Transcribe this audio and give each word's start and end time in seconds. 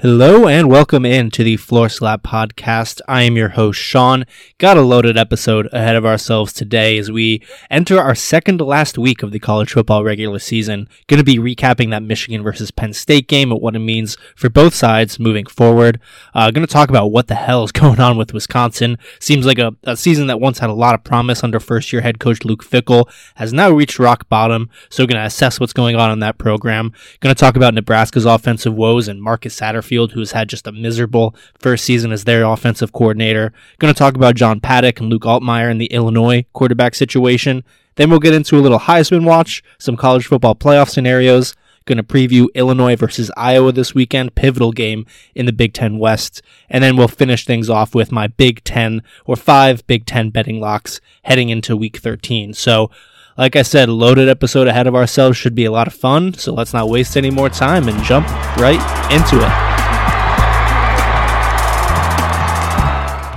Hello 0.00 0.46
and 0.46 0.70
welcome 0.70 1.04
in 1.04 1.28
to 1.32 1.42
the 1.42 1.56
Floor 1.56 1.88
Slap 1.88 2.22
podcast. 2.22 3.00
I 3.08 3.22
am 3.22 3.36
your 3.36 3.48
host, 3.48 3.80
Sean. 3.80 4.26
Got 4.58 4.76
a 4.76 4.82
loaded 4.82 5.18
episode 5.18 5.68
ahead 5.72 5.96
of 5.96 6.06
ourselves 6.06 6.52
today 6.52 6.98
as 6.98 7.10
we 7.10 7.42
enter 7.68 8.00
our 8.00 8.14
second 8.14 8.60
last 8.60 8.96
week 8.96 9.24
of 9.24 9.32
the 9.32 9.40
college 9.40 9.72
football 9.72 10.04
regular 10.04 10.38
season. 10.38 10.88
Going 11.08 11.18
to 11.18 11.24
be 11.24 11.38
recapping 11.38 11.90
that 11.90 12.04
Michigan 12.04 12.44
versus 12.44 12.70
Penn 12.70 12.92
State 12.92 13.26
game 13.26 13.50
and 13.50 13.60
what 13.60 13.74
it 13.74 13.80
means 13.80 14.16
for 14.36 14.48
both 14.48 14.72
sides 14.72 15.18
moving 15.18 15.46
forward. 15.46 15.98
Uh, 16.32 16.52
going 16.52 16.64
to 16.64 16.72
talk 16.72 16.90
about 16.90 17.08
what 17.08 17.26
the 17.26 17.34
hell 17.34 17.64
is 17.64 17.72
going 17.72 17.98
on 17.98 18.16
with 18.16 18.32
Wisconsin. 18.32 18.98
Seems 19.18 19.46
like 19.46 19.58
a, 19.58 19.74
a 19.82 19.96
season 19.96 20.28
that 20.28 20.38
once 20.38 20.60
had 20.60 20.70
a 20.70 20.74
lot 20.74 20.94
of 20.94 21.02
promise 21.02 21.42
under 21.42 21.58
first 21.58 21.92
year 21.92 22.02
head 22.02 22.20
coach 22.20 22.44
Luke 22.44 22.64
Fickell 22.64 23.12
has 23.34 23.52
now 23.52 23.68
reached 23.68 23.98
rock 23.98 24.28
bottom. 24.28 24.70
So 24.90 25.08
going 25.08 25.20
to 25.20 25.26
assess 25.26 25.58
what's 25.58 25.72
going 25.72 25.96
on 25.96 26.12
in 26.12 26.20
that 26.20 26.38
program. 26.38 26.92
Going 27.18 27.34
to 27.34 27.40
talk 27.40 27.56
about 27.56 27.74
Nebraska's 27.74 28.26
offensive 28.26 28.76
woes 28.76 29.08
and 29.08 29.20
Marcus 29.20 29.58
Satterfield 29.58 29.87
Field, 29.88 30.12
who 30.12 30.20
has 30.20 30.32
had 30.32 30.48
just 30.48 30.66
a 30.66 30.72
miserable 30.72 31.34
first 31.58 31.84
season 31.84 32.12
as 32.12 32.24
their 32.24 32.44
offensive 32.44 32.92
coordinator. 32.92 33.52
Going 33.78 33.92
to 33.92 33.98
talk 33.98 34.14
about 34.14 34.36
John 34.36 34.60
Paddock 34.60 35.00
and 35.00 35.08
Luke 35.08 35.22
Altmyer 35.22 35.70
in 35.70 35.78
the 35.78 35.86
Illinois 35.86 36.44
quarterback 36.52 36.94
situation. 36.94 37.64
Then 37.96 38.10
we'll 38.10 38.20
get 38.20 38.34
into 38.34 38.56
a 38.56 38.60
little 38.60 38.78
Heisman 38.78 39.24
watch, 39.24 39.62
some 39.78 39.96
college 39.96 40.26
football 40.26 40.54
playoff 40.54 40.88
scenarios. 40.88 41.54
Going 41.84 41.96
to 41.96 42.02
preview 42.02 42.46
Illinois 42.54 42.96
versus 42.96 43.30
Iowa 43.34 43.72
this 43.72 43.94
weekend, 43.94 44.34
pivotal 44.34 44.72
game 44.72 45.06
in 45.34 45.46
the 45.46 45.54
Big 45.54 45.72
Ten 45.72 45.98
West. 45.98 46.42
And 46.68 46.84
then 46.84 46.98
we'll 46.98 47.08
finish 47.08 47.46
things 47.46 47.70
off 47.70 47.94
with 47.94 48.12
my 48.12 48.26
Big 48.26 48.62
Ten 48.62 49.02
or 49.24 49.36
five 49.36 49.86
Big 49.86 50.04
Ten 50.04 50.28
betting 50.28 50.60
locks 50.60 51.00
heading 51.22 51.48
into 51.48 51.78
week 51.78 51.96
13. 51.96 52.52
So, 52.52 52.90
like 53.38 53.56
I 53.56 53.62
said, 53.62 53.88
loaded 53.88 54.28
episode 54.28 54.68
ahead 54.68 54.86
of 54.86 54.94
ourselves 54.94 55.38
should 55.38 55.54
be 55.54 55.64
a 55.64 55.72
lot 55.72 55.86
of 55.86 55.94
fun. 55.94 56.34
So 56.34 56.52
let's 56.52 56.74
not 56.74 56.90
waste 56.90 57.16
any 57.16 57.30
more 57.30 57.48
time 57.48 57.88
and 57.88 58.04
jump 58.04 58.28
right 58.58 59.10
into 59.10 59.38
it. 59.44 59.77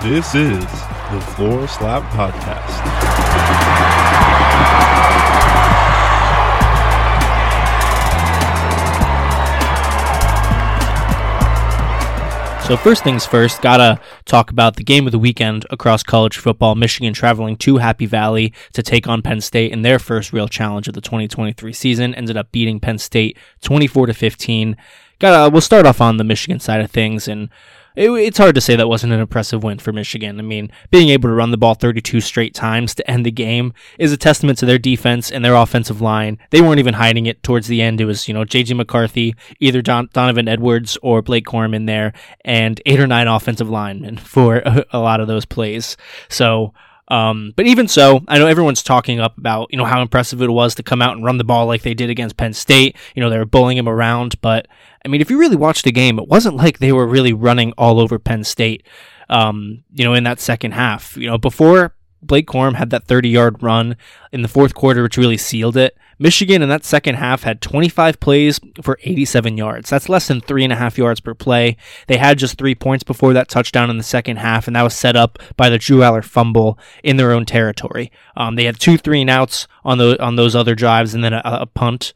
This 0.04 0.34
is 0.34 0.66
the 1.12 1.22
Floor 1.36 1.68
Slap 1.68 2.02
Podcast. 2.12 2.82
So 12.66 12.76
first 12.78 13.04
things 13.04 13.28
first, 13.28 13.62
gotta 13.62 14.00
talk 14.26 14.50
about 14.50 14.76
the 14.76 14.84
game 14.84 15.06
of 15.06 15.12
the 15.12 15.20
weekend 15.20 15.68
across 15.70 16.02
college 16.02 16.40
football. 16.40 16.74
Michigan 16.74 17.14
traveling 17.14 17.56
to 17.58 17.78
Happy 17.78 18.08
Valley 18.08 18.54
to 18.74 18.82
take 18.82 19.08
on 19.08 19.22
Penn 19.22 19.40
State 19.40 19.72
in 19.72 19.84
their 19.84 20.00
first 20.00 20.34
real 20.34 20.48
challenge 20.48 20.88
of 20.88 20.96
the 20.96 21.02
2023 21.02 21.72
season. 21.74 22.16
Ended 22.16 22.38
up 22.38 22.52
beating 22.52 22.80
Penn 22.80 22.98
State 22.98 23.38
24 23.62 24.08
to 24.08 24.14
15. 24.16 24.76
Gotta, 25.20 25.52
we'll 25.52 25.62
start 25.62 25.86
off 25.86 26.02
on 26.02 26.18
the 26.18 26.24
Michigan 26.24 26.60
side 26.60 26.82
of 26.82 26.90
things 26.90 27.28
and 27.28 27.50
it, 27.96 28.10
it's 28.10 28.38
hard 28.38 28.56
to 28.56 28.62
say 28.62 28.76
that 28.76 28.88
wasn't 28.88 29.14
an 29.14 29.20
impressive 29.20 29.64
win 29.64 29.80
for 29.80 29.92
Michigan. 29.92 30.40
I 30.40 30.44
mean, 30.44 30.72
being 30.90 31.10
able 31.10 31.30
to 31.30 31.34
run 31.34 31.52
the 31.52 31.58
ball 31.58 31.74
32 31.74 32.22
straight 32.22 32.54
times 32.54 32.96
to 32.96 33.10
end 33.10 33.26
the 33.26 33.32
game 33.32 33.74
is 34.00 34.12
a 34.12 34.18
testament 34.18 34.60
to 34.60 34.66
their 34.66 34.78
defense 34.78 35.32
and 35.32 35.44
their 35.44 35.56
offensive 35.56 36.02
line. 36.02 36.38
They 36.50 36.62
weren't 36.62 36.80
even 36.80 36.96
hiding 36.96 37.26
it 37.26 37.44
towards 37.44 37.68
the 37.68 37.82
end. 37.82 38.02
It 38.02 38.06
was, 38.06 38.28
you 38.28 38.34
know, 38.34 38.44
JJ 38.44 38.76
McCarthy, 38.76 39.36
either 39.60 39.82
Don, 39.82 40.10
Donovan 40.14 40.48
Edwards 40.48 40.98
or 41.02 41.22
Blake 41.22 41.46
Corum 41.46 41.76
in 41.76 41.86
there, 41.86 42.14
and 42.46 42.82
eight 42.86 43.00
or 43.00 43.08
nine 43.08 43.28
offensive 43.28 43.70
linemen 43.70 44.18
for 44.18 44.58
a, 44.58 44.86
a 44.92 45.00
lot 45.00 45.20
of 45.20 45.28
those 45.28 45.46
plays. 45.46 45.98
So, 46.30 46.74
um, 47.12 47.52
but 47.58 47.66
even 47.66 47.90
so, 47.90 48.22
I 48.30 48.40
know 48.40 48.48
everyone's 48.48 48.82
talking 48.82 49.20
up 49.20 49.38
about 49.38 49.68
you 49.70 49.78
know 49.78 49.84
how 49.84 50.02
impressive 50.02 50.42
it 50.42 50.50
was 50.50 50.76
to 50.76 50.84
come 50.84 51.02
out 51.02 51.14
and 51.14 51.26
run 51.26 51.38
the 51.38 51.44
ball 51.44 51.66
like 51.66 51.82
they 51.82 51.94
did 51.94 52.10
against 52.10 52.38
Penn 52.38 52.54
State. 52.54 52.96
You 53.16 53.22
know 53.22 53.30
they 53.30 53.38
were 53.38 53.46
bullying 53.46 53.78
him 53.78 53.90
around, 53.90 54.40
but 54.40 54.70
I 55.04 55.08
mean 55.08 55.22
if 55.22 55.30
you 55.30 55.38
really 55.38 55.56
watched 55.56 55.86
the 55.86 55.92
game, 55.92 56.20
it 56.20 56.28
wasn't 56.28 56.56
like 56.56 56.80
they 56.80 56.92
were 56.92 57.08
really 57.08 57.34
running 57.34 57.74
all 57.78 58.00
over 58.00 58.20
Penn 58.20 58.44
State. 58.44 58.86
Um, 59.30 59.84
you 59.94 60.04
know 60.04 60.14
in 60.14 60.24
that 60.26 60.40
second 60.40 60.74
half, 60.74 61.16
you 61.18 61.28
know 61.28 61.38
before 61.38 61.96
Blake 62.22 62.48
Corum 62.48 62.76
had 62.76 62.92
that 62.92 63.06
30 63.06 63.30
yard 63.30 63.64
run 63.64 63.96
in 64.32 64.42
the 64.42 64.48
fourth 64.48 64.74
quarter, 64.74 65.04
which 65.04 65.18
really 65.18 65.38
sealed 65.38 65.78
it. 65.78 65.98
Michigan 66.20 66.62
in 66.62 66.70
that 66.70 66.86
second 66.86 67.16
half 67.16 67.42
had 67.42 67.62
25 67.62 68.20
plays 68.20 68.60
for 68.84 69.00
87 69.02 69.58
yards. 69.58 69.90
That's 69.90 70.08
less 70.08 70.28
than 70.28 70.40
three 70.40 70.64
and 70.64 70.72
a 70.72 70.76
half 70.76 70.96
yards 70.96 71.20
per 71.20 71.34
play. 71.34 71.78
They 72.06 72.18
had 72.18 72.38
just 72.38 72.60
three 72.60 72.76
points 72.76 73.04
before 73.04 73.34
that 73.34 73.50
touchdown 73.50 73.90
in 73.90 73.98
the 73.98 74.04
second 74.04 74.38
half, 74.38 74.68
and 74.68 74.76
that 74.76 74.84
was 74.84 74.94
set 74.94 75.16
up 75.16 75.40
by 75.58 75.70
the 75.70 75.80
Drew 75.80 76.00
Allar 76.00 76.24
fumble 76.24 76.78
in 77.04 77.18
their 77.18 77.32
own 77.32 77.46
territory. 77.46 78.12
Um, 78.38 78.56
they 78.56 78.66
had 78.66 78.80
two 78.80 79.00
three 79.00 79.22
and 79.22 79.32
outs 79.32 79.68
on 79.84 79.98
those 79.98 80.18
on 80.18 80.36
those 80.36 80.56
other 80.56 80.76
drives, 80.76 81.16
and 81.16 81.24
then 81.24 81.34
a, 81.34 81.42
a 81.44 81.66
punt. 81.66 82.14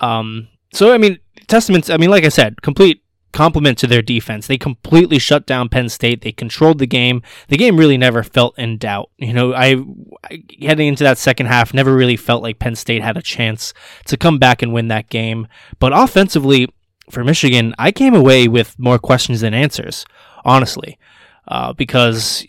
Um, 0.00 0.48
so 0.72 0.94
I 0.94 0.98
mean, 0.98 1.18
testaments. 1.46 1.90
I 1.90 1.96
mean, 1.96 2.10
like 2.10 2.24
I 2.24 2.28
said, 2.28 2.62
complete 2.62 3.02
compliment 3.36 3.76
to 3.76 3.86
their 3.86 4.00
defense. 4.00 4.46
They 4.46 4.56
completely 4.56 5.18
shut 5.18 5.46
down 5.46 5.68
Penn 5.68 5.90
State. 5.90 6.22
They 6.22 6.32
controlled 6.32 6.78
the 6.78 6.86
game. 6.86 7.22
The 7.48 7.58
game 7.58 7.76
really 7.76 7.98
never 7.98 8.22
felt 8.22 8.58
in 8.58 8.78
doubt. 8.78 9.10
You 9.18 9.34
know, 9.34 9.52
I, 9.52 9.76
I, 10.24 10.42
heading 10.60 10.88
into 10.88 11.04
that 11.04 11.18
second 11.18 11.46
half 11.46 11.74
never 11.74 11.94
really 11.94 12.16
felt 12.16 12.42
like 12.42 12.58
Penn 12.58 12.76
State 12.76 13.02
had 13.02 13.18
a 13.18 13.22
chance 13.22 13.74
to 14.06 14.16
come 14.16 14.38
back 14.38 14.62
and 14.62 14.72
win 14.72 14.88
that 14.88 15.10
game. 15.10 15.48
But 15.78 15.92
offensively 15.94 16.68
for 17.10 17.24
Michigan, 17.24 17.74
I 17.78 17.92
came 17.92 18.14
away 18.14 18.48
with 18.48 18.78
more 18.78 18.98
questions 18.98 19.42
than 19.42 19.52
answers, 19.52 20.06
honestly, 20.44 20.98
uh, 21.46 21.74
because 21.74 22.46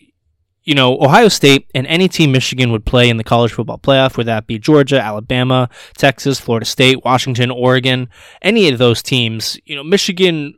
you 0.67 0.75
know, 0.75 0.99
Ohio 0.99 1.29
State 1.29 1.71
and 1.73 1.87
any 1.87 2.09
team 2.09 2.33
Michigan 2.33 2.73
would 2.73 2.85
play 2.85 3.09
in 3.09 3.15
the 3.15 3.23
college 3.23 3.53
football 3.53 3.79
playoff, 3.79 4.17
whether 4.17 4.25
that 4.25 4.47
be 4.47 4.59
Georgia, 4.59 5.01
Alabama, 5.01 5.69
Texas, 5.97 6.41
Florida 6.41 6.65
State, 6.65 7.05
Washington, 7.05 7.49
Oregon, 7.49 8.09
any 8.41 8.67
of 8.67 8.77
those 8.77 9.01
teams, 9.01 9.57
you 9.63 9.77
know, 9.77 9.83
Michigan 9.83 10.55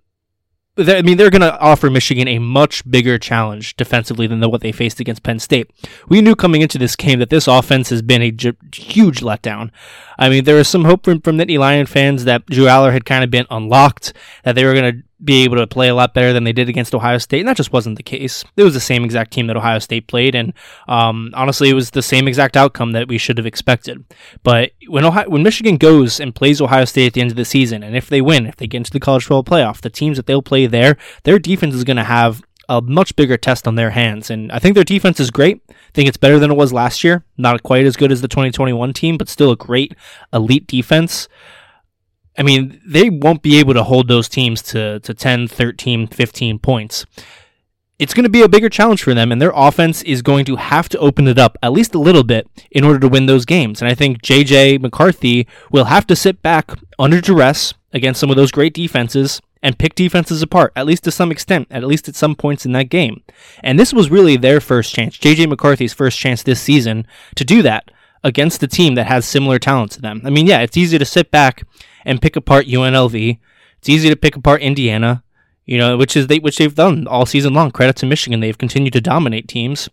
I 0.78 1.02
mean, 1.02 1.18
they're 1.18 1.30
going 1.30 1.42
to 1.42 1.60
offer 1.60 1.90
Michigan 1.90 2.28
a 2.30 2.40
much 2.40 2.90
bigger 2.90 3.18
challenge 3.18 3.76
defensively 3.76 4.28
than 4.28 4.40
the, 4.40 4.48
what 4.48 4.62
they 4.62 4.72
faced 4.72 5.02
against 5.02 5.24
Penn 5.24 5.40
State. 5.40 5.70
We 6.08 6.22
knew 6.22 6.36
coming 6.36 6.62
into 6.62 6.78
this 6.78 6.96
game 6.96 7.20
that 7.20 7.30
this 7.30 7.48
offense 7.48 7.90
has 7.90 8.02
been 8.02 8.22
a 8.22 8.32
j- 8.32 8.54
huge 8.74 9.20
letdown. 9.20 9.72
I 10.18 10.30
mean, 10.30 10.46
there 10.46 10.56
was 10.56 10.70
some 10.70 10.86
hope 10.86 11.04
from, 11.04 11.20
from 11.20 11.38
Nittany 11.38 11.60
Lion 11.60 11.86
fans 11.86 12.24
that 12.24 12.46
Drew 12.46 12.66
Allar 12.66 12.94
had 12.94 13.04
kind 13.04 13.26
of 13.26 13.30
been 13.30 13.46
unlocked, 13.52 14.14
that 14.46 14.56
they 14.56 14.64
were 14.64 14.74
going 14.74 14.94
to 14.96 15.04
be 15.24 15.44
able 15.44 15.58
to 15.58 15.68
play 15.68 15.90
a 15.90 15.96
lot 15.96 16.14
better 16.14 16.32
than 16.32 16.44
they 16.44 16.54
did 16.54 16.70
against 16.70 16.96
Ohio 16.96 17.18
State. 17.18 17.40
And 17.40 17.48
that 17.48 17.58
just 17.58 17.74
wasn't 17.74 17.98
the 17.98 18.04
case. 18.04 18.44
It 18.56 18.64
was 18.64 18.74
the 18.74 18.80
same 18.80 19.04
exact 19.04 19.32
team 19.32 19.48
that 19.48 19.58
Ohio 19.58 19.80
State 19.80 20.08
played. 20.08 20.36
And 20.36 20.54
um, 20.88 21.32
honestly, 21.34 21.70
it 21.70 21.74
was 21.74 21.92
the 21.92 22.02
same 22.02 22.28
exact 22.28 22.56
outcome 22.56 22.94
that 22.94 23.08
we 23.08 23.18
should 23.18 23.38
have 23.38 23.46
expected. 23.46 24.06
But 24.44 24.72
when, 24.88 25.06
Ohio, 25.06 25.30
when 25.30 25.44
Michigan 25.44 25.78
goes 25.78 26.20
and 26.20 26.34
plays 26.34 26.62
Ohio 26.62 26.86
State 26.86 27.08
at 27.08 27.14
the 27.14 27.22
end 27.22 27.32
of 27.32 27.38
the 27.38 27.46
season, 27.46 27.84
and 27.84 27.96
if 27.96 28.08
they 28.08 28.22
win, 28.22 28.46
if 28.46 28.56
they 28.56 28.68
get 28.68 28.78
into 28.78 28.92
the 28.92 29.00
college 29.00 29.24
football 29.24 29.44
playoff, 29.44 29.82
the 29.82 29.90
teams 29.90 30.18
that 30.18 30.26
they'll 30.26 30.42
play 30.42 30.68
there, 30.68 30.98
their 31.24 31.40
defense 31.40 31.76
is 31.76 31.84
going 31.84 31.98
to 31.98 32.04
have 32.04 32.42
a 32.70 32.82
much 32.82 33.16
bigger 33.16 33.36
test 33.36 33.68
on 33.68 33.76
their 33.76 33.90
hands. 33.90 34.30
And 34.30 34.52
I 34.52 34.60
think 34.60 34.76
their 34.76 34.84
defense 34.84 35.20
is 35.20 35.32
great. 35.32 35.62
I 35.70 35.74
think 35.94 36.08
it's 36.08 36.18
better 36.18 36.38
than 36.38 36.52
it 36.52 36.58
was 36.58 36.72
last 36.72 37.04
year. 37.04 37.26
Not 37.36 37.64
quite 37.64 37.86
as 37.86 37.98
good 37.98 38.12
as 38.12 38.22
the 38.22 38.28
2021 38.28 38.94
team, 38.94 39.18
but 39.18 39.28
still 39.28 39.52
a 39.52 39.58
great 39.58 39.96
elite 40.32 40.68
defense. 40.68 41.28
I 42.38 42.44
mean, 42.44 42.82
they 42.86 43.10
won't 43.10 43.42
be 43.42 43.60
able 43.60 43.74
to 43.74 43.84
hold 43.84 44.08
those 44.08 44.30
teams 44.30 44.62
to, 44.64 45.00
to 45.02 45.14
10, 45.14 45.48
13, 45.48 46.08
15 46.08 46.60
points. 46.60 47.06
It's 47.98 48.14
going 48.14 48.24
to 48.24 48.30
be 48.30 48.42
a 48.42 48.48
bigger 48.48 48.70
challenge 48.70 49.04
for 49.04 49.14
them, 49.14 49.30
and 49.30 49.42
their 49.42 49.52
offense 49.54 50.02
is 50.04 50.22
going 50.22 50.46
to 50.46 50.56
have 50.56 50.88
to 50.90 50.98
open 51.00 51.28
it 51.28 51.38
up 51.38 51.58
at 51.62 51.74
least 51.74 51.94
a 51.94 52.00
little 52.00 52.24
bit 52.24 52.48
in 52.72 52.86
order 52.86 53.00
to 53.00 53.10
win 53.10 53.26
those 53.26 53.44
games. 53.44 53.82
And 53.82 53.92
I 53.92 53.94
think 53.94 54.22
JJ 54.22 54.82
McCarthy 54.82 55.48
will 55.70 55.86
have 55.86 56.08
to 56.08 56.16
sit 56.16 56.42
back 56.42 56.72
under 56.98 57.20
duress 57.20 57.74
against 57.92 58.22
some 58.22 58.30
of 58.30 58.38
those 58.38 58.52
great 58.52 58.74
defenses 58.74 59.42
and 59.62 59.78
pick 59.78 59.96
defenses 59.96 60.42
apart, 60.42 60.72
at 60.78 60.86
least 60.86 61.04
to 61.04 61.12
some 61.12 61.32
extent, 61.32 61.68
at 61.70 61.84
least 61.84 62.08
at 62.08 62.16
some 62.16 62.36
points 62.36 62.66
in 62.66 62.72
that 62.72 62.90
game. 62.90 63.22
And 63.62 63.78
this 63.78 63.92
was 63.92 64.10
really 64.10 64.38
their 64.38 64.62
first 64.62 64.94
chance, 64.94 65.18
JJ 65.18 65.50
McCarthy's 65.50 65.94
first 65.94 66.18
chance 66.18 66.42
this 66.42 66.62
season 66.62 67.06
to 67.36 67.44
do 67.44 67.62
that 67.64 67.92
against 68.24 68.64
a 68.64 68.68
team 68.68 68.96
that 68.96 69.08
has 69.08 69.26
similar 69.26 69.60
talent 69.60 69.92
to 69.94 70.02
them. 70.02 70.22
I 70.24 70.30
mean, 70.30 70.48
yeah, 70.48 70.62
it's 70.62 70.78
easy 70.78 70.98
to 70.98 71.06
sit 71.06 71.32
back 71.32 71.64
and 72.06 72.22
pick 72.22 72.36
apart 72.36 72.68
UNLV. 72.68 73.40
It's 73.80 73.90
easy 73.90 74.10
to 74.10 74.16
pick 74.16 74.36
apart 74.36 74.62
Indiana, 74.62 75.24
you 75.66 75.78
know, 75.78 75.98
which 75.98 76.16
is 76.16 76.28
they 76.28 76.40
which 76.40 76.58
they've 76.58 76.76
done 76.76 77.08
all 77.08 77.26
season 77.26 77.54
long. 77.54 77.72
Credit 77.72 77.96
to 77.98 78.06
Michigan, 78.06 78.40
they've 78.40 78.58
continued 78.58 78.94
to 78.94 79.02
dominate 79.02 79.48
teams. 79.48 79.90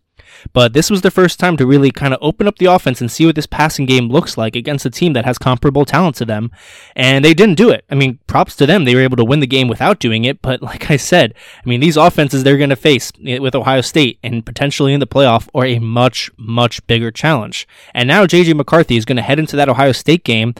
But 0.53 0.73
this 0.73 0.91
was 0.91 1.03
the 1.03 1.11
first 1.11 1.39
time 1.39 1.57
to 1.57 1.67
really 1.67 1.91
kind 1.91 2.15
of 2.15 2.19
open 2.23 2.47
up 2.47 2.59
the 2.59 2.67
offense 2.67 3.01
and 3.01 3.11
see 3.11 3.27
what 3.27 3.35
this 3.35 3.47
passing 3.47 3.87
game 3.87 4.09
looks 4.09 4.37
like 4.37 4.57
against 4.57 4.87
a 4.87 4.91
team 4.91 5.13
that 5.15 5.25
has 5.25 5.39
comparable 5.39 5.85
talent 5.85 6.17
to 6.17 6.25
them. 6.25 6.51
And 6.95 7.25
they 7.25 7.35
didn't 7.35 7.57
do 7.57 7.71
it. 7.71 7.85
I 7.91 7.95
mean, 7.95 8.19
props 8.27 8.57
to 8.57 8.67
them. 8.67 8.85
They 8.85 8.95
were 8.95 9.01
able 9.01 9.17
to 9.17 9.25
win 9.25 9.41
the 9.41 9.47
game 9.47 9.69
without 9.69 9.99
doing 9.99 10.25
it. 10.25 10.43
But 10.43 10.63
like 10.63 10.91
I 10.91 10.97
said, 10.97 11.35
I 11.65 11.69
mean, 11.69 11.81
these 11.81 11.97
offenses 11.97 12.45
they're 12.45 12.59
going 12.59 12.71
to 12.71 12.77
face 12.77 13.13
with 13.19 13.55
Ohio 13.55 13.81
State 13.81 14.19
and 14.23 14.45
potentially 14.45 14.93
in 14.93 15.01
the 15.01 15.07
playoff 15.07 15.49
are 15.55 15.67
a 15.67 15.79
much, 15.79 16.31
much 16.37 16.87
bigger 16.87 17.11
challenge. 17.11 17.67
And 17.95 18.09
now 18.09 18.27
JJ 18.27 18.55
McCarthy 18.57 18.97
is 18.97 19.05
going 19.05 19.17
to 19.17 19.23
head 19.23 19.39
into 19.39 19.57
that 19.57 19.69
Ohio 19.69 19.93
State 19.93 20.25
game 20.25 20.55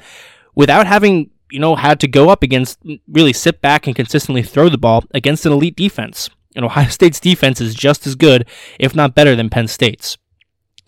without 0.55 0.87
having 0.87 1.31
you 1.51 1.59
know, 1.59 1.77
had 1.77 2.01
to 2.01 2.09
go 2.09 2.29
up 2.29 2.43
against 2.43 2.83
mm, 2.85 3.01
really 3.09 3.33
sit 3.33 3.61
back 3.61 3.87
and 3.87 3.97
consistently 3.97 4.43
throw 4.43 4.69
the 4.69 4.79
ball 4.79 5.05
against 5.13 5.47
an 5.47 5.53
elite 5.53 5.77
defense. 5.77 6.31
And 6.55 6.65
Ohio 6.65 6.89
State's 6.89 7.21
defense 7.21 7.61
is 7.61 7.75
just 7.75 8.07
as 8.07 8.15
good, 8.15 8.49
if 8.79 8.95
not 8.95 9.15
better, 9.15 9.37
than 9.37 9.51
Penn 9.51 9.69
State's. 9.69 10.17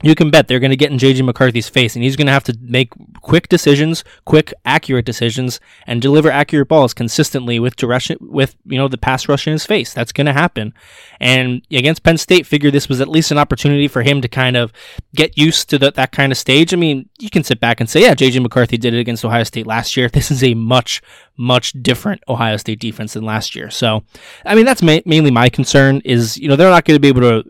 You 0.03 0.15
can 0.15 0.31
bet 0.31 0.47
they're 0.47 0.61
going 0.61 0.71
to 0.71 0.77
get 0.77 0.93
in 0.93 0.99
JJ 0.99 1.25
McCarthy's 1.25 1.69
face 1.69 1.97
and 1.97 2.05
he's 2.05 2.15
going 2.15 2.27
to 2.27 2.33
have 2.33 2.45
to 2.45 2.57
make 2.61 2.93
quick 3.21 3.49
decisions, 3.49 4.05
quick 4.25 4.55
accurate 4.65 5.05
decisions 5.05 5.59
and 5.89 6.01
deliver 6.01 6.31
accurate 6.31 6.69
balls 6.69 6.95
consistently 6.95 7.59
with 7.59 7.75
direction 7.75 8.17
with, 8.21 8.55
you 8.65 8.79
know, 8.79 8.87
the 8.87 8.97
pass 8.97 9.29
rush 9.29 9.49
in 9.49 9.53
his 9.53 9.67
face. 9.67 9.93
That's 9.93 10.13
going 10.13 10.27
to 10.27 10.33
happen. 10.33 10.73
And 11.19 11.63
against 11.73 12.05
Penn 12.05 12.17
State 12.17 12.47
figure 12.47 12.71
this 12.71 12.89
was 12.89 13.01
at 13.01 13.09
least 13.09 13.33
an 13.33 13.39
opportunity 13.39 13.89
for 13.89 14.03
him 14.03 14.21
to 14.21 14.29
kind 14.29 14.57
of 14.57 14.73
get 15.17 15.37
used 15.37 15.69
to 15.71 15.79
the, 15.79 15.91
that 15.91 16.13
kind 16.13 16.31
of 16.31 16.39
stage. 16.39 16.73
I 16.73 16.77
mean, 16.77 17.09
you 17.19 17.29
can 17.29 17.43
sit 17.43 17.59
back 17.59 17.81
and 17.81 17.91
say, 17.91 18.03
yeah, 18.03 18.15
JJ 18.15 18.41
McCarthy 18.41 18.77
did 18.77 18.95
it 18.95 19.01
against 19.01 19.25
Ohio 19.25 19.45
State 19.45 19.67
last 19.67 19.97
year. 19.97 20.09
This 20.19 20.33
is 20.33 20.43
a 20.43 20.55
much 20.55 21.01
much 21.37 21.73
different 21.81 22.21
Ohio 22.29 22.57
State 22.57 22.81
defense 22.81 23.13
than 23.13 23.23
last 23.23 23.55
year. 23.55 23.71
So, 23.71 24.03
I 24.45 24.57
mean, 24.57 24.65
that's 24.65 24.83
ma- 24.83 24.99
mainly 25.07 25.31
my 25.31 25.49
concern 25.49 26.03
is, 26.05 26.37
you 26.37 26.49
know, 26.49 26.57
they're 26.57 26.69
not 26.69 26.85
going 26.85 26.97
to 26.97 27.01
be 27.01 27.07
able 27.07 27.21
to 27.21 27.49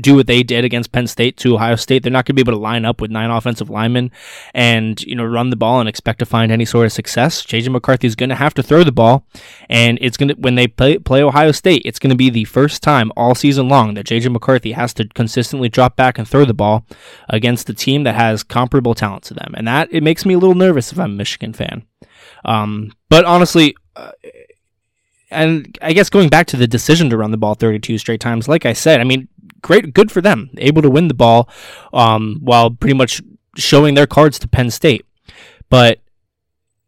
do 0.00 0.14
what 0.14 0.26
they 0.26 0.42
did 0.42 0.64
against 0.64 0.92
Penn 0.92 1.06
State 1.06 1.36
to 1.38 1.54
Ohio 1.54 1.76
State. 1.76 2.02
They're 2.02 2.12
not 2.12 2.24
going 2.24 2.36
to 2.36 2.44
be 2.44 2.48
able 2.48 2.58
to 2.58 2.62
line 2.62 2.84
up 2.84 3.00
with 3.00 3.10
nine 3.10 3.30
offensive 3.30 3.70
linemen 3.70 4.10
and, 4.54 5.00
you 5.02 5.16
know, 5.16 5.24
run 5.24 5.50
the 5.50 5.56
ball 5.56 5.80
and 5.80 5.88
expect 5.88 6.20
to 6.20 6.26
find 6.26 6.52
any 6.52 6.64
sort 6.64 6.86
of 6.86 6.92
success. 6.92 7.44
JJ 7.44 7.70
McCarthy 7.70 8.06
is 8.06 8.14
going 8.14 8.28
to 8.28 8.36
have 8.36 8.54
to 8.54 8.62
throw 8.62 8.84
the 8.84 8.92
ball. 8.92 9.26
And 9.68 9.98
it's 10.00 10.16
going 10.16 10.28
to, 10.28 10.34
when 10.34 10.54
they 10.54 10.68
play, 10.68 10.98
play 10.98 11.22
Ohio 11.22 11.52
State, 11.52 11.82
it's 11.84 11.98
going 11.98 12.10
to 12.10 12.16
be 12.16 12.30
the 12.30 12.44
first 12.44 12.82
time 12.82 13.10
all 13.16 13.34
season 13.34 13.68
long 13.68 13.94
that 13.94 14.06
JJ 14.06 14.30
McCarthy 14.32 14.72
has 14.72 14.94
to 14.94 15.08
consistently 15.08 15.68
drop 15.68 15.96
back 15.96 16.18
and 16.18 16.28
throw 16.28 16.44
the 16.44 16.54
ball 16.54 16.86
against 17.28 17.68
a 17.68 17.74
team 17.74 18.04
that 18.04 18.14
has 18.14 18.42
comparable 18.42 18.94
talent 18.94 19.24
to 19.24 19.34
them. 19.34 19.54
And 19.56 19.66
that, 19.66 19.88
it 19.92 20.02
makes 20.02 20.24
me 20.24 20.34
a 20.34 20.38
little 20.38 20.54
nervous 20.54 20.92
if 20.92 20.98
I'm 20.98 21.12
a 21.12 21.16
Michigan 21.16 21.52
fan. 21.52 21.84
Um, 22.44 22.92
but 23.08 23.24
honestly, 23.24 23.76
uh, 23.96 24.12
and 25.30 25.78
I 25.80 25.92
guess 25.92 26.10
going 26.10 26.28
back 26.28 26.46
to 26.48 26.56
the 26.56 26.66
decision 26.66 27.10
to 27.10 27.16
run 27.16 27.30
the 27.30 27.36
ball 27.36 27.54
32 27.54 27.98
straight 27.98 28.20
times, 28.20 28.48
like 28.48 28.66
I 28.66 28.72
said, 28.72 29.00
I 29.00 29.04
mean, 29.04 29.28
great, 29.62 29.94
good 29.94 30.10
for 30.10 30.20
them, 30.20 30.50
able 30.58 30.82
to 30.82 30.90
win 30.90 31.08
the 31.08 31.14
ball 31.14 31.48
um, 31.92 32.38
while 32.42 32.70
pretty 32.70 32.94
much 32.94 33.22
showing 33.56 33.94
their 33.94 34.06
cards 34.06 34.38
to 34.40 34.48
Penn 34.48 34.70
State. 34.70 35.04
But 35.68 36.00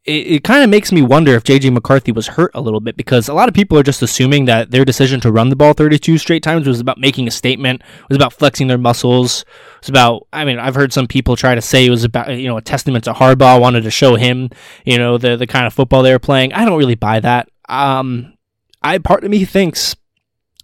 it, 0.04 0.26
it 0.26 0.44
kind 0.44 0.64
of 0.64 0.70
makes 0.70 0.90
me 0.90 1.00
wonder 1.00 1.34
if 1.34 1.44
JJ 1.44 1.72
McCarthy 1.72 2.10
was 2.10 2.26
hurt 2.26 2.50
a 2.54 2.60
little 2.60 2.80
bit 2.80 2.96
because 2.96 3.28
a 3.28 3.34
lot 3.34 3.48
of 3.48 3.54
people 3.54 3.78
are 3.78 3.84
just 3.84 4.02
assuming 4.02 4.46
that 4.46 4.70
their 4.72 4.84
decision 4.84 5.20
to 5.20 5.30
run 5.30 5.48
the 5.48 5.56
ball 5.56 5.74
32 5.74 6.18
straight 6.18 6.42
times 6.42 6.66
was 6.66 6.80
about 6.80 6.98
making 6.98 7.28
a 7.28 7.30
statement, 7.30 7.82
was 8.08 8.16
about 8.16 8.32
flexing 8.32 8.66
their 8.66 8.78
muscles, 8.78 9.44
was 9.80 9.88
about. 9.88 10.26
I 10.32 10.44
mean, 10.44 10.58
I've 10.58 10.74
heard 10.74 10.92
some 10.92 11.06
people 11.06 11.36
try 11.36 11.54
to 11.54 11.62
say 11.62 11.86
it 11.86 11.90
was 11.90 12.04
about 12.04 12.36
you 12.36 12.48
know 12.48 12.56
a 12.56 12.62
testament 12.62 13.04
to 13.04 13.12
Harbaugh, 13.12 13.60
wanted 13.60 13.82
to 13.84 13.90
show 13.90 14.16
him 14.16 14.50
you 14.84 14.98
know 14.98 15.18
the 15.18 15.36
the 15.36 15.46
kind 15.46 15.66
of 15.66 15.74
football 15.74 16.02
they 16.02 16.12
were 16.12 16.18
playing. 16.18 16.52
I 16.52 16.64
don't 16.64 16.78
really 16.78 16.96
buy 16.96 17.20
that. 17.20 17.48
Um, 17.68 18.34
I 18.82 18.98
part 18.98 19.22
of 19.22 19.30
me 19.30 19.44
thinks, 19.44 19.94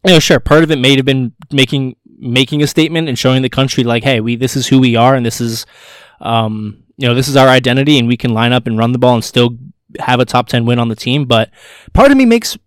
you 0.05 0.13
know, 0.13 0.19
sure, 0.19 0.41
part 0.41 0.63
of 0.63 0.71
it 0.71 0.79
may 0.79 0.97
have 0.97 1.05
been 1.05 1.33
making 1.53 1.97
making 2.21 2.63
a 2.63 2.67
statement 2.67 3.09
and 3.09 3.19
showing 3.19 3.43
the 3.43 3.49
country 3.49 3.85
like, 3.85 4.03
hey, 4.03 4.21
we 4.21 4.37
this 4.37 4.57
is 4.57 4.67
who 4.67 4.79
we 4.79 4.97
are 4.97 5.15
and 5.15 5.25
this 5.25 5.41
is 5.41 5.67
um 6.21 6.83
you 6.99 7.07
know, 7.07 7.15
this 7.15 7.29
is 7.29 7.37
our 7.37 7.49
identity 7.49 7.99
and 7.99 8.09
we 8.09 8.17
can 8.17 8.35
line 8.35 8.53
up 8.53 8.67
and 8.67 8.77
run 8.77 8.93
the 8.93 8.99
ball 8.99 9.15
and 9.15 9.25
still 9.25 9.57
have 10.01 10.21
a 10.21 10.25
top 10.25 10.49
10 10.49 10.67
win 10.67 10.81
on 10.81 10.89
the 10.89 10.97
team. 10.97 11.25
But 11.25 11.51
part 11.93 12.11
of 12.11 12.17
me 12.17 12.27
makes, 12.27 12.59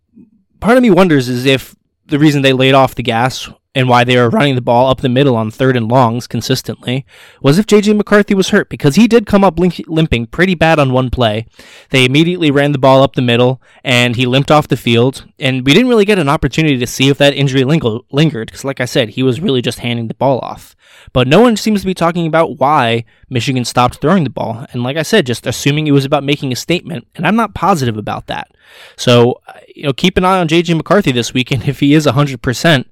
part 0.62 0.78
of 0.78 0.82
me 0.82 0.90
wonders 0.90 1.28
is 1.28 1.46
if 1.46 1.76
the 2.06 2.18
reason 2.18 2.42
they 2.42 2.54
laid 2.54 2.74
off 2.74 2.96
the 2.96 3.04
gas 3.04 3.50
and 3.74 3.88
why 3.88 4.04
they 4.04 4.18
were 4.18 4.30
running 4.30 4.56
the 4.56 4.62
ball 4.62 4.90
up 4.90 5.00
the 5.00 5.10
middle 5.10 5.36
on 5.36 5.50
third 5.50 5.78
and 5.78 5.88
longs 5.88 6.28
consistently 6.28 7.06
was 7.42 7.58
if 7.58 7.66
JJ 7.66 7.96
McCarthy 7.96 8.34
was 8.34 8.50
hurt 8.50 8.70
because 8.70 8.96
he 8.96 9.08
did 9.08 9.26
come 9.26 9.44
up 9.44 9.58
limping 9.60 10.26
pretty 10.28 10.56
bad 10.56 10.78
on 10.78 10.92
one 10.92 11.10
play. 11.10 11.46
They 11.90 12.04
immediately 12.06 12.52
ran 12.52 12.74
the 12.74 12.78
ball 12.78 13.02
up 13.02 13.16
the 13.16 13.22
middle 13.22 13.62
and 13.84 14.16
he 14.16 14.26
limped 14.26 14.52
off 14.52 14.68
the 14.68 14.76
field. 14.76 15.26
And 15.40 15.66
we 15.66 15.74
didn't 15.74 15.90
really 15.90 16.06
get 16.06 16.20
an 16.20 16.30
opportunity 16.30 16.78
to 16.78 16.88
see 16.88 17.08
if 17.08 17.18
that 17.20 17.34
injury 17.34 17.64
lingered 17.64 18.48
because, 18.48 18.66
like 18.66 18.82
I 18.82 18.86
said, 18.86 19.10
he 19.10 19.24
was 19.24 19.40
really 19.40 19.62
just 19.62 19.80
handing 19.80 20.08
the 20.08 20.16
ball 20.16 20.40
off. 20.40 20.76
But 21.14 21.28
no 21.28 21.42
one 21.42 21.58
seems 21.58 21.82
to 21.82 21.88
be 21.88 21.94
talking 21.94 22.28
about 22.28 22.60
why 22.60 23.06
Michigan 23.30 23.66
stopped 23.66 23.96
throwing 23.96 24.24
the 24.24 24.30
ball. 24.30 24.66
And 24.72 24.84
like 24.84 24.98
I 24.98 25.04
said, 25.04 25.26
just 25.26 25.48
assuming 25.48 25.88
it 25.88 25.92
was 25.92 26.06
about 26.06 26.24
making 26.24 26.52
a 26.52 26.56
statement. 26.56 27.08
And 27.16 27.26
I'm 27.26 27.36
not 27.36 27.54
positive 27.54 27.98
about 27.98 28.28
that. 28.28 28.50
So, 28.98 29.42
uh, 29.48 29.60
you 29.76 29.84
know, 29.84 29.94
keep 29.94 30.18
an 30.18 30.26
eye 30.26 30.40
on 30.40 30.48
JJ 30.48 30.76
McCarthy 30.76 31.12
this 31.12 31.34
weekend 31.34 31.64
if 31.68 31.80
he 31.80 31.94
is 31.94 32.06
100%. 32.06 32.86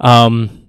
Um, 0.00 0.62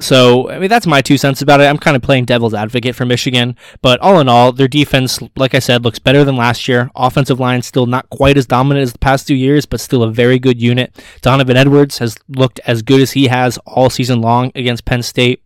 so, 0.00 0.50
I 0.50 0.58
mean, 0.58 0.68
that's 0.68 0.88
my 0.88 1.00
two 1.00 1.16
cents 1.16 1.40
about 1.40 1.60
it. 1.60 1.64
I'm 1.64 1.78
kind 1.78 1.96
of 1.96 2.02
playing 2.02 2.24
devil's 2.24 2.52
advocate 2.52 2.96
for 2.96 3.06
Michigan, 3.06 3.56
but 3.80 4.00
all 4.00 4.18
in 4.18 4.28
all, 4.28 4.50
their 4.50 4.66
defense, 4.66 5.20
like 5.36 5.54
I 5.54 5.60
said, 5.60 5.84
looks 5.84 6.00
better 6.00 6.24
than 6.24 6.36
last 6.36 6.66
year. 6.66 6.90
Offensive 6.96 7.38
line 7.38 7.62
still 7.62 7.86
not 7.86 8.10
quite 8.10 8.36
as 8.36 8.44
dominant 8.44 8.82
as 8.82 8.92
the 8.92 8.98
past 8.98 9.28
two 9.28 9.36
years, 9.36 9.66
but 9.66 9.80
still 9.80 10.02
a 10.02 10.10
very 10.10 10.40
good 10.40 10.60
unit. 10.60 11.00
Donovan 11.20 11.56
Edwards 11.56 11.98
has 11.98 12.16
looked 12.28 12.58
as 12.66 12.82
good 12.82 13.00
as 13.00 13.12
he 13.12 13.28
has 13.28 13.56
all 13.66 13.88
season 13.88 14.20
long 14.20 14.50
against 14.56 14.84
Penn 14.84 15.02
State. 15.02 15.42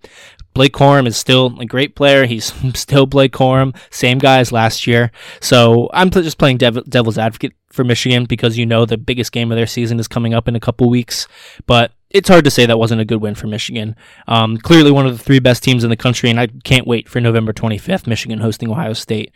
Blake 0.59 0.73
Corum 0.73 1.07
is 1.07 1.17
still 1.17 1.57
a 1.61 1.65
great 1.65 1.95
player. 1.95 2.27
He's 2.27 2.53
still 2.75 3.07
Blake 3.07 3.33
Corum, 3.33 3.77
same 3.91 4.19
guy 4.19 4.41
as 4.41 4.51
last 4.51 4.89
year. 4.89 5.13
So 5.41 5.89
I'm 5.93 6.11
just 6.11 6.37
playing 6.37 6.57
dev- 6.57 6.91
devil's 6.91 7.17
advocate 7.17 7.53
for 7.71 7.85
Michigan 7.85 8.25
because 8.25 8.59
you 8.59 8.67
know 8.67 8.85
the 8.85 8.99
biggest 8.99 9.31
game 9.31 9.53
of 9.53 9.57
their 9.57 9.69
season 9.69 10.01
is 10.01 10.09
coming 10.09 10.35
up 10.35 10.49
in 10.49 10.57
a 10.57 10.61
couple 10.61 10.91
weeks. 10.91 11.29
But 11.67 11.93
it's 12.11 12.29
hard 12.29 12.43
to 12.43 12.51
say 12.51 12.67
that 12.67 12.77
wasn't 12.77 13.01
a 13.01 13.05
good 13.05 13.23
win 13.23 13.37
for 13.37 13.47
Michigan. 13.47 13.95
Um, 14.27 14.57
clearly 14.57 14.91
one 14.91 15.07
of 15.07 15.17
the 15.17 15.23
three 15.23 15.39
best 15.39 15.63
teams 15.63 15.85
in 15.85 15.91
the 15.91 15.97
country, 15.97 16.29
and 16.29 16.41
I 16.41 16.49
can't 16.65 16.89
wait 16.89 17.09
for 17.09 17.21
November 17.21 17.53
25th, 17.53 18.09
Michigan 18.09 18.41
hosting 18.41 18.69
Ohio 18.69 18.95
State. 18.95 19.31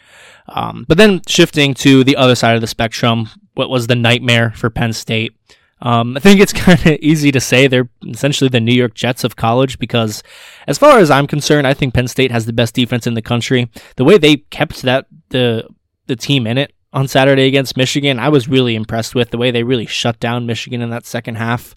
Um, 0.48 0.84
but 0.88 0.98
then 0.98 1.22
shifting 1.28 1.72
to 1.74 2.02
the 2.02 2.16
other 2.16 2.34
side 2.34 2.56
of 2.56 2.62
the 2.62 2.66
spectrum, 2.66 3.28
what 3.54 3.70
was 3.70 3.86
the 3.86 3.94
nightmare 3.94 4.50
for 4.56 4.70
Penn 4.70 4.92
State? 4.92 5.36
Um, 5.82 6.16
I 6.16 6.20
think 6.20 6.40
it's 6.40 6.52
kind 6.64 6.78
of 6.86 6.98
easy 7.00 7.30
to 7.32 7.40
say 7.40 7.66
they're 7.66 7.90
essentially 8.06 8.48
the 8.48 8.60
New 8.60 8.74
York 8.74 8.94
Jets 8.94 9.24
of 9.24 9.36
college 9.36 9.78
because, 9.78 10.22
as 10.66 10.78
far 10.78 10.98
as 10.98 11.10
I'm 11.10 11.26
concerned, 11.26 11.66
I 11.66 11.74
think 11.74 11.92
Penn 11.92 12.08
State 12.08 12.30
has 12.30 12.46
the 12.46 12.52
best 12.52 12.74
defense 12.74 13.06
in 13.06 13.14
the 13.14 13.22
country. 13.22 13.70
The 13.96 14.04
way 14.04 14.16
they 14.16 14.36
kept 14.36 14.82
that 14.82 15.06
the 15.28 15.68
the 16.06 16.16
team 16.16 16.46
in 16.46 16.56
it 16.56 16.72
on 16.92 17.08
Saturday 17.08 17.46
against 17.46 17.76
Michigan, 17.76 18.18
I 18.18 18.28
was 18.28 18.48
really 18.48 18.74
impressed 18.74 19.14
with 19.14 19.30
the 19.30 19.38
way 19.38 19.50
they 19.50 19.62
really 19.62 19.86
shut 19.86 20.20
down 20.20 20.46
Michigan 20.46 20.82
in 20.82 20.90
that 20.90 21.06
second 21.06 21.36
half. 21.36 21.74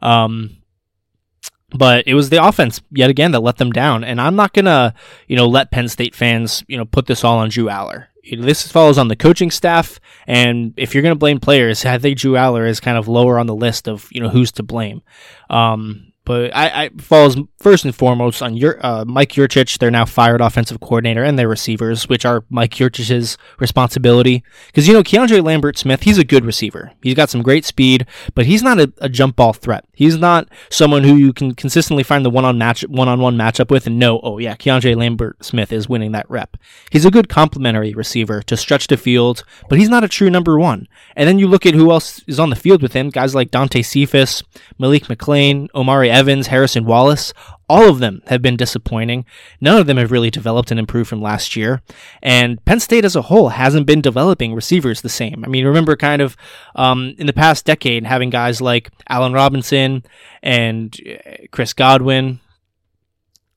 Um, 0.00 0.58
but 1.70 2.06
it 2.06 2.14
was 2.14 2.30
the 2.30 2.44
offense 2.44 2.82
yet 2.90 3.10
again 3.10 3.32
that 3.32 3.40
let 3.40 3.56
them 3.56 3.72
down, 3.72 4.04
and 4.04 4.20
I'm 4.20 4.36
not 4.36 4.52
gonna, 4.52 4.94
you 5.28 5.36
know, 5.36 5.46
let 5.46 5.70
Penn 5.70 5.88
State 5.88 6.14
fans, 6.14 6.64
you 6.68 6.76
know, 6.76 6.84
put 6.84 7.06
this 7.06 7.22
all 7.22 7.38
on 7.38 7.50
Drew 7.50 7.66
Allar 7.66 8.06
this 8.38 8.70
follows 8.70 8.98
on 8.98 9.08
the 9.08 9.16
coaching 9.16 9.50
staff, 9.50 9.98
and 10.26 10.74
if 10.76 10.94
you're 10.94 11.02
going 11.02 11.14
to 11.14 11.18
blame 11.18 11.40
players, 11.40 11.84
I 11.84 11.98
think 11.98 12.18
Drew 12.18 12.32
Allar 12.32 12.68
is 12.68 12.80
kind 12.80 12.96
of 12.96 13.08
lower 13.08 13.38
on 13.38 13.46
the 13.46 13.54
list 13.54 13.88
of 13.88 14.08
you 14.10 14.20
know 14.20 14.28
who's 14.28 14.52
to 14.52 14.62
blame. 14.62 15.02
Um, 15.50 16.11
but 16.24 16.54
I, 16.54 16.84
I 16.84 16.90
falls 16.98 17.36
first 17.58 17.84
and 17.84 17.94
foremost 17.94 18.42
on 18.42 18.56
your 18.56 18.84
uh, 18.84 19.04
Mike 19.04 19.32
Yurcich, 19.32 19.78
their 19.78 19.90
now 19.90 20.04
fired 20.04 20.40
offensive 20.40 20.80
coordinator, 20.80 21.24
and 21.24 21.38
their 21.38 21.48
receivers, 21.48 22.08
which 22.08 22.24
are 22.24 22.44
Mike 22.48 22.72
Yurcich's 22.72 23.36
responsibility. 23.58 24.44
Because 24.66 24.86
you 24.86 24.94
know 24.94 25.02
Keandre 25.02 25.42
Lambert 25.42 25.78
Smith, 25.78 26.02
he's 26.02 26.18
a 26.18 26.24
good 26.24 26.44
receiver. 26.44 26.92
He's 27.02 27.14
got 27.14 27.30
some 27.30 27.42
great 27.42 27.64
speed, 27.64 28.06
but 28.34 28.46
he's 28.46 28.62
not 28.62 28.78
a, 28.78 28.92
a 28.98 29.08
jump 29.08 29.36
ball 29.36 29.52
threat. 29.52 29.84
He's 29.92 30.16
not 30.16 30.48
someone 30.70 31.02
who 31.02 31.16
you 31.16 31.32
can 31.32 31.54
consistently 31.54 32.04
find 32.04 32.24
the 32.24 32.30
one 32.30 32.44
on 32.44 32.56
match 32.56 32.82
one 32.82 33.08
on 33.08 33.20
one 33.20 33.36
matchup 33.36 33.70
with 33.70 33.86
and 33.86 33.98
know, 33.98 34.20
oh 34.22 34.38
yeah, 34.38 34.54
Keandre 34.54 34.96
Lambert 34.96 35.44
Smith 35.44 35.72
is 35.72 35.88
winning 35.88 36.12
that 36.12 36.30
rep. 36.30 36.56
He's 36.90 37.04
a 37.04 37.10
good 37.10 37.28
complementary 37.28 37.94
receiver 37.94 38.42
to 38.42 38.56
stretch 38.56 38.86
the 38.86 38.96
field, 38.96 39.44
but 39.68 39.78
he's 39.78 39.88
not 39.88 40.04
a 40.04 40.08
true 40.08 40.30
number 40.30 40.58
one. 40.58 40.86
And 41.16 41.28
then 41.28 41.38
you 41.38 41.48
look 41.48 41.66
at 41.66 41.74
who 41.74 41.90
else 41.90 42.22
is 42.28 42.38
on 42.38 42.50
the 42.50 42.56
field 42.56 42.82
with 42.82 42.92
him, 42.92 43.10
guys 43.10 43.34
like 43.34 43.50
Dante 43.50 43.82
Cephas, 43.82 44.42
Malik 44.78 45.04
McClain, 45.04 45.68
Omari 45.74 46.11
Evans, 46.12 46.48
Harrison 46.48 46.84
Wallace, 46.84 47.32
all 47.68 47.88
of 47.88 48.00
them 48.00 48.22
have 48.26 48.42
been 48.42 48.56
disappointing. 48.56 49.24
None 49.60 49.78
of 49.78 49.86
them 49.86 49.96
have 49.96 50.12
really 50.12 50.30
developed 50.30 50.70
and 50.70 50.78
improved 50.78 51.08
from 51.08 51.22
last 51.22 51.56
year. 51.56 51.80
And 52.22 52.62
Penn 52.64 52.80
State 52.80 53.04
as 53.04 53.16
a 53.16 53.22
whole 53.22 53.48
hasn't 53.48 53.86
been 53.86 54.02
developing 54.02 54.54
receivers 54.54 55.00
the 55.00 55.08
same. 55.08 55.42
I 55.44 55.48
mean, 55.48 55.64
remember 55.64 55.96
kind 55.96 56.20
of 56.20 56.36
um, 56.76 57.14
in 57.18 57.26
the 57.26 57.32
past 57.32 57.64
decade 57.64 58.04
having 58.04 58.30
guys 58.30 58.60
like 58.60 58.90
Allen 59.08 59.32
Robinson 59.32 60.04
and 60.42 60.94
uh, 61.08 61.46
Chris 61.50 61.72
Godwin, 61.72 62.40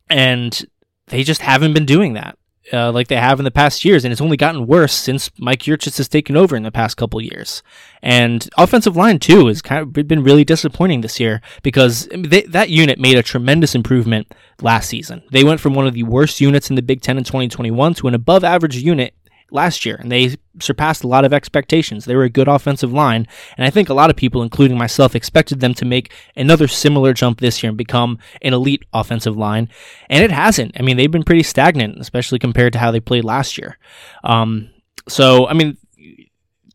and 0.09 0.65
they 1.07 1.23
just 1.23 1.41
haven't 1.41 1.73
been 1.73 1.85
doing 1.85 2.13
that 2.13 2.37
uh, 2.73 2.91
like 2.91 3.07
they 3.07 3.15
have 3.15 3.39
in 3.39 3.45
the 3.45 3.51
past 3.51 3.85
years, 3.85 4.03
and 4.03 4.11
it's 4.11 4.21
only 4.21 4.37
gotten 4.37 4.67
worse 4.67 4.93
since 4.93 5.29
Mike 5.37 5.61
Yurcich 5.63 5.97
has 5.97 6.07
taken 6.07 6.35
over 6.35 6.55
in 6.55 6.63
the 6.63 6.71
past 6.71 6.97
couple 6.97 7.21
years. 7.21 7.61
And 8.01 8.47
offensive 8.57 8.95
line 8.95 9.19
too 9.19 9.47
has 9.47 9.61
kind 9.61 9.81
of 9.81 10.07
been 10.07 10.23
really 10.23 10.43
disappointing 10.43 11.01
this 11.01 11.19
year 11.19 11.41
because 11.63 12.07
they, 12.15 12.41
that 12.43 12.69
unit 12.69 12.99
made 12.99 13.17
a 13.17 13.23
tremendous 13.23 13.75
improvement 13.75 14.31
last 14.61 14.89
season. 14.89 15.23
They 15.31 15.43
went 15.43 15.59
from 15.59 15.73
one 15.73 15.87
of 15.87 15.93
the 15.93 16.03
worst 16.03 16.41
units 16.41 16.69
in 16.69 16.75
the 16.75 16.81
Big 16.81 17.01
Ten 17.01 17.17
in 17.17 17.23
2021 17.23 17.93
to 17.95 18.07
an 18.07 18.13
above-average 18.13 18.77
unit 18.77 19.13
last 19.51 19.85
year, 19.85 19.95
and 19.95 20.11
they 20.11 20.35
surpassed 20.59 21.03
a 21.03 21.07
lot 21.07 21.25
of 21.25 21.33
expectations. 21.33 22.05
They 22.05 22.15
were 22.15 22.23
a 22.23 22.29
good 22.29 22.47
offensive 22.47 22.91
line, 22.91 23.27
and 23.57 23.65
I 23.65 23.69
think 23.69 23.89
a 23.89 23.93
lot 23.93 24.09
of 24.09 24.15
people, 24.15 24.41
including 24.41 24.77
myself, 24.77 25.15
expected 25.15 25.59
them 25.59 25.73
to 25.75 25.85
make 25.85 26.11
another 26.35 26.67
similar 26.67 27.13
jump 27.13 27.39
this 27.39 27.61
year 27.61 27.69
and 27.69 27.77
become 27.77 28.19
an 28.41 28.53
elite 28.53 28.85
offensive 28.93 29.37
line, 29.37 29.69
and 30.09 30.23
it 30.23 30.31
hasn't. 30.31 30.79
I 30.79 30.83
mean, 30.83 30.97
they've 30.97 31.11
been 31.11 31.23
pretty 31.23 31.43
stagnant, 31.43 31.99
especially 31.99 32.39
compared 32.39 32.73
to 32.73 32.79
how 32.79 32.91
they 32.91 32.99
played 32.99 33.23
last 33.23 33.57
year. 33.57 33.77
Um, 34.23 34.69
so, 35.07 35.47
I 35.47 35.53
mean, 35.53 35.77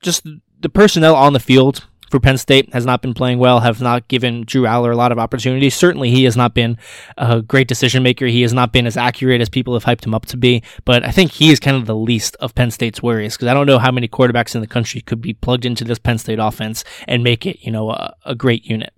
just 0.03 0.27
the 0.61 0.69
personnel 0.69 1.15
on 1.15 1.33
the 1.33 1.41
field 1.41 1.87
for 2.11 2.21
Penn 2.21 2.37
State 2.39 2.73
has 2.73 2.85
not 2.85 3.03
been 3.03 3.15
playing 3.15 3.39
well, 3.39 3.61
have 3.61 3.81
not 3.81 4.09
given 4.09 4.43
Drew 4.43 4.63
Allar 4.63 4.93
a 4.93 4.97
lot 4.97 5.13
of 5.13 5.19
opportunities. 5.19 5.75
Certainly, 5.75 6.11
he 6.11 6.25
has 6.25 6.37
not 6.37 6.55
been 6.55 6.77
a 7.17 7.41
great 7.41 7.69
decision 7.69 8.03
maker. 8.03 8.27
He 8.27 8.43
has 8.43 8.53
not 8.53 8.73
been 8.73 8.87
as 8.87 8.97
accurate 8.97 9.41
as 9.41 9.49
people 9.49 9.75
have 9.75 9.85
hyped 9.85 10.05
him 10.05 10.15
up 10.15 10.27
to 10.27 10.37
be. 10.37 10.63
But 10.85 11.07
I 11.07 11.13
think 11.13 11.31
he 11.31 11.51
is 11.51 11.61
kind 11.61 11.77
of 11.77 11.87
the 11.87 11.95
least 11.95 12.37
of 12.41 12.55
Penn 12.55 12.71
State's 12.71 13.03
worries 13.03 13.37
because 13.37 13.49
I 13.49 13.55
don't 13.55 13.67
know 13.67 13.79
how 13.79 13.93
many 13.93 14.09
quarterbacks 14.09 14.55
in 14.55 14.61
the 14.61 14.67
country 14.67 15.01
could 15.01 15.21
be 15.21 15.35
plugged 15.35 15.65
into 15.65 15.85
this 15.85 15.99
Penn 15.99 16.19
State 16.19 16.41
offense 16.41 16.85
and 17.07 17.23
make 17.23 17.47
it, 17.47 17.59
you 17.61 17.71
know, 17.71 17.91
a, 17.91 18.15
a 18.27 18.35
great 18.35 18.65
unit. 18.67 18.93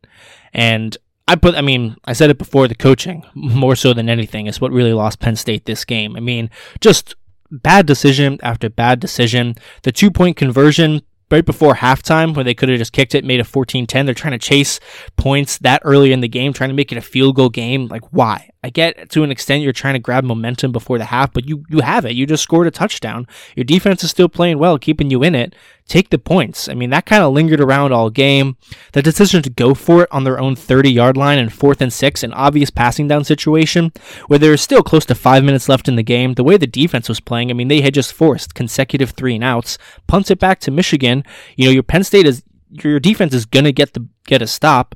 And 0.54 0.96
I 1.28 1.36
put, 1.36 1.54
I 1.54 1.60
mean, 1.60 1.96
I 2.04 2.14
said 2.14 2.30
it 2.30 2.38
before 2.38 2.66
the 2.66 2.74
coaching 2.74 3.24
more 3.34 3.76
so 3.76 3.92
than 3.92 4.08
anything 4.08 4.46
is 4.46 4.60
what 4.60 4.72
really 4.72 4.94
lost 4.94 5.20
Penn 5.20 5.36
State 5.36 5.66
this 5.66 5.84
game. 5.84 6.16
I 6.16 6.20
mean, 6.20 6.50
just 6.80 7.14
bad 7.50 7.86
decision 7.86 8.38
after 8.42 8.70
bad 8.70 9.00
decision. 9.00 9.56
The 9.82 9.92
two 9.92 10.10
point 10.10 10.36
conversion 10.36 11.02
right 11.32 11.44
before 11.44 11.74
halftime 11.74 12.36
where 12.36 12.44
they 12.44 12.54
could 12.54 12.68
have 12.68 12.78
just 12.78 12.92
kicked 12.92 13.14
it, 13.14 13.24
made 13.24 13.40
a 13.40 13.44
14-10. 13.44 14.04
They're 14.04 14.14
trying 14.14 14.32
to 14.32 14.38
chase 14.38 14.78
points 15.16 15.58
that 15.58 15.82
early 15.84 16.12
in 16.12 16.20
the 16.20 16.28
game, 16.28 16.52
trying 16.52 16.70
to 16.70 16.74
make 16.74 16.92
it 16.92 16.98
a 16.98 17.02
field 17.02 17.36
goal 17.36 17.48
game. 17.48 17.88
Like 17.88 18.04
why? 18.12 18.51
I 18.64 18.70
get 18.70 19.10
to 19.10 19.24
an 19.24 19.30
extent 19.30 19.62
you're 19.62 19.72
trying 19.72 19.94
to 19.94 19.98
grab 19.98 20.22
momentum 20.24 20.70
before 20.70 20.98
the 20.98 21.06
half, 21.06 21.32
but 21.32 21.48
you 21.48 21.64
you 21.68 21.80
have 21.80 22.04
it. 22.04 22.14
You 22.14 22.26
just 22.26 22.42
scored 22.42 22.66
a 22.66 22.70
touchdown. 22.70 23.26
Your 23.56 23.64
defense 23.64 24.04
is 24.04 24.10
still 24.10 24.28
playing 24.28 24.58
well, 24.58 24.78
keeping 24.78 25.10
you 25.10 25.22
in 25.24 25.34
it. 25.34 25.54
Take 25.88 26.10
the 26.10 26.18
points. 26.18 26.68
I 26.68 26.74
mean, 26.74 26.90
that 26.90 27.06
kind 27.06 27.24
of 27.24 27.32
lingered 27.32 27.60
around 27.60 27.92
all 27.92 28.08
game. 28.08 28.56
The 28.92 29.02
decision 29.02 29.42
to 29.42 29.50
go 29.50 29.74
for 29.74 30.04
it 30.04 30.08
on 30.12 30.22
their 30.22 30.38
own 30.38 30.54
30 30.54 30.92
yard 30.92 31.16
line 31.16 31.38
and 31.38 31.52
fourth 31.52 31.80
and 31.80 31.92
six, 31.92 32.22
an 32.22 32.32
obvious 32.34 32.70
passing 32.70 33.08
down 33.08 33.24
situation 33.24 33.92
where 34.28 34.38
there 34.38 34.52
is 34.52 34.60
still 34.60 34.82
close 34.82 35.04
to 35.06 35.14
five 35.14 35.42
minutes 35.42 35.68
left 35.68 35.88
in 35.88 35.96
the 35.96 36.02
game. 36.04 36.34
The 36.34 36.44
way 36.44 36.56
the 36.56 36.66
defense 36.66 37.08
was 37.08 37.20
playing, 37.20 37.50
I 37.50 37.54
mean, 37.54 37.68
they 37.68 37.80
had 37.80 37.94
just 37.94 38.12
forced 38.12 38.54
consecutive 38.54 39.10
three 39.10 39.34
and 39.34 39.44
outs, 39.44 39.76
punts 40.06 40.30
it 40.30 40.38
back 40.38 40.60
to 40.60 40.70
Michigan. 40.70 41.24
You 41.56 41.66
know, 41.66 41.72
your 41.72 41.82
Penn 41.82 42.04
State 42.04 42.26
is 42.26 42.42
your 42.70 43.00
defense 43.00 43.34
is 43.34 43.44
gonna 43.44 43.72
get 43.72 43.92
the 43.92 44.06
get 44.24 44.40
a 44.40 44.46
stop 44.46 44.94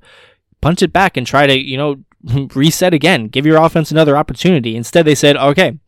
punch 0.61 0.83
it 0.83 0.93
back 0.93 1.17
and 1.17 1.27
try 1.27 1.47
to, 1.47 1.57
you 1.57 1.77
know, 1.77 1.97
reset 2.55 2.95
again, 2.95 3.29
give 3.29 3.47
your 3.47 3.63
offense 3.63 3.91
another 3.91 4.17
opportunity. 4.17 4.77
Instead, 4.77 5.05
they 5.05 5.15
said, 5.15 5.37
okay, 5.37 5.79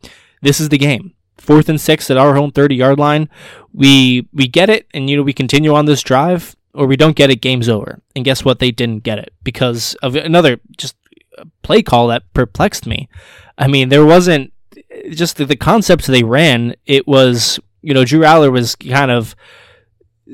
this 0.41 0.59
is 0.59 0.69
the 0.69 0.77
game. 0.77 1.13
Fourth 1.37 1.69
and 1.69 1.79
six 1.79 2.09
at 2.11 2.17
our 2.17 2.35
home 2.35 2.51
30 2.51 2.75
yard 2.75 2.99
line. 2.99 3.29
We, 3.73 4.27
we 4.33 4.47
get 4.47 4.69
it 4.69 4.87
and, 4.93 5.09
you 5.09 5.17
know, 5.17 5.23
we 5.23 5.33
continue 5.33 5.73
on 5.73 5.85
this 5.85 6.01
drive 6.03 6.55
or 6.73 6.85
we 6.85 6.97
don't 6.97 7.15
get 7.15 7.29
it, 7.29 7.41
game's 7.41 7.69
over. 7.69 8.01
And 8.15 8.25
guess 8.25 8.45
what? 8.45 8.59
They 8.59 8.71
didn't 8.71 9.03
get 9.03 9.19
it 9.19 9.33
because 9.43 9.95
of 9.95 10.15
another 10.15 10.59
just 10.77 10.95
play 11.61 11.81
call 11.81 12.07
that 12.07 12.31
perplexed 12.33 12.85
me. 12.85 13.09
I 13.57 13.67
mean, 13.67 13.89
there 13.89 14.05
wasn't 14.05 14.53
just 15.11 15.37
the, 15.37 15.45
the 15.45 15.55
concepts 15.55 16.07
they 16.07 16.23
ran. 16.23 16.75
It 16.85 17.07
was, 17.07 17.59
you 17.81 17.93
know, 17.93 18.05
Drew 18.05 18.21
Allar 18.21 18.51
was 18.51 18.75
kind 18.75 19.11
of 19.11 19.35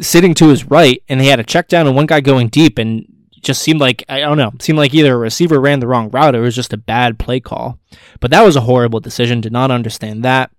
sitting 0.01 0.33
to 0.35 0.49
his 0.49 0.65
right 0.65 1.01
and 1.07 1.21
he 1.21 1.27
had 1.27 1.39
a 1.39 1.43
check 1.43 1.67
down 1.67 1.87
and 1.87 1.95
one 1.95 2.05
guy 2.05 2.19
going 2.19 2.49
deep 2.49 2.77
and 2.77 3.05
just 3.45 3.61
seemed 3.61 3.79
like 3.79 4.03
I 4.09 4.19
don't 4.19 4.37
know, 4.37 4.51
seemed 4.59 4.79
like 4.79 4.93
either 4.93 5.13
a 5.13 5.17
receiver 5.17 5.61
ran 5.61 5.79
the 5.79 5.87
wrong 5.87 6.09
route 6.09 6.35
or 6.35 6.39
it 6.39 6.41
was 6.41 6.55
just 6.55 6.73
a 6.73 6.77
bad 6.77 7.17
play 7.17 7.39
call. 7.39 7.79
But 8.19 8.31
that 8.31 8.43
was 8.43 8.55
a 8.55 8.61
horrible 8.61 8.99
decision. 8.99 9.39
Did 9.39 9.53
not 9.53 9.71
understand 9.71 10.25
that. 10.25 10.51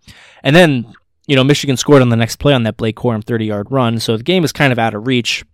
And 0.42 0.56
then 0.56 0.94
you 1.26 1.36
know 1.36 1.44
Michigan 1.44 1.76
scored 1.76 2.00
on 2.00 2.08
the 2.08 2.16
next 2.16 2.36
play 2.36 2.54
on 2.54 2.62
that 2.62 2.76
Blake 2.76 2.96
Corum 2.96 3.22
30 3.22 3.44
yard 3.44 3.66
run, 3.70 3.98
so 3.98 4.16
the 4.16 4.22
game 4.22 4.44
is 4.44 4.52
kind 4.52 4.72
of 4.72 4.78
out 4.78 4.94
of 4.94 5.06
reach. 5.06 5.44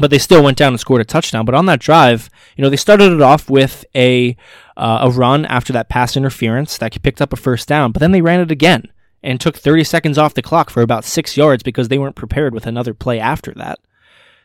But 0.00 0.12
they 0.12 0.18
still 0.18 0.44
went 0.44 0.56
down 0.56 0.72
and 0.72 0.78
scored 0.78 1.00
a 1.00 1.04
touchdown. 1.04 1.44
But 1.44 1.56
on 1.56 1.66
that 1.66 1.80
drive, 1.80 2.30
you 2.54 2.62
know, 2.62 2.70
they 2.70 2.76
started 2.76 3.12
it 3.12 3.20
off 3.20 3.50
with 3.50 3.84
a 3.96 4.36
uh, 4.76 4.98
a 5.02 5.10
run 5.10 5.44
after 5.46 5.72
that 5.72 5.88
pass 5.88 6.16
interference 6.16 6.78
that 6.78 7.02
picked 7.02 7.20
up 7.20 7.32
a 7.32 7.36
first 7.36 7.66
down. 7.66 7.90
But 7.90 8.00
then 8.00 8.12
they 8.12 8.20
ran 8.20 8.40
it 8.40 8.52
again 8.52 8.92
and 9.22 9.40
took 9.40 9.56
30 9.56 9.82
seconds 9.82 10.18
off 10.18 10.34
the 10.34 10.42
clock 10.42 10.70
for 10.70 10.82
about 10.82 11.04
six 11.04 11.36
yards 11.36 11.64
because 11.64 11.88
they 11.88 11.98
weren't 11.98 12.14
prepared 12.14 12.54
with 12.54 12.66
another 12.66 12.94
play 12.94 13.18
after 13.18 13.52
that. 13.54 13.80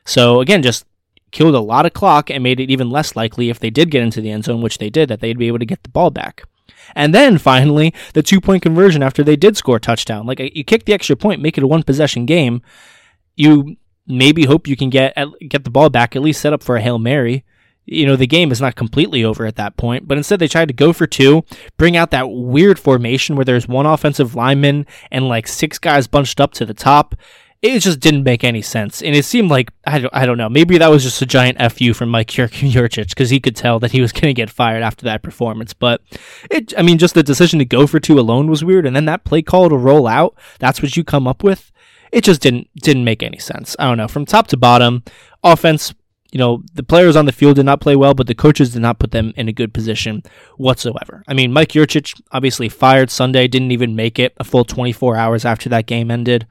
So 0.06 0.42
again, 0.42 0.64
just 0.64 0.86
killed 1.34 1.56
a 1.56 1.60
lot 1.60 1.86
of 1.86 1.92
clock 1.92 2.30
and 2.30 2.42
made 2.42 2.62
it 2.62 2.72
even 2.72 2.90
less 2.90 3.16
likely 3.18 3.50
if 3.50 3.60
they 3.60 3.70
did 3.70 3.92
get 3.92 4.04
into 4.04 4.22
the 4.22 4.32
end 4.32 4.46
zone, 4.46 4.62
which 4.62 4.78
they 4.78 4.90
did, 4.90 5.10
that 5.10 5.20
they'd 5.20 5.38
be 5.38 5.48
able 5.48 5.60
to 5.60 5.66
get 5.66 5.84
the 5.84 5.90
ball 5.90 6.10
back. 6.10 6.44
And 6.96 7.14
then 7.14 7.38
finally, 7.38 7.94
the 8.14 8.24
two 8.24 8.40
point 8.40 8.64
conversion 8.64 9.04
after 9.04 9.24
they 9.24 9.36
did 9.36 9.58
score 9.58 9.78
a 9.78 9.82
touchdown. 9.82 10.26
Like 10.26 10.40
you 10.40 10.64
kick 10.64 10.86
the 10.86 10.94
extra 10.94 11.16
point, 11.16 11.42
make 11.42 11.58
it 11.58 11.64
a 11.64 11.68
one 11.68 11.84
possession 11.84 12.26
game. 12.26 12.62
You 13.36 13.76
maybe 14.08 14.46
hope 14.46 14.68
you 14.68 14.76
can 14.76 14.90
get 14.90 15.18
get 15.48 15.64
the 15.64 15.70
ball 15.70 15.90
back, 15.90 16.16
at 16.16 16.22
least 16.22 16.42
set 16.42 16.54
up 16.54 16.64
for 16.64 16.78
a 16.78 16.82
hail 16.82 17.00
mary. 17.00 17.44
You 17.86 18.06
know 18.06 18.16
the 18.16 18.28
game 18.28 18.52
is 18.52 18.62
not 18.62 18.76
completely 18.76 19.24
over 19.24 19.46
at 19.46 19.58
that 19.58 19.76
point, 19.76 20.08
but 20.08 20.18
instead 20.18 20.40
they 20.40 20.48
tried 20.48 20.70
to 20.70 20.74
go 20.74 20.94
for 20.94 21.08
two, 21.08 21.44
bring 21.78 21.98
out 21.98 22.12
that 22.12 22.30
weird 22.30 22.80
formation 22.80 23.36
where 23.36 23.44
there's 23.44 23.68
one 23.68 23.86
offensive 23.86 24.36
lineman 24.36 24.86
and 25.12 25.28
like 25.28 25.48
six 25.48 25.80
guys 25.80 26.08
bunched 26.08 26.40
up 26.40 26.54
to 26.54 26.66
the 26.66 26.74
top 26.74 27.16
it 27.64 27.80
just 27.80 28.02
didn't 28.02 28.24
make 28.24 28.44
any 28.44 28.62
sense. 28.62 29.02
And 29.02 29.16
it 29.16 29.24
seemed 29.24 29.50
like, 29.50 29.72
I 29.88 30.00
don't, 30.00 30.14
I 30.14 30.26
don't 30.26 30.38
know, 30.38 30.50
maybe 30.50 30.78
that 30.78 30.90
was 30.90 31.02
just 31.02 31.22
a 31.22 31.26
giant 31.26 31.62
FU 31.72 31.94
from 31.94 32.10
Mike 32.10 32.28
Yurcich 32.28 33.10
because 33.10 33.30
he 33.30 33.40
could 33.40 33.56
tell 33.56 33.80
that 33.80 33.94
he 33.94 34.02
was 34.02 34.12
going 34.12 34.24
to 34.24 34.34
get 34.34 34.50
fired 34.50 34.84
after 34.84 35.06
that 35.06 35.24
performance. 35.24 35.74
But 35.74 36.02
it, 36.52 36.74
I 36.78 36.82
mean, 36.82 36.98
just 36.98 37.16
the 37.16 37.24
decision 37.24 37.60
to 37.60 37.66
go 37.66 37.88
for 37.88 38.02
two 38.02 38.20
alone 38.20 38.50
was 38.50 38.66
weird. 38.66 38.86
And 38.86 38.94
then 38.94 39.06
that 39.06 39.24
play 39.24 39.42
call 39.42 39.70
to 39.70 39.78
roll 39.78 40.08
out, 40.08 40.36
that's 40.60 40.82
what 40.82 40.98
you 40.98 41.06
come 41.06 41.26
up 41.26 41.42
with. 41.42 41.72
It 42.12 42.26
just 42.26 42.42
didn't, 42.42 42.70
didn't 42.76 43.06
make 43.06 43.24
any 43.24 43.40
sense. 43.40 43.78
I 43.80 43.86
don't 43.86 43.98
know. 43.98 44.10
From 44.10 44.26
top 44.26 44.48
to 44.48 44.58
bottom, 44.58 45.04
offense, 45.42 45.94
you 46.34 46.40
know, 46.40 46.64
the 46.74 46.84
players 46.84 47.16
on 47.16 47.28
the 47.28 47.32
field 47.32 47.56
did 47.56 47.66
not 47.66 47.80
play 47.80 47.96
well, 47.96 48.14
but 48.14 48.28
the 48.28 48.36
coaches 48.36 48.74
did 48.74 48.82
not 48.82 49.00
put 49.00 49.12
them 49.12 49.32
in 49.38 49.48
a 49.48 49.54
good 49.54 49.74
position 49.74 50.22
whatsoever. 50.58 51.24
I 51.30 51.34
mean, 51.34 51.54
Mike 51.54 51.70
Yurcich 51.70 52.22
obviously 52.34 52.68
fired 52.68 53.10
Sunday, 53.10 53.48
didn't 53.48 53.72
even 53.72 53.96
make 53.96 54.20
it 54.20 54.34
a 54.38 54.44
full 54.44 54.66
24 54.66 55.16
hours 55.16 55.46
after 55.46 55.70
that 55.70 55.86
game 55.86 56.12
ended. 56.12 56.46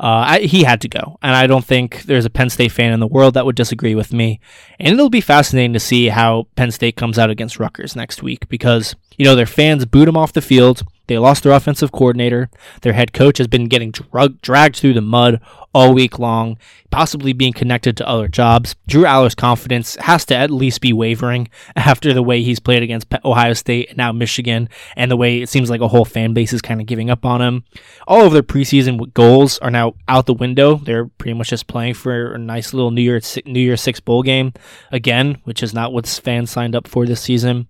Uh, 0.00 0.24
I, 0.26 0.38
he 0.40 0.64
had 0.64 0.80
to 0.80 0.88
go, 0.88 1.18
and 1.20 1.36
I 1.36 1.46
don't 1.46 1.64
think 1.64 2.04
there's 2.04 2.24
a 2.24 2.30
Penn 2.30 2.48
State 2.48 2.72
fan 2.72 2.94
in 2.94 3.00
the 3.00 3.06
world 3.06 3.34
that 3.34 3.44
would 3.44 3.54
disagree 3.54 3.94
with 3.94 4.14
me. 4.14 4.40
And 4.78 4.94
it'll 4.94 5.10
be 5.10 5.20
fascinating 5.20 5.74
to 5.74 5.80
see 5.80 6.08
how 6.08 6.46
Penn 6.56 6.70
State 6.70 6.96
comes 6.96 7.18
out 7.18 7.28
against 7.28 7.58
Rutgers 7.58 7.94
next 7.94 8.22
week 8.22 8.48
because 8.48 8.96
you 9.18 9.26
know 9.26 9.34
their 9.34 9.44
fans 9.44 9.84
boot 9.84 10.08
him 10.08 10.16
off 10.16 10.32
the 10.32 10.40
field. 10.40 10.84
They 11.10 11.18
lost 11.18 11.42
their 11.42 11.50
offensive 11.50 11.90
coordinator. 11.90 12.50
Their 12.82 12.92
head 12.92 13.12
coach 13.12 13.38
has 13.38 13.48
been 13.48 13.66
getting 13.66 13.90
drug, 13.90 14.40
dragged 14.42 14.76
through 14.76 14.92
the 14.92 15.00
mud 15.00 15.40
all 15.74 15.92
week 15.92 16.20
long, 16.20 16.56
possibly 16.92 17.32
being 17.32 17.52
connected 17.52 17.96
to 17.96 18.06
other 18.06 18.28
jobs. 18.28 18.76
Drew 18.86 19.02
Allar's 19.02 19.34
confidence 19.34 19.96
has 19.96 20.24
to 20.26 20.36
at 20.36 20.52
least 20.52 20.80
be 20.80 20.92
wavering 20.92 21.48
after 21.74 22.14
the 22.14 22.22
way 22.22 22.44
he's 22.44 22.60
played 22.60 22.84
against 22.84 23.12
Ohio 23.24 23.54
State 23.54 23.88
and 23.88 23.98
now 23.98 24.12
Michigan, 24.12 24.68
and 24.94 25.10
the 25.10 25.16
way 25.16 25.42
it 25.42 25.48
seems 25.48 25.68
like 25.68 25.80
a 25.80 25.88
whole 25.88 26.04
fan 26.04 26.32
base 26.32 26.52
is 26.52 26.62
kind 26.62 26.80
of 26.80 26.86
giving 26.86 27.10
up 27.10 27.24
on 27.26 27.42
him. 27.42 27.64
All 28.06 28.24
of 28.24 28.32
their 28.32 28.44
preseason 28.44 29.12
goals 29.12 29.58
are 29.58 29.70
now 29.72 29.94
out 30.06 30.26
the 30.26 30.34
window. 30.34 30.76
They're 30.76 31.06
pretty 31.06 31.34
much 31.34 31.48
just 31.48 31.66
playing 31.66 31.94
for 31.94 32.34
a 32.34 32.38
nice 32.38 32.72
little 32.72 32.92
New 32.92 33.02
Year 33.02 33.20
New 33.46 33.58
Year 33.58 33.76
Six 33.76 33.98
bowl 33.98 34.22
game 34.22 34.52
again, 34.92 35.38
which 35.42 35.60
is 35.60 35.74
not 35.74 35.92
what 35.92 36.06
fans 36.06 36.52
signed 36.52 36.76
up 36.76 36.86
for 36.86 37.04
this 37.04 37.20
season. 37.20 37.66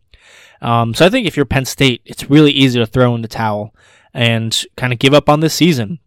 Um, 0.62 0.95
so 0.95 1.07
I 1.07 1.11
think 1.11 1.26
if 1.26 1.37
you're 1.37 1.47
Penn 1.47 1.64
State, 1.64 2.02
it's 2.05 2.29
really 2.29 2.52
easy 2.52 2.79
to 2.79 2.87
throw 2.87 3.14
in 3.14 3.23
the 3.23 3.29
towel 3.29 3.75
and 4.12 4.64
kind 4.76 4.93
of 4.93 4.99
give 4.99 5.14
up 5.14 5.29
on 5.29 5.40
this 5.40 5.55
season 5.55 5.99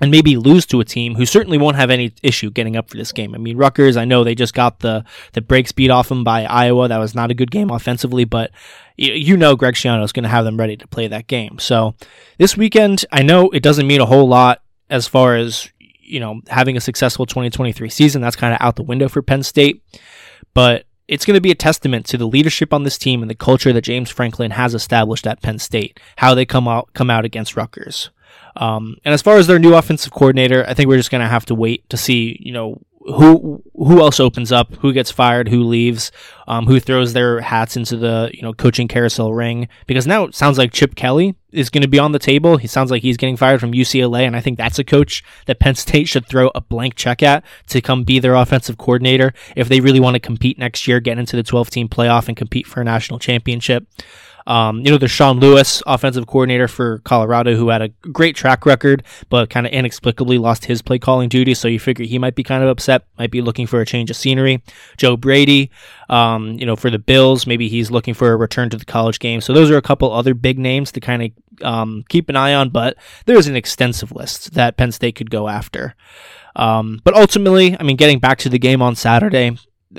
and 0.00 0.10
maybe 0.10 0.36
lose 0.36 0.64
to 0.66 0.80
a 0.80 0.84
team 0.84 1.14
who 1.14 1.26
certainly 1.26 1.58
won't 1.58 1.76
have 1.76 1.90
any 1.90 2.12
issue 2.22 2.50
getting 2.50 2.76
up 2.76 2.88
for 2.88 2.96
this 2.96 3.12
game. 3.12 3.34
I 3.34 3.38
mean, 3.38 3.58
Rutgers, 3.58 3.96
I 3.96 4.06
know 4.06 4.24
they 4.24 4.34
just 4.34 4.54
got 4.54 4.80
the, 4.80 5.04
the 5.34 5.42
break 5.42 5.68
speed 5.68 5.90
off 5.90 6.08
them 6.08 6.24
by 6.24 6.44
Iowa. 6.44 6.88
That 6.88 6.98
was 6.98 7.14
not 7.14 7.30
a 7.30 7.34
good 7.34 7.50
game 7.50 7.70
offensively, 7.70 8.24
but 8.24 8.50
you 8.96 9.36
know 9.36 9.56
Greg 9.56 9.74
Schiano 9.74 10.02
is 10.02 10.12
going 10.12 10.22
to 10.24 10.30
have 10.30 10.44
them 10.44 10.58
ready 10.58 10.76
to 10.76 10.86
play 10.86 11.06
that 11.08 11.26
game. 11.26 11.58
So 11.58 11.94
this 12.38 12.56
weekend, 12.56 13.04
I 13.12 13.22
know 13.22 13.50
it 13.50 13.62
doesn't 13.62 13.86
mean 13.86 14.00
a 14.00 14.06
whole 14.06 14.26
lot 14.26 14.62
as 14.88 15.06
far 15.06 15.36
as, 15.36 15.68
you 15.78 16.20
know, 16.20 16.40
having 16.48 16.76
a 16.76 16.80
successful 16.80 17.26
2023 17.26 17.88
season. 17.90 18.22
That's 18.22 18.36
kind 18.36 18.54
of 18.54 18.60
out 18.60 18.76
the 18.76 18.82
window 18.82 19.08
for 19.08 19.22
Penn 19.22 19.42
State. 19.42 19.82
But 20.54 20.84
it's 21.10 21.26
going 21.26 21.34
to 21.34 21.40
be 21.40 21.50
a 21.50 21.56
testament 21.56 22.06
to 22.06 22.16
the 22.16 22.26
leadership 22.26 22.72
on 22.72 22.84
this 22.84 22.96
team 22.96 23.20
and 23.20 23.28
the 23.28 23.34
culture 23.34 23.72
that 23.72 23.82
James 23.82 24.10
Franklin 24.10 24.52
has 24.52 24.76
established 24.76 25.26
at 25.26 25.42
Penn 25.42 25.58
State, 25.58 25.98
how 26.16 26.34
they 26.36 26.46
come 26.46 26.68
out 26.68 26.88
come 26.94 27.10
out 27.10 27.24
against 27.24 27.56
Rutgers. 27.56 28.10
Um, 28.56 28.96
and 29.04 29.12
as 29.12 29.20
far 29.20 29.36
as 29.36 29.48
their 29.48 29.58
new 29.58 29.74
offensive 29.74 30.12
coordinator, 30.12 30.64
I 30.68 30.74
think 30.74 30.88
we're 30.88 30.98
just 30.98 31.10
going 31.10 31.22
to 31.22 31.28
have 31.28 31.46
to 31.46 31.54
wait 31.54 31.88
to 31.90 31.96
see, 31.96 32.36
you 32.40 32.52
know, 32.52 32.80
who 33.00 33.62
who 33.74 34.00
else 34.00 34.20
opens 34.20 34.52
up, 34.52 34.74
who 34.76 34.92
gets 34.92 35.10
fired, 35.10 35.48
who 35.48 35.62
leaves, 35.62 36.12
um, 36.46 36.66
who 36.66 36.78
throws 36.78 37.14
their 37.14 37.40
hats 37.40 37.76
into 37.76 37.96
the 37.96 38.30
you 38.34 38.42
know 38.42 38.52
coaching 38.52 38.88
carousel 38.88 39.32
ring. 39.32 39.68
Because 39.86 40.06
now 40.06 40.24
it 40.24 40.34
sounds 40.34 40.58
like 40.58 40.72
Chip 40.72 40.94
Kelly 40.94 41.34
is 41.50 41.70
going 41.70 41.82
to 41.82 41.88
be 41.88 41.98
on 41.98 42.12
the 42.12 42.18
table. 42.18 42.58
He 42.58 42.66
sounds 42.66 42.90
like 42.90 43.02
he's 43.02 43.16
getting 43.16 43.38
fired 43.38 43.60
from 43.60 43.72
UCLA, 43.72 44.26
and 44.26 44.36
I 44.36 44.40
think 44.40 44.58
that's 44.58 44.78
a 44.78 44.84
coach 44.84 45.24
that 45.46 45.60
Penn 45.60 45.74
State 45.76 46.08
should 46.08 46.26
throw 46.26 46.50
a 46.54 46.60
blank 46.60 46.94
check 46.94 47.22
at 47.22 47.42
to 47.68 47.80
come 47.80 48.04
be 48.04 48.18
their 48.18 48.34
offensive 48.34 48.76
coordinator 48.76 49.32
if 49.56 49.68
they 49.68 49.80
really 49.80 50.00
want 50.00 50.14
to 50.14 50.20
compete 50.20 50.58
next 50.58 50.86
year, 50.86 51.00
get 51.00 51.18
into 51.18 51.36
the 51.36 51.42
12 51.42 51.70
team 51.70 51.88
playoff, 51.88 52.28
and 52.28 52.36
compete 52.36 52.66
for 52.66 52.82
a 52.82 52.84
national 52.84 53.18
championship. 53.18 53.86
Um, 54.46 54.80
you 54.80 54.90
know, 54.90 54.98
there's 54.98 55.10
Sean 55.10 55.38
Lewis, 55.38 55.82
offensive 55.86 56.26
coordinator 56.26 56.68
for 56.68 56.98
Colorado, 57.00 57.54
who 57.56 57.68
had 57.68 57.82
a 57.82 57.88
great 57.88 58.36
track 58.36 58.66
record, 58.66 59.04
but 59.28 59.50
kind 59.50 59.66
of 59.66 59.72
inexplicably 59.72 60.38
lost 60.38 60.64
his 60.64 60.82
play 60.82 60.98
calling 60.98 61.28
duty. 61.28 61.54
So 61.54 61.68
you 61.68 61.78
figure 61.78 62.04
he 62.04 62.18
might 62.18 62.34
be 62.34 62.42
kind 62.42 62.62
of 62.62 62.68
upset, 62.68 63.04
might 63.18 63.30
be 63.30 63.42
looking 63.42 63.66
for 63.66 63.80
a 63.80 63.86
change 63.86 64.10
of 64.10 64.16
scenery. 64.16 64.62
Joe 64.96 65.16
Brady, 65.16 65.70
um, 66.08 66.58
you 66.58 66.66
know, 66.66 66.76
for 66.76 66.90
the 66.90 66.98
Bills, 66.98 67.46
maybe 67.46 67.68
he's 67.68 67.90
looking 67.90 68.14
for 68.14 68.32
a 68.32 68.36
return 68.36 68.70
to 68.70 68.76
the 68.76 68.84
college 68.84 69.18
game. 69.18 69.40
So 69.40 69.52
those 69.52 69.70
are 69.70 69.76
a 69.76 69.82
couple 69.82 70.12
other 70.12 70.34
big 70.34 70.58
names 70.58 70.92
to 70.92 71.00
kind 71.00 71.22
of 71.22 71.64
um, 71.64 72.04
keep 72.08 72.28
an 72.28 72.36
eye 72.36 72.54
on, 72.54 72.70
but 72.70 72.96
there's 73.26 73.46
an 73.46 73.56
extensive 73.56 74.12
list 74.12 74.54
that 74.54 74.76
Penn 74.76 74.92
State 74.92 75.16
could 75.16 75.30
go 75.30 75.48
after. 75.48 75.94
Um, 76.56 77.00
but 77.04 77.14
ultimately, 77.14 77.76
I 77.78 77.82
mean, 77.82 77.96
getting 77.96 78.18
back 78.18 78.38
to 78.38 78.48
the 78.48 78.58
game 78.58 78.82
on 78.82 78.96
Saturday, 78.96 79.56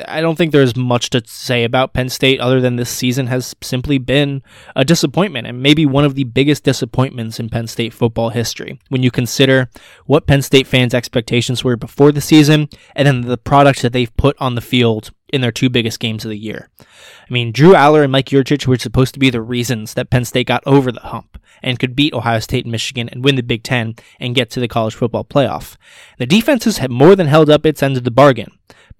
I 0.08 0.22
don't 0.22 0.38
think 0.38 0.52
there's 0.52 0.76
much 0.76 1.10
to 1.10 1.22
say 1.26 1.66
about 1.66 1.94
Penn 1.94 2.08
State 2.08 2.40
other 2.40 2.62
than 2.62 2.78
this 2.78 2.90
season 2.90 3.28
has 3.28 3.54
simply 3.62 3.98
been 3.98 4.42
a 4.74 4.86
disappointment 4.86 5.48
and 5.48 5.62
maybe 5.62 5.86
one 5.86 6.06
of 6.06 6.16
the 6.16 6.24
biggest 6.24 6.64
disappointments 6.64 7.42
in 7.42 7.50
Penn 7.50 7.68
State 7.68 7.94
football 7.94 8.30
history 8.30 8.80
when 8.88 9.04
you 9.04 9.12
consider 9.12 9.70
what 10.06 10.28
Penn 10.28 10.42
State 10.42 10.66
fans' 10.66 10.94
expectations 10.94 11.66
were 11.66 11.76
before 11.76 12.14
the 12.14 12.22
season 12.22 12.70
and 12.96 13.06
then 13.06 13.22
the 13.22 13.38
product 13.38 13.82
that 13.82 13.92
they've 13.92 14.16
put 14.16 14.38
on 14.40 14.56
the 14.56 14.62
field 14.62 15.12
in 15.34 15.42
their 15.42 15.52
two 15.52 15.70
biggest 15.70 16.00
games 16.00 16.24
of 16.24 16.32
the 16.32 16.38
year. 16.38 16.70
I 16.80 17.34
mean, 17.34 17.52
Drew 17.52 17.74
Allar 17.74 18.04
and 18.04 18.12
Mike 18.12 18.28
Yurcich 18.28 18.68
were 18.68 18.78
supposed 18.78 19.14
to 19.14 19.20
be 19.20 19.30
the 19.30 19.42
reasons 19.42 19.94
that 19.96 20.10
Penn 20.10 20.24
State 20.24 20.48
got 20.48 20.64
over 20.66 20.92
the 20.92 21.02
hump 21.02 21.38
and 21.62 21.80
could 21.80 21.96
beat 21.98 22.14
Ohio 22.14 22.40
State 22.40 22.64
and 22.66 22.72
Michigan 22.72 23.10
and 23.10 23.26
win 23.26 23.36
the 23.36 23.44
Big 23.44 23.64
Ten 23.64 23.96
and 24.22 24.36
get 24.36 24.50
to 24.52 24.62
the 24.62 24.68
college 24.70 24.96
football 24.96 25.26
playoff. 25.26 25.76
The 26.18 26.26
defenses 26.26 26.78
have 26.78 26.92
more 26.92 27.16
than 27.16 27.28
held 27.28 27.50
up 27.50 27.66
its 27.66 27.84
end 27.84 27.98
of 27.98 28.04
the 28.06 28.12
bargain. 28.12 28.52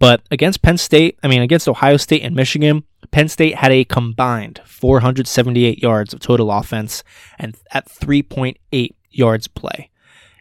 But 0.02 0.24
against 0.32 0.64
Penn 0.64 0.80
State, 0.80 1.20
I 1.22 1.28
mean, 1.28 1.44
against 1.44 1.70
Ohio 1.70 1.96
State 1.96 2.24
and 2.24 2.36
Michigan, 2.36 2.86
Penn 3.12 3.28
State 3.28 3.54
had 3.54 3.72
a 3.72 3.84
combined 3.84 4.60
478 4.66 5.78
yards 5.78 6.12
of 6.12 6.20
total 6.20 6.50
offense 6.50 7.04
and 7.38 7.56
at 7.72 7.88
3.8 7.88 8.96
yards 9.12 9.48
play. 9.48 9.91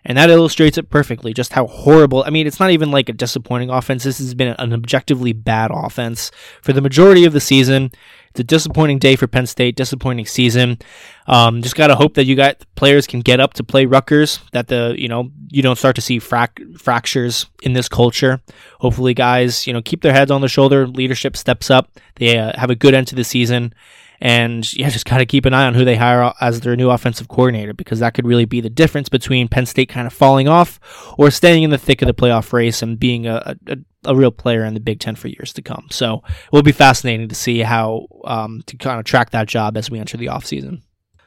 And 0.04 0.16
that 0.16 0.30
illustrates 0.30 0.78
it 0.78 0.88
perfectly, 0.88 1.34
just 1.34 1.52
how 1.52 1.66
horrible. 1.66 2.24
I 2.26 2.30
mean, 2.30 2.46
it's 2.46 2.58
not 2.58 2.70
even 2.70 2.90
like 2.90 3.08
a 3.08 3.12
disappointing 3.12 3.68
offense. 3.68 4.04
This 4.04 4.18
has 4.18 4.34
been 4.34 4.54
an 4.58 4.72
objectively 4.72 5.32
bad 5.32 5.70
offense 5.72 6.30
for 6.62 6.72
the 6.72 6.80
majority 6.80 7.24
of 7.24 7.32
the 7.32 7.40
season. 7.40 7.92
It's 8.30 8.40
a 8.40 8.44
disappointing 8.44 9.00
day 9.00 9.16
for 9.16 9.26
Penn 9.26 9.46
State, 9.46 9.74
disappointing 9.74 10.24
season. 10.24 10.78
Um, 11.26 11.62
just 11.62 11.74
gotta 11.74 11.96
hope 11.96 12.14
that 12.14 12.26
you 12.26 12.36
got 12.36 12.64
players 12.76 13.06
can 13.06 13.20
get 13.20 13.40
up 13.40 13.54
to 13.54 13.64
play 13.64 13.86
Rutgers. 13.86 14.38
That 14.52 14.68
the 14.68 14.94
you 14.96 15.08
know 15.08 15.30
you 15.48 15.62
don't 15.62 15.76
start 15.76 15.96
to 15.96 16.02
see 16.02 16.20
frac- 16.20 16.78
fractures 16.78 17.46
in 17.62 17.72
this 17.72 17.88
culture. 17.88 18.40
Hopefully, 18.78 19.14
guys, 19.14 19.66
you 19.66 19.72
know 19.72 19.82
keep 19.82 20.02
their 20.02 20.12
heads 20.12 20.30
on 20.30 20.42
the 20.42 20.48
shoulder. 20.48 20.86
Leadership 20.86 21.36
steps 21.36 21.70
up. 21.70 21.90
They 22.16 22.38
uh, 22.38 22.52
have 22.56 22.70
a 22.70 22.76
good 22.76 22.94
end 22.94 23.08
to 23.08 23.16
the 23.16 23.24
season. 23.24 23.74
And 24.20 24.70
yeah, 24.74 24.90
just 24.90 25.06
kind 25.06 25.22
of 25.22 25.28
keep 25.28 25.46
an 25.46 25.54
eye 25.54 25.66
on 25.66 25.74
who 25.74 25.84
they 25.84 25.96
hire 25.96 26.32
as 26.40 26.60
their 26.60 26.76
new 26.76 26.90
offensive 26.90 27.28
coordinator 27.28 27.72
because 27.72 28.00
that 28.00 28.12
could 28.12 28.26
really 28.26 28.44
be 28.44 28.60
the 28.60 28.68
difference 28.68 29.08
between 29.08 29.48
Penn 29.48 29.64
State 29.64 29.88
kind 29.88 30.06
of 30.06 30.12
falling 30.12 30.46
off 30.46 30.78
or 31.16 31.30
staying 31.30 31.62
in 31.62 31.70
the 31.70 31.78
thick 31.78 32.02
of 32.02 32.06
the 32.06 32.14
playoff 32.14 32.52
race 32.52 32.82
and 32.82 33.00
being 33.00 33.26
a, 33.26 33.56
a, 33.66 33.76
a 34.04 34.14
real 34.14 34.30
player 34.30 34.64
in 34.64 34.74
the 34.74 34.80
Big 34.80 35.00
Ten 35.00 35.14
for 35.14 35.28
years 35.28 35.54
to 35.54 35.62
come. 35.62 35.86
So 35.90 36.22
it 36.26 36.52
will 36.52 36.62
be 36.62 36.72
fascinating 36.72 37.28
to 37.28 37.34
see 37.34 37.60
how 37.60 38.08
um, 38.24 38.62
to 38.66 38.76
kind 38.76 38.98
of 38.98 39.06
track 39.06 39.30
that 39.30 39.48
job 39.48 39.76
as 39.76 39.90
we 39.90 39.98
enter 39.98 40.18
the 40.18 40.26
offseason. 40.26 40.82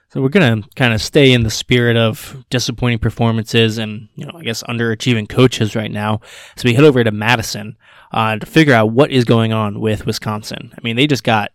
So 0.10 0.22
we're 0.22 0.30
to 0.30 0.62
kind 0.76 0.94
of 0.94 1.02
stay 1.02 1.34
in 1.34 1.42
the 1.42 1.50
spirit 1.50 1.98
of 1.98 2.46
disappointing 2.52 3.00
performances 3.00 3.80
and, 3.80 4.10
you 4.14 4.28
know, 4.28 4.34
I 4.38 4.44
guess 4.44 4.62
underachieving 4.62 5.28
coaches 5.28 5.76
right 5.76 5.90
now. 5.90 6.22
So 6.56 6.66
we 6.66 6.76
head 6.76 6.84
over 6.84 7.04
to 7.04 7.12
Madison 7.12 7.76
uh, 8.12 8.36
to 8.38 8.46
figure 8.46 8.76
out 8.76 8.92
what 8.92 9.10
is 9.10 9.26
going 9.26 9.54
on 9.54 9.80
with 9.80 10.06
Wisconsin. 10.06 10.72
I 10.78 10.82
mean, 10.84 10.98
they 10.98 11.08
just 11.08 11.24
got 11.24 11.52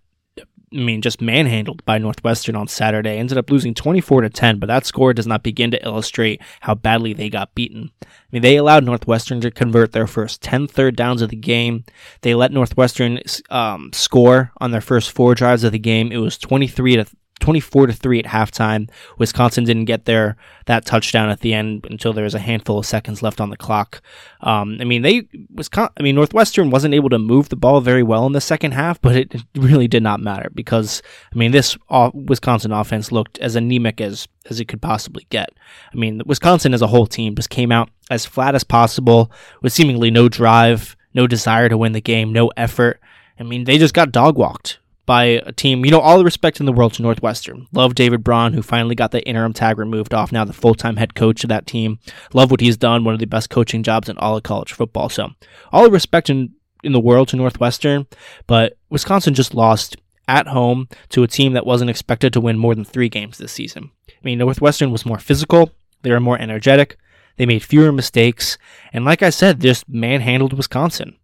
I 0.72 0.76
mean, 0.76 1.00
just 1.00 1.20
manhandled 1.20 1.84
by 1.84 1.98
Northwestern 1.98 2.56
on 2.56 2.68
Saturday. 2.68 3.16
Ended 3.16 3.38
up 3.38 3.50
losing 3.50 3.74
24 3.74 4.22
to 4.22 4.30
10, 4.30 4.58
but 4.58 4.66
that 4.66 4.86
score 4.86 5.14
does 5.14 5.26
not 5.26 5.42
begin 5.42 5.70
to 5.70 5.84
illustrate 5.84 6.42
how 6.60 6.74
badly 6.74 7.12
they 7.12 7.30
got 7.30 7.54
beaten. 7.54 7.90
I 8.02 8.06
mean, 8.32 8.42
they 8.42 8.56
allowed 8.56 8.84
Northwestern 8.84 9.40
to 9.40 9.50
convert 9.50 9.92
their 9.92 10.06
first 10.06 10.42
10 10.42 10.66
third 10.66 10.96
downs 10.96 11.22
of 11.22 11.30
the 11.30 11.36
game. 11.36 11.84
They 12.20 12.34
let 12.34 12.52
Northwestern 12.52 13.20
um, 13.50 13.90
score 13.92 14.52
on 14.60 14.70
their 14.70 14.80
first 14.80 15.10
four 15.10 15.34
drives 15.34 15.64
of 15.64 15.72
the 15.72 15.78
game. 15.78 16.12
It 16.12 16.18
was 16.18 16.36
23 16.36 16.96
to 16.96 17.06
24 17.40 17.88
to 17.88 17.92
3 17.92 18.18
at 18.20 18.24
halftime. 18.26 18.88
Wisconsin 19.18 19.64
didn't 19.64 19.86
get 19.86 20.04
their 20.04 20.36
that 20.66 20.84
touchdown 20.84 21.30
at 21.30 21.40
the 21.40 21.54
end 21.54 21.86
until 21.88 22.12
there 22.12 22.24
was 22.24 22.34
a 22.34 22.38
handful 22.38 22.78
of 22.78 22.86
seconds 22.86 23.22
left 23.22 23.40
on 23.40 23.50
the 23.50 23.56
clock. 23.56 24.02
Um, 24.40 24.76
I 24.80 24.84
mean, 24.84 25.02
they 25.02 25.28
Wisconsin, 25.54 25.94
I 25.98 26.02
mean 26.02 26.14
Northwestern 26.14 26.70
wasn't 26.70 26.94
able 26.94 27.08
to 27.10 27.18
move 27.18 27.48
the 27.48 27.56
ball 27.56 27.80
very 27.80 28.02
well 28.02 28.26
in 28.26 28.32
the 28.32 28.40
second 28.40 28.72
half, 28.72 29.00
but 29.00 29.16
it 29.16 29.34
really 29.54 29.88
did 29.88 30.02
not 30.02 30.20
matter 30.20 30.50
because 30.54 31.02
I 31.32 31.38
mean 31.38 31.52
this 31.52 31.76
Wisconsin 32.14 32.72
offense 32.72 33.12
looked 33.12 33.38
as 33.38 33.56
anemic 33.56 34.00
as 34.00 34.28
as 34.50 34.60
it 34.60 34.66
could 34.66 34.82
possibly 34.82 35.26
get. 35.30 35.50
I 35.92 35.96
mean, 35.96 36.22
Wisconsin 36.26 36.74
as 36.74 36.82
a 36.82 36.86
whole 36.86 37.06
team 37.06 37.34
just 37.34 37.50
came 37.50 37.72
out 37.72 37.90
as 38.10 38.26
flat 38.26 38.54
as 38.54 38.64
possible 38.64 39.30
with 39.62 39.72
seemingly 39.72 40.10
no 40.10 40.28
drive, 40.28 40.96
no 41.14 41.26
desire 41.26 41.68
to 41.68 41.78
win 41.78 41.92
the 41.92 42.00
game, 42.00 42.32
no 42.32 42.48
effort. 42.56 43.00
I 43.38 43.42
mean, 43.42 43.64
they 43.64 43.78
just 43.78 43.94
got 43.94 44.10
dog 44.10 44.36
walked 44.36 44.78
by 45.08 45.24
a 45.24 45.52
team. 45.52 45.86
You 45.86 45.90
know, 45.90 46.00
all 46.00 46.18
the 46.18 46.24
respect 46.24 46.60
in 46.60 46.66
the 46.66 46.72
world 46.72 46.92
to 46.92 47.02
Northwestern. 47.02 47.66
Love 47.72 47.94
David 47.94 48.22
Braun, 48.22 48.52
who 48.52 48.60
finally 48.60 48.94
got 48.94 49.10
the 49.10 49.26
interim 49.26 49.54
tag 49.54 49.78
removed 49.78 50.12
off, 50.12 50.30
now 50.30 50.44
the 50.44 50.52
full 50.52 50.74
time 50.74 50.96
head 50.96 51.14
coach 51.14 51.42
of 51.42 51.48
that 51.48 51.66
team. 51.66 51.98
Love 52.34 52.50
what 52.50 52.60
he's 52.60 52.76
done, 52.76 53.04
one 53.04 53.14
of 53.14 53.20
the 53.20 53.26
best 53.26 53.48
coaching 53.48 53.82
jobs 53.82 54.10
in 54.10 54.18
all 54.18 54.36
of 54.36 54.42
college 54.42 54.74
football. 54.74 55.08
So, 55.08 55.30
all 55.72 55.84
the 55.84 55.90
respect 55.90 56.28
in, 56.28 56.52
in 56.84 56.92
the 56.92 57.00
world 57.00 57.28
to 57.28 57.36
Northwestern, 57.36 58.06
but 58.46 58.76
Wisconsin 58.90 59.32
just 59.32 59.54
lost 59.54 59.96
at 60.28 60.46
home 60.46 60.88
to 61.08 61.22
a 61.22 61.26
team 61.26 61.54
that 61.54 61.64
wasn't 61.64 61.88
expected 61.88 62.34
to 62.34 62.40
win 62.42 62.58
more 62.58 62.74
than 62.74 62.84
three 62.84 63.08
games 63.08 63.38
this 63.38 63.50
season. 63.50 63.90
I 64.10 64.12
mean, 64.22 64.38
Northwestern 64.38 64.92
was 64.92 65.06
more 65.06 65.18
physical, 65.18 65.70
they 66.02 66.10
were 66.10 66.20
more 66.20 66.38
energetic, 66.38 66.98
they 67.38 67.46
made 67.46 67.64
fewer 67.64 67.92
mistakes, 67.92 68.58
and 68.92 69.06
like 69.06 69.22
I 69.22 69.30
said, 69.30 69.62
just 69.62 69.88
manhandled 69.88 70.52
Wisconsin. 70.52 71.16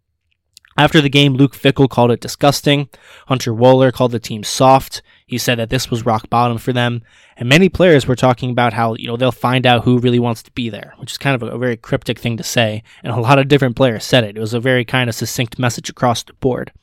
After 0.77 0.99
the 0.99 1.09
game, 1.09 1.35
Luke 1.35 1.55
Fickell 1.55 1.89
called 1.89 2.11
it 2.11 2.19
disgusting. 2.19 2.89
Hunter 3.27 3.53
Wohler 3.53 3.93
called 3.93 4.11
the 4.11 4.19
team 4.19 4.43
soft. 4.43 5.01
He 5.25 5.37
said 5.37 5.57
that 5.57 5.69
this 5.69 5.89
was 5.89 6.05
rock 6.05 6.29
bottom 6.29 6.57
for 6.57 6.73
them. 6.73 7.01
And 7.37 7.47
many 7.47 7.69
players 7.69 8.05
were 8.05 8.15
talking 8.15 8.49
about 8.49 8.73
how, 8.73 8.95
you 8.95 9.07
know, 9.07 9.15
they'll 9.15 9.31
find 9.31 9.65
out 9.65 9.85
who 9.85 9.99
really 9.99 10.19
wants 10.19 10.43
to 10.43 10.51
be 10.51 10.69
there, 10.69 10.93
which 10.97 11.13
is 11.13 11.17
kind 11.17 11.41
of 11.41 11.47
a 11.47 11.57
very 11.57 11.77
cryptic 11.77 12.19
thing 12.19 12.35
to 12.37 12.43
say. 12.43 12.83
And 13.03 13.13
a 13.13 13.19
lot 13.21 13.39
of 13.39 13.47
different 13.47 13.77
players 13.77 14.03
said 14.03 14.25
it. 14.25 14.35
It 14.35 14.41
was 14.41 14.53
a 14.53 14.59
very 14.59 14.83
kind 14.83 15.09
of 15.09 15.15
succinct 15.15 15.57
message 15.57 15.89
across 15.89 16.23
the 16.23 16.33
board. 16.33 16.73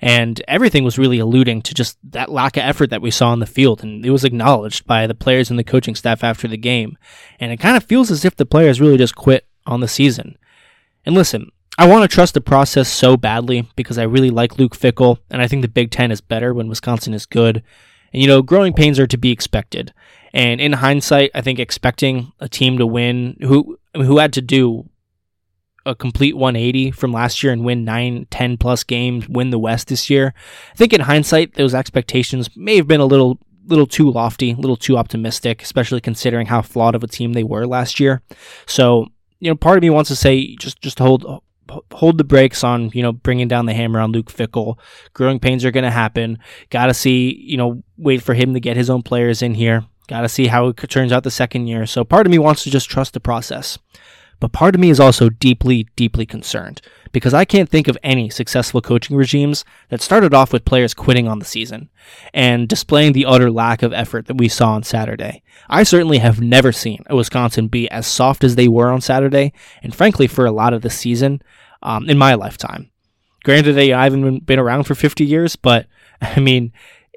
And 0.00 0.40
everything 0.46 0.84
was 0.84 0.98
really 0.98 1.18
alluding 1.18 1.62
to 1.62 1.74
just 1.74 1.98
that 2.12 2.30
lack 2.30 2.56
of 2.56 2.62
effort 2.62 2.90
that 2.90 3.02
we 3.02 3.10
saw 3.10 3.30
on 3.30 3.40
the 3.40 3.46
field. 3.46 3.82
And 3.82 4.06
it 4.06 4.10
was 4.10 4.24
acknowledged 4.24 4.86
by 4.86 5.08
the 5.08 5.14
players 5.14 5.50
and 5.50 5.58
the 5.58 5.64
coaching 5.64 5.96
staff 5.96 6.22
after 6.22 6.46
the 6.46 6.56
game. 6.56 6.96
And 7.40 7.50
it 7.50 7.58
kind 7.58 7.76
of 7.76 7.82
feels 7.82 8.12
as 8.12 8.24
if 8.24 8.36
the 8.36 8.46
players 8.46 8.80
really 8.80 8.98
just 8.98 9.16
quit 9.16 9.46
on 9.66 9.80
the 9.80 9.88
season. 9.88 10.38
And 11.04 11.14
listen, 11.14 11.50
I 11.76 11.88
want 11.88 12.08
to 12.08 12.14
trust 12.14 12.34
the 12.34 12.40
process 12.40 12.88
so 12.88 13.16
badly 13.16 13.68
because 13.74 13.98
I 13.98 14.04
really 14.04 14.30
like 14.30 14.58
Luke 14.58 14.76
Fickell, 14.76 15.18
and 15.30 15.42
I 15.42 15.48
think 15.48 15.62
the 15.62 15.68
Big 15.68 15.90
Ten 15.90 16.12
is 16.12 16.20
better 16.20 16.54
when 16.54 16.68
Wisconsin 16.68 17.14
is 17.14 17.26
good. 17.26 17.62
And 18.12 18.22
you 18.22 18.28
know, 18.28 18.42
growing 18.42 18.72
pains 18.72 18.98
are 18.98 19.08
to 19.08 19.16
be 19.16 19.32
expected. 19.32 19.92
And 20.32 20.60
in 20.60 20.74
hindsight, 20.74 21.30
I 21.34 21.40
think 21.40 21.58
expecting 21.58 22.32
a 22.40 22.48
team 22.48 22.78
to 22.78 22.86
win 22.86 23.36
who 23.40 23.78
who 23.94 24.18
had 24.18 24.32
to 24.34 24.42
do 24.42 24.88
a 25.86 25.94
complete 25.94 26.36
180 26.36 26.92
from 26.92 27.12
last 27.12 27.42
year 27.42 27.52
and 27.52 27.64
win 27.64 27.84
9, 27.84 28.26
10 28.30 28.56
plus 28.56 28.84
games, 28.84 29.28
win 29.28 29.50
the 29.50 29.58
West 29.58 29.88
this 29.88 30.08
year. 30.08 30.32
I 30.72 30.76
think 30.76 30.92
in 30.92 31.02
hindsight, 31.02 31.54
those 31.54 31.74
expectations 31.74 32.48
may 32.56 32.76
have 32.76 32.88
been 32.88 33.00
a 33.00 33.06
little 33.06 33.38
little 33.66 33.86
too 33.86 34.10
lofty, 34.10 34.52
a 34.52 34.56
little 34.56 34.76
too 34.76 34.96
optimistic, 34.98 35.62
especially 35.62 36.00
considering 36.00 36.46
how 36.46 36.62
flawed 36.62 36.94
of 36.94 37.02
a 37.02 37.08
team 37.08 37.32
they 37.32 37.44
were 37.44 37.66
last 37.66 37.98
year. 37.98 38.22
So, 38.66 39.06
you 39.40 39.50
know, 39.50 39.56
part 39.56 39.78
of 39.78 39.82
me 39.82 39.90
wants 39.90 40.08
to 40.08 40.16
say 40.16 40.54
just 40.56 40.80
just 40.80 40.98
hold 40.98 41.42
hold 41.92 42.18
the 42.18 42.24
brakes 42.24 42.62
on 42.62 42.90
you 42.92 43.02
know 43.02 43.12
bringing 43.12 43.48
down 43.48 43.66
the 43.66 43.74
hammer 43.74 44.00
on 44.00 44.12
Luke 44.12 44.32
Fickell. 44.32 44.78
Growing 45.12 45.38
pains 45.38 45.64
are 45.64 45.70
going 45.70 45.84
to 45.84 45.90
happen. 45.90 46.38
Got 46.70 46.86
to 46.86 46.94
see 46.94 47.34
you 47.44 47.56
know 47.56 47.82
wait 47.96 48.22
for 48.22 48.34
him 48.34 48.54
to 48.54 48.60
get 48.60 48.76
his 48.76 48.90
own 48.90 49.02
players 49.02 49.42
in 49.42 49.54
here. 49.54 49.84
Got 50.06 50.22
to 50.22 50.28
see 50.28 50.48
how 50.48 50.68
it 50.68 50.76
turns 50.76 51.12
out 51.12 51.24
the 51.24 51.30
second 51.30 51.66
year. 51.66 51.86
So 51.86 52.04
part 52.04 52.26
of 52.26 52.30
me 52.30 52.38
wants 52.38 52.64
to 52.64 52.70
just 52.70 52.90
trust 52.90 53.14
the 53.14 53.20
process. 53.20 53.78
But 54.40 54.52
part 54.52 54.74
of 54.74 54.80
me 54.80 54.90
is 54.90 55.00
also 55.00 55.28
deeply, 55.28 55.88
deeply 55.96 56.26
concerned 56.26 56.80
because 57.12 57.32
I 57.32 57.44
can't 57.44 57.68
think 57.68 57.88
of 57.88 57.96
any 58.02 58.28
successful 58.28 58.80
coaching 58.80 59.16
regimes 59.16 59.64
that 59.88 60.02
started 60.02 60.34
off 60.34 60.52
with 60.52 60.64
players 60.64 60.94
quitting 60.94 61.28
on 61.28 61.38
the 61.38 61.44
season 61.44 61.88
and 62.32 62.68
displaying 62.68 63.12
the 63.12 63.24
utter 63.24 63.50
lack 63.50 63.82
of 63.82 63.92
effort 63.92 64.26
that 64.26 64.36
we 64.36 64.48
saw 64.48 64.72
on 64.74 64.82
Saturday. 64.82 65.42
I 65.68 65.84
certainly 65.84 66.18
have 66.18 66.40
never 66.40 66.72
seen 66.72 67.04
a 67.06 67.16
Wisconsin 67.16 67.68
be 67.68 67.88
as 67.90 68.06
soft 68.06 68.44
as 68.44 68.56
they 68.56 68.68
were 68.68 68.90
on 68.90 69.00
Saturday, 69.00 69.52
and 69.82 69.94
frankly, 69.94 70.26
for 70.26 70.44
a 70.44 70.52
lot 70.52 70.74
of 70.74 70.82
the 70.82 70.90
season 70.90 71.40
um, 71.82 72.08
in 72.08 72.18
my 72.18 72.34
lifetime. 72.34 72.90
Granted, 73.44 73.78
I 73.78 74.04
haven't 74.04 74.46
been 74.46 74.58
around 74.58 74.84
for 74.84 74.94
50 74.94 75.24
years, 75.24 75.54
but 75.54 75.86
I 76.20 76.40
mean, 76.40 76.72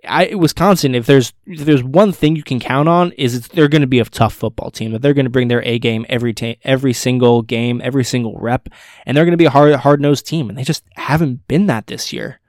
I, 0.08 0.36
Wisconsin, 0.36 0.96
if 0.96 1.06
there's 1.06 1.34
if 1.46 1.60
there's 1.60 1.84
one 1.84 2.12
thing 2.12 2.36
you 2.36 2.44
can 2.44 2.60
count 2.60 2.90
on, 2.90 3.12
is 3.14 3.48
they're 3.50 3.68
going 3.68 3.82
to 3.82 3.88
be 3.88 4.00
a 4.00 4.06
tough 4.06 4.34
football 4.34 4.72
team. 4.72 4.92
That 4.92 5.02
they're 5.02 5.14
going 5.14 5.26
to 5.26 5.32
bring 5.32 5.48
their 5.48 5.64
A 5.64 5.80
game 5.80 6.06
every 6.10 6.34
ta- 6.34 6.56
every 6.64 6.94
single 6.94 7.42
game, 7.42 7.82
every 7.84 8.04
single 8.04 8.38
rep, 8.38 8.70
and 9.06 9.16
they're 9.16 9.26
going 9.26 9.32
to 9.32 9.38
be 9.38 9.46
a 9.46 9.50
hard 9.50 9.76
hard 9.76 10.02
nosed 10.02 10.26
team. 10.26 10.50
And 10.50 10.58
they 10.58 10.64
just 10.64 10.84
haven't 10.96 11.48
been 11.48 11.68
that 11.68 11.88
this 11.88 12.12
year. 12.12 12.40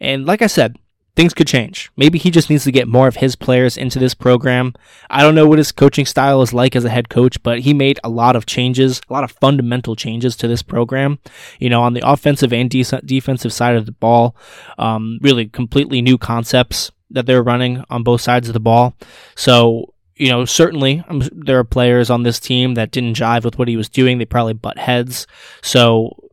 And 0.00 0.24
like 0.24 0.40
I 0.40 0.46
said, 0.46 0.76
things 1.16 1.34
could 1.34 1.46
change. 1.46 1.90
Maybe 1.96 2.18
he 2.18 2.30
just 2.30 2.48
needs 2.48 2.64
to 2.64 2.72
get 2.72 2.88
more 2.88 3.08
of 3.08 3.16
his 3.16 3.36
players 3.36 3.76
into 3.76 3.98
this 3.98 4.14
program. 4.14 4.72
I 5.10 5.22
don't 5.22 5.34
know 5.34 5.46
what 5.46 5.58
his 5.58 5.72
coaching 5.72 6.06
style 6.06 6.40
is 6.40 6.54
like 6.54 6.74
as 6.74 6.84
a 6.84 6.90
head 6.90 7.08
coach, 7.08 7.42
but 7.42 7.60
he 7.60 7.74
made 7.74 8.00
a 8.02 8.08
lot 8.08 8.36
of 8.36 8.46
changes, 8.46 9.00
a 9.08 9.12
lot 9.12 9.24
of 9.24 9.32
fundamental 9.32 9.96
changes 9.96 10.36
to 10.36 10.48
this 10.48 10.62
program. 10.62 11.18
You 11.58 11.68
know, 11.68 11.82
on 11.82 11.92
the 11.92 12.08
offensive 12.08 12.52
and 12.52 12.70
de- 12.70 12.84
defensive 13.04 13.52
side 13.52 13.76
of 13.76 13.86
the 13.86 13.92
ball, 13.92 14.36
um, 14.78 15.18
really 15.20 15.46
completely 15.46 16.00
new 16.00 16.16
concepts 16.16 16.90
that 17.10 17.26
they're 17.26 17.42
running 17.42 17.84
on 17.90 18.02
both 18.02 18.20
sides 18.20 18.48
of 18.48 18.54
the 18.54 18.60
ball. 18.60 18.94
So, 19.34 19.94
you 20.16 20.28
know, 20.28 20.44
certainly 20.44 21.02
um, 21.08 21.22
there 21.32 21.58
are 21.58 21.64
players 21.64 22.10
on 22.10 22.22
this 22.22 22.38
team 22.40 22.74
that 22.74 22.90
didn't 22.90 23.16
jive 23.16 23.44
with 23.44 23.58
what 23.58 23.68
he 23.68 23.76
was 23.76 23.88
doing. 23.88 24.18
They 24.18 24.24
probably 24.24 24.52
butt 24.54 24.78
heads. 24.78 25.26
So, 25.62 26.30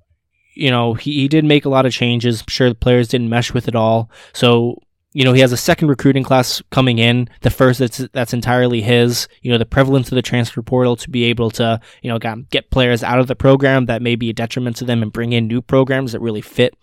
you 0.53 0.71
know, 0.71 0.93
he, 0.93 1.21
he 1.21 1.27
did 1.27 1.45
make 1.45 1.65
a 1.65 1.69
lot 1.69 1.85
of 1.85 1.93
changes. 1.93 2.41
I'm 2.41 2.47
sure 2.49 2.69
the 2.69 2.75
players 2.75 3.07
didn't 3.07 3.29
mesh 3.29 3.53
with 3.53 3.67
it 3.67 3.75
all. 3.75 4.09
So, 4.33 4.81
you 5.13 5.23
know, 5.23 5.33
he 5.33 5.41
has 5.41 5.51
a 5.51 5.57
second 5.57 5.87
recruiting 5.87 6.23
class 6.23 6.61
coming 6.69 6.99
in. 6.99 7.29
The 7.41 7.49
first 7.49 7.79
that's 7.79 7.97
that's 8.11 8.33
entirely 8.33 8.81
his. 8.81 9.27
You 9.41 9.51
know, 9.51 9.57
the 9.57 9.65
prevalence 9.65 10.11
of 10.11 10.15
the 10.15 10.21
transfer 10.21 10.61
portal 10.61 10.95
to 10.97 11.09
be 11.09 11.23
able 11.23 11.49
to, 11.51 11.79
you 12.03 12.11
know, 12.11 12.19
get 12.51 12.69
players 12.69 13.03
out 13.03 13.19
of 13.19 13.27
the 13.27 13.35
program 13.35 13.85
that 13.85 14.01
may 14.01 14.15
be 14.15 14.29
a 14.29 14.33
detriment 14.33 14.75
to 14.75 14.85
them 14.85 15.01
and 15.01 15.11
bring 15.11 15.33
in 15.33 15.47
new 15.47 15.61
programs 15.61 16.11
that 16.11 16.19
really 16.19 16.41
fit 16.41 16.75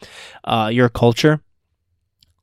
uh, 0.44 0.70
your 0.72 0.88
culture. 0.88 1.42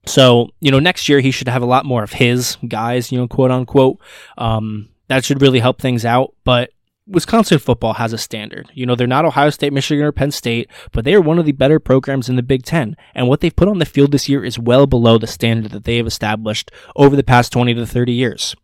So, 0.06 0.50
you 0.60 0.72
know, 0.72 0.80
next 0.80 1.08
year 1.08 1.20
he 1.20 1.32
should 1.32 1.48
have 1.48 1.62
a 1.62 1.68
lot 1.68 1.86
more 1.86 2.04
of 2.04 2.14
his 2.14 2.58
guys, 2.68 3.12
you 3.12 3.20
know, 3.20 3.28
quote 3.28 3.52
unquote. 3.52 4.00
Um, 4.38 4.90
that 5.08 5.26
should 5.26 5.42
really 5.42 5.60
help 5.60 5.80
things 5.80 6.06
out. 6.06 6.34
But 6.44 6.72
Wisconsin 7.08 7.60
football 7.60 7.94
has 7.94 8.14
a 8.14 8.18
standard. 8.18 8.72
You 8.74 8.86
know, 8.86 8.96
they're 8.96 9.08
not 9.08 9.26
Ohio 9.26 9.50
State, 9.50 9.74
Michigan, 9.74 10.06
or 10.06 10.12
Penn 10.12 10.32
State, 10.32 10.70
but 10.92 11.04
they 11.04 11.14
are 11.14 11.22
one 11.22 11.38
of 11.38 11.46
the 11.46 11.52
better 11.52 11.80
programs 11.80 12.30
in 12.30 12.36
the 12.36 12.44
Big 12.44 12.64
Ten. 12.64 12.96
And 13.14 13.28
what 13.28 13.42
they've 13.42 13.56
put 13.56 13.68
on 13.68 13.80
the 13.80 13.86
field 13.86 14.12
this 14.12 14.30
year 14.30 14.44
is 14.44 14.58
well 14.58 14.88
below 14.88 15.18
the 15.18 15.28
standard 15.28 15.72
that 15.72 15.84
they 15.84 15.98
have 15.98 16.08
established 16.08 16.72
over 16.96 17.16
the 17.16 17.24
past 17.24 17.52
20 17.52 17.74
to 17.74 17.86
30 17.86 18.14
years. 18.14 18.56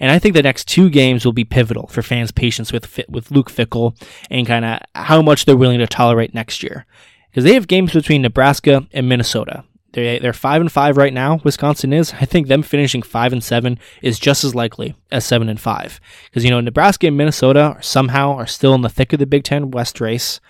And 0.00 0.10
I 0.10 0.18
think 0.18 0.34
the 0.34 0.42
next 0.42 0.66
two 0.66 0.90
games 0.90 1.24
will 1.24 1.32
be 1.32 1.44
pivotal 1.44 1.86
for 1.86 2.02
fans' 2.02 2.32
patience 2.32 2.72
with 2.72 2.98
with 3.08 3.30
Luke 3.30 3.50
Fickell 3.50 3.94
and 4.30 4.46
kind 4.46 4.64
of 4.64 4.80
how 4.94 5.22
much 5.22 5.44
they're 5.44 5.56
willing 5.56 5.78
to 5.78 5.86
tolerate 5.86 6.34
next 6.34 6.62
year. 6.62 6.86
Because 7.30 7.44
they 7.44 7.54
have 7.54 7.68
games 7.68 7.92
between 7.92 8.22
Nebraska 8.22 8.86
and 8.92 9.08
Minnesota. 9.08 9.64
They're, 9.92 10.18
they're 10.18 10.32
five 10.32 10.60
and 10.60 10.72
five 10.72 10.96
right 10.96 11.12
now. 11.12 11.40
Wisconsin 11.44 11.92
is. 11.92 12.12
I 12.14 12.24
think 12.24 12.46
them 12.46 12.62
finishing 12.62 13.02
five 13.02 13.32
and 13.32 13.44
seven 13.44 13.78
is 14.00 14.18
just 14.18 14.44
as 14.44 14.54
likely 14.54 14.94
as 15.10 15.24
seven 15.24 15.48
and 15.48 15.60
five 15.60 16.00
because 16.24 16.44
you 16.44 16.50
know 16.50 16.60
Nebraska 16.60 17.06
and 17.06 17.16
Minnesota 17.16 17.60
are 17.60 17.82
somehow 17.82 18.32
are 18.32 18.46
still 18.46 18.74
in 18.74 18.82
the 18.82 18.88
thick 18.88 19.12
of 19.12 19.18
the 19.18 19.26
Big 19.26 19.44
Ten 19.44 19.70
West 19.70 20.00
race. 20.00 20.40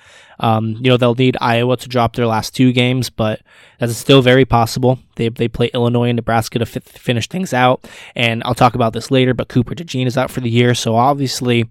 Um, 0.41 0.77
you 0.81 0.91
know 0.91 0.97
they'll 0.97 1.15
need 1.15 1.37
Iowa 1.41 1.77
to 1.77 1.89
drop 1.89 2.17
their 2.17 2.27
last 2.27 2.55
two 2.55 2.73
games, 2.73 3.11
but 3.11 3.41
that's 3.79 3.97
still 3.97 4.23
very 4.23 4.45
possible. 4.45 4.99
They 5.17 5.29
they 5.29 5.49
play 5.49 5.71
Illinois 5.75 6.09
and 6.09 6.17
Nebraska 6.17 6.59
to 6.59 6.67
f- 6.67 6.83
finish 6.83 7.29
things 7.29 7.53
out, 7.53 7.89
and 8.15 8.43
I'll 8.45 8.55
talk 8.55 8.75
about 8.75 8.93
this 8.93 9.11
later. 9.11 9.35
But 9.35 9.49
Cooper 9.49 9.75
DeJean 9.75 10.07
is 10.07 10.17
out 10.17 10.31
for 10.31 10.41
the 10.41 10.51
year, 10.51 10.75
so 10.75 10.95
obviously, 10.95 11.69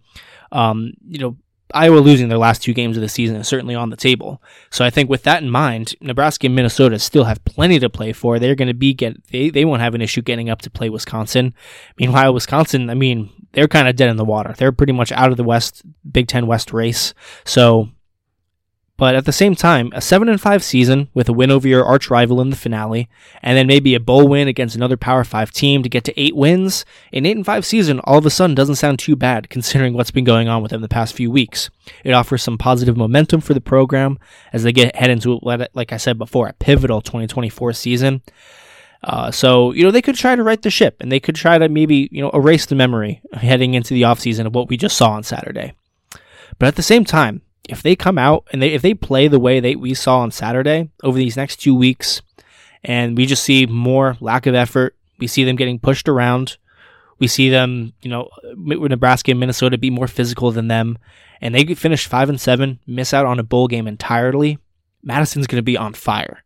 um, 0.52 0.94
you 1.08 1.20
know 1.20 1.38
Iowa 1.74 2.00
losing 2.00 2.30
their 2.30 2.38
last 2.38 2.62
two 2.62 2.74
games 2.74 2.98
of 2.98 3.02
the 3.02 3.10
season 3.10 3.36
is 3.36 3.48
certainly 3.48 3.76
on 3.76 3.90
the 3.90 3.98
table. 3.98 4.42
So 4.70 4.86
I 4.86 4.90
think 4.90 5.10
with 5.10 5.24
that 5.24 5.42
in 5.42 5.50
mind, 5.50 5.96
Nebraska 6.02 6.48
and 6.48 6.56
Minnesota 6.56 7.00
still 7.00 7.26
have 7.26 7.44
plenty 7.46 7.80
to 7.80 7.90
play 7.90 8.14
for. 8.14 8.40
They're 8.40 8.56
going 8.56 8.68
to 8.68 8.74
be 8.74 8.94
get 8.94 9.28
they 9.28 9.50
they 9.50 9.66
won't 9.66 9.82
have 9.82 9.96
an 9.96 10.02
issue 10.02 10.22
getting 10.22 10.50
up 10.50 10.62
to 10.64 10.70
play 10.70 10.90
Wisconsin. 10.90 11.54
Meanwhile, 12.00 12.34
Wisconsin, 12.34 12.90
I 12.90 12.94
mean, 12.94 13.30
they're 13.54 13.68
kind 13.68 13.88
of 13.88 13.96
dead 13.96 14.10
in 14.10 14.18
the 14.18 14.26
water. 14.26 14.54
They're 14.58 14.72
pretty 14.72 14.94
much 14.94 15.12
out 15.12 15.32
of 15.32 15.38
the 15.38 15.44
West 15.44 15.84
Big 16.10 16.28
10 16.28 16.48
West 16.48 16.74
race. 16.74 17.14
So 17.46 17.90
but 19.02 19.16
at 19.16 19.26
the 19.26 19.32
same 19.32 19.56
time, 19.56 19.90
a 19.96 20.00
7 20.00 20.30
and 20.30 20.40
5 20.40 20.64
season 20.64 21.10
with 21.16 21.28
a 21.28 21.34
win 21.34 21.50
over 21.50 21.68
your 21.68 21.84
arch 21.84 22.12
rival 22.12 22.40
in 22.40 22.52
the 22.52 22.56
finale, 22.56 23.10
and 23.42 23.58
then 23.58 23.66
maybe 23.66 23.96
a 23.96 24.00
bowl 24.00 24.28
win 24.28 24.48
against 24.48 24.76
another 24.76 24.96
Power 24.96 25.24
5 25.24 25.50
team 25.50 25.82
to 25.82 25.90
get 25.90 26.04
to 26.04 26.22
8 26.22 26.36
wins, 26.36 26.86
an 27.12 27.26
8 27.26 27.38
and 27.38 27.46
5 27.48 27.66
season 27.66 28.00
all 28.02 28.20
of 28.20 28.28
a 28.28 28.30
sudden 28.30 28.54
doesn't 28.54 28.76
sound 28.76 29.00
too 29.00 29.16
bad 29.16 29.50
considering 29.50 29.96
what's 29.96 30.12
been 30.12 30.24
going 30.24 30.48
on 30.48 30.62
with 30.62 30.70
them 30.70 30.84
the 30.84 30.88
past 30.88 31.16
few 31.16 31.32
weeks. 31.32 31.72
It 32.04 32.12
offers 32.12 32.44
some 32.44 32.60
positive 32.60 32.96
momentum 32.96 33.42
for 33.42 33.56
the 33.56 33.60
program 33.60 34.20
as 34.54 34.62
they 34.62 34.72
get 34.72 34.96
head 34.96 35.10
into 35.10 35.40
like 35.74 35.92
I 35.92 35.98
said 35.98 36.20
before, 36.20 36.50
a 36.50 36.54
pivotal 36.54 37.02
2024 37.02 37.74
season. 37.74 38.22
Uh, 39.04 39.32
so, 39.32 39.72
you 39.72 39.84
know, 39.84 39.90
they 39.90 40.04
could 40.04 40.14
try 40.14 40.36
to 40.36 40.44
right 40.44 40.62
the 40.62 40.70
ship 40.70 40.98
and 41.00 41.12
they 41.12 41.20
could 41.20 41.34
try 41.34 41.58
to 41.58 41.68
maybe, 41.70 42.08
you 42.12 42.22
know, 42.22 42.30
erase 42.36 42.68
the 42.68 42.76
memory 42.76 43.20
heading 43.34 43.74
into 43.74 43.96
the 43.96 44.04
offseason 44.04 44.46
of 44.46 44.54
what 44.54 44.70
we 44.70 44.78
just 44.78 44.96
saw 44.96 45.14
on 45.14 45.24
Saturday. 45.24 45.74
But 46.60 46.68
at 46.68 46.76
the 46.76 46.84
same 46.84 47.04
time, 47.04 47.42
if 47.70 47.84
they 47.84 47.96
come 47.96 48.18
out 48.18 48.46
and 48.52 48.62
they 48.62 48.70
if 48.70 48.82
they 48.82 48.94
play 48.94 49.28
the 49.28 49.40
way 49.40 49.60
they 49.60 49.76
we 49.76 49.94
saw 49.94 50.20
on 50.20 50.32
Saturday 50.32 50.90
over 51.04 51.18
these 51.18 51.38
next 51.38 51.58
two 51.58 51.76
weeks, 51.76 52.22
and 52.84 53.18
we 53.18 53.26
just 53.26 53.44
see 53.44 53.66
more 53.66 54.18
lack 54.20 54.46
of 54.46 54.56
effort, 54.56 54.96
we 55.20 55.28
see 55.28 55.44
them 55.44 55.56
getting 55.56 55.80
pushed 55.80 56.10
around, 56.10 56.58
we 57.20 57.28
see 57.28 57.50
them, 57.50 57.94
you 58.02 58.10
know, 58.10 58.30
Nebraska 58.56 59.32
and 59.32 59.40
Minnesota 59.40 59.78
be 59.78 59.90
more 59.90 60.08
physical 60.08 60.52
than 60.52 60.68
them, 60.68 60.98
and 61.40 61.54
they 61.54 61.64
finish 61.76 62.08
five 62.08 62.30
and 62.30 62.42
seven, 62.42 62.80
miss 62.88 63.14
out 63.14 63.26
on 63.26 63.40
a 63.40 63.44
bowl 63.44 63.68
game 63.68 63.88
entirely. 63.88 64.58
Madison's 65.04 65.48
going 65.48 65.60
to 65.60 65.64
be 65.64 65.78
on 65.78 65.94
fire, 65.94 66.44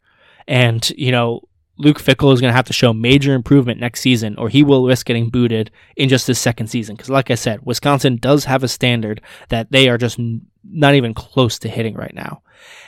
and 0.48 0.90
you 0.98 1.12
know 1.12 1.42
Luke 1.78 2.02
Fickell 2.02 2.34
is 2.34 2.40
going 2.42 2.52
to 2.52 2.56
have 2.56 2.66
to 2.68 2.74
show 2.74 2.94
major 2.94 3.34
improvement 3.34 3.80
next 3.80 4.02
season, 4.02 4.38
or 4.38 4.50
he 4.50 4.64
will 4.64 4.88
risk 4.88 5.06
getting 5.06 5.30
booted 5.30 5.72
in 5.96 6.08
just 6.08 6.28
his 6.28 6.40
second 6.40 6.68
season. 6.68 6.96
Because, 6.96 7.10
like 7.10 7.30
I 7.30 7.36
said, 7.36 7.66
Wisconsin 7.66 8.18
does 8.18 8.46
have 8.46 8.64
a 8.64 8.68
standard 8.68 9.22
that 9.50 9.72
they 9.72 9.90
are 9.90 9.98
just 9.98 10.20
not 10.64 10.96
even 10.96 11.14
close 11.14 11.60
to 11.60 11.70
hitting 11.70 11.96
right 11.96 12.14
now. 12.14 12.42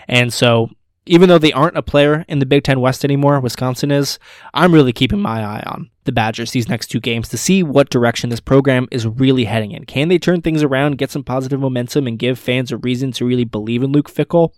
And 0.07 0.33
so, 0.33 0.69
even 1.05 1.29
though 1.29 1.37
they 1.37 1.53
aren't 1.53 1.77
a 1.77 1.81
player 1.81 2.25
in 2.27 2.39
the 2.39 2.45
Big 2.45 2.63
Ten 2.63 2.79
West 2.79 3.03
anymore, 3.03 3.39
Wisconsin 3.39 3.91
is, 3.91 4.19
I'm 4.53 4.73
really 4.73 4.93
keeping 4.93 5.21
my 5.21 5.41
eye 5.41 5.63
on 5.65 5.89
the 6.03 6.11
Badgers 6.11 6.51
these 6.51 6.69
next 6.69 6.87
two 6.87 6.99
games 6.99 7.29
to 7.29 7.37
see 7.37 7.63
what 7.63 7.89
direction 7.89 8.29
this 8.29 8.39
program 8.39 8.87
is 8.91 9.07
really 9.07 9.45
heading 9.45 9.71
in. 9.71 9.85
Can 9.85 10.07
they 10.07 10.19
turn 10.19 10.41
things 10.41 10.63
around, 10.63 10.97
get 10.97 11.11
some 11.11 11.23
positive 11.23 11.59
momentum, 11.59 12.07
and 12.07 12.19
give 12.19 12.39
fans 12.39 12.71
a 12.71 12.77
reason 12.77 13.11
to 13.13 13.25
really 13.25 13.45
believe 13.45 13.83
in 13.83 13.91
Luke 13.91 14.11
Fickell? 14.11 14.53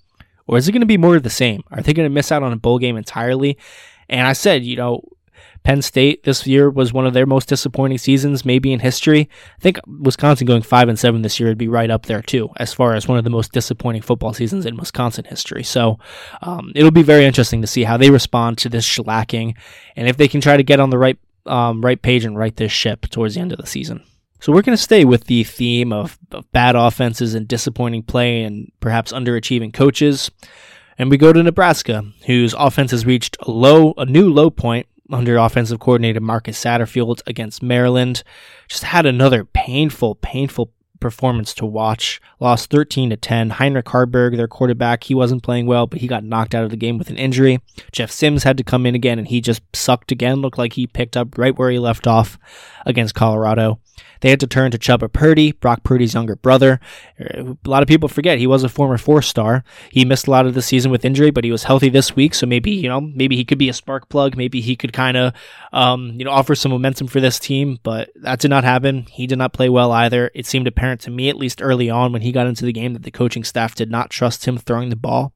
Or 0.47 0.57
is 0.57 0.67
it 0.67 0.71
going 0.71 0.81
to 0.81 0.87
be 0.87 0.97
more 0.97 1.15
of 1.15 1.23
the 1.23 1.29
same? 1.29 1.63
Are 1.71 1.81
they 1.81 1.93
going 1.93 2.09
to 2.09 2.13
miss 2.13 2.31
out 2.31 2.41
on 2.41 2.53
a 2.53 2.57
bowl 2.57 2.79
game 2.79 2.97
entirely? 2.97 3.57
And 4.09 4.27
I 4.27 4.33
said, 4.33 4.63
you 4.63 4.75
know, 4.75 5.03
Penn 5.63 5.81
State 5.81 6.23
this 6.23 6.47
year 6.47 6.69
was 6.69 6.93
one 6.93 7.05
of 7.05 7.13
their 7.13 7.25
most 7.25 7.49
disappointing 7.49 7.97
seasons, 7.97 8.45
maybe 8.45 8.71
in 8.71 8.79
history. 8.79 9.29
I 9.57 9.61
think 9.61 9.79
Wisconsin 9.87 10.47
going 10.47 10.61
five 10.61 10.87
and 10.87 10.97
seven 10.97 11.21
this 11.21 11.39
year 11.39 11.49
would 11.49 11.57
be 11.57 11.67
right 11.67 11.89
up 11.89 12.05
there 12.05 12.21
too, 12.21 12.49
as 12.57 12.73
far 12.73 12.95
as 12.95 13.07
one 13.07 13.17
of 13.17 13.23
the 13.23 13.29
most 13.29 13.51
disappointing 13.51 14.01
football 14.01 14.33
seasons 14.33 14.65
in 14.65 14.77
Wisconsin 14.77 15.25
history. 15.25 15.63
So 15.63 15.99
um, 16.41 16.71
it'll 16.75 16.91
be 16.91 17.03
very 17.03 17.25
interesting 17.25 17.61
to 17.61 17.67
see 17.67 17.83
how 17.83 17.97
they 17.97 18.09
respond 18.09 18.57
to 18.59 18.69
this 18.69 18.87
shellacking, 18.87 19.55
and 19.95 20.07
if 20.07 20.17
they 20.17 20.27
can 20.27 20.41
try 20.41 20.57
to 20.57 20.63
get 20.63 20.79
on 20.79 20.89
the 20.89 20.97
right 20.97 21.19
um, 21.45 21.81
right 21.81 22.01
page 22.01 22.25
and 22.25 22.37
right 22.37 22.55
this 22.55 22.71
ship 22.71 23.07
towards 23.07 23.35
the 23.35 23.41
end 23.41 23.51
of 23.51 23.59
the 23.59 23.67
season. 23.67 24.03
So 24.39 24.53
we're 24.53 24.61
going 24.61 24.77
to 24.77 24.81
stay 24.81 25.03
with 25.03 25.25
the 25.25 25.43
theme 25.43 25.91
of, 25.91 26.17
of 26.31 26.49
bad 26.53 26.77
offenses 26.77 27.33
and 27.33 27.45
disappointing 27.47 28.03
play 28.03 28.43
and 28.43 28.71
perhaps 28.79 29.11
underachieving 29.11 29.73
coaches. 29.73 30.31
And 30.99 31.09
we 31.09 31.17
go 31.17 31.31
to 31.31 31.41
Nebraska, 31.41 32.03
whose 32.25 32.53
offense 32.53 32.91
has 32.91 33.05
reached 33.05 33.37
a 33.41 33.49
low, 33.49 33.93
a 33.97 34.05
new 34.05 34.29
low 34.29 34.49
point 34.49 34.85
under 35.09 35.37
offensive 35.37 35.79
coordinator 35.79 36.19
Marcus 36.19 36.61
Satterfield 36.61 37.21
against 37.25 37.63
Maryland. 37.63 38.21
Just 38.67 38.83
had 38.83 39.05
another 39.05 39.45
painful, 39.45 40.15
painful 40.15 40.73
performance 40.99 41.53
to 41.53 41.65
watch. 41.65 42.19
Lost 42.41 42.69
13 42.69 43.11
to 43.11 43.17
10. 43.17 43.51
Heinrich 43.51 43.85
Haarberg, 43.85 44.35
their 44.35 44.49
quarterback, 44.49 45.05
he 45.05 45.15
wasn't 45.15 45.41
playing 45.41 45.65
well, 45.65 45.87
but 45.87 46.01
he 46.01 46.07
got 46.07 46.25
knocked 46.25 46.53
out 46.53 46.65
of 46.65 46.69
the 46.69 46.75
game 46.75 46.97
with 46.97 47.09
an 47.09 47.17
injury. 47.17 47.61
Jeff 47.93 48.11
Sims 48.11 48.43
had 48.43 48.57
to 48.57 48.63
come 48.65 48.85
in 48.85 48.93
again, 48.93 49.17
and 49.17 49.29
he 49.29 49.39
just 49.39 49.61
sucked 49.73 50.11
again. 50.11 50.41
Looked 50.41 50.57
like 50.57 50.73
he 50.73 50.85
picked 50.85 51.15
up 51.15 51.37
right 51.37 51.57
where 51.57 51.71
he 51.71 51.79
left 51.79 52.07
off 52.07 52.37
against 52.85 53.15
Colorado. 53.15 53.79
They 54.21 54.29
had 54.29 54.39
to 54.41 54.47
turn 54.47 54.71
to 54.71 54.77
Chubba 54.77 55.11
Purdy, 55.11 55.51
Brock 55.53 55.83
Purdy's 55.83 56.13
younger 56.13 56.35
brother. 56.35 56.79
A 57.19 57.55
lot 57.65 57.81
of 57.81 57.87
people 57.87 58.09
forget 58.09 58.37
he 58.37 58.47
was 58.47 58.63
a 58.63 58.69
former 58.69 58.97
four 58.97 59.21
star. 59.21 59.63
He 59.91 60.05
missed 60.05 60.27
a 60.27 60.31
lot 60.31 60.45
of 60.45 60.53
the 60.53 60.61
season 60.61 60.91
with 60.91 61.05
injury, 61.05 61.31
but 61.31 61.43
he 61.43 61.51
was 61.51 61.63
healthy 61.63 61.89
this 61.89 62.15
week, 62.15 62.33
so 62.33 62.45
maybe 62.45 62.71
you 62.71 62.89
know 62.89 63.01
maybe 63.01 63.35
he 63.35 63.45
could 63.45 63.57
be 63.57 63.69
a 63.69 63.73
spark 63.73 64.09
plug. 64.09 64.35
Maybe 64.35 64.61
he 64.61 64.75
could 64.75 64.93
kind 64.93 65.17
of 65.17 65.33
um, 65.73 66.13
you 66.17 66.25
know 66.25 66.31
offer 66.31 66.55
some 66.55 66.71
momentum 66.71 67.07
for 67.07 67.19
this 67.19 67.39
team. 67.39 67.79
But 67.83 68.09
that 68.15 68.39
did 68.39 68.49
not 68.49 68.63
happen. 68.63 69.05
He 69.11 69.27
did 69.27 69.37
not 69.37 69.53
play 69.53 69.69
well 69.69 69.91
either. 69.91 70.31
It 70.33 70.45
seemed 70.45 70.67
apparent 70.67 71.01
to 71.01 71.11
me, 71.11 71.29
at 71.29 71.37
least 71.37 71.61
early 71.61 71.89
on 71.89 72.11
when 72.11 72.21
he 72.21 72.31
got 72.31 72.47
into 72.47 72.65
the 72.65 72.73
game, 72.73 72.93
that 72.93 73.03
the 73.03 73.11
coaching 73.11 73.43
staff 73.43 73.75
did 73.75 73.89
not 73.89 74.09
trust 74.09 74.45
him 74.45 74.57
throwing 74.57 74.89
the 74.89 74.95
ball. 74.95 75.33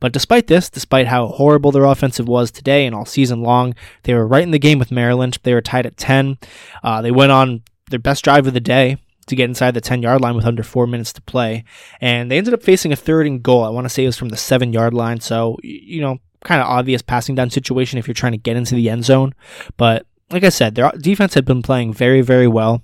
But 0.00 0.12
despite 0.12 0.46
this, 0.46 0.70
despite 0.70 1.06
how 1.06 1.28
horrible 1.28 1.72
their 1.72 1.84
offensive 1.84 2.28
was 2.28 2.50
today 2.50 2.86
and 2.86 2.94
all 2.94 3.06
season 3.06 3.42
long, 3.42 3.74
they 4.02 4.14
were 4.14 4.26
right 4.26 4.42
in 4.42 4.50
the 4.50 4.58
game 4.58 4.78
with 4.78 4.90
Maryland. 4.90 5.38
They 5.42 5.54
were 5.54 5.60
tied 5.60 5.86
at 5.86 5.96
ten. 5.96 6.38
Uh, 6.82 7.02
they 7.02 7.10
went 7.10 7.32
on 7.32 7.62
their 7.90 7.98
best 7.98 8.24
drive 8.24 8.46
of 8.46 8.54
the 8.54 8.60
day 8.60 8.98
to 9.26 9.36
get 9.36 9.48
inside 9.48 9.72
the 9.72 9.80
10 9.80 10.02
yard 10.02 10.20
line 10.20 10.36
with 10.36 10.44
under 10.44 10.62
four 10.62 10.86
minutes 10.86 11.12
to 11.14 11.22
play. 11.22 11.64
And 12.00 12.30
they 12.30 12.38
ended 12.38 12.54
up 12.54 12.62
facing 12.62 12.92
a 12.92 12.96
third 12.96 13.26
and 13.26 13.42
goal. 13.42 13.64
I 13.64 13.70
want 13.70 13.84
to 13.86 13.88
say 13.88 14.04
it 14.04 14.06
was 14.06 14.18
from 14.18 14.28
the 14.28 14.36
seven 14.36 14.72
yard 14.72 14.94
line. 14.94 15.20
So, 15.20 15.56
you 15.62 16.00
know, 16.00 16.18
kind 16.44 16.60
of 16.60 16.66
obvious 16.66 17.02
passing 17.02 17.34
down 17.34 17.50
situation 17.50 17.98
if 17.98 18.06
you're 18.06 18.14
trying 18.14 18.32
to 18.32 18.38
get 18.38 18.56
into 18.56 18.74
the 18.74 18.90
end 18.90 19.04
zone. 19.04 19.34
But 19.76 20.06
like 20.30 20.44
I 20.44 20.50
said, 20.50 20.74
their 20.74 20.90
defense 20.92 21.34
had 21.34 21.44
been 21.44 21.62
playing 21.62 21.94
very, 21.94 22.20
very 22.20 22.46
well, 22.46 22.82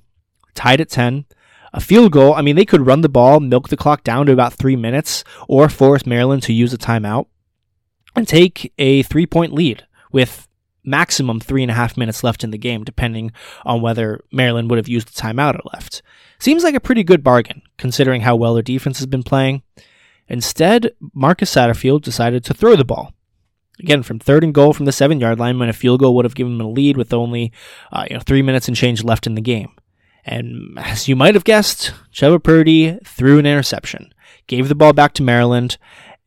tied 0.54 0.80
at 0.80 0.90
10. 0.90 1.26
A 1.72 1.80
field 1.80 2.10
goal, 2.10 2.34
I 2.34 2.42
mean, 2.42 2.56
they 2.56 2.64
could 2.64 2.86
run 2.86 3.02
the 3.02 3.08
ball, 3.08 3.38
milk 3.38 3.68
the 3.68 3.76
clock 3.76 4.02
down 4.02 4.26
to 4.26 4.32
about 4.32 4.54
three 4.54 4.74
minutes, 4.74 5.22
or 5.46 5.68
force 5.68 6.04
Maryland 6.04 6.42
to 6.44 6.52
use 6.52 6.72
a 6.72 6.78
timeout 6.78 7.26
and 8.16 8.26
take 8.26 8.72
a 8.76 9.02
three 9.04 9.26
point 9.26 9.52
lead 9.52 9.86
with 10.10 10.48
maximum 10.84 11.40
three 11.40 11.62
and 11.62 11.70
a 11.70 11.74
half 11.74 11.96
minutes 11.96 12.24
left 12.24 12.44
in 12.44 12.50
the 12.50 12.58
game, 12.58 12.84
depending 12.84 13.32
on 13.64 13.82
whether 13.82 14.20
Maryland 14.32 14.70
would 14.70 14.78
have 14.78 14.88
used 14.88 15.08
the 15.08 15.20
timeout 15.20 15.54
or 15.54 15.70
left. 15.72 16.02
Seems 16.38 16.64
like 16.64 16.74
a 16.74 16.80
pretty 16.80 17.04
good 17.04 17.22
bargain, 17.22 17.62
considering 17.76 18.22
how 18.22 18.36
well 18.36 18.54
their 18.54 18.62
defense 18.62 18.98
has 18.98 19.06
been 19.06 19.22
playing. 19.22 19.62
Instead, 20.28 20.92
Marcus 21.12 21.54
Satterfield 21.54 22.02
decided 22.02 22.44
to 22.44 22.54
throw 22.54 22.76
the 22.76 22.84
ball. 22.84 23.12
Again, 23.80 24.02
from 24.02 24.18
third 24.18 24.44
and 24.44 24.54
goal 24.54 24.72
from 24.72 24.86
the 24.86 24.92
seven 24.92 25.20
yard 25.20 25.38
line, 25.38 25.58
when 25.58 25.68
a 25.68 25.72
field 25.72 26.00
goal 26.00 26.14
would 26.16 26.24
have 26.24 26.34
given 26.34 26.58
them 26.58 26.66
a 26.66 26.70
lead 26.70 26.96
with 26.96 27.12
only 27.12 27.52
uh, 27.92 28.04
you 28.08 28.14
know, 28.14 28.22
three 28.24 28.42
minutes 28.42 28.68
and 28.68 28.76
change 28.76 29.02
left 29.02 29.26
in 29.26 29.34
the 29.34 29.40
game. 29.40 29.70
And 30.24 30.78
as 30.78 31.08
you 31.08 31.16
might 31.16 31.34
have 31.34 31.44
guessed, 31.44 31.92
Trevor 32.12 32.38
Purdy 32.38 32.98
threw 33.04 33.38
an 33.38 33.46
interception, 33.46 34.12
gave 34.46 34.68
the 34.68 34.74
ball 34.74 34.92
back 34.92 35.14
to 35.14 35.22
Maryland, 35.22 35.78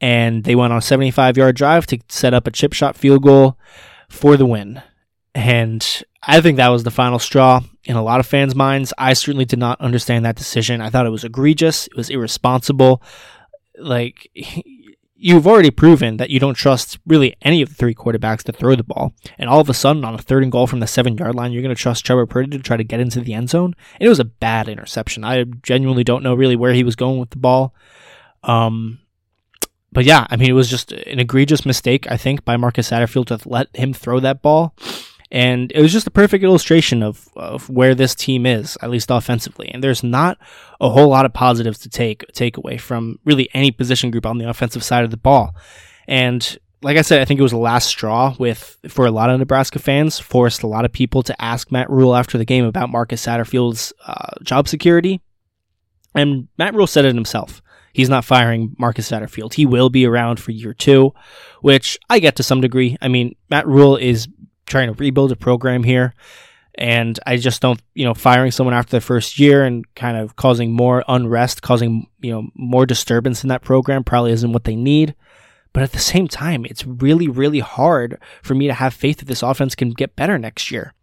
and 0.01 0.43
they 0.43 0.55
went 0.55 0.73
on 0.73 0.79
a 0.79 0.81
75 0.81 1.37
yard 1.37 1.55
drive 1.55 1.85
to 1.87 1.99
set 2.09 2.33
up 2.33 2.47
a 2.47 2.51
chip 2.51 2.73
shot 2.73 2.97
field 2.97 3.23
goal 3.23 3.57
for 4.13 4.37
the 4.37 4.45
win. 4.45 4.81
And 5.35 6.03
I 6.21 6.39
think 6.39 6.57
that 6.57 6.69
was 6.69 6.83
the 6.83 6.91
final 6.91 7.19
straw 7.19 7.61
in 7.83 7.95
a 7.95 8.03
lot 8.03 8.19
of 8.19 8.27
fans' 8.27 8.55
minds. 8.55 8.93
I 8.97 9.13
certainly 9.13 9.45
did 9.45 9.59
not 9.59 9.81
understand 9.81 10.23
that 10.23 10.35
decision. 10.35 10.79
I 10.79 10.89
thought 10.89 11.07
it 11.07 11.11
was 11.11 11.23
egregious, 11.23 11.87
it 11.87 11.95
was 11.95 12.09
irresponsible. 12.09 13.01
Like, 13.77 14.29
you've 15.15 15.47
already 15.47 15.71
proven 15.71 16.17
that 16.17 16.29
you 16.29 16.39
don't 16.39 16.53
trust 16.53 16.99
really 17.07 17.35
any 17.41 17.61
of 17.61 17.69
the 17.69 17.75
three 17.75 17.95
quarterbacks 17.95 18.43
to 18.43 18.51
throw 18.51 18.75
the 18.75 18.83
ball. 18.83 19.13
And 19.37 19.49
all 19.49 19.61
of 19.61 19.69
a 19.69 19.73
sudden, 19.73 20.05
on 20.05 20.13
a 20.13 20.19
third 20.19 20.43
and 20.43 20.51
goal 20.51 20.67
from 20.67 20.79
the 20.79 20.87
seven 20.87 21.17
yard 21.17 21.33
line, 21.33 21.51
you're 21.51 21.63
going 21.63 21.75
to 21.75 21.81
trust 21.81 22.05
Trevor 22.05 22.27
Purdy 22.27 22.49
to 22.51 22.59
try 22.59 22.77
to 22.77 22.83
get 22.83 22.99
into 22.99 23.21
the 23.21 23.33
end 23.33 23.49
zone. 23.49 23.73
And 23.99 24.05
it 24.05 24.09
was 24.09 24.19
a 24.19 24.25
bad 24.25 24.69
interception. 24.69 25.23
I 25.23 25.43
genuinely 25.43 26.03
don't 26.03 26.23
know 26.23 26.35
really 26.35 26.55
where 26.55 26.73
he 26.73 26.83
was 26.83 26.95
going 26.95 27.19
with 27.19 27.31
the 27.31 27.37
ball. 27.37 27.73
Um, 28.43 28.99
but 29.93 30.05
yeah, 30.05 30.27
I 30.29 30.35
mean, 30.35 30.49
it 30.49 30.53
was 30.53 30.69
just 30.69 30.91
an 30.91 31.19
egregious 31.19 31.65
mistake, 31.65 32.09
I 32.09 32.17
think, 32.17 32.43
by 32.43 32.57
Marcus 32.57 32.89
Satterfield 32.89 33.27
to 33.27 33.39
let 33.47 33.75
him 33.75 33.93
throw 33.93 34.19
that 34.19 34.41
ball. 34.41 34.75
And 35.31 35.71
it 35.71 35.81
was 35.81 35.91
just 35.91 36.05
a 36.05 36.11
perfect 36.11 36.43
illustration 36.43 37.01
of, 37.01 37.27
of 37.35 37.67
where 37.67 37.95
this 37.95 38.13
team 38.13 38.45
is, 38.45 38.77
at 38.83 38.91
least 38.91 39.09
offensively. 39.09 39.67
And 39.69 39.83
there's 39.83 40.03
not 40.03 40.37
a 40.79 40.89
whole 40.89 41.07
lot 41.07 41.25
of 41.25 41.33
positives 41.33 41.79
to 41.79 41.89
take 41.89 42.23
take 42.33 42.57
away 42.57 42.77
from 42.77 43.17
really 43.25 43.49
any 43.53 43.71
position 43.71 44.11
group 44.11 44.27
on 44.27 44.37
the 44.37 44.47
offensive 44.47 44.83
side 44.83 45.03
of 45.03 45.09
the 45.09 45.17
ball. 45.17 45.55
And 46.07 46.57
like 46.83 46.97
I 46.97 47.01
said, 47.01 47.19
I 47.19 47.25
think 47.25 47.39
it 47.39 47.43
was 47.43 47.51
the 47.51 47.57
last 47.57 47.87
straw 47.87 48.35
with 48.37 48.77
for 48.89 49.07
a 49.07 49.11
lot 49.11 49.31
of 49.31 49.39
Nebraska 49.39 49.79
fans, 49.79 50.19
forced 50.19 50.61
a 50.61 50.67
lot 50.67 50.85
of 50.85 50.91
people 50.91 51.23
to 51.23 51.41
ask 51.41 51.71
Matt 51.71 51.89
Rhule 51.89 52.15
after 52.15 52.37
the 52.37 52.45
game 52.45 52.65
about 52.65 52.91
Marcus 52.91 53.25
Satterfield's 53.25 53.91
uh, 54.05 54.35
job 54.43 54.67
security. 54.67 55.19
And 56.13 56.47
Matt 56.59 56.75
Rhule 56.75 56.85
said 56.85 57.05
it 57.05 57.15
himself. 57.15 57.62
He's 57.93 58.09
not 58.09 58.25
firing 58.25 58.75
Marcus 58.77 59.09
Satterfield. 59.09 59.53
He 59.53 59.65
will 59.65 59.89
be 59.89 60.05
around 60.05 60.39
for 60.39 60.51
year 60.51 60.73
two, 60.73 61.13
which 61.61 61.97
I 62.09 62.19
get 62.19 62.35
to 62.37 62.43
some 62.43 62.59
degree. 62.59 62.97
I 63.01 63.07
mean, 63.07 63.35
Matt 63.49 63.67
Rhule 63.67 63.95
is 63.95 64.27
trying 64.65 64.87
to 64.87 64.93
rebuild 64.93 65.31
a 65.31 65.35
program 65.35 65.83
here. 65.83 66.13
And 66.75 67.19
I 67.27 67.37
just 67.37 67.61
don't, 67.61 67.79
you 67.93 68.03
know, 68.03 68.15
firing 68.15 68.49
someone 68.49 68.73
after 68.73 68.97
the 68.97 69.01
first 69.01 69.37
year 69.37 69.63
and 69.63 69.85
kind 69.93 70.17
of 70.17 70.35
causing 70.35 70.71
more 70.71 71.03
unrest, 71.07 71.61
causing, 71.61 72.07
you 72.19 72.31
know, 72.31 72.49
more 72.55 72.87
disturbance 72.87 73.43
in 73.43 73.49
that 73.49 73.61
program 73.61 74.03
probably 74.03 74.31
isn't 74.31 74.53
what 74.53 74.63
they 74.63 74.75
need. 74.75 75.13
But 75.71 75.83
at 75.83 75.91
the 75.91 75.99
same 75.99 76.27
time, 76.27 76.65
it's 76.65 76.85
really, 76.85 77.27
really 77.27 77.59
hard 77.59 78.19
for 78.41 78.55
me 78.55 78.67
to 78.67 78.73
have 78.73 78.93
faith 78.93 79.19
that 79.19 79.25
this 79.25 79.43
offense 79.43 79.75
can 79.75 79.91
get 79.91 80.15
better 80.15 80.39
next 80.39 80.71
year. 80.71 80.93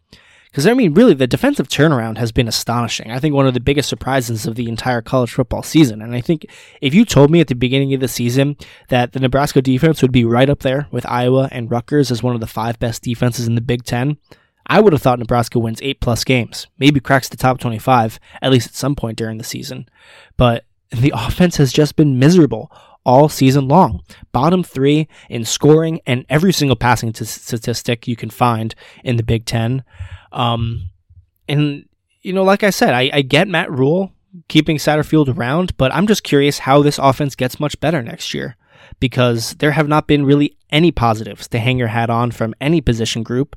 Because, 0.51 0.67
I 0.67 0.73
mean, 0.73 0.93
really, 0.93 1.13
the 1.13 1.27
defensive 1.27 1.69
turnaround 1.69 2.17
has 2.17 2.33
been 2.33 2.47
astonishing. 2.47 3.09
I 3.09 3.19
think 3.19 3.33
one 3.33 3.47
of 3.47 3.53
the 3.53 3.61
biggest 3.61 3.87
surprises 3.87 4.45
of 4.45 4.55
the 4.55 4.67
entire 4.67 5.01
college 5.01 5.31
football 5.31 5.63
season. 5.63 6.01
And 6.01 6.13
I 6.13 6.19
think 6.19 6.45
if 6.81 6.93
you 6.93 7.05
told 7.05 7.31
me 7.31 7.39
at 7.39 7.47
the 7.47 7.55
beginning 7.55 7.93
of 7.93 8.01
the 8.01 8.09
season 8.09 8.57
that 8.89 9.13
the 9.13 9.21
Nebraska 9.21 9.61
defense 9.61 10.01
would 10.01 10.11
be 10.11 10.25
right 10.25 10.49
up 10.49 10.59
there 10.59 10.87
with 10.91 11.05
Iowa 11.05 11.47
and 11.53 11.71
Rutgers 11.71 12.11
as 12.11 12.21
one 12.21 12.35
of 12.35 12.41
the 12.41 12.47
five 12.47 12.79
best 12.79 13.01
defenses 13.01 13.47
in 13.47 13.55
the 13.55 13.61
Big 13.61 13.85
Ten, 13.85 14.17
I 14.67 14.81
would 14.81 14.91
have 14.91 15.01
thought 15.01 15.19
Nebraska 15.19 15.57
wins 15.57 15.79
eight 15.81 16.01
plus 16.01 16.25
games, 16.25 16.67
maybe 16.77 16.99
cracks 16.99 17.29
the 17.29 17.37
top 17.37 17.59
25, 17.59 18.19
at 18.41 18.51
least 18.51 18.67
at 18.67 18.75
some 18.75 18.95
point 18.95 19.17
during 19.17 19.37
the 19.37 19.43
season. 19.45 19.87
But 20.35 20.65
the 20.91 21.13
offense 21.15 21.57
has 21.57 21.71
just 21.71 21.95
been 21.95 22.19
miserable 22.19 22.71
all 23.05 23.29
season 23.29 23.67
long. 23.67 24.03
Bottom 24.31 24.63
three 24.63 25.07
in 25.29 25.45
scoring 25.45 26.01
and 26.05 26.25
every 26.29 26.53
single 26.53 26.75
passing 26.75 27.13
t- 27.13 27.25
statistic 27.25 28.07
you 28.07 28.15
can 28.15 28.29
find 28.29 28.75
in 29.03 29.15
the 29.15 29.23
Big 29.23 29.45
Ten. 29.45 29.83
Um, 30.31 30.89
and 31.47 31.85
you 32.21 32.33
know, 32.33 32.43
like 32.43 32.63
I 32.63 32.69
said, 32.69 32.93
I, 32.93 33.09
I 33.13 33.21
get 33.21 33.47
Matt 33.47 33.71
Rhule 33.71 34.13
keeping 34.47 34.77
Satterfield 34.77 35.35
around, 35.35 35.75
but 35.77 35.93
I'm 35.93 36.07
just 36.07 36.23
curious 36.23 36.59
how 36.59 36.81
this 36.81 36.97
offense 36.97 37.35
gets 37.35 37.59
much 37.59 37.79
better 37.79 38.01
next 38.01 38.33
year 38.33 38.55
because 38.99 39.55
there 39.55 39.71
have 39.71 39.87
not 39.87 40.07
been 40.07 40.25
really 40.25 40.57
any 40.71 40.91
positives 40.91 41.47
to 41.49 41.59
hang 41.59 41.77
your 41.77 41.87
hat 41.87 42.09
on 42.09 42.31
from 42.31 42.55
any 42.61 42.81
position 42.81 43.23
group. 43.23 43.55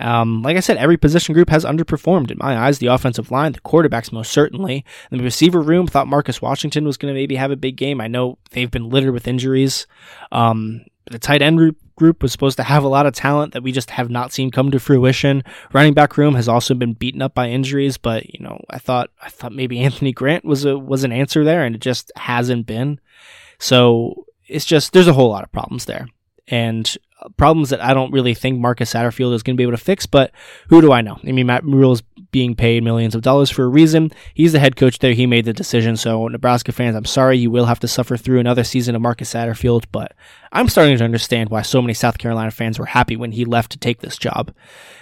Um, 0.00 0.42
like 0.42 0.56
I 0.56 0.60
said, 0.60 0.76
every 0.76 0.96
position 0.96 1.34
group 1.34 1.50
has 1.50 1.64
underperformed 1.64 2.30
in 2.30 2.38
my 2.38 2.56
eyes. 2.56 2.78
The 2.78 2.86
offensive 2.86 3.30
line, 3.30 3.52
the 3.52 3.60
quarterbacks, 3.60 4.12
most 4.12 4.30
certainly. 4.30 4.84
The 5.10 5.18
receiver 5.18 5.60
room 5.60 5.86
thought 5.86 6.06
Marcus 6.06 6.40
Washington 6.40 6.84
was 6.84 6.96
going 6.96 7.12
to 7.12 7.18
maybe 7.18 7.34
have 7.36 7.50
a 7.50 7.56
big 7.56 7.76
game. 7.76 8.00
I 8.00 8.06
know 8.06 8.38
they've 8.50 8.70
been 8.70 8.90
littered 8.90 9.12
with 9.12 9.26
injuries. 9.26 9.86
Um, 10.30 10.84
the 11.10 11.18
tight 11.18 11.42
end 11.42 11.56
group 11.56 11.78
was 12.00 12.32
supposed 12.32 12.56
to 12.56 12.62
have 12.62 12.84
a 12.84 12.88
lot 12.88 13.06
of 13.06 13.14
talent 13.14 13.52
that 13.52 13.62
we 13.62 13.72
just 13.72 13.90
have 13.90 14.10
not 14.10 14.32
seen 14.32 14.50
come 14.50 14.70
to 14.70 14.78
fruition. 14.78 15.42
Running 15.72 15.94
back 15.94 16.16
room 16.16 16.34
has 16.34 16.48
also 16.48 16.74
been 16.74 16.94
beaten 16.94 17.22
up 17.22 17.34
by 17.34 17.48
injuries, 17.48 17.96
but 17.96 18.32
you 18.32 18.44
know, 18.44 18.62
I 18.70 18.78
thought 18.78 19.10
I 19.22 19.28
thought 19.28 19.52
maybe 19.52 19.78
Anthony 19.84 20.12
Grant 20.12 20.44
was 20.44 20.64
a 20.64 20.78
was 20.78 21.04
an 21.04 21.12
answer 21.12 21.44
there, 21.44 21.64
and 21.64 21.74
it 21.74 21.80
just 21.80 22.12
hasn't 22.16 22.66
been. 22.66 23.00
So 23.58 24.26
it's 24.46 24.64
just 24.64 24.92
there's 24.92 25.08
a 25.08 25.12
whole 25.12 25.30
lot 25.30 25.44
of 25.44 25.52
problems 25.52 25.84
there, 25.84 26.08
and 26.46 26.96
uh, 27.20 27.28
problems 27.36 27.70
that 27.70 27.82
I 27.82 27.94
don't 27.94 28.12
really 28.12 28.34
think 28.34 28.60
Marcus 28.60 28.92
Satterfield 28.92 29.34
is 29.34 29.42
going 29.42 29.56
to 29.56 29.58
be 29.58 29.64
able 29.64 29.72
to 29.72 29.84
fix. 29.84 30.06
But 30.06 30.32
who 30.68 30.80
do 30.80 30.92
I 30.92 31.00
know? 31.00 31.18
I 31.26 31.32
mean, 31.32 31.46
Matt 31.46 31.64
Rhule 31.64 31.92
is 31.92 32.02
being 32.30 32.54
paid 32.54 32.82
millions 32.82 33.14
of 33.14 33.22
dollars 33.22 33.50
for 33.50 33.64
a 33.64 33.68
reason. 33.68 34.12
He's 34.34 34.52
the 34.52 34.58
head 34.58 34.76
coach 34.76 34.98
there. 34.98 35.14
He 35.14 35.26
made 35.26 35.44
the 35.44 35.52
decision. 35.52 35.96
So, 35.96 36.28
Nebraska 36.28 36.72
fans, 36.72 36.96
I'm 36.96 37.04
sorry 37.04 37.38
you 37.38 37.50
will 37.50 37.66
have 37.66 37.80
to 37.80 37.88
suffer 37.88 38.16
through 38.16 38.38
another 38.38 38.64
season 38.64 38.94
of 38.94 39.02
Marcus 39.02 39.32
Satterfield, 39.32 39.86
but 39.90 40.12
I'm 40.52 40.68
starting 40.68 40.96
to 40.98 41.04
understand 41.04 41.50
why 41.50 41.62
so 41.62 41.82
many 41.82 41.94
South 41.94 42.18
Carolina 42.18 42.50
fans 42.50 42.78
were 42.78 42.86
happy 42.86 43.16
when 43.16 43.32
he 43.32 43.44
left 43.44 43.72
to 43.72 43.78
take 43.78 44.00
this 44.00 44.16
job 44.16 44.52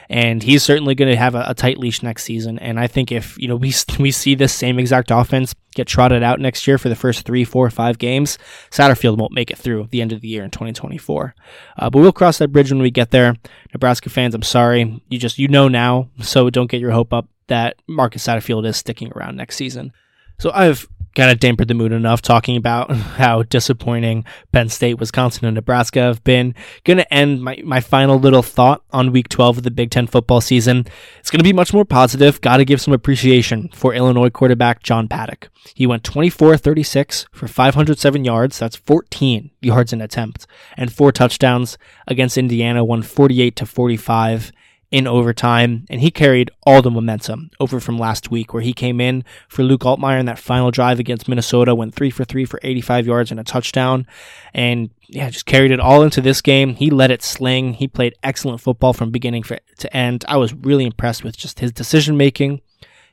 and 0.08 0.42
he's 0.42 0.62
certainly 0.62 0.94
going 0.94 1.10
to 1.10 1.16
have 1.16 1.34
a, 1.34 1.44
a, 1.48 1.54
tight 1.54 1.78
leash 1.78 2.02
next 2.02 2.24
season. 2.24 2.58
And 2.58 2.78
I 2.78 2.86
think 2.86 3.10
if 3.10 3.36
you 3.38 3.48
know 3.48 3.56
we 3.56 3.72
we 3.98 4.10
see 4.10 4.34
this 4.34 4.52
same 4.52 4.78
exact 4.78 5.10
offense 5.10 5.54
get 5.74 5.86
trotted 5.86 6.22
out 6.22 6.40
next 6.40 6.66
year 6.66 6.78
for 6.78 6.88
the 6.88 6.96
first 6.96 7.26
three, 7.26 7.44
four, 7.44 7.68
five 7.70 7.98
games, 7.98 8.38
Satterfield 8.70 9.18
won't 9.18 9.32
make 9.32 9.50
it 9.50 9.58
through 9.58 9.88
the 9.90 10.00
end 10.00 10.12
of 10.12 10.20
the 10.20 10.28
year 10.28 10.44
in 10.44 10.50
2024. 10.50 11.34
Uh, 11.76 11.90
but 11.90 11.98
we'll 11.98 12.12
cross 12.12 12.38
that 12.38 12.52
bridge 12.52 12.70
when 12.70 12.82
we 12.82 12.90
get 12.90 13.10
there. 13.10 13.34
Nebraska 13.74 14.08
fans, 14.08 14.34
I'm 14.34 14.42
sorry, 14.42 15.02
you 15.08 15.18
just 15.18 15.38
you 15.38 15.48
know 15.48 15.68
now, 15.68 16.08
so 16.20 16.50
don't 16.50 16.70
get 16.70 16.80
your 16.80 16.92
hope 16.92 17.12
up 17.12 17.28
that 17.48 17.76
Marcus 17.86 18.26
Satterfield 18.26 18.66
is 18.66 18.76
sticking 18.76 19.12
around 19.14 19.36
next 19.36 19.56
season. 19.56 19.92
So 20.38 20.50
I've 20.52 20.86
kind 21.16 21.30
of 21.30 21.40
dampened 21.40 21.68
the 21.68 21.74
mood 21.74 21.92
enough 21.92 22.22
talking 22.22 22.56
about 22.56 22.90
how 23.16 23.42
disappointing 23.42 24.24
Penn 24.52 24.68
State, 24.68 24.98
Wisconsin, 25.00 25.46
and 25.46 25.54
Nebraska 25.54 26.00
have 26.00 26.22
been. 26.22 26.54
Going 26.84 26.98
to 26.98 27.12
end 27.12 27.42
my, 27.42 27.60
my 27.64 27.80
final 27.80 28.20
little 28.20 28.42
thought 28.42 28.82
on 28.92 29.10
week 29.10 29.28
12 29.28 29.58
of 29.58 29.62
the 29.64 29.70
Big 29.70 29.90
Ten 29.90 30.06
football 30.06 30.40
season. 30.40 30.86
It's 31.18 31.30
going 31.30 31.40
to 31.40 31.44
be 31.44 31.52
much 31.52 31.72
more 31.72 31.84
positive. 31.84 32.40
Got 32.40 32.58
to 32.58 32.64
give 32.64 32.80
some 32.80 32.94
appreciation 32.94 33.70
for 33.70 33.94
Illinois 33.94 34.30
quarterback 34.30 34.82
John 34.82 35.08
Paddock. 35.08 35.48
He 35.74 35.86
went 35.86 36.04
24 36.04 36.58
36 36.58 37.26
for 37.32 37.48
507 37.48 38.24
yards. 38.24 38.58
That's 38.58 38.76
14 38.76 39.50
yards 39.60 39.92
in 39.92 40.00
attempt 40.00 40.46
and 40.76 40.92
four 40.92 41.10
touchdowns 41.10 41.78
against 42.06 42.38
Indiana, 42.38 42.84
won 42.84 43.02
48 43.02 43.56
to 43.56 43.66
45 43.66 44.52
in 44.96 45.06
overtime, 45.06 45.84
and 45.90 46.00
he 46.00 46.10
carried 46.10 46.50
all 46.62 46.80
the 46.80 46.90
momentum 46.90 47.50
over 47.60 47.80
from 47.80 47.98
last 47.98 48.30
week, 48.30 48.54
where 48.54 48.62
he 48.62 48.72
came 48.72 48.98
in 48.98 49.22
for 49.46 49.62
Luke 49.62 49.82
Altmyer 49.82 50.18
in 50.18 50.24
that 50.24 50.38
final 50.38 50.70
drive 50.70 50.98
against 50.98 51.28
Minnesota, 51.28 51.74
went 51.74 51.94
three 51.94 52.08
for 52.08 52.24
three 52.24 52.46
for 52.46 52.58
85 52.62 53.06
yards 53.06 53.30
and 53.30 53.38
a 53.38 53.44
touchdown, 53.44 54.06
and 54.54 54.88
yeah, 55.06 55.28
just 55.28 55.44
carried 55.44 55.70
it 55.70 55.80
all 55.80 56.02
into 56.02 56.22
this 56.22 56.40
game. 56.40 56.76
He 56.76 56.88
let 56.88 57.10
it 57.10 57.22
sling. 57.22 57.74
He 57.74 57.86
played 57.86 58.14
excellent 58.22 58.62
football 58.62 58.94
from 58.94 59.10
beginning 59.10 59.42
to 59.42 59.94
end. 59.94 60.24
I 60.28 60.38
was 60.38 60.54
really 60.54 60.86
impressed 60.86 61.22
with 61.22 61.36
just 61.36 61.60
his 61.60 61.72
decision 61.72 62.16
making, 62.16 62.62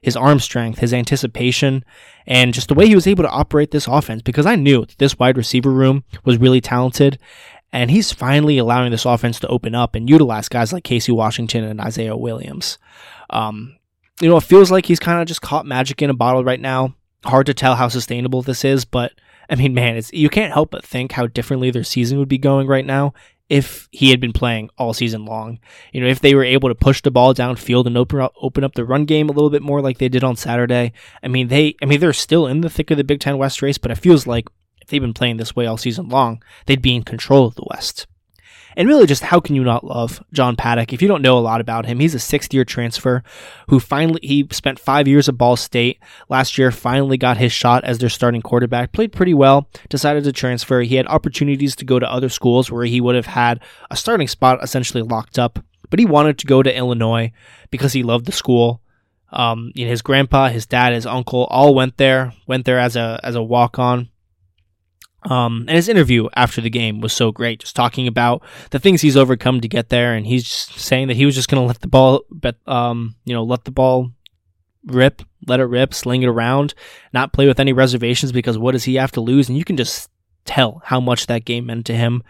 his 0.01 0.15
arm 0.15 0.39
strength, 0.39 0.79
his 0.79 0.93
anticipation, 0.93 1.83
and 2.25 2.53
just 2.53 2.69
the 2.69 2.75
way 2.75 2.87
he 2.87 2.95
was 2.95 3.07
able 3.07 3.25
to 3.25 3.29
operate 3.29 3.71
this 3.71 3.87
offense 3.87 4.21
because 4.21 4.45
I 4.45 4.55
knew 4.55 4.85
this 4.99 5.19
wide 5.19 5.35
receiver 5.35 5.69
room 5.69 6.05
was 6.23 6.37
really 6.37 6.61
talented 6.61 7.19
and 7.73 7.89
he's 7.89 8.11
finally 8.11 8.59
allowing 8.59 8.91
this 8.91 9.03
offense 9.03 9.39
to 9.39 9.47
open 9.47 9.73
up 9.73 9.95
and 9.95 10.07
utilize 10.07 10.47
guys 10.47 10.71
like 10.71 10.83
Casey 10.83 11.11
Washington 11.11 11.63
and 11.63 11.81
Isaiah 11.81 12.15
Williams. 12.15 12.77
Um, 13.31 13.77
you 14.21 14.29
know, 14.29 14.37
it 14.37 14.43
feels 14.43 14.71
like 14.71 14.85
he's 14.85 14.99
kind 14.99 15.19
of 15.19 15.27
just 15.27 15.41
caught 15.41 15.65
magic 15.65 16.01
in 16.01 16.11
a 16.11 16.13
bottle 16.13 16.43
right 16.43 16.61
now. 16.61 16.95
Hard 17.25 17.47
to 17.47 17.53
tell 17.53 17.75
how 17.75 17.87
sustainable 17.87 18.43
this 18.43 18.63
is, 18.63 18.85
but 18.85 19.11
I 19.49 19.55
mean, 19.55 19.73
man, 19.73 19.97
it's 19.97 20.13
you 20.13 20.29
can't 20.29 20.53
help 20.53 20.69
but 20.69 20.85
think 20.85 21.13
how 21.13 21.25
differently 21.25 21.71
their 21.71 21.83
season 21.83 22.19
would 22.19 22.29
be 22.29 22.37
going 22.37 22.67
right 22.67 22.85
now 22.85 23.13
if 23.49 23.89
he 23.91 24.11
had 24.11 24.19
been 24.19 24.33
playing 24.33 24.69
all 24.77 24.93
season 24.93 25.25
long. 25.25 25.59
You 25.91 26.01
know, 26.01 26.07
if 26.07 26.19
they 26.19 26.35
were 26.35 26.43
able 26.43 26.69
to 26.69 26.75
push 26.75 27.01
the 27.01 27.11
ball 27.11 27.33
downfield 27.33 27.87
and 27.87 27.97
open 27.97 28.19
up 28.19 28.33
open 28.39 28.63
up 28.63 28.75
the 28.75 28.85
run 28.85 29.05
game 29.05 29.29
a 29.29 29.33
little 29.33 29.49
bit 29.49 29.63
more 29.63 29.81
like 29.81 29.97
they 29.97 30.09
did 30.09 30.23
on 30.23 30.35
Saturday. 30.35 30.93
I 31.23 31.27
mean, 31.27 31.47
they 31.47 31.75
I 31.81 31.85
mean 31.85 31.99
they're 31.99 32.13
still 32.13 32.45
in 32.45 32.61
the 32.61 32.69
thick 32.69 32.91
of 32.91 32.97
the 32.97 33.03
Big 33.03 33.19
10 33.19 33.39
West 33.39 33.63
race, 33.63 33.79
but 33.79 33.89
it 33.89 33.97
feels 33.97 34.27
like 34.27 34.47
if 34.83 34.89
they've 34.89 35.01
been 35.01 35.13
playing 35.13 35.37
this 35.37 35.55
way 35.55 35.65
all 35.65 35.77
season 35.77 36.09
long, 36.09 36.43
they'd 36.65 36.81
be 36.81 36.95
in 36.95 37.03
control 37.03 37.47
of 37.47 37.55
the 37.55 37.65
West. 37.71 38.05
And 38.75 38.87
really, 38.87 39.05
just 39.05 39.23
how 39.23 39.39
can 39.39 39.55
you 39.55 39.63
not 39.63 39.83
love 39.83 40.23
John 40.33 40.55
Paddock? 40.55 40.93
If 40.93 41.01
you 41.01 41.07
don't 41.07 41.21
know 41.21 41.37
a 41.37 41.39
lot 41.39 41.61
about 41.61 41.85
him, 41.85 41.99
he's 41.99 42.15
a 42.15 42.19
sixth 42.19 42.53
year 42.53 42.65
transfer 42.65 43.23
who 43.69 43.79
finally, 43.79 44.19
he 44.23 44.47
spent 44.51 44.79
five 44.79 45.07
years 45.07 45.29
at 45.29 45.37
Ball 45.37 45.55
State. 45.55 45.99
Last 46.29 46.57
year, 46.57 46.71
finally 46.71 47.17
got 47.17 47.37
his 47.37 47.51
shot 47.51 47.83
as 47.83 47.99
their 47.99 48.09
starting 48.09 48.41
quarterback, 48.41 48.91
played 48.91 49.11
pretty 49.11 49.33
well, 49.33 49.69
decided 49.89 50.23
to 50.23 50.31
transfer. 50.31 50.81
He 50.81 50.95
had 50.95 51.07
opportunities 51.07 51.75
to 51.77 51.85
go 51.85 51.99
to 51.99 52.11
other 52.11 52.29
schools 52.29 52.71
where 52.71 52.85
he 52.85 52.99
would 52.99 53.15
have 53.15 53.27
had 53.27 53.59
a 53.91 53.95
starting 53.95 54.27
spot 54.27 54.63
essentially 54.63 55.03
locked 55.03 55.37
up, 55.37 55.59
but 55.89 55.99
he 55.99 56.05
wanted 56.05 56.39
to 56.39 56.47
go 56.47 56.63
to 56.63 56.75
Illinois 56.75 57.31
because 57.69 57.93
he 57.93 58.03
loved 58.03 58.25
the 58.25 58.31
school. 58.31 58.81
Um, 59.31 59.71
you 59.75 59.85
know, 59.85 59.91
his 59.91 60.01
grandpa, 60.01 60.49
his 60.49 60.65
dad, 60.65 60.93
his 60.93 61.05
uncle 61.05 61.45
all 61.45 61.73
went 61.73 61.97
there, 61.97 62.33
went 62.47 62.65
there 62.65 62.79
as 62.79 62.95
a 62.95 63.19
as 63.23 63.35
a 63.35 63.41
walk 63.41 63.79
on 63.79 64.09
um, 65.25 65.65
and 65.67 65.75
his 65.75 65.89
interview 65.89 66.27
after 66.35 66.61
the 66.61 66.69
game 66.69 66.99
was 66.99 67.13
so 67.13 67.31
great, 67.31 67.59
just 67.59 67.75
talking 67.75 68.07
about 68.07 68.43
the 68.71 68.79
things 68.79 69.01
he's 69.01 69.17
overcome 69.17 69.61
to 69.61 69.67
get 69.67 69.89
there, 69.89 70.13
and 70.13 70.25
he's 70.25 70.43
just 70.43 70.79
saying 70.79 71.07
that 71.07 71.17
he 71.17 71.25
was 71.25 71.35
just 71.35 71.49
going 71.49 71.61
to 71.61 71.67
let 71.67 71.81
the 71.81 71.87
ball, 71.87 72.23
but 72.29 72.55
um, 72.67 73.15
you 73.25 73.33
know, 73.33 73.43
let 73.43 73.63
the 73.63 73.71
ball 73.71 74.11
rip, 74.85 75.21
let 75.47 75.59
it 75.59 75.65
rip, 75.65 75.93
sling 75.93 76.23
it 76.23 76.27
around, 76.27 76.73
not 77.13 77.33
play 77.33 77.47
with 77.47 77.59
any 77.59 77.73
reservations 77.73 78.31
because 78.31 78.57
what 78.57 78.73
does 78.73 78.83
he 78.83 78.95
have 78.95 79.11
to 79.13 79.21
lose? 79.21 79.49
And 79.49 79.57
you 79.57 79.63
can 79.63 79.77
just 79.77 80.09
tell 80.45 80.81
how 80.85 80.99
much 80.99 81.27
that 81.27 81.45
game 81.45 81.67
meant 81.67 81.85
to 81.85 81.95
him. 81.95 82.23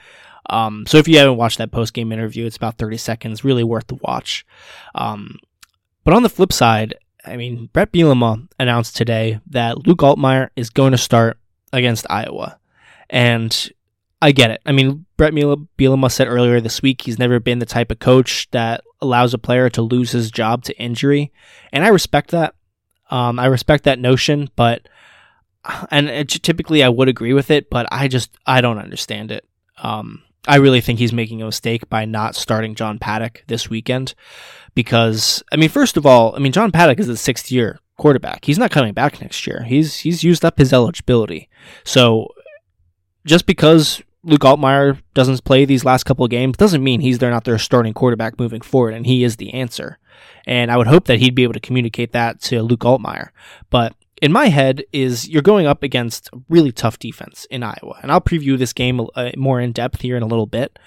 Um, 0.49 0.85
so 0.87 0.97
if 0.97 1.07
you 1.07 1.17
haven't 1.17 1.37
watched 1.37 1.57
that 1.57 1.71
post 1.71 1.93
game 1.93 2.11
interview, 2.11 2.45
it's 2.45 2.57
about 2.57 2.77
30 2.77 2.97
seconds, 2.97 3.43
really 3.43 3.63
worth 3.63 3.87
the 3.87 3.95
watch. 3.95 4.45
Um, 4.93 5.39
but 6.03 6.13
on 6.13 6.23
the 6.23 6.29
flip 6.29 6.51
side, 6.51 6.95
I 7.25 7.37
mean, 7.37 7.69
Bret 7.71 7.91
Bielema 7.91 8.47
announced 8.59 8.97
today 8.97 9.39
that 9.47 9.87
Luke 9.87 9.99
Altmyer 9.99 10.49
is 10.55 10.69
going 10.69 10.91
to 10.91 10.97
start 10.97 11.37
against 11.71 12.05
Iowa. 12.09 12.59
And 13.09 13.71
I 14.21 14.31
get 14.31 14.51
it. 14.51 14.61
I 14.65 14.71
mean, 14.71 15.05
Bret 15.17 15.33
Bielema 15.33 16.09
said 16.09 16.29
earlier 16.29 16.61
this 16.61 16.81
week 16.81 17.01
he's 17.01 17.19
never 17.19 17.41
been 17.41 17.59
the 17.59 17.65
type 17.65 17.91
of 17.91 17.99
coach 17.99 18.49
that 18.51 18.81
allows 19.01 19.33
a 19.33 19.37
player 19.37 19.69
to 19.71 19.81
lose 19.81 20.11
his 20.11 20.31
job 20.31 20.63
to 20.63 20.77
injury, 20.79 21.33
and 21.73 21.83
I 21.83 21.89
respect 21.89 22.31
that. 22.31 22.55
Um, 23.09 23.37
I 23.37 23.47
respect 23.47 23.83
that 23.83 23.99
notion, 23.99 24.49
but 24.55 24.87
and 25.91 26.07
it, 26.07 26.29
typically 26.29 26.83
I 26.83 26.89
would 26.89 27.09
agree 27.09 27.33
with 27.33 27.51
it, 27.51 27.69
but 27.69 27.85
I 27.91 28.07
just 28.07 28.31
I 28.45 28.61
don't 28.61 28.79
understand 28.79 29.29
it. 29.29 29.45
Um, 29.77 30.23
I 30.47 30.55
really 30.55 30.79
think 30.79 30.99
he's 30.99 31.13
making 31.13 31.41
a 31.41 31.45
mistake 31.45 31.89
by 31.89 32.05
not 32.05 32.35
starting 32.35 32.75
John 32.75 32.99
Paddock 32.99 33.43
this 33.47 33.69
weekend, 33.69 34.15
because 34.73 35.43
I 35.51 35.57
mean, 35.57 35.69
first 35.69 35.97
of 35.97 36.05
all, 36.05 36.33
I 36.33 36.39
mean 36.39 36.53
John 36.53 36.71
Paddock 36.71 36.99
is 36.99 37.07
the 37.07 37.17
sixth 37.17 37.51
year 37.51 37.79
quarterback. 37.97 38.45
He's 38.45 38.57
not 38.57 38.71
coming 38.71 38.93
back 38.93 39.21
next 39.21 39.45
year. 39.45 39.63
He's 39.63 39.97
he's 39.97 40.23
used 40.23 40.45
up 40.45 40.57
his 40.57 40.71
eligibility. 40.71 41.49
So 41.83 42.29
just 43.25 43.45
because 43.45 44.01
Luke 44.23 44.41
Altmyer 44.41 45.01
doesn't 45.13 45.43
play 45.43 45.65
these 45.65 45.85
last 45.85 46.05
couple 46.05 46.23
of 46.23 46.31
games 46.31 46.57
doesn't 46.57 46.83
mean 46.83 47.01
he's 47.01 47.19
they're 47.19 47.29
not 47.29 47.43
their 47.43 47.57
starting 47.57 47.93
quarterback 47.93 48.39
moving 48.39 48.61
forward, 48.61 48.93
and 48.93 49.05
he 49.05 49.23
is 49.23 49.35
the 49.35 49.53
answer. 49.53 49.99
And 50.45 50.71
I 50.71 50.77
would 50.77 50.87
hope 50.87 51.05
that 51.05 51.19
he'd 51.19 51.35
be 51.35 51.43
able 51.43 51.53
to 51.53 51.59
communicate 51.59 52.11
that 52.13 52.41
to 52.43 52.61
Luke 52.61 52.81
Altmyer. 52.81 53.29
But 53.69 53.95
in 54.21 54.31
my 54.31 54.47
head 54.47 54.83
is 54.93 55.27
you're 55.27 55.41
going 55.41 55.67
up 55.67 55.83
against 55.83 56.29
a 56.33 56.39
really 56.49 56.71
tough 56.71 56.99
defense 56.99 57.45
in 57.49 57.63
Iowa, 57.63 57.99
and 58.01 58.11
I'll 58.11 58.21
preview 58.21 58.57
this 58.57 58.73
game 58.73 59.01
uh, 59.15 59.31
more 59.35 59.59
in 59.59 59.71
depth 59.71 60.01
here 60.01 60.15
in 60.15 60.23
a 60.23 60.27
little 60.27 60.45
bit. 60.45 60.79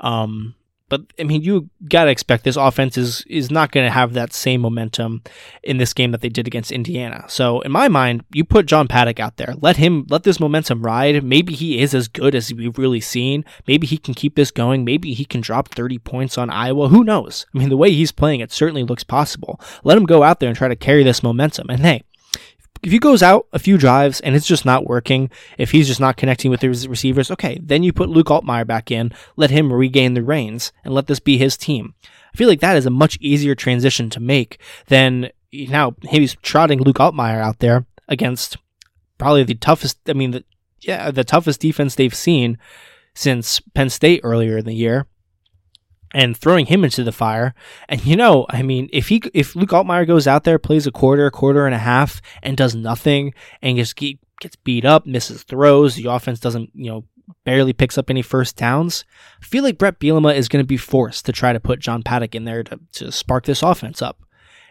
Um, 0.00 0.54
but 0.88 1.02
I 1.18 1.24
mean, 1.24 1.42
you 1.42 1.70
gotta 1.88 2.10
expect 2.10 2.44
this 2.44 2.56
offense 2.56 2.98
is 2.98 3.24
is 3.26 3.50
not 3.50 3.72
going 3.72 3.86
to 3.86 3.90
have 3.90 4.12
that 4.12 4.32
same 4.32 4.60
momentum 4.60 5.22
in 5.62 5.78
this 5.78 5.94
game 5.94 6.10
that 6.12 6.20
they 6.20 6.28
did 6.28 6.46
against 6.46 6.72
Indiana. 6.72 7.24
So 7.28 7.60
in 7.62 7.72
my 7.72 7.88
mind, 7.88 8.24
you 8.32 8.44
put 8.44 8.66
John 8.66 8.86
Paddock 8.86 9.18
out 9.18 9.36
there, 9.36 9.54
let 9.60 9.76
him 9.76 10.06
let 10.10 10.24
this 10.24 10.38
momentum 10.38 10.82
ride. 10.82 11.24
Maybe 11.24 11.54
he 11.54 11.80
is 11.80 11.94
as 11.94 12.08
good 12.08 12.34
as 12.34 12.52
we've 12.52 12.78
really 12.78 13.00
seen. 13.00 13.44
Maybe 13.66 13.86
he 13.86 13.96
can 13.96 14.14
keep 14.14 14.36
this 14.36 14.50
going. 14.50 14.84
Maybe 14.84 15.14
he 15.14 15.24
can 15.24 15.40
drop 15.40 15.68
30 15.68 15.98
points 15.98 16.36
on 16.36 16.50
Iowa. 16.50 16.88
Who 16.88 17.02
knows? 17.02 17.46
I 17.54 17.58
mean, 17.58 17.70
the 17.70 17.76
way 17.76 17.90
he's 17.90 18.12
playing, 18.12 18.40
it 18.40 18.52
certainly 18.52 18.84
looks 18.84 19.04
possible. 19.04 19.60
Let 19.84 19.96
him 19.96 20.04
go 20.04 20.22
out 20.22 20.40
there 20.40 20.48
and 20.48 20.56
try 20.56 20.68
to 20.68 20.76
carry 20.76 21.02
this 21.02 21.22
momentum. 21.22 21.70
And 21.70 21.80
hey, 21.80 22.02
if 22.84 22.92
he 22.92 22.98
goes 22.98 23.22
out 23.22 23.46
a 23.52 23.58
few 23.58 23.78
drives 23.78 24.20
and 24.20 24.36
it's 24.36 24.46
just 24.46 24.66
not 24.66 24.86
working, 24.86 25.30
if 25.56 25.70
he's 25.70 25.88
just 25.88 26.00
not 26.00 26.18
connecting 26.18 26.50
with 26.50 26.60
his 26.60 26.86
receivers, 26.86 27.30
okay, 27.30 27.58
then 27.62 27.82
you 27.82 27.94
put 27.94 28.10
Luke 28.10 28.26
Altmyer 28.26 28.66
back 28.66 28.90
in, 28.90 29.10
let 29.36 29.50
him 29.50 29.72
regain 29.72 30.12
the 30.12 30.22
reins, 30.22 30.70
and 30.84 30.92
let 30.92 31.06
this 31.06 31.18
be 31.18 31.38
his 31.38 31.56
team. 31.56 31.94
I 32.04 32.36
feel 32.36 32.48
like 32.48 32.60
that 32.60 32.76
is 32.76 32.84
a 32.84 32.90
much 32.90 33.16
easier 33.22 33.54
transition 33.54 34.10
to 34.10 34.20
make 34.20 34.60
than 34.88 35.30
now 35.50 35.94
he's 36.02 36.36
trotting 36.42 36.82
Luke 36.82 36.98
Altmyer 36.98 37.40
out 37.40 37.60
there 37.60 37.86
against 38.06 38.58
probably 39.16 39.44
the 39.44 39.54
toughest. 39.54 39.98
I 40.06 40.12
mean, 40.12 40.32
the, 40.32 40.44
yeah, 40.80 41.10
the 41.10 41.24
toughest 41.24 41.60
defense 41.60 41.94
they've 41.94 42.14
seen 42.14 42.58
since 43.14 43.60
Penn 43.60 43.88
State 43.88 44.20
earlier 44.22 44.58
in 44.58 44.66
the 44.66 44.74
year 44.74 45.06
and 46.14 46.36
throwing 46.36 46.66
him 46.66 46.84
into 46.84 47.02
the 47.02 47.12
fire. 47.12 47.54
And 47.88 48.06
you 48.06 48.16
know, 48.16 48.46
I 48.48 48.62
mean, 48.62 48.88
if 48.92 49.08
he 49.08 49.22
if 49.34 49.54
Luke 49.56 49.70
Altmyer 49.70 50.06
goes 50.06 50.26
out 50.26 50.44
there, 50.44 50.58
plays 50.58 50.86
a 50.86 50.92
quarter, 50.92 51.30
quarter 51.30 51.66
and 51.66 51.74
a 51.74 51.78
half, 51.78 52.22
and 52.42 52.56
does 52.56 52.74
nothing, 52.74 53.34
and 53.60 53.76
just 53.76 53.96
gets 53.96 54.56
beat 54.62 54.84
up, 54.84 55.04
misses 55.04 55.42
throws, 55.42 55.96
the 55.96 56.06
offense 56.06 56.38
doesn't, 56.40 56.70
you 56.74 56.90
know, 56.90 57.04
barely 57.44 57.72
picks 57.72 57.98
up 57.98 58.08
any 58.08 58.22
first 58.22 58.56
downs. 58.56 59.04
I 59.42 59.44
feel 59.44 59.64
like 59.64 59.78
Bret 59.78 59.98
Bielema 59.98 60.34
is 60.34 60.48
going 60.48 60.62
to 60.62 60.66
be 60.66 60.76
forced 60.76 61.26
to 61.26 61.32
try 61.32 61.52
to 61.52 61.60
put 61.60 61.80
John 61.80 62.02
Paddock 62.02 62.34
in 62.34 62.44
there 62.44 62.62
to, 62.62 62.80
to 62.92 63.12
spark 63.12 63.44
this 63.44 63.62
offense 63.62 64.00
up. 64.00 64.22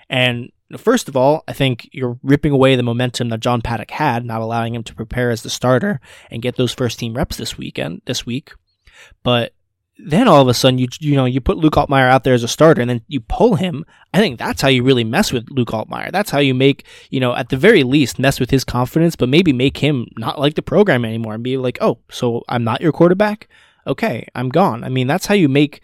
And 0.10 0.52
first 0.78 1.10
of 1.10 1.18
all, 1.18 1.44
I 1.48 1.54
think 1.54 1.90
you're 1.92 2.20
ripping 2.24 2.52
away 2.52 2.76
the 2.76 2.84
momentum 2.84 3.30
that 3.30 3.40
John 3.40 3.62
Paddock 3.62 3.92
had, 3.92 4.26
not 4.26 4.42
allowing 4.42 4.76
him 4.76 4.84
to 4.84 4.96
prepare 4.96 5.32
as 5.32 5.44
the 5.44 5.50
starter 5.50 6.00
and 6.30 6.42
get 6.42 6.56
those 6.56 6.74
first 6.74 7.00
team 7.00 7.16
reps 7.16 7.38
this 7.38 7.58
weekend, 7.58 8.02
this 8.06 8.26
week. 8.26 8.54
But 9.24 9.54
then 9.98 10.28
all 10.28 10.42
of 10.42 10.48
a 10.48 10.54
sudden 10.54 10.80
you 10.80 10.88
you 11.00 11.16
know 11.16 11.26
you 11.26 11.40
put 11.40 11.58
Luke 11.58 11.74
Altmyer 11.74 12.10
out 12.10 12.24
there 12.24 12.34
as 12.34 12.44
a 12.44 12.48
starter 12.48 12.82
and 12.82 12.90
then 12.90 13.02
you 13.08 13.20
pull 13.20 13.56
him. 13.56 13.86
I 14.14 14.20
think 14.20 14.40
that's 14.40 14.62
how 14.62 14.68
you 14.68 14.84
really 14.84 15.04
mess 15.04 15.32
with 15.32 15.48
Luke 15.52 15.70
Altmyer. 15.70 16.12
That's 16.12 16.32
how 16.32 16.40
you 16.40 16.54
make 16.54 16.86
you 17.10 17.20
know 17.20 17.36
at 17.36 17.50
the 17.50 17.58
very 17.58 17.84
least 17.84 18.20
mess 18.20 18.40
with 18.40 18.50
his 18.50 18.64
confidence, 18.64 19.16
but 19.16 19.30
maybe 19.30 19.54
make 19.54 19.78
him 19.78 20.08
not 20.18 20.40
like 20.40 20.56
the 20.56 20.62
program 20.62 21.06
anymore 21.06 21.36
and 21.36 21.44
be 21.44 21.58
like, 21.58 21.78
oh, 21.82 22.00
so 22.10 22.44
I'm 22.50 22.64
not 22.64 22.82
your 22.82 22.92
quarterback. 22.92 23.48
Okay, 23.86 24.28
I'm 24.34 24.50
gone. 24.50 24.84
I 24.84 24.90
mean, 24.90 25.08
that's 25.08 25.26
how 25.26 25.36
you 25.36 25.50
make 25.50 25.82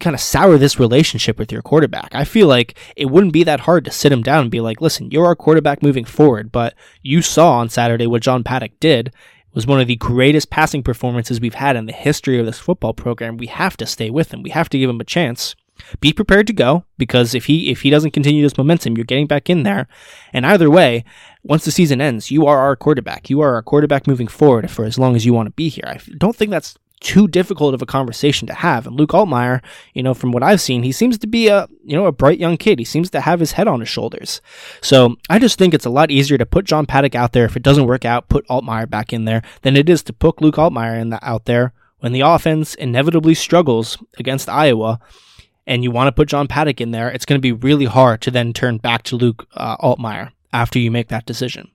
kind 0.00 0.14
of 0.14 0.20
sour 0.20 0.58
this 0.58 0.78
relationship 0.78 1.38
with 1.38 1.50
your 1.50 1.62
quarterback. 1.62 2.14
I 2.14 2.24
feel 2.24 2.46
like 2.46 2.78
it 2.96 3.06
wouldn't 3.06 3.32
be 3.32 3.42
that 3.44 3.60
hard 3.60 3.84
to 3.84 3.90
sit 3.90 4.12
him 4.12 4.22
down 4.22 4.42
and 4.42 4.50
be 4.50 4.60
like, 4.60 4.80
listen, 4.80 5.10
you're 5.10 5.26
our 5.26 5.34
quarterback 5.34 5.82
moving 5.82 6.04
forward, 6.04 6.52
but 6.52 6.74
you 7.02 7.22
saw 7.22 7.58
on 7.58 7.68
Saturday 7.68 8.06
what 8.06 8.22
John 8.22 8.44
Paddock 8.44 8.78
did 8.80 9.12
was 9.54 9.66
one 9.66 9.80
of 9.80 9.86
the 9.86 9.96
greatest 9.96 10.50
passing 10.50 10.82
performances 10.82 11.40
we've 11.40 11.54
had 11.54 11.76
in 11.76 11.86
the 11.86 11.92
history 11.92 12.38
of 12.38 12.46
this 12.46 12.58
football 12.58 12.92
program. 12.92 13.36
We 13.36 13.46
have 13.46 13.76
to 13.78 13.86
stay 13.86 14.10
with 14.10 14.32
him. 14.32 14.42
We 14.42 14.50
have 14.50 14.68
to 14.70 14.78
give 14.78 14.90
him 14.90 15.00
a 15.00 15.04
chance. 15.04 15.56
Be 16.00 16.12
prepared 16.12 16.46
to 16.48 16.52
go 16.52 16.84
because 16.96 17.34
if 17.34 17.46
he 17.46 17.70
if 17.70 17.82
he 17.82 17.90
doesn't 17.90 18.10
continue 18.10 18.42
this 18.42 18.58
momentum, 18.58 18.96
you're 18.96 19.04
getting 19.04 19.28
back 19.28 19.48
in 19.48 19.62
there. 19.62 19.86
And 20.32 20.44
either 20.44 20.68
way, 20.68 21.04
once 21.44 21.64
the 21.64 21.70
season 21.70 22.00
ends, 22.00 22.30
you 22.30 22.46
are 22.46 22.58
our 22.58 22.74
quarterback. 22.76 23.30
You 23.30 23.40
are 23.40 23.54
our 23.54 23.62
quarterback 23.62 24.06
moving 24.06 24.26
forward 24.26 24.70
for 24.70 24.84
as 24.84 24.98
long 24.98 25.14
as 25.14 25.24
you 25.24 25.32
want 25.32 25.46
to 25.46 25.52
be 25.52 25.68
here. 25.68 25.84
I 25.86 26.00
don't 26.18 26.34
think 26.34 26.50
that's 26.50 26.76
too 27.00 27.28
difficult 27.28 27.74
of 27.74 27.82
a 27.82 27.86
conversation 27.86 28.46
to 28.48 28.54
have. 28.54 28.86
And 28.86 28.96
Luke 28.96 29.10
Altmyer, 29.10 29.62
you 29.94 30.02
know, 30.02 30.14
from 30.14 30.32
what 30.32 30.42
I've 30.42 30.60
seen, 30.60 30.82
he 30.82 30.92
seems 30.92 31.18
to 31.18 31.26
be 31.26 31.48
a, 31.48 31.68
you 31.84 31.96
know, 31.96 32.06
a 32.06 32.12
bright 32.12 32.38
young 32.38 32.56
kid. 32.56 32.78
He 32.78 32.84
seems 32.84 33.10
to 33.10 33.20
have 33.20 33.40
his 33.40 33.52
head 33.52 33.68
on 33.68 33.80
his 33.80 33.88
shoulders. 33.88 34.40
So 34.80 35.16
I 35.28 35.38
just 35.38 35.58
think 35.58 35.74
it's 35.74 35.86
a 35.86 35.90
lot 35.90 36.10
easier 36.10 36.38
to 36.38 36.46
put 36.46 36.64
John 36.64 36.86
Paddock 36.86 37.14
out 37.14 37.32
there. 37.32 37.44
If 37.44 37.56
it 37.56 37.62
doesn't 37.62 37.86
work 37.86 38.04
out, 38.04 38.28
put 38.28 38.46
Altmyer 38.48 38.88
back 38.88 39.12
in 39.12 39.24
there 39.24 39.42
than 39.62 39.76
it 39.76 39.88
is 39.88 40.02
to 40.04 40.12
put 40.12 40.40
Luke 40.42 40.56
Altmyer 40.56 41.00
in 41.00 41.10
the, 41.10 41.24
out 41.26 41.44
there 41.44 41.72
when 42.00 42.12
the 42.12 42.20
offense 42.20 42.74
inevitably 42.74 43.34
struggles 43.34 43.98
against 44.18 44.48
Iowa 44.48 45.00
and 45.66 45.82
you 45.82 45.90
want 45.90 46.08
to 46.08 46.12
put 46.12 46.28
John 46.28 46.48
Paddock 46.48 46.80
in 46.80 46.92
there, 46.92 47.10
it's 47.10 47.26
going 47.26 47.38
to 47.38 47.42
be 47.42 47.52
really 47.52 47.84
hard 47.84 48.20
to 48.22 48.30
then 48.30 48.52
turn 48.52 48.78
back 48.78 49.02
to 49.04 49.16
Luke 49.16 49.46
uh, 49.54 49.76
Altmyer 49.78 50.32
after 50.52 50.78
you 50.78 50.90
make 50.90 51.08
that 51.08 51.26
decision. 51.26 51.70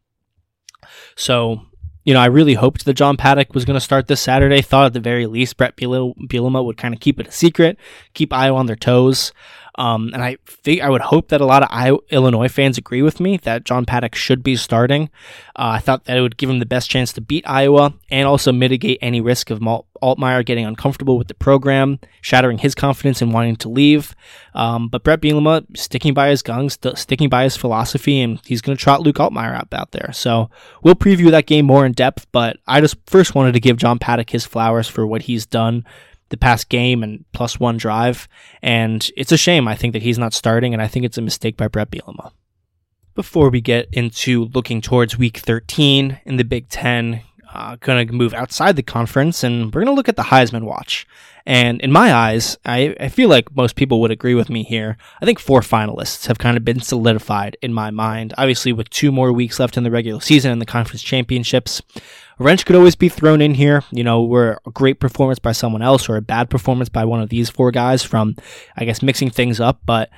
So 1.15 1.61
you 2.03 2.13
know, 2.13 2.19
I 2.19 2.25
really 2.25 2.55
hoped 2.55 2.85
that 2.85 2.95
John 2.95 3.17
Paddock 3.17 3.53
was 3.53 3.65
going 3.65 3.75
to 3.75 3.81
start 3.81 4.07
this 4.07 4.21
Saturday. 4.21 4.61
Thought 4.61 4.87
at 4.87 4.93
the 4.93 4.99
very 4.99 5.25
least 5.25 5.57
Bret 5.57 5.77
Bielema 5.77 6.63
would 6.65 6.77
kind 6.77 6.93
of 6.93 6.99
keep 6.99 7.19
it 7.19 7.27
a 7.27 7.31
secret, 7.31 7.77
keep 8.13 8.33
Iowa 8.33 8.57
on 8.57 8.65
their 8.65 8.75
toes. 8.75 9.31
Um, 9.75 10.11
and 10.13 10.23
I 10.23 10.37
think 10.45 10.81
I 10.81 10.89
would 10.89 11.01
hope 11.01 11.29
that 11.29 11.41
a 11.41 11.45
lot 11.45 11.63
of 11.63 11.99
Illinois 12.09 12.47
fans 12.47 12.77
agree 12.77 13.01
with 13.01 13.19
me 13.19 13.37
that 13.37 13.63
John 13.63 13.85
Paddock 13.85 14.13
should 14.15 14.43
be 14.43 14.55
starting. 14.55 15.09
Uh, 15.55 15.77
I 15.77 15.79
thought 15.79 16.05
that 16.05 16.17
it 16.17 16.21
would 16.21 16.37
give 16.37 16.49
him 16.49 16.59
the 16.59 16.65
best 16.65 16.89
chance 16.89 17.11
to 17.13 17.21
beat 17.21 17.47
Iowa 17.47 17.93
and 18.11 18.27
also 18.27 18.51
mitigate 18.51 18.99
any 19.01 19.19
risk 19.19 19.49
of 19.49 19.61
Mal- 19.61 19.87
Altmyer 20.01 20.45
getting 20.45 20.65
uncomfortable 20.65 21.17
with 21.17 21.27
the 21.27 21.33
program, 21.33 21.99
shattering 22.21 22.59
his 22.59 22.75
confidence 22.75 23.21
and 23.21 23.33
wanting 23.33 23.55
to 23.57 23.69
leave. 23.69 24.15
Um, 24.53 24.89
but 24.89 25.03
Bret 25.03 25.21
Bielema 25.21 25.65
sticking 25.75 26.13
by 26.13 26.29
his 26.29 26.41
guns, 26.41 26.73
st- 26.73 26.97
sticking 26.97 27.29
by 27.29 27.43
his 27.43 27.57
philosophy, 27.57 28.21
and 28.21 28.39
he's 28.45 28.61
going 28.61 28.77
to 28.77 28.81
trot 28.81 29.01
Luke 29.01 29.15
Altmyer 29.15 29.55
out, 29.55 29.73
out 29.73 29.91
there. 29.91 30.11
So 30.13 30.49
we'll 30.83 30.95
preview 30.95 31.31
that 31.31 31.47
game 31.47 31.65
more 31.65 31.85
in 31.85 31.93
depth. 31.93 32.27
But 32.31 32.57
I 32.67 32.81
just 32.81 32.97
first 33.07 33.33
wanted 33.33 33.53
to 33.53 33.59
give 33.59 33.77
John 33.77 33.97
Paddock 33.97 34.29
his 34.29 34.45
flowers 34.45 34.87
for 34.87 35.07
what 35.07 35.23
he's 35.23 35.45
done 35.45 35.85
the 36.33 36.37
past 36.37 36.67
game 36.67 37.03
and 37.03 37.23
plus 37.31 37.59
one 37.59 37.77
drive. 37.77 38.27
And 38.63 39.07
it's 39.15 39.31
a 39.31 39.37
shame, 39.37 39.67
I 39.67 39.75
think, 39.75 39.93
that 39.93 40.01
he's 40.01 40.17
not 40.17 40.33
starting, 40.33 40.73
and 40.73 40.81
I 40.81 40.87
think 40.87 41.05
it's 41.05 41.19
a 41.19 41.21
mistake 41.21 41.55
by 41.55 41.67
Bret 41.67 41.91
Bielema. 41.91 42.31
Before 43.13 43.51
we 43.51 43.61
get 43.61 43.87
into 43.93 44.45
looking 44.45 44.81
towards 44.81 45.15
week 45.15 45.37
13 45.37 46.19
in 46.25 46.37
the 46.37 46.43
Big 46.43 46.69
Ten, 46.69 47.21
uh, 47.53 47.75
going 47.79 48.07
to 48.07 48.13
move 48.13 48.33
outside 48.33 48.75
the 48.75 48.81
conference 48.81 49.43
and 49.43 49.65
we're 49.65 49.81
going 49.81 49.93
to 49.93 49.93
look 49.93 50.09
at 50.09 50.15
the 50.15 50.23
Heisman 50.23 50.63
watch. 50.63 51.05
And 51.45 51.79
in 51.81 51.91
my 51.91 52.11
eyes, 52.11 52.57
I, 52.65 52.95
I 52.99 53.09
feel 53.09 53.29
like 53.29 53.55
most 53.55 53.75
people 53.75 54.01
would 54.01 54.09
agree 54.09 54.33
with 54.33 54.49
me 54.49 54.63
here. 54.63 54.97
I 55.21 55.25
think 55.25 55.37
four 55.37 55.61
finalists 55.61 56.25
have 56.25 56.39
kind 56.39 56.57
of 56.57 56.65
been 56.65 56.79
solidified 56.79 57.55
in 57.61 57.73
my 57.73 57.91
mind. 57.91 58.33
Obviously, 58.39 58.73
with 58.73 58.89
two 58.89 59.11
more 59.11 59.31
weeks 59.31 59.59
left 59.59 59.77
in 59.77 59.83
the 59.83 59.91
regular 59.91 60.21
season 60.21 60.51
and 60.51 60.61
the 60.61 60.65
conference 60.65 61.03
championships, 61.03 61.81
wrench 62.43 62.65
could 62.65 62.75
always 62.75 62.95
be 62.95 63.09
thrown 63.09 63.41
in 63.41 63.53
here. 63.55 63.83
You 63.91 64.03
know, 64.03 64.21
where 64.21 64.59
a 64.65 64.71
great 64.71 64.99
performance 64.99 65.39
by 65.39 65.53
someone 65.53 65.81
else 65.81 66.09
or 66.09 66.17
a 66.17 66.21
bad 66.21 66.49
performance 66.49 66.89
by 66.89 67.05
one 67.05 67.21
of 67.21 67.29
these 67.29 67.49
four 67.49 67.71
guys 67.71 68.03
from, 68.03 68.35
I 68.75 68.85
guess, 68.85 69.01
mixing 69.01 69.29
things 69.29 69.59
up. 69.59 69.79
But 69.85 70.09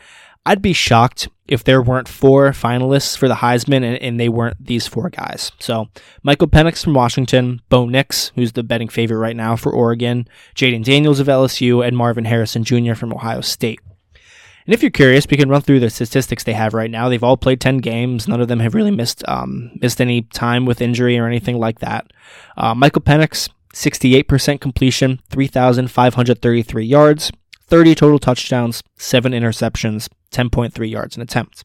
I'd 0.45 0.61
be 0.61 0.73
shocked 0.73 1.27
if 1.47 1.63
there 1.63 1.81
weren't 1.81 2.07
four 2.07 2.49
finalists 2.51 3.17
for 3.17 3.27
the 3.27 3.35
Heisman 3.35 3.83
and, 3.83 3.97
and, 4.01 4.19
they 4.19 4.29
weren't 4.29 4.63
these 4.63 4.87
four 4.87 5.09
guys. 5.09 5.51
So 5.59 5.89
Michael 6.23 6.47
Penix 6.47 6.83
from 6.83 6.93
Washington, 6.93 7.61
Bo 7.69 7.85
Nix, 7.85 8.31
who's 8.35 8.53
the 8.53 8.63
betting 8.63 8.89
favorite 8.89 9.17
right 9.17 9.35
now 9.35 9.55
for 9.55 9.71
Oregon, 9.71 10.27
Jayden 10.55 10.83
Daniels 10.83 11.19
of 11.19 11.27
LSU, 11.27 11.85
and 11.85 11.95
Marvin 11.95 12.25
Harrison 12.25 12.63
Jr. 12.63 12.93
from 12.93 13.13
Ohio 13.13 13.41
State. 13.41 13.79
And 14.65 14.73
if 14.73 14.81
you're 14.81 14.89
curious, 14.91 15.27
we 15.29 15.37
can 15.37 15.49
run 15.49 15.61
through 15.61 15.79
the 15.79 15.89
statistics 15.89 16.43
they 16.43 16.53
have 16.53 16.73
right 16.73 16.89
now. 16.89 17.07
They've 17.07 17.23
all 17.23 17.37
played 17.37 17.61
10 17.61 17.77
games. 17.79 18.27
None 18.27 18.41
of 18.41 18.47
them 18.47 18.59
have 18.59 18.73
really 18.73 18.91
missed 18.91 19.23
um, 19.27 19.71
missed 19.79 20.01
any 20.01 20.23
time 20.23 20.65
with 20.65 20.81
injury 20.81 21.17
or 21.19 21.27
anything 21.27 21.59
like 21.59 21.79
that. 21.79 22.11
Uh, 22.57 22.73
Michael 22.73 23.01
Penix, 23.03 23.49
68% 23.73 24.59
completion, 24.59 25.21
3,533 25.29 26.85
yards, 26.85 27.31
30 27.67 27.95
total 27.95 28.19
touchdowns, 28.19 28.81
7 28.97 29.33
interceptions, 29.33 30.09
10.3 30.31 30.89
yards 30.89 31.15
an 31.15 31.21
attempt. 31.21 31.63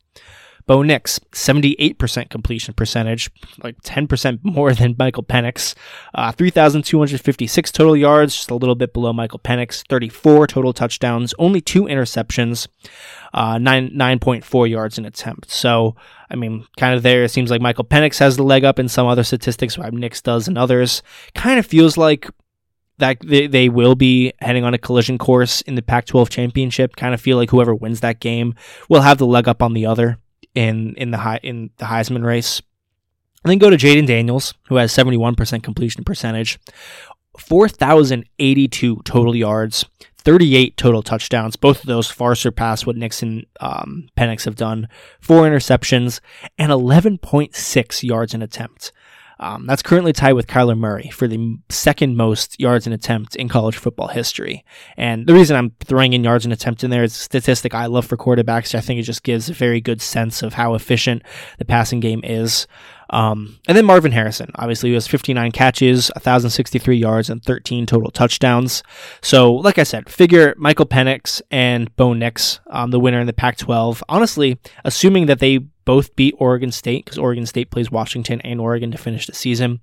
Bo 0.70 0.82
Nix, 0.82 1.18
78% 1.32 2.30
completion 2.30 2.74
percentage, 2.74 3.28
like 3.60 3.82
10% 3.82 4.38
more 4.44 4.72
than 4.72 4.94
Michael 4.96 5.24
Penix. 5.24 5.74
Uh, 6.14 6.30
3,256 6.30 7.72
total 7.72 7.96
yards, 7.96 8.36
just 8.36 8.52
a 8.52 8.54
little 8.54 8.76
bit 8.76 8.92
below 8.92 9.12
Michael 9.12 9.40
Penix. 9.40 9.84
34 9.88 10.46
total 10.46 10.72
touchdowns, 10.72 11.34
only 11.40 11.60
two 11.60 11.86
interceptions, 11.86 12.68
uh, 13.34 13.58
9, 13.58 13.90
9.4 13.90 14.70
yards 14.70 14.96
an 14.96 15.06
attempt. 15.06 15.50
So, 15.50 15.96
I 16.30 16.36
mean, 16.36 16.64
kind 16.76 16.94
of 16.94 17.02
there, 17.02 17.24
it 17.24 17.30
seems 17.30 17.50
like 17.50 17.60
Michael 17.60 17.82
Penix 17.82 18.20
has 18.20 18.36
the 18.36 18.44
leg 18.44 18.62
up 18.62 18.78
in 18.78 18.86
some 18.86 19.08
other 19.08 19.24
statistics, 19.24 19.76
while 19.76 19.90
Nix 19.90 20.22
does 20.22 20.46
in 20.46 20.56
others. 20.56 21.02
Kind 21.34 21.58
of 21.58 21.66
feels 21.66 21.96
like 21.96 22.30
that 22.98 23.18
they, 23.26 23.48
they 23.48 23.68
will 23.68 23.96
be 23.96 24.34
heading 24.38 24.62
on 24.62 24.72
a 24.72 24.78
collision 24.78 25.18
course 25.18 25.62
in 25.62 25.74
the 25.74 25.82
Pac 25.82 26.06
12 26.06 26.30
championship. 26.30 26.94
Kind 26.94 27.12
of 27.12 27.20
feel 27.20 27.38
like 27.38 27.50
whoever 27.50 27.74
wins 27.74 27.98
that 28.02 28.20
game 28.20 28.54
will 28.88 29.00
have 29.00 29.18
the 29.18 29.26
leg 29.26 29.48
up 29.48 29.64
on 29.64 29.72
the 29.72 29.84
other 29.84 30.19
in, 30.54 30.94
in 30.96 31.10
the 31.10 31.18
high, 31.18 31.40
in 31.42 31.70
the 31.78 31.86
Heisman 31.86 32.24
race. 32.24 32.62
And 33.42 33.50
then 33.50 33.58
go 33.58 33.70
to 33.70 33.76
Jayden 33.76 34.06
Daniels, 34.06 34.54
who 34.68 34.76
has 34.76 34.92
71% 34.92 35.62
completion 35.62 36.04
percentage, 36.04 36.58
4,082 37.38 39.00
total 39.04 39.34
yards, 39.34 39.86
38 40.18 40.76
total 40.76 41.02
touchdowns. 41.02 41.56
Both 41.56 41.80
of 41.80 41.86
those 41.86 42.10
far 42.10 42.34
surpass 42.34 42.84
what 42.84 42.96
Nixon 42.96 43.46
um, 43.60 44.08
Penix 44.16 44.44
have 44.44 44.56
done. 44.56 44.88
Four 45.20 45.44
interceptions 45.44 46.20
and 46.58 46.70
11.6 46.70 48.02
yards 48.02 48.34
an 48.34 48.42
attempt. 48.42 48.92
Um, 49.40 49.66
that's 49.66 49.82
currently 49.82 50.12
tied 50.12 50.34
with 50.34 50.46
Kyler 50.46 50.76
Murray 50.76 51.08
for 51.08 51.26
the 51.26 51.58
second 51.70 52.14
most 52.14 52.60
yards 52.60 52.86
in 52.86 52.92
attempt 52.92 53.34
in 53.36 53.48
college 53.48 53.76
football 53.76 54.08
history. 54.08 54.64
And 54.98 55.26
the 55.26 55.32
reason 55.32 55.56
I'm 55.56 55.70
throwing 55.80 56.12
in 56.12 56.22
yards 56.22 56.44
in 56.44 56.52
attempt 56.52 56.84
in 56.84 56.90
there 56.90 57.02
is 57.02 57.14
a 57.14 57.18
statistic 57.18 57.74
I 57.74 57.86
love 57.86 58.04
for 58.04 58.18
quarterbacks. 58.18 58.74
I 58.74 58.82
think 58.82 59.00
it 59.00 59.04
just 59.04 59.22
gives 59.22 59.48
a 59.48 59.54
very 59.54 59.80
good 59.80 60.02
sense 60.02 60.42
of 60.42 60.52
how 60.52 60.74
efficient 60.74 61.22
the 61.58 61.64
passing 61.64 62.00
game 62.00 62.20
is. 62.22 62.66
Um, 63.08 63.58
and 63.66 63.76
then 63.76 63.86
Marvin 63.86 64.12
Harrison, 64.12 64.52
obviously, 64.56 64.90
he 64.90 64.94
has 64.94 65.08
59 65.08 65.50
catches, 65.52 66.10
1,063 66.14 66.96
yards, 66.96 67.28
and 67.30 67.42
13 67.42 67.86
total 67.86 68.10
touchdowns. 68.10 68.84
So, 69.20 69.52
like 69.52 69.78
I 69.78 69.82
said, 69.82 70.08
figure 70.08 70.54
Michael 70.58 70.86
Penix 70.86 71.42
and 71.50 71.94
Bo 71.96 72.12
Nix, 72.12 72.60
um, 72.68 72.90
the 72.90 73.00
winner 73.00 73.20
in 73.20 73.26
the 73.26 73.32
Pac 73.32 73.56
12. 73.56 74.04
Honestly, 74.08 74.58
assuming 74.84 75.26
that 75.26 75.40
they 75.40 75.60
both 75.84 76.14
beat 76.16 76.34
Oregon 76.38 76.72
State, 76.72 77.04
because 77.04 77.18
Oregon 77.18 77.46
State 77.46 77.70
plays 77.70 77.90
Washington 77.90 78.40
and 78.42 78.60
Oregon 78.60 78.90
to 78.90 78.98
finish 78.98 79.26
the 79.26 79.34
season. 79.34 79.80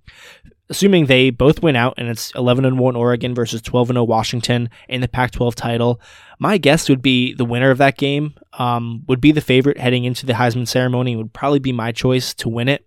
Assuming 0.70 1.06
they 1.06 1.30
both 1.30 1.64
win 1.64 1.78
out 1.78 1.94
and 1.98 2.10
it's 2.10 2.32
11 2.36 2.66
and 2.66 2.78
1 2.78 2.96
Oregon 2.96 3.34
versus 3.34 3.62
12 3.62 3.92
and 3.92 3.96
0 3.96 4.04
Washington 4.04 4.70
in 4.90 5.00
the 5.00 5.08
Pac 5.08 5.32
12 5.32 5.56
title, 5.56 6.02
my 6.40 6.58
guess 6.58 6.90
would 6.90 7.02
be 7.02 7.34
the 7.34 7.46
winner 7.46 7.72
of 7.72 7.78
that 7.78 7.98
game 7.98 8.34
um, 8.54 9.04
would 9.08 9.22
be 9.22 9.32
the 9.32 9.42
favorite 9.42 9.78
heading 9.78 10.04
into 10.04 10.26
the 10.26 10.34
Heisman 10.34 10.68
ceremony, 10.68 11.16
would 11.16 11.34
probably 11.34 11.60
be 11.60 11.72
my 11.72 11.92
choice 11.94 12.34
to 12.36 12.50
win 12.50 12.68
it. 12.68 12.86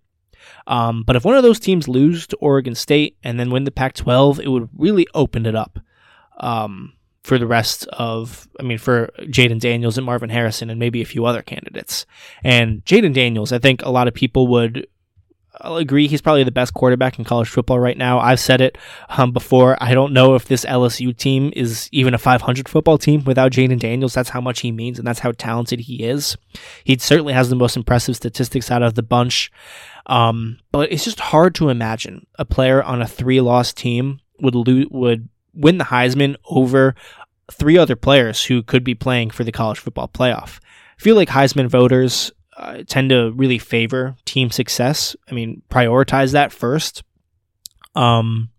Um, 0.67 1.05
but 1.07 1.17
if 1.17 1.25
one 1.25 1.37
of 1.37 1.43
those 1.43 1.61
teams 1.61 1.89
lose 1.89 2.27
to 2.29 2.37
Oregon 2.37 2.75
State 2.75 3.17
and 3.23 3.41
then 3.41 3.51
win 3.51 3.65
the 3.65 3.71
Pac 3.71 3.95
12, 3.95 4.41
it 4.41 4.49
would 4.49 4.69
really 4.77 5.07
open 5.15 5.47
it 5.47 5.55
up 5.55 5.79
um, 6.41 6.95
for 7.23 7.39
the 7.39 7.47
rest 7.47 7.87
of, 7.89 8.49
I 8.59 8.63
mean, 8.63 8.79
for 8.79 9.11
Jayden 9.21 9.61
Daniels 9.61 9.99
and 9.99 10.07
Marvin 10.07 10.31
Harrison 10.31 10.71
and 10.71 10.81
maybe 10.81 11.03
a 11.03 11.07
few 11.07 11.27
other 11.27 11.43
candidates. 11.43 12.07
And 12.43 12.85
Jayden 12.85 13.13
Daniels, 13.13 13.53
I 13.53 13.59
think 13.59 13.83
a 13.83 13.91
lot 13.91 14.09
of 14.09 14.15
people 14.15 14.49
would 14.49 14.87
I'll 15.61 15.77
agree 15.77 16.07
he's 16.07 16.23
probably 16.23 16.45
the 16.45 16.51
best 16.51 16.75
quarterback 16.75 17.19
in 17.19 17.25
college 17.25 17.49
football 17.49 17.79
right 17.79 17.97
now. 17.97 18.19
I've 18.19 18.41
said 18.41 18.61
it 18.61 18.79
um, 19.09 19.33
before. 19.33 19.77
I 19.81 19.95
don't 19.95 20.13
know 20.13 20.35
if 20.35 20.47
this 20.47 20.65
LSU 20.65 21.17
team 21.17 21.53
is 21.55 21.89
even 21.93 22.15
a 22.15 22.19
500 22.19 22.69
football 22.69 22.99
team 22.99 23.25
without 23.25 23.53
Jayden 23.53 23.79
Daniels. 23.79 24.15
That's 24.15 24.31
how 24.31 24.41
much 24.41 24.61
he 24.61 24.73
means, 24.73 24.99
and 24.99 25.07
that's 25.07 25.19
how 25.21 25.33
talented 25.33 25.81
he 25.81 26.05
is. 26.05 26.37
He 26.85 26.97
certainly 26.99 27.33
has 27.33 27.51
the 27.51 27.57
most 27.57 27.77
impressive 27.77 28.17
statistics 28.17 28.71
out 28.71 28.83
of 28.83 28.95
the 28.95 29.03
bunch. 29.03 29.51
Um, 30.07 30.59
but 30.73 30.93
it's 30.93 31.05
just 31.05 31.21
hard 31.21 31.55
to 31.57 31.69
imagine 31.69 32.27
a 32.39 32.45
player 32.45 32.83
on 32.83 33.03
a 33.03 33.09
three-loss 33.09 33.73
team 33.73 34.21
would 34.41 34.55
lo- 34.55 34.85
would 34.91 35.29
win 35.55 35.79
the 35.79 35.85
Heisman 35.85 36.37
over 36.49 36.95
three 37.51 37.77
other 37.77 37.97
players 37.97 38.45
who 38.45 38.63
could 38.63 38.85
be 38.85 38.95
playing 38.95 39.31
for 39.31 39.45
the 39.45 39.53
college 39.53 39.79
football 39.79 40.09
playoff. 40.09 40.61
I 40.99 41.03
feel 41.03 41.17
like 41.17 41.29
Heisman 41.29 41.69
voters 41.69 42.31
uh, 42.57 42.83
tend 42.87 43.11
to 43.11 43.33
really 43.33 43.59
favor 43.59 44.17
team 44.25 44.51
success. 44.51 45.17
I 45.31 45.35
mean, 45.35 45.63
prioritize 45.71 46.33
that 46.33 46.53
first. 46.53 47.03
Um, 47.95 48.51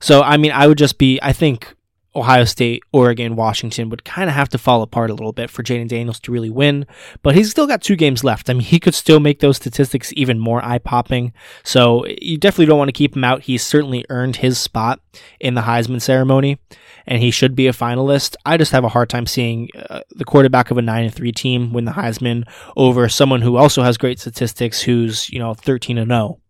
so 0.00 0.22
I 0.22 0.36
mean, 0.36 0.52
I 0.52 0.66
would 0.66 0.78
just 0.78 0.98
be. 0.98 1.18
I 1.22 1.32
think 1.32 1.73
Ohio 2.16 2.44
State, 2.44 2.82
Oregon, 2.92 3.34
Washington 3.34 3.88
would 3.90 4.04
kind 4.04 4.30
of 4.30 4.36
have 4.36 4.48
to 4.50 4.58
fall 4.58 4.82
apart 4.82 5.10
a 5.10 5.14
little 5.14 5.32
bit 5.32 5.50
for 5.50 5.62
Jayden 5.62 5.88
Daniels 5.88 6.20
to 6.20 6.32
really 6.32 6.50
win. 6.50 6.86
But 7.22 7.34
he's 7.34 7.50
still 7.50 7.66
got 7.66 7.82
two 7.82 7.96
games 7.96 8.22
left. 8.22 8.48
I 8.48 8.52
mean, 8.52 8.62
he 8.62 8.78
could 8.78 8.94
still 8.94 9.20
make 9.20 9.40
those 9.40 9.56
statistics 9.56 10.12
even 10.16 10.38
more 10.38 10.64
eye 10.64 10.78
popping. 10.78 11.32
So 11.64 12.06
you 12.06 12.38
definitely 12.38 12.66
don't 12.66 12.78
want 12.78 12.88
to 12.88 12.92
keep 12.92 13.16
him 13.16 13.24
out. 13.24 13.42
He's 13.42 13.64
certainly 13.64 14.04
earned 14.10 14.36
his 14.36 14.58
spot 14.58 15.00
in 15.40 15.54
the 15.54 15.62
Heisman 15.62 16.00
ceremony, 16.00 16.58
and 17.06 17.20
he 17.20 17.30
should 17.30 17.56
be 17.56 17.66
a 17.66 17.72
finalist. 17.72 18.36
I 18.46 18.56
just 18.56 18.72
have 18.72 18.84
a 18.84 18.88
hard 18.88 19.10
time 19.10 19.26
seeing 19.26 19.68
uh, 19.90 20.00
the 20.10 20.24
quarterback 20.24 20.70
of 20.70 20.78
a 20.78 20.82
nine 20.82 21.04
and 21.04 21.14
three 21.14 21.32
team 21.32 21.72
win 21.72 21.84
the 21.84 21.92
Heisman 21.92 22.44
over 22.76 23.08
someone 23.08 23.42
who 23.42 23.56
also 23.56 23.82
has 23.82 23.98
great 23.98 24.20
statistics, 24.20 24.82
who's 24.82 25.30
you 25.30 25.38
know 25.38 25.54
thirteen 25.54 25.98
and 25.98 26.10
zero, 26.10 26.20
oh 26.20 26.40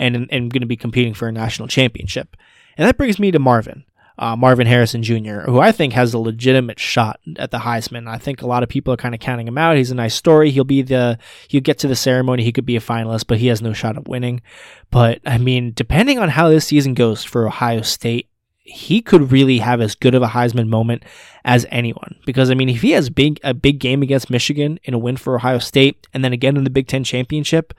and 0.00 0.28
and 0.30 0.52
going 0.52 0.62
to 0.62 0.66
be 0.66 0.76
competing 0.76 1.14
for 1.14 1.28
a 1.28 1.32
national 1.32 1.68
championship. 1.68 2.36
And 2.76 2.88
that 2.88 2.96
brings 2.96 3.18
me 3.18 3.30
to 3.30 3.38
Marvin 3.38 3.84
uh, 4.20 4.36
Marvin 4.36 4.66
Harrison 4.66 5.02
Jr., 5.02 5.40
who 5.40 5.60
I 5.60 5.72
think 5.72 5.94
has 5.94 6.12
a 6.12 6.18
legitimate 6.18 6.78
shot 6.78 7.18
at 7.36 7.50
the 7.50 7.58
Heisman. 7.58 8.06
I 8.06 8.18
think 8.18 8.42
a 8.42 8.46
lot 8.46 8.62
of 8.62 8.68
people 8.68 8.92
are 8.92 8.98
kind 8.98 9.14
of 9.14 9.20
counting 9.20 9.48
him 9.48 9.56
out. 9.56 9.78
He's 9.78 9.90
a 9.90 9.94
nice 9.94 10.14
story. 10.14 10.50
He'll 10.50 10.62
be 10.62 10.82
the 10.82 11.18
he'll 11.48 11.62
get 11.62 11.78
to 11.78 11.88
the 11.88 11.96
ceremony. 11.96 12.44
He 12.44 12.52
could 12.52 12.66
be 12.66 12.76
a 12.76 12.80
finalist, 12.80 13.26
but 13.26 13.38
he 13.38 13.46
has 13.46 13.62
no 13.62 13.72
shot 13.72 13.96
at 13.96 14.06
winning. 14.06 14.42
But 14.90 15.20
I 15.24 15.38
mean, 15.38 15.72
depending 15.74 16.18
on 16.18 16.28
how 16.28 16.50
this 16.50 16.66
season 16.66 16.92
goes 16.92 17.24
for 17.24 17.46
Ohio 17.46 17.80
State, 17.80 18.28
he 18.58 19.00
could 19.00 19.32
really 19.32 19.58
have 19.58 19.80
as 19.80 19.94
good 19.94 20.14
of 20.14 20.22
a 20.22 20.28
Heisman 20.28 20.68
moment 20.68 21.02
as 21.46 21.66
anyone. 21.70 22.16
Because 22.26 22.50
I 22.50 22.54
mean, 22.54 22.68
if 22.68 22.82
he 22.82 22.90
has 22.90 23.08
big 23.08 23.40
a 23.42 23.54
big 23.54 23.78
game 23.78 24.02
against 24.02 24.28
Michigan 24.28 24.78
in 24.84 24.92
a 24.92 24.98
win 24.98 25.16
for 25.16 25.34
Ohio 25.34 25.60
State, 25.60 26.06
and 26.12 26.22
then 26.22 26.34
again 26.34 26.58
in 26.58 26.64
the 26.64 26.70
Big 26.70 26.88
Ten 26.88 27.04
championship, 27.04 27.72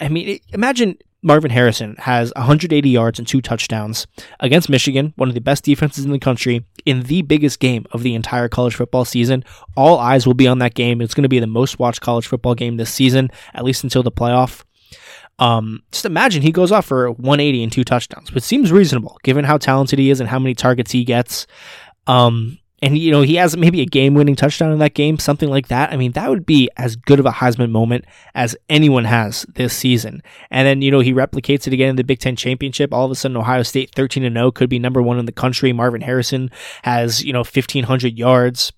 I 0.00 0.08
mean, 0.08 0.40
imagine 0.52 0.98
Marvin 1.22 1.50
Harrison 1.50 1.96
has 1.98 2.32
180 2.34 2.88
yards 2.88 3.18
and 3.18 3.28
two 3.28 3.42
touchdowns 3.42 4.06
against 4.40 4.70
Michigan, 4.70 5.12
one 5.16 5.28
of 5.28 5.34
the 5.34 5.40
best 5.40 5.64
defenses 5.64 6.04
in 6.04 6.12
the 6.12 6.18
country, 6.18 6.64
in 6.86 7.02
the 7.02 7.22
biggest 7.22 7.60
game 7.60 7.84
of 7.92 8.02
the 8.02 8.14
entire 8.14 8.48
college 8.48 8.74
football 8.74 9.04
season. 9.04 9.44
All 9.76 9.98
eyes 9.98 10.26
will 10.26 10.34
be 10.34 10.48
on 10.48 10.60
that 10.60 10.74
game. 10.74 11.00
It's 11.00 11.14
going 11.14 11.24
to 11.24 11.28
be 11.28 11.40
the 11.40 11.46
most 11.46 11.78
watched 11.78 12.00
college 12.00 12.26
football 12.26 12.54
game 12.54 12.76
this 12.76 12.92
season, 12.92 13.30
at 13.52 13.64
least 13.64 13.84
until 13.84 14.02
the 14.02 14.12
playoff. 14.12 14.64
Um, 15.38 15.82
just 15.90 16.04
imagine 16.04 16.42
he 16.42 16.52
goes 16.52 16.72
off 16.72 16.86
for 16.86 17.10
180 17.10 17.62
and 17.62 17.72
two 17.72 17.84
touchdowns, 17.84 18.32
which 18.32 18.44
seems 18.44 18.72
reasonable 18.72 19.18
given 19.22 19.44
how 19.44 19.56
talented 19.58 19.98
he 19.98 20.10
is 20.10 20.20
and 20.20 20.28
how 20.28 20.38
many 20.38 20.54
targets 20.54 20.90
he 20.92 21.04
gets. 21.04 21.46
Um, 22.06 22.58
and 22.82 22.96
you 22.96 23.10
know 23.10 23.22
he 23.22 23.34
has 23.36 23.56
maybe 23.56 23.80
a 23.80 23.86
game-winning 23.86 24.36
touchdown 24.36 24.72
in 24.72 24.78
that 24.78 24.94
game, 24.94 25.18
something 25.18 25.50
like 25.50 25.68
that. 25.68 25.92
I 25.92 25.96
mean, 25.96 26.12
that 26.12 26.30
would 26.30 26.46
be 26.46 26.70
as 26.76 26.96
good 26.96 27.20
of 27.20 27.26
a 27.26 27.30
Heisman 27.30 27.70
moment 27.70 28.04
as 28.34 28.56
anyone 28.68 29.04
has 29.04 29.44
this 29.54 29.74
season. 29.74 30.22
And 30.50 30.66
then 30.66 30.82
you 30.82 30.90
know 30.90 31.00
he 31.00 31.12
replicates 31.12 31.66
it 31.66 31.72
again 31.72 31.90
in 31.90 31.96
the 31.96 32.04
Big 32.04 32.20
Ten 32.20 32.36
championship. 32.36 32.92
All 32.92 33.04
of 33.04 33.10
a 33.10 33.14
sudden, 33.14 33.36
Ohio 33.36 33.62
State 33.62 33.94
13 33.94 34.24
and 34.24 34.36
0 34.36 34.52
could 34.52 34.70
be 34.70 34.78
number 34.78 35.02
one 35.02 35.18
in 35.18 35.26
the 35.26 35.32
country. 35.32 35.72
Marvin 35.72 36.00
Harrison 36.00 36.50
has 36.82 37.22
you 37.22 37.32
know 37.32 37.40
1500 37.40 38.18
yards, 38.18 38.72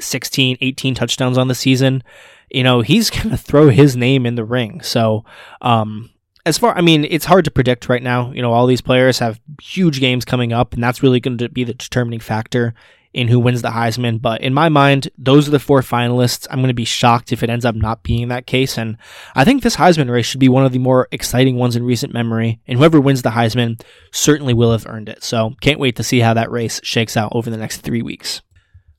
16, 0.00 0.58
18 0.60 0.94
touchdowns 0.94 1.38
on 1.38 1.48
the 1.48 1.54
season. 1.54 2.02
You 2.50 2.62
know 2.62 2.82
he's 2.82 3.10
gonna 3.22 3.36
throw 3.38 3.70
his 3.70 3.96
name 3.96 4.26
in 4.26 4.34
the 4.34 4.44
ring. 4.44 4.82
So 4.82 5.24
um, 5.62 6.10
as 6.46 6.58
far, 6.58 6.76
I 6.76 6.80
mean, 6.80 7.06
it's 7.08 7.24
hard 7.24 7.44
to 7.46 7.50
predict 7.50 7.88
right 7.88 8.02
now. 8.02 8.30
You 8.32 8.42
know, 8.42 8.52
all 8.52 8.66
these 8.66 8.82
players 8.82 9.18
have 9.18 9.40
huge 9.62 10.00
games 10.00 10.24
coming 10.24 10.52
up, 10.52 10.74
and 10.74 10.82
that's 10.82 11.02
really 11.02 11.20
going 11.20 11.38
to 11.38 11.48
be 11.48 11.64
the 11.64 11.74
determining 11.74 12.20
factor 12.20 12.74
in 13.14 13.28
who 13.28 13.38
wins 13.38 13.62
the 13.62 13.70
Heisman. 13.70 14.20
But 14.20 14.40
in 14.40 14.52
my 14.52 14.68
mind, 14.68 15.08
those 15.16 15.46
are 15.48 15.52
the 15.52 15.60
four 15.60 15.80
finalists. 15.80 16.46
I'm 16.50 16.58
going 16.58 16.68
to 16.68 16.74
be 16.74 16.84
shocked 16.84 17.32
if 17.32 17.42
it 17.42 17.48
ends 17.48 17.64
up 17.64 17.76
not 17.76 18.02
being 18.02 18.28
that 18.28 18.46
case. 18.46 18.76
And 18.76 18.98
I 19.34 19.44
think 19.44 19.62
this 19.62 19.76
Heisman 19.76 20.10
race 20.10 20.26
should 20.26 20.40
be 20.40 20.48
one 20.48 20.66
of 20.66 20.72
the 20.72 20.78
more 20.78 21.08
exciting 21.12 21.56
ones 21.56 21.76
in 21.76 21.84
recent 21.84 22.12
memory. 22.12 22.60
And 22.66 22.76
whoever 22.76 23.00
wins 23.00 23.22
the 23.22 23.30
Heisman 23.30 23.80
certainly 24.10 24.52
will 24.52 24.72
have 24.72 24.86
earned 24.86 25.08
it. 25.08 25.22
So 25.22 25.54
can't 25.60 25.80
wait 25.80 25.96
to 25.96 26.02
see 26.02 26.20
how 26.20 26.34
that 26.34 26.50
race 26.50 26.80
shakes 26.82 27.16
out 27.16 27.32
over 27.34 27.48
the 27.50 27.56
next 27.56 27.78
three 27.78 28.02
weeks. 28.02 28.42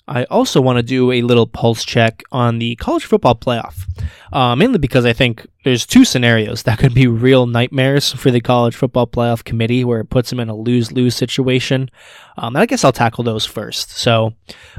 I 0.07 0.25
also 0.25 0.61
want 0.61 0.77
to 0.77 0.83
do 0.83 1.11
a 1.11 1.23
little 1.23 1.47
pulse 1.47 1.83
check 1.83 2.23
on 2.31 2.59
the 2.59 2.75
college 2.75 3.05
football 3.05 3.33
playoff, 3.33 3.87
uh, 4.31 4.55
mainly 4.55 4.77
because 4.77 5.03
I 5.03 5.13
think 5.13 5.47
there's 5.63 5.85
two 5.85 6.05
scenarios 6.05 6.63
that 6.63 6.77
could 6.77 6.93
be 6.93 7.07
real 7.07 7.47
nightmares 7.47 8.13
for 8.13 8.29
the 8.29 8.39
college 8.39 8.75
football 8.75 9.07
playoff 9.07 9.43
committee, 9.43 9.83
where 9.83 10.01
it 10.01 10.11
puts 10.11 10.29
them 10.29 10.39
in 10.39 10.47
a 10.47 10.55
lose-lose 10.55 11.15
situation. 11.15 11.89
Um, 12.37 12.55
and 12.55 12.61
I 12.61 12.67
guess 12.67 12.83
I'll 12.83 12.91
tackle 12.91 13.23
those 13.23 13.45
first. 13.47 13.91
So, 13.91 14.33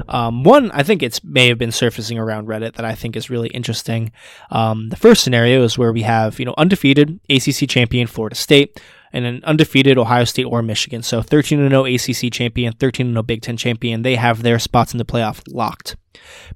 um, 0.07 0.45
one 0.45 0.71
I 0.71 0.83
think 0.83 1.03
it's 1.03 1.21
may 1.23 1.49
have 1.49 1.57
been 1.57 1.73
surfacing 1.73 2.17
around 2.17 2.47
Reddit 2.47 2.75
that 2.75 2.85
I 2.85 2.95
think 2.95 3.17
is 3.17 3.29
really 3.29 3.49
interesting. 3.49 4.13
Um, 4.49 4.89
the 4.89 4.95
first 4.95 5.23
scenario 5.23 5.61
is 5.63 5.77
where 5.77 5.91
we 5.91 6.03
have 6.03 6.39
you 6.39 6.45
know 6.45 6.53
undefeated 6.57 7.19
ACC 7.29 7.67
champion 7.67 8.07
Florida 8.07 8.35
State 8.35 8.79
and 9.13 9.25
an 9.25 9.43
undefeated 9.43 9.97
Ohio 9.97 10.23
State 10.23 10.45
or 10.45 10.61
Michigan. 10.61 11.01
So 11.03 11.21
13 11.21 11.69
0 11.69 11.85
ACC 11.85 12.31
champion, 12.31 12.73
13 12.73 13.11
0 13.11 13.23
Big 13.23 13.41
Ten 13.41 13.57
champion. 13.57 14.01
They 14.01 14.15
have 14.15 14.43
their 14.43 14.59
spots 14.59 14.93
in 14.93 14.97
the 14.97 15.05
playoff 15.05 15.41
locked. 15.47 15.95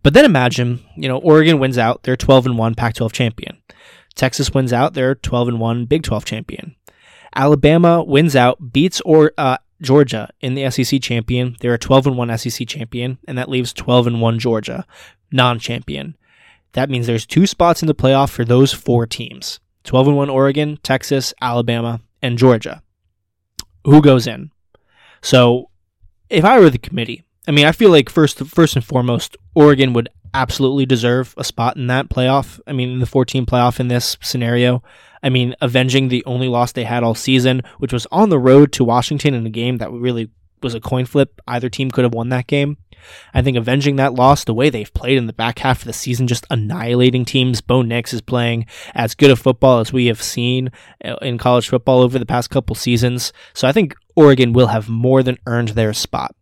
But 0.03 0.13
then 0.13 0.25
imagine, 0.25 0.83
you 0.95 1.07
know, 1.07 1.17
Oregon 1.17 1.59
wins 1.59 1.77
out, 1.77 2.03
they're 2.03 2.15
12 2.17 2.47
and 2.47 2.57
1 2.57 2.75
Pac 2.75 2.95
12 2.95 3.13
champion. 3.13 3.61
Texas 4.15 4.53
wins 4.53 4.73
out, 4.73 4.93
they're 4.93 5.15
12 5.15 5.49
and 5.49 5.59
1 5.59 5.85
Big 5.85 6.03
12 6.03 6.25
champion. 6.25 6.75
Alabama 7.35 8.03
wins 8.03 8.35
out, 8.35 8.73
beats 8.73 9.01
or 9.01 9.31
uh, 9.37 9.57
Georgia 9.81 10.29
in 10.41 10.53
the 10.53 10.69
SEC 10.69 11.01
champion. 11.01 11.55
They're 11.59 11.73
a 11.73 11.79
12 11.79 12.07
and 12.07 12.17
1 12.17 12.37
SEC 12.37 12.67
champion, 12.67 13.17
and 13.27 13.37
that 13.37 13.49
leaves 13.49 13.73
12 13.73 14.07
and 14.07 14.21
1 14.21 14.39
Georgia, 14.39 14.85
non 15.31 15.59
champion. 15.59 16.17
That 16.73 16.89
means 16.89 17.07
there's 17.07 17.25
two 17.25 17.47
spots 17.47 17.81
in 17.81 17.87
the 17.87 17.95
playoff 17.95 18.29
for 18.29 18.45
those 18.45 18.73
four 18.73 19.05
teams 19.05 19.59
12 19.83 20.09
and 20.09 20.17
1 20.17 20.29
Oregon, 20.29 20.77
Texas, 20.83 21.33
Alabama, 21.41 22.01
and 22.21 22.37
Georgia. 22.37 22.81
Who 23.85 24.01
goes 24.01 24.27
in? 24.27 24.51
So, 25.21 25.69
if 26.29 26.45
I 26.45 26.59
were 26.59 26.69
the 26.69 26.77
committee, 26.77 27.23
I 27.47 27.51
mean, 27.51 27.65
I 27.65 27.71
feel 27.71 27.89
like 27.89 28.09
first, 28.09 28.39
first 28.39 28.75
and 28.75 28.85
foremost, 28.85 29.35
Oregon 29.55 29.93
would 29.93 30.09
absolutely 30.33 30.85
deserve 30.85 31.33
a 31.37 31.43
spot 31.43 31.75
in 31.75 31.87
that 31.87 32.09
playoff. 32.09 32.59
I 32.67 32.73
mean, 32.73 32.89
in 32.89 32.99
the 32.99 33.05
14 33.05 33.45
playoff 33.45 33.79
in 33.79 33.87
this 33.87 34.17
scenario. 34.21 34.83
I 35.23 35.29
mean, 35.29 35.55
avenging 35.61 36.07
the 36.07 36.23
only 36.25 36.47
loss 36.47 36.71
they 36.71 36.83
had 36.83 37.03
all 37.03 37.15
season, 37.15 37.61
which 37.77 37.93
was 37.93 38.07
on 38.11 38.29
the 38.29 38.39
road 38.39 38.71
to 38.73 38.83
Washington 38.83 39.33
in 39.33 39.45
a 39.45 39.51
game 39.51 39.77
that 39.77 39.91
really 39.91 40.29
was 40.63 40.73
a 40.73 40.79
coin 40.79 41.05
flip. 41.05 41.39
Either 41.47 41.69
team 41.69 41.91
could 41.91 42.03
have 42.03 42.13
won 42.13 42.29
that 42.29 42.47
game. 42.47 42.77
I 43.33 43.41
think 43.41 43.57
avenging 43.57 43.95
that 43.97 44.13
loss, 44.13 44.43
the 44.43 44.53
way 44.53 44.69
they've 44.69 44.93
played 44.93 45.17
in 45.17 45.27
the 45.27 45.33
back 45.33 45.59
half 45.59 45.79
of 45.79 45.85
the 45.85 45.93
season, 45.93 46.27
just 46.27 46.45
annihilating 46.49 47.25
teams. 47.25 47.61
Bo 47.61 47.81
Nix 47.81 48.13
is 48.13 48.21
playing 48.21 48.65
as 48.93 49.15
good 49.15 49.31
a 49.31 49.35
football 49.35 49.79
as 49.79 49.93
we 49.93 50.07
have 50.07 50.21
seen 50.21 50.71
uh, 51.03 51.15
in 51.21 51.37
college 51.37 51.69
football 51.69 52.01
over 52.01 52.19
the 52.19 52.25
past 52.25 52.49
couple 52.49 52.75
seasons. 52.75 53.33
So 53.53 53.67
I 53.67 53.71
think 53.71 53.95
Oregon 54.15 54.53
will 54.53 54.67
have 54.67 54.89
more 54.89 55.23
than 55.23 55.37
earned 55.45 55.69
their 55.69 55.93
spot. 55.93 56.35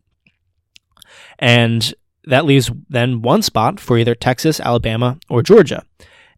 And 1.38 1.93
that 2.26 2.45
leaves 2.45 2.72
then 2.89 3.22
one 3.22 3.41
spot 3.41 3.80
for 3.80 3.97
either 3.97 4.16
Texas, 4.16 4.60
Alabama, 4.60 5.18
or 5.30 5.41
Georgia. 5.41 5.84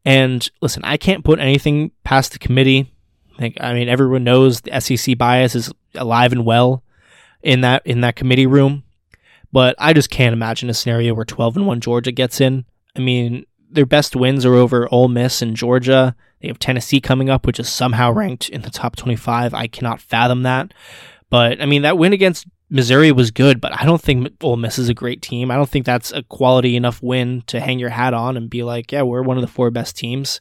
And 0.06 0.50
listen, 0.62 0.84
I 0.84 0.98
can't 0.98 1.24
put 1.24 1.40
anything 1.40 1.92
past 2.04 2.34
the 2.34 2.40
committee. 2.40 2.92
Think 3.38 3.58
I 3.60 3.74
mean 3.74 3.90
everyone 3.90 4.24
knows 4.24 4.62
the 4.62 4.80
SEC 4.80 5.18
bias 5.18 5.56
is 5.56 5.72
alive 5.96 6.32
and 6.32 6.46
well 6.46 6.84
in 7.42 7.62
that 7.62 7.86
in 7.86 8.02
that 8.02 8.16
committee 8.16 8.48
room. 8.48 8.84
But 9.52 9.76
I 9.80 9.94
just 9.94 10.10
can't 10.10 10.34
imagine 10.34 10.70
a 10.70 10.74
scenario 10.74 11.14
where 11.14 11.26
12 11.26 11.58
and 11.58 11.68
1 11.68 11.82
Georgia 11.82 12.12
gets 12.12 12.40
in. 12.40 12.66
I 12.96 13.00
mean, 13.00 13.46
their 13.70 13.86
best 13.86 14.16
wins 14.16 14.46
are 14.46 14.56
over 14.56 14.88
Ole 14.92 15.08
Miss 15.08 15.42
and 15.42 15.56
Georgia. 15.56 16.16
They 16.42 16.48
have 16.48 16.60
Tennessee 16.60 17.02
coming 17.02 17.30
up, 17.30 17.46
which 17.46 17.60
is 17.60 17.70
somehow 17.70 18.12
ranked 18.12 18.50
in 18.50 18.62
the 18.62 18.70
top 18.70 18.96
25. 18.96 19.54
I 19.54 19.68
cannot 19.68 20.02
fathom 20.02 20.44
that. 20.44 20.74
But 21.30 21.62
I 21.62 21.66
mean, 21.66 21.84
that 21.84 21.98
win 21.98 22.14
against 22.14 22.48
Missouri 22.70 23.12
was 23.12 23.32
good, 23.32 23.60
but 23.60 23.78
I 23.80 23.86
don't 23.86 24.02
think 24.02 24.32
Ole 24.42 24.58
Miss 24.58 24.80
is 24.80 24.90
a 24.90 24.94
great 24.94 25.22
team. 25.22 25.52
I 25.52 25.56
don't 25.56 25.70
think 25.70 25.86
that's 25.86 26.12
a 26.12 26.24
quality 26.24 26.76
enough 26.76 27.04
win 27.04 27.44
to 27.48 27.60
hang 27.60 27.80
your 27.80 27.90
hat 27.90 28.14
on 28.14 28.38
and 28.38 28.50
be 28.50 28.64
like, 28.64 28.92
yeah, 28.92 29.02
we're 29.02 29.22
one 29.22 29.38
of 29.38 29.42
the 29.42 29.48
four 29.48 29.72
best 29.72 29.98
teams. 29.98 30.40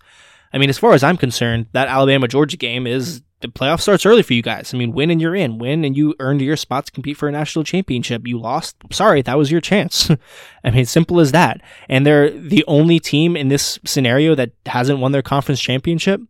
I 0.52 0.58
mean, 0.58 0.68
as 0.68 0.78
far 0.78 0.94
as 0.94 1.02
I'm 1.02 1.16
concerned, 1.16 1.66
that 1.72 1.88
Alabama 1.88 2.28
Georgia 2.28 2.56
game 2.56 2.86
is 2.86 3.22
the 3.40 3.48
playoff 3.48 3.80
starts 3.80 4.04
early 4.04 4.22
for 4.22 4.34
you 4.34 4.42
guys. 4.42 4.72
I 4.74 4.76
mean, 4.76 4.92
win 4.92 5.10
and 5.10 5.20
you're 5.20 5.34
in. 5.34 5.58
Win 5.58 5.84
and 5.84 5.96
you 5.96 6.14
earned 6.20 6.42
your 6.42 6.56
spot 6.56 6.86
to 6.86 6.92
compete 6.92 7.16
for 7.16 7.28
a 7.28 7.32
national 7.32 7.64
championship. 7.64 8.26
You 8.26 8.38
lost. 8.38 8.76
Sorry, 8.92 9.22
that 9.22 9.38
was 9.38 9.50
your 9.50 9.60
chance. 9.60 10.10
I 10.64 10.70
mean, 10.70 10.84
simple 10.84 11.20
as 11.20 11.32
that. 11.32 11.60
And 11.88 12.06
they're 12.06 12.30
the 12.30 12.64
only 12.66 13.00
team 13.00 13.36
in 13.36 13.48
this 13.48 13.78
scenario 13.84 14.34
that 14.34 14.52
hasn't 14.66 14.98
won 14.98 15.12
their 15.12 15.22
conference 15.22 15.60
championship. 15.60 16.20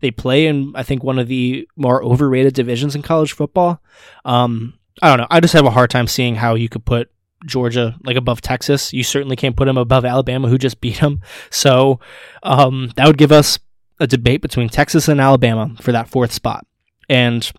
They 0.00 0.10
play 0.10 0.46
in, 0.46 0.72
I 0.74 0.82
think, 0.82 1.02
one 1.02 1.18
of 1.18 1.28
the 1.28 1.68
more 1.76 2.02
overrated 2.02 2.54
divisions 2.54 2.94
in 2.94 3.02
college 3.02 3.32
football. 3.32 3.82
Um, 4.24 4.74
I 5.02 5.08
don't 5.08 5.18
know. 5.18 5.26
I 5.30 5.40
just 5.40 5.54
have 5.54 5.66
a 5.66 5.70
hard 5.70 5.90
time 5.90 6.06
seeing 6.06 6.36
how 6.36 6.54
you 6.54 6.68
could 6.68 6.84
put 6.84 7.10
Georgia 7.46 7.96
like 8.04 8.16
above 8.16 8.40
Texas. 8.40 8.92
You 8.92 9.02
certainly 9.02 9.36
can't 9.36 9.56
put 9.56 9.66
them 9.66 9.76
above 9.76 10.04
Alabama, 10.04 10.48
who 10.48 10.58
just 10.58 10.80
beat 10.80 11.00
them. 11.00 11.20
So 11.50 12.00
um, 12.42 12.92
that 12.96 13.06
would 13.06 13.18
give 13.18 13.32
us 13.32 13.58
a 14.00 14.06
debate 14.06 14.42
between 14.42 14.68
Texas 14.68 15.06
and 15.06 15.20
Alabama 15.20 15.76
for 15.80 15.92
that 15.92 16.08
fourth 16.08 16.32
spot. 16.32 16.66
And 17.08 17.50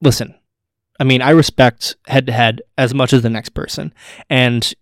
listen, 0.00 0.34
I 1.00 1.04
mean, 1.04 1.20
I 1.20 1.30
respect 1.30 1.96
head 2.06 2.26
to 2.26 2.32
head 2.32 2.62
as 2.78 2.94
much 2.94 3.12
as 3.12 3.22
the 3.22 3.30
next 3.30 3.50
person. 3.50 3.92
And 4.30 4.72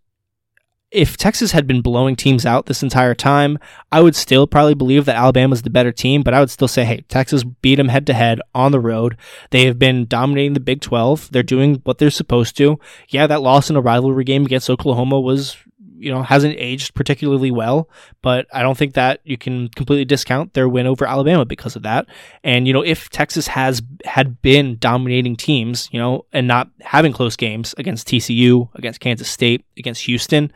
if 0.91 1.17
Texas 1.17 1.53
had 1.53 1.67
been 1.67 1.83
blowing 1.83 2.17
teams 2.17 2.45
out 2.45 2.67
this 2.67 2.83
entire 2.83 3.15
time, 3.15 3.59
I 3.93 4.01
would 4.01 4.17
still 4.17 4.47
probably 4.47 4.75
believe 4.75 5.05
that 5.05 5.17
Alabama's 5.17 5.63
the 5.63 5.71
better 5.71 5.93
team, 5.93 6.23
but 6.23 6.35
I 6.35 6.41
would 6.41 6.51
still 6.51 6.69
say, 6.69 6.85
hey, 6.85 7.03
Texas 7.09 7.45
beat 7.45 7.77
them 7.77 7.89
head 7.89 8.07
to 8.09 8.13
head 8.13 8.41
on 8.55 8.73
the 8.73 8.81
road. 8.81 9.17
They 9.51 9.67
have 9.67 9.79
been 9.79 10.07
dominating 10.07 10.55
the 10.55 10.61
Big 10.61 10.81
12. 10.81 11.31
They're 11.31 11.43
doing 11.45 11.77
what 11.85 11.99
they're 11.99 12.11
supposed 12.11 12.57
to. 12.57 12.81
Yeah, 13.09 13.29
that 13.29 13.41
loss 13.41 13.71
in 13.71 13.77
a 13.77 13.81
rivalry 13.81 14.25
game 14.25 14.45
against 14.45 14.69
Oklahoma 14.69 15.21
was 15.21 15.57
you 16.01 16.11
know 16.11 16.23
hasn't 16.23 16.57
aged 16.59 16.95
particularly 16.95 17.51
well, 17.51 17.89
but 18.23 18.47
I 18.53 18.63
don't 18.63 18.77
think 18.77 18.95
that 18.95 19.21
you 19.25 19.37
can 19.37 19.69
completely 19.69 20.05
discount 20.05 20.55
their 20.55 20.69
win 20.69 20.87
over 20.87 21.07
Alabama 21.07 21.45
because 21.45 21.77
of 21.77 21.83
that. 21.83 22.07
And 22.43 22.67
you 22.67 22.73
know, 22.73 22.83
if 22.83 23.11
Texas 23.11 23.47
has 23.49 23.83
had 24.05 24.41
been 24.43 24.79
dominating 24.79 25.37
teams, 25.37 25.89
you 25.93 26.01
know, 26.01 26.25
and 26.33 26.49
not 26.49 26.71
having 26.81 27.13
close 27.13 27.37
games 27.37 27.75
against 27.77 28.09
TCU, 28.09 28.69
against 28.75 29.01
Kansas 29.01 29.29
State, 29.29 29.65
against 29.77 30.03
Houston, 30.03 30.53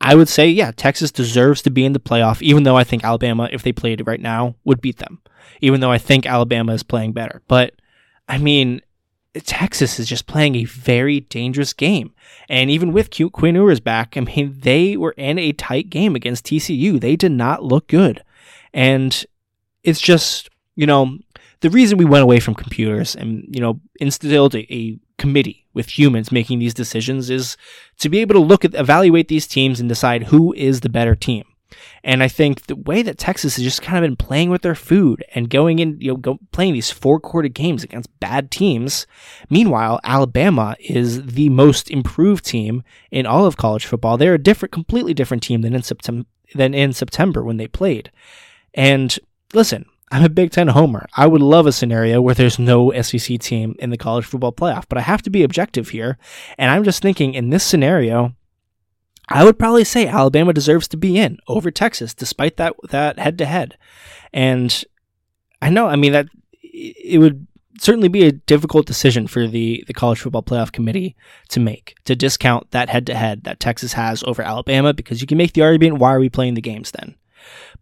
I 0.00 0.14
would 0.14 0.28
say 0.28 0.48
yeah, 0.48 0.72
Texas 0.74 1.12
deserves 1.12 1.62
to 1.62 1.70
be 1.70 1.84
in 1.84 1.92
the 1.92 2.00
playoff 2.00 2.40
even 2.40 2.62
though 2.62 2.76
I 2.76 2.84
think 2.84 3.04
Alabama 3.04 3.48
if 3.52 3.62
they 3.62 3.72
played 3.72 4.06
right 4.06 4.20
now 4.20 4.54
would 4.64 4.80
beat 4.80 4.98
them. 4.98 5.20
Even 5.60 5.80
though 5.80 5.92
I 5.92 5.98
think 5.98 6.24
Alabama 6.24 6.72
is 6.72 6.82
playing 6.82 7.12
better. 7.12 7.42
But 7.48 7.74
I 8.28 8.38
mean, 8.38 8.80
Texas 9.44 9.98
is 9.98 10.08
just 10.08 10.26
playing 10.26 10.54
a 10.56 10.64
very 10.64 11.20
dangerous 11.20 11.72
game. 11.72 12.12
And 12.48 12.70
even 12.70 12.92
with 12.92 13.10
Quinn 13.32 13.54
Ewers 13.54 13.80
back, 13.80 14.16
I 14.16 14.20
mean, 14.20 14.56
they 14.60 14.96
were 14.96 15.12
in 15.12 15.38
a 15.38 15.52
tight 15.52 15.90
game 15.90 16.14
against 16.14 16.46
TCU. 16.46 17.00
They 17.00 17.16
did 17.16 17.32
not 17.32 17.62
look 17.62 17.88
good. 17.88 18.22
And 18.72 19.24
it's 19.82 20.00
just, 20.00 20.48
you 20.76 20.86
know, 20.86 21.18
the 21.60 21.70
reason 21.70 21.98
we 21.98 22.04
went 22.04 22.22
away 22.22 22.40
from 22.40 22.54
computers 22.54 23.16
and, 23.16 23.44
you 23.50 23.60
know, 23.60 23.80
instilled 24.00 24.54
a, 24.54 24.72
a 24.72 24.98
committee 25.18 25.66
with 25.74 25.98
humans 25.98 26.30
making 26.30 26.58
these 26.58 26.74
decisions 26.74 27.30
is 27.30 27.56
to 27.98 28.08
be 28.08 28.20
able 28.20 28.34
to 28.34 28.40
look 28.40 28.64
at, 28.64 28.74
evaluate 28.74 29.28
these 29.28 29.46
teams 29.46 29.80
and 29.80 29.88
decide 29.88 30.24
who 30.24 30.52
is 30.54 30.80
the 30.80 30.88
better 30.88 31.14
team. 31.14 31.44
And 32.02 32.22
I 32.22 32.28
think 32.28 32.66
the 32.66 32.76
way 32.76 33.02
that 33.02 33.18
Texas 33.18 33.56
has 33.56 33.64
just 33.64 33.82
kind 33.82 34.04
of 34.04 34.08
been 34.08 34.16
playing 34.16 34.50
with 34.50 34.62
their 34.62 34.74
food 34.74 35.24
and 35.34 35.50
going 35.50 35.78
in, 35.78 36.00
you 36.00 36.12
know, 36.12 36.16
go, 36.16 36.38
playing 36.52 36.72
these 36.72 36.90
four 36.90 37.20
quarter 37.20 37.48
games 37.48 37.84
against 37.84 38.18
bad 38.20 38.50
teams. 38.50 39.06
Meanwhile, 39.50 40.00
Alabama 40.04 40.76
is 40.80 41.26
the 41.26 41.48
most 41.48 41.90
improved 41.90 42.44
team 42.44 42.82
in 43.10 43.26
all 43.26 43.46
of 43.46 43.56
college 43.56 43.86
football. 43.86 44.16
They're 44.16 44.34
a 44.34 44.38
different, 44.38 44.72
completely 44.72 45.14
different 45.14 45.42
team 45.42 45.62
than 45.62 45.74
in 45.74 45.82
September 45.82 46.24
than 46.54 46.72
in 46.72 46.94
September 46.94 47.42
when 47.44 47.58
they 47.58 47.68
played. 47.68 48.10
And 48.72 49.18
listen, 49.52 49.84
I'm 50.10 50.24
a 50.24 50.30
Big 50.30 50.50
Ten 50.50 50.68
homer. 50.68 51.06
I 51.14 51.26
would 51.26 51.42
love 51.42 51.66
a 51.66 51.72
scenario 51.72 52.22
where 52.22 52.34
there's 52.34 52.58
no 52.58 52.90
SEC 53.02 53.38
team 53.38 53.74
in 53.78 53.90
the 53.90 53.98
college 53.98 54.24
football 54.24 54.52
playoff, 54.52 54.84
but 54.88 54.98
I 54.98 55.02
have 55.02 55.22
to 55.22 55.30
be 55.30 55.42
objective 55.42 55.90
here. 55.90 56.16
And 56.56 56.70
I'm 56.70 56.84
just 56.84 57.02
thinking 57.02 57.34
in 57.34 57.50
this 57.50 57.64
scenario, 57.64 58.34
I 59.28 59.44
would 59.44 59.58
probably 59.58 59.84
say 59.84 60.06
Alabama 60.06 60.52
deserves 60.52 60.88
to 60.88 60.96
be 60.96 61.18
in 61.18 61.38
over 61.46 61.70
Texas, 61.70 62.14
despite 62.14 62.56
that 62.56 62.74
that 62.90 63.18
head 63.18 63.38
to 63.38 63.46
head. 63.46 63.76
And 64.32 64.84
I 65.60 65.70
know, 65.70 65.86
I 65.86 65.96
mean 65.96 66.12
that 66.12 66.28
it 66.62 67.20
would 67.20 67.46
certainly 67.80 68.08
be 68.08 68.24
a 68.24 68.32
difficult 68.32 68.86
decision 68.86 69.26
for 69.26 69.46
the 69.46 69.84
the 69.86 69.92
college 69.92 70.20
football 70.20 70.42
playoff 70.42 70.72
committee 70.72 71.16
to 71.48 71.60
make 71.60 71.94
to 72.04 72.16
discount 72.16 72.70
that 72.70 72.88
head 72.88 73.06
to 73.06 73.14
head 73.14 73.44
that 73.44 73.60
Texas 73.60 73.92
has 73.92 74.24
over 74.24 74.42
Alabama 74.42 74.92
because 74.92 75.20
you 75.20 75.26
can 75.26 75.38
make 75.38 75.52
the 75.52 75.62
argument 75.62 75.98
why 75.98 76.12
are 76.12 76.20
we 76.20 76.28
playing 76.28 76.54
the 76.54 76.60
games 76.60 76.90
then? 76.92 77.14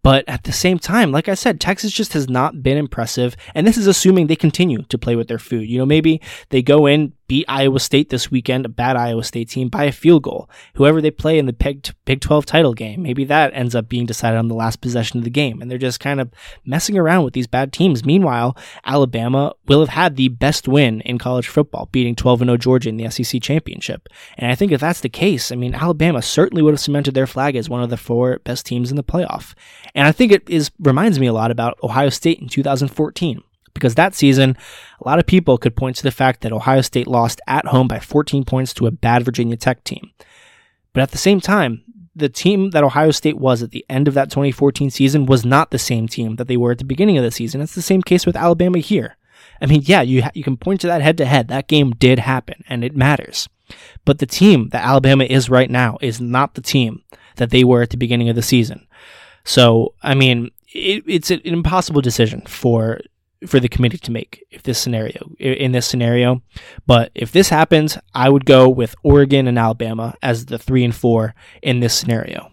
But 0.03 0.25
at 0.29 0.45
the 0.45 0.53
same 0.53 0.79
time, 0.79 1.11
like 1.11 1.29
I 1.29 1.35
said, 1.35 1.61
Texas 1.61 1.91
just 1.93 2.13
has 2.13 2.29
not 2.29 2.63
been 2.63 2.79
impressive. 2.79 3.37
And 3.55 3.67
this 3.67 3.77
is 3.77 3.87
assuming 3.87 4.27
they 4.27 4.37
continue 4.37 4.83
to 4.83 4.99
play 4.99 5.17
with 5.17 5.27
their 5.27 5.39
food. 5.39 5.69
You 5.69 5.79
know, 5.79 5.87
maybe 5.87 6.21
they 6.51 6.63
go 6.63 6.87
in, 6.87 7.13
beat 7.29 7.45
Iowa 7.49 7.81
State 7.81 8.11
this 8.11 8.31
weekend, 8.31 8.66
a 8.66 8.68
bad 8.68 8.97
Iowa 8.97 9.24
State 9.24 9.49
team, 9.49 9.68
by 9.68 9.85
a 9.85 9.93
field 9.93 10.22
goal. 10.22 10.49
Whoever 10.74 11.01
they 11.01 11.11
play 11.11 11.39
in 11.39 11.47
the 11.47 11.53
Big, 11.53 11.89
Big 12.05 12.20
12 12.20 12.47
title 12.47 12.74
game, 12.74 13.03
maybe 13.03 13.24
that 13.24 13.53
ends 13.55 13.74
up 13.74 13.89
being 13.89 14.07
decided 14.07 14.39
on 14.39 14.49
the 14.49 14.55
last 14.55 14.81
possession 14.81 15.18
of 15.18 15.24
the 15.24 15.31
game. 15.31 15.61
And 15.61 15.70
they're 15.70 15.79
just 15.79 16.01
kind 16.01 16.20
of 16.20 16.31
messing 16.64 16.97
around 16.97 17.24
with 17.24 17.35
these 17.35 17.47
bad 17.47 17.72
teams. 17.72 18.05
Meanwhile, 18.05 18.57
Alabama 18.85 19.55
will 19.66 19.81
have 19.81 19.91
had 19.91 20.16
the 20.16 20.29
best 20.29 20.68
win 20.68 21.01
in 21.03 21.18
college 21.18 21.49
football, 21.49 21.89
beating 21.93 22.14
12 22.14 22.41
0 22.41 22.57
Georgia 22.57 22.89
in 22.89 22.97
the 22.97 23.11
SEC 23.11 23.43
championship. 23.43 24.09
And 24.37 24.51
I 24.51 24.55
think 24.55 24.72
if 24.72 24.81
that's 24.81 25.01
the 25.01 25.09
case, 25.09 25.51
I 25.51 25.57
mean, 25.57 25.74
Alabama 25.74 26.22
certainly 26.22 26.62
would 26.62 26.74
have 26.74 26.81
cemented 26.81 27.14
their 27.14 27.27
flag 27.27 27.57
as 27.57 27.68
one 27.68 27.83
of 27.83 27.91
the 27.91 27.97
four 27.97 28.39
best 28.41 28.66
teams 28.66 28.91
in 28.91 28.97
the 28.97 29.05
playoff. 29.05 29.55
And 29.95 30.07
I 30.07 30.12
think 30.12 30.33
it 30.33 30.49
is 30.49 30.70
reminds 30.79 31.18
me 31.18 31.27
a 31.27 31.33
lot 31.33 31.51
about 31.51 31.79
Ohio 31.83 32.11
State 32.11 32.41
in 32.41 32.49
2014 32.49 33.43
because 33.77 33.95
that 33.95 34.14
season, 34.14 34.57
a 35.01 35.09
lot 35.09 35.18
of 35.18 35.27
people 35.27 35.59
could 35.59 35.77
point 35.77 35.97
to 35.97 36.03
the 36.03 36.11
fact 36.11 36.41
that 36.41 36.53
Ohio 36.53 36.81
State 36.81 37.07
lost 37.07 37.41
at 37.47 37.66
home 37.66 37.89
by 37.89 37.99
14 37.99 38.45
points 38.45 38.74
to 38.74 38.87
a 38.87 38.91
bad 38.91 39.24
Virginia 39.24 39.57
Tech 39.57 39.85
team. 39.85 40.11
But 40.93 41.03
at 41.03 41.11
the 41.11 41.18
same 41.18 41.41
time, 41.41 41.83
the 42.14 42.29
team 42.31 42.70
that 42.70 42.83
Ohio 42.83 43.11
State 43.11 43.37
was 43.37 43.62
at 43.62 43.70
the 43.70 43.85
end 43.91 44.09
of 44.09 44.14
that 44.14 44.31
2014 44.31 44.91
season 44.91 45.27
was 45.27 45.45
not 45.45 45.70
the 45.70 45.79
same 45.79 46.09
team 46.09 46.37
that 46.37 46.49
they 46.49 46.57
were 46.57 46.72
at 46.72 46.79
the 46.79 46.85
beginning 46.85 47.18
of 47.18 47.24
the 47.24 47.31
season. 47.31 47.61
It's 47.61 47.74
the 47.74 47.83
same 47.83 48.03
case 48.03 48.24
with 48.24 48.37
Alabama 48.37 48.79
here. 48.79 49.16
I 49.61 49.66
mean, 49.66 49.83
yeah, 49.85 50.03
you 50.03 50.22
ha- 50.22 50.31
you 50.35 50.43
can 50.43 50.57
point 50.57 50.81
to 50.81 50.87
that 50.87 51.03
head 51.03 51.18
to 51.18 51.27
head. 51.27 51.49
That 51.49 51.68
game 51.68 51.91
did 51.93 52.18
happen 52.18 52.64
and 52.68 52.83
it 52.83 52.97
matters. 52.97 53.49
But 54.05 54.18
the 54.18 54.27
team 54.27 54.70
that 54.70 54.85
Alabama 54.85 55.24
is 55.24 55.51
right 55.51 55.70
now 55.70 55.99
is 56.01 56.20
not 56.20 56.55
the 56.55 56.62
team 56.62 57.03
that 57.37 57.51
they 57.51 57.64
were 57.64 57.83
at 57.83 57.91
the 57.91 57.97
beginning 57.97 58.29
of 58.29 58.37
the 58.37 58.43
season. 58.43 58.87
So, 59.45 59.95
I 60.03 60.14
mean, 60.14 60.51
it, 60.72 61.05
it's 61.07 61.31
an 61.31 61.41
impossible 61.45 62.01
decision 62.01 62.43
for 62.47 63.01
for 63.47 63.61
the 63.61 63.68
committee 63.68 63.99
to 63.99 64.11
make 64.11 64.45
if 64.51 64.62
this 64.62 64.78
scenario 64.78 65.32
in 65.39 65.72
this 65.72 65.87
scenario. 65.87 66.43
But 66.87 67.11
if 67.14 67.32
this 67.32 67.49
happens, 67.49 67.99
I 68.14 68.28
would 68.28 68.47
go 68.47 68.68
with 68.68 68.95
Oregon 69.03 69.47
and 69.47 69.59
Alabama 69.59 70.14
as 70.22 70.47
the 70.47 70.59
three 70.59 70.84
and 70.84 70.95
four 70.95 71.34
in 71.62 71.80
this 71.80 71.95
scenario. 71.95 72.53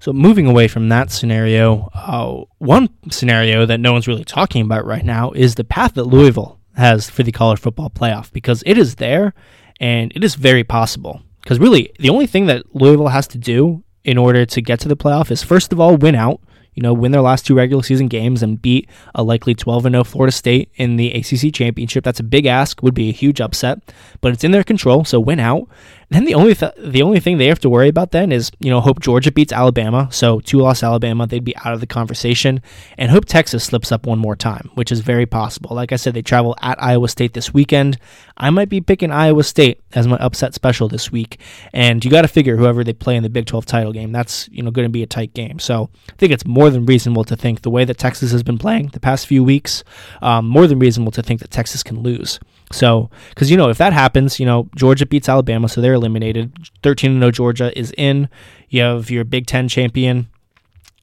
So 0.00 0.12
moving 0.12 0.46
away 0.46 0.66
from 0.66 0.88
that 0.88 1.12
scenario, 1.12 1.88
uh, 1.94 2.44
one 2.58 2.88
scenario 3.10 3.66
that 3.66 3.78
no 3.78 3.92
one's 3.92 4.08
really 4.08 4.24
talking 4.24 4.62
about 4.62 4.84
right 4.84 5.04
now 5.04 5.30
is 5.30 5.54
the 5.54 5.62
path 5.62 5.94
that 5.94 6.04
Louisville 6.04 6.58
has 6.74 7.08
for 7.08 7.22
the 7.22 7.30
college 7.30 7.60
football 7.60 7.88
playoff 7.88 8.32
because 8.32 8.64
it 8.66 8.76
is 8.76 8.96
there 8.96 9.32
and 9.78 10.12
it 10.16 10.24
is 10.24 10.34
very 10.34 10.64
possible. 10.64 11.22
Because 11.40 11.60
really, 11.60 11.92
the 12.00 12.08
only 12.08 12.26
thing 12.26 12.46
that 12.46 12.74
Louisville 12.74 13.08
has 13.08 13.28
to 13.28 13.38
do 13.38 13.84
in 14.02 14.18
order 14.18 14.44
to 14.44 14.60
get 14.60 14.80
to 14.80 14.88
the 14.88 14.96
playoff 14.96 15.30
is 15.30 15.42
first 15.44 15.72
of 15.72 15.78
all 15.78 15.96
win 15.96 16.16
out 16.16 16.40
you 16.74 16.82
know, 16.82 16.92
win 16.92 17.12
their 17.12 17.20
last 17.20 17.46
two 17.46 17.54
regular 17.54 17.82
season 17.82 18.08
games 18.08 18.42
and 18.42 18.60
beat 18.60 18.88
a 19.14 19.22
likely 19.22 19.54
12 19.54 19.84
0 19.84 20.04
Florida 20.04 20.32
State 20.32 20.70
in 20.76 20.96
the 20.96 21.12
ACC 21.12 21.52
championship. 21.52 22.04
That's 22.04 22.20
a 22.20 22.24
big 22.24 22.46
ask, 22.46 22.82
would 22.82 22.94
be 22.94 23.08
a 23.08 23.12
huge 23.12 23.40
upset, 23.40 23.92
but 24.20 24.32
it's 24.32 24.44
in 24.44 24.52
their 24.52 24.64
control. 24.64 25.04
So 25.04 25.20
win 25.20 25.40
out. 25.40 25.68
Then 26.12 26.26
the 26.26 26.34
only 26.34 26.54
th- 26.54 26.74
the 26.76 27.00
only 27.00 27.20
thing 27.20 27.38
they 27.38 27.46
have 27.46 27.60
to 27.60 27.70
worry 27.70 27.88
about 27.88 28.10
then 28.10 28.32
is 28.32 28.50
you 28.58 28.68
know 28.68 28.82
hope 28.82 29.00
Georgia 29.00 29.32
beats 29.32 29.50
Alabama, 29.50 30.08
so 30.12 30.40
two 30.40 30.58
loss 30.58 30.82
Alabama, 30.82 31.26
they'd 31.26 31.42
be 31.42 31.56
out 31.64 31.72
of 31.72 31.80
the 31.80 31.86
conversation, 31.86 32.60
and 32.98 33.10
hope 33.10 33.24
Texas 33.24 33.64
slips 33.64 33.90
up 33.90 34.06
one 34.06 34.18
more 34.18 34.36
time, 34.36 34.70
which 34.74 34.92
is 34.92 35.00
very 35.00 35.24
possible. 35.24 35.74
Like 35.74 35.90
I 35.90 35.96
said, 35.96 36.12
they 36.12 36.20
travel 36.20 36.54
at 36.60 36.82
Iowa 36.82 37.08
State 37.08 37.32
this 37.32 37.54
weekend. 37.54 37.98
I 38.36 38.50
might 38.50 38.68
be 38.68 38.82
picking 38.82 39.10
Iowa 39.10 39.42
State 39.42 39.80
as 39.94 40.06
my 40.06 40.16
upset 40.16 40.52
special 40.52 40.86
this 40.86 41.10
week, 41.10 41.40
and 41.72 42.04
you 42.04 42.10
got 42.10 42.22
to 42.22 42.28
figure 42.28 42.58
whoever 42.58 42.84
they 42.84 42.92
play 42.92 43.16
in 43.16 43.22
the 43.22 43.30
Big 43.30 43.46
12 43.46 43.64
title 43.64 43.92
game, 43.92 44.12
that's 44.12 44.50
you 44.52 44.62
know 44.62 44.70
going 44.70 44.86
to 44.86 44.92
be 44.92 45.02
a 45.02 45.06
tight 45.06 45.32
game. 45.32 45.58
So 45.58 45.88
I 46.10 46.16
think 46.18 46.30
it's 46.30 46.44
more 46.44 46.68
than 46.68 46.84
reasonable 46.84 47.24
to 47.24 47.36
think 47.36 47.62
the 47.62 47.70
way 47.70 47.86
that 47.86 47.96
Texas 47.96 48.32
has 48.32 48.42
been 48.42 48.58
playing 48.58 48.88
the 48.88 49.00
past 49.00 49.26
few 49.26 49.42
weeks, 49.42 49.82
um, 50.20 50.46
more 50.46 50.66
than 50.66 50.78
reasonable 50.78 51.12
to 51.12 51.22
think 51.22 51.40
that 51.40 51.50
Texas 51.50 51.82
can 51.82 52.00
lose. 52.02 52.38
So, 52.72 53.10
because 53.30 53.50
you 53.50 53.56
know, 53.56 53.68
if 53.68 53.78
that 53.78 53.92
happens, 53.92 54.40
you 54.40 54.46
know, 54.46 54.68
Georgia 54.74 55.06
beats 55.06 55.28
Alabama, 55.28 55.68
so 55.68 55.80
they're 55.80 55.94
eliminated. 55.94 56.56
13 56.82 57.18
0 57.18 57.30
Georgia 57.30 57.78
is 57.78 57.92
in. 57.96 58.28
You 58.68 58.82
have 58.82 59.10
your 59.10 59.24
Big 59.24 59.46
Ten 59.46 59.68
champion, 59.68 60.28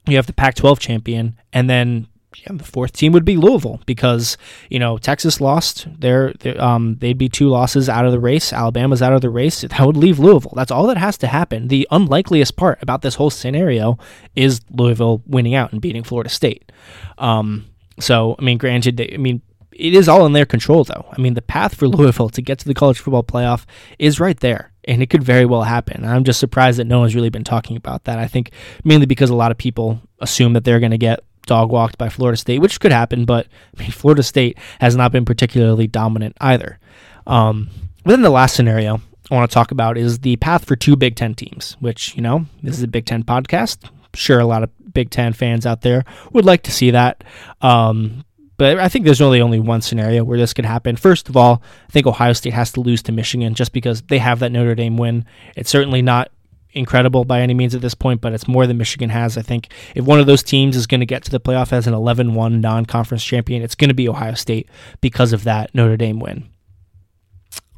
you 0.06 0.16
have 0.16 0.26
the 0.26 0.32
Pac 0.32 0.54
12 0.56 0.80
champion, 0.80 1.38
and 1.52 1.70
then 1.70 2.08
yeah, 2.36 2.52
the 2.52 2.64
fourth 2.64 2.92
team 2.92 3.12
would 3.12 3.24
be 3.24 3.36
Louisville 3.36 3.80
because 3.86 4.36
you 4.68 4.78
know 4.78 4.98
Texas 4.98 5.40
lost. 5.40 5.88
They're, 5.98 6.32
um 6.58 6.96
they'd 7.00 7.18
be 7.18 7.28
two 7.28 7.48
losses 7.48 7.88
out 7.88 8.06
of 8.06 8.12
the 8.12 8.20
race. 8.20 8.52
Alabama's 8.52 9.02
out 9.02 9.12
of 9.12 9.20
the 9.20 9.30
race. 9.30 9.62
That 9.62 9.80
would 9.80 9.96
leave 9.96 10.18
Louisville. 10.18 10.52
That's 10.54 10.70
all 10.70 10.86
that 10.86 10.96
has 10.96 11.18
to 11.18 11.26
happen. 11.26 11.68
The 11.68 11.88
unlikeliest 11.90 12.56
part 12.56 12.78
about 12.82 13.02
this 13.02 13.16
whole 13.16 13.30
scenario 13.30 13.98
is 14.36 14.60
Louisville 14.70 15.22
winning 15.26 15.54
out 15.54 15.72
and 15.72 15.80
beating 15.80 16.04
Florida 16.04 16.30
State. 16.30 16.70
Um, 17.18 17.66
so 17.98 18.36
I 18.38 18.42
mean, 18.42 18.58
granted, 18.58 19.00
I 19.12 19.16
mean 19.16 19.42
it 19.80 19.94
is 19.94 20.08
all 20.08 20.26
in 20.26 20.32
their 20.32 20.46
control, 20.46 20.84
though. 20.84 21.06
I 21.10 21.20
mean, 21.20 21.34
the 21.34 21.42
path 21.42 21.74
for 21.74 21.88
Louisville 21.88 22.28
to 22.30 22.42
get 22.42 22.58
to 22.60 22.66
the 22.66 22.74
college 22.74 22.98
football 22.98 23.24
playoff 23.24 23.64
is 23.98 24.20
right 24.20 24.38
there, 24.38 24.72
and 24.84 25.02
it 25.02 25.10
could 25.10 25.22
very 25.22 25.46
well 25.46 25.62
happen. 25.62 26.04
I'm 26.04 26.24
just 26.24 26.40
surprised 26.40 26.78
that 26.78 26.86
no 26.86 27.00
one's 27.00 27.14
really 27.14 27.30
been 27.30 27.44
talking 27.44 27.76
about 27.76 28.04
that. 28.04 28.18
I 28.18 28.26
think 28.26 28.52
mainly 28.84 29.06
because 29.06 29.30
a 29.30 29.34
lot 29.34 29.50
of 29.50 29.58
people 29.58 30.00
assume 30.18 30.52
that 30.52 30.64
they're 30.64 30.80
going 30.80 30.90
to 30.90 30.98
get 30.98 31.20
dog 31.46 31.70
walked 31.70 31.98
by 31.98 32.08
Florida 32.08 32.36
State, 32.36 32.60
which 32.60 32.78
could 32.78 32.92
happen, 32.92 33.24
but 33.24 33.48
I 33.76 33.82
mean, 33.82 33.90
Florida 34.00 34.22
State 34.22 34.58
has 34.80 34.94
not 34.94 35.12
been 35.12 35.24
particularly 35.24 35.86
dominant 35.86 36.36
either. 36.40 36.78
Um, 37.26 37.70
but 38.04 38.12
then 38.12 38.22
the 38.22 38.30
last 38.30 38.54
scenario 38.54 39.00
I 39.30 39.34
want 39.34 39.50
to 39.50 39.54
talk 39.54 39.70
about 39.70 39.96
is 39.96 40.20
the 40.20 40.36
path 40.36 40.64
for 40.64 40.76
two 40.76 40.96
Big 40.96 41.16
Ten 41.16 41.34
teams, 41.34 41.76
which, 41.80 42.14
you 42.16 42.22
know, 42.22 42.46
this 42.62 42.76
is 42.76 42.82
a 42.82 42.88
Big 42.88 43.06
Ten 43.06 43.22
podcast. 43.22 43.88
sure, 44.14 44.40
a 44.40 44.46
lot 44.46 44.62
of 44.62 44.70
Big 44.92 45.10
Ten 45.10 45.32
fans 45.32 45.66
out 45.66 45.82
there 45.82 46.04
would 46.32 46.44
like 46.44 46.62
to 46.64 46.72
see 46.72 46.90
that. 46.90 47.24
Um, 47.60 48.24
but 48.60 48.78
I 48.78 48.90
think 48.90 49.06
there's 49.06 49.22
really 49.22 49.40
only 49.40 49.58
one 49.58 49.80
scenario 49.80 50.22
where 50.22 50.36
this 50.36 50.52
could 50.52 50.66
happen. 50.66 50.94
First 50.94 51.30
of 51.30 51.36
all, 51.36 51.62
I 51.88 51.92
think 51.92 52.06
Ohio 52.06 52.34
State 52.34 52.52
has 52.52 52.70
to 52.72 52.82
lose 52.82 53.02
to 53.04 53.10
Michigan 53.10 53.54
just 53.54 53.72
because 53.72 54.02
they 54.02 54.18
have 54.18 54.40
that 54.40 54.52
Notre 54.52 54.74
Dame 54.74 54.98
win. 54.98 55.24
It's 55.56 55.70
certainly 55.70 56.02
not 56.02 56.30
incredible 56.72 57.24
by 57.24 57.40
any 57.40 57.54
means 57.54 57.74
at 57.74 57.80
this 57.80 57.94
point, 57.94 58.20
but 58.20 58.34
it's 58.34 58.46
more 58.46 58.66
than 58.66 58.76
Michigan 58.76 59.08
has. 59.08 59.38
I 59.38 59.40
think 59.40 59.72
if 59.94 60.04
one 60.04 60.20
of 60.20 60.26
those 60.26 60.42
teams 60.42 60.76
is 60.76 60.86
going 60.86 61.00
to 61.00 61.06
get 61.06 61.24
to 61.24 61.30
the 61.30 61.40
playoff 61.40 61.72
as 61.72 61.86
an 61.86 61.94
11 61.94 62.34
1 62.34 62.60
non 62.60 62.84
conference 62.84 63.24
champion, 63.24 63.62
it's 63.62 63.74
going 63.74 63.88
to 63.88 63.94
be 63.94 64.10
Ohio 64.10 64.34
State 64.34 64.68
because 65.00 65.32
of 65.32 65.44
that 65.44 65.74
Notre 65.74 65.96
Dame 65.96 66.20
win. 66.20 66.46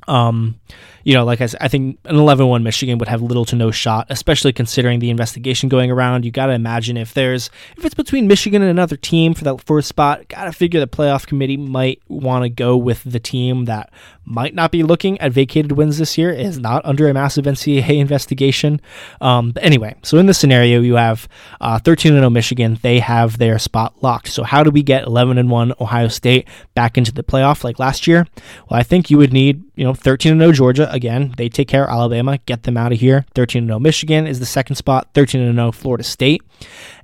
Um, 0.08 0.58
you 1.04 1.14
know, 1.14 1.24
like 1.24 1.40
I 1.40 1.48
I 1.60 1.68
think 1.68 1.98
an 2.04 2.16
11 2.16 2.46
1 2.46 2.62
Michigan 2.62 2.98
would 2.98 3.08
have 3.08 3.22
little 3.22 3.44
to 3.46 3.56
no 3.56 3.70
shot, 3.70 4.06
especially 4.10 4.52
considering 4.52 4.98
the 4.98 5.10
investigation 5.10 5.68
going 5.68 5.90
around. 5.90 6.24
You 6.24 6.30
got 6.30 6.46
to 6.46 6.52
imagine 6.52 6.96
if 6.96 7.14
there's, 7.14 7.50
if 7.76 7.84
it's 7.84 7.94
between 7.94 8.26
Michigan 8.26 8.62
and 8.62 8.70
another 8.70 8.96
team 8.96 9.34
for 9.34 9.44
that 9.44 9.60
fourth 9.62 9.84
spot, 9.84 10.28
got 10.28 10.44
to 10.44 10.52
figure 10.52 10.80
the 10.80 10.86
playoff 10.86 11.26
committee 11.26 11.56
might 11.56 12.00
want 12.08 12.44
to 12.44 12.48
go 12.48 12.76
with 12.76 13.02
the 13.04 13.20
team 13.20 13.64
that 13.66 13.92
might 14.24 14.54
not 14.54 14.70
be 14.70 14.82
looking 14.82 15.20
at 15.20 15.32
vacated 15.32 15.72
wins 15.72 15.98
this 15.98 16.16
year, 16.16 16.30
is 16.30 16.58
not 16.58 16.84
under 16.84 17.08
a 17.08 17.14
massive 17.14 17.44
NCAA 17.44 17.98
investigation. 17.98 18.80
Um, 19.20 19.52
but 19.52 19.62
anyway, 19.62 19.94
so 20.02 20.18
in 20.18 20.26
this 20.26 20.38
scenario, 20.38 20.80
you 20.80 20.94
have 20.94 21.28
uh, 21.60 21.78
13 21.78 22.12
0 22.12 22.30
Michigan. 22.30 22.78
They 22.82 23.00
have 23.00 23.38
their 23.38 23.58
spot 23.58 24.02
locked. 24.02 24.28
So, 24.28 24.42
how 24.42 24.62
do 24.62 24.70
we 24.70 24.82
get 24.82 25.06
11 25.06 25.38
and 25.38 25.50
1 25.50 25.74
Ohio 25.80 26.08
State 26.08 26.48
back 26.74 26.96
into 26.96 27.12
the 27.12 27.22
playoff 27.22 27.64
like 27.64 27.78
last 27.78 28.06
year? 28.06 28.26
Well, 28.68 28.78
I 28.78 28.82
think 28.82 29.10
you 29.10 29.18
would 29.18 29.32
need, 29.32 29.62
you 29.74 29.84
know, 29.84 29.94
13 29.94 30.32
and 30.32 30.40
0 30.40 30.52
Georgia 30.52 30.90
again, 30.92 31.34
they 31.36 31.48
take 31.48 31.68
care 31.68 31.84
of 31.84 31.90
Alabama, 31.90 32.38
get 32.46 32.62
them 32.62 32.76
out 32.76 32.92
of 32.92 33.00
here. 33.00 33.26
13 33.34 33.62
and 33.62 33.68
0 33.68 33.78
Michigan 33.80 34.26
is 34.26 34.40
the 34.40 34.46
second 34.46 34.76
spot, 34.76 35.08
13 35.14 35.40
and 35.40 35.56
0 35.56 35.72
Florida 35.72 36.04
State. 36.04 36.42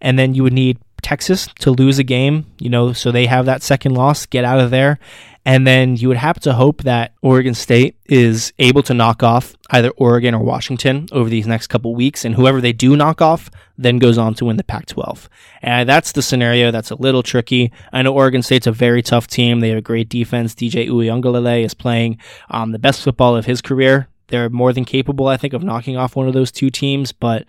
And 0.01 0.19
then 0.19 0.35
you 0.35 0.43
would 0.43 0.53
need 0.53 0.79
Texas 1.03 1.49
to 1.61 1.71
lose 1.71 1.99
a 1.99 2.05
game, 2.05 2.47
you 2.59 2.69
know, 2.69 2.93
so 2.93 3.11
they 3.11 3.27
have 3.27 3.47
that 3.47 3.63
second 3.63 3.95
loss, 3.95 4.27
get 4.27 4.45
out 4.45 4.61
of 4.61 4.71
there. 4.71 4.99
And 5.49 5.67
then 5.67 5.97
you 5.97 6.09
would 6.09 6.19
have 6.19 6.39
to 6.41 6.53
hope 6.53 6.83
that 6.83 7.15
Oregon 7.23 7.55
State 7.55 7.97
is 8.05 8.53
able 8.59 8.83
to 8.83 8.93
knock 8.93 9.23
off 9.23 9.57
either 9.71 9.89
Oregon 9.93 10.35
or 10.35 10.43
Washington 10.45 11.09
over 11.11 11.31
these 11.31 11.47
next 11.47 11.69
couple 11.69 11.95
weeks. 11.95 12.27
And 12.27 12.35
whoever 12.35 12.61
they 12.61 12.75
do 12.75 12.95
knock 12.99 13.23
off 13.23 13.51
then 13.79 13.99
goes 13.99 14.19
on 14.19 14.35
to 14.35 14.45
win 14.45 14.59
the 14.59 14.63
Pac 14.63 14.85
12. 14.85 15.27
And 15.63 15.89
that's 15.89 16.13
the 16.13 16.21
scenario 16.21 16.71
that's 16.71 16.91
a 16.91 16.97
little 16.97 17.23
tricky. 17.23 17.73
I 17.95 18.03
know 18.03 18.13
Oregon 18.13 18.43
State's 18.43 18.67
a 18.67 18.73
very 18.73 19.01
tough 19.01 19.27
team. 19.27 19.61
They 19.61 19.71
have 19.71 19.79
a 19.79 19.81
great 19.81 20.11
defense. 20.11 20.55
DJ 20.55 20.87
Uiagalelei 20.87 21.65
is 21.65 21.73
playing 21.73 22.19
um, 22.51 22.73
the 22.73 22.79
best 22.79 23.03
football 23.03 23.35
of 23.35 23.47
his 23.47 23.63
career. 23.63 24.09
They're 24.27 24.51
more 24.51 24.75
than 24.75 24.85
capable, 24.85 25.29
I 25.29 25.39
think, 25.39 25.55
of 25.55 25.63
knocking 25.63 25.97
off 25.97 26.15
one 26.15 26.29
of 26.29 26.35
those 26.35 26.53
two 26.53 26.69
teams. 26.69 27.13
But 27.13 27.47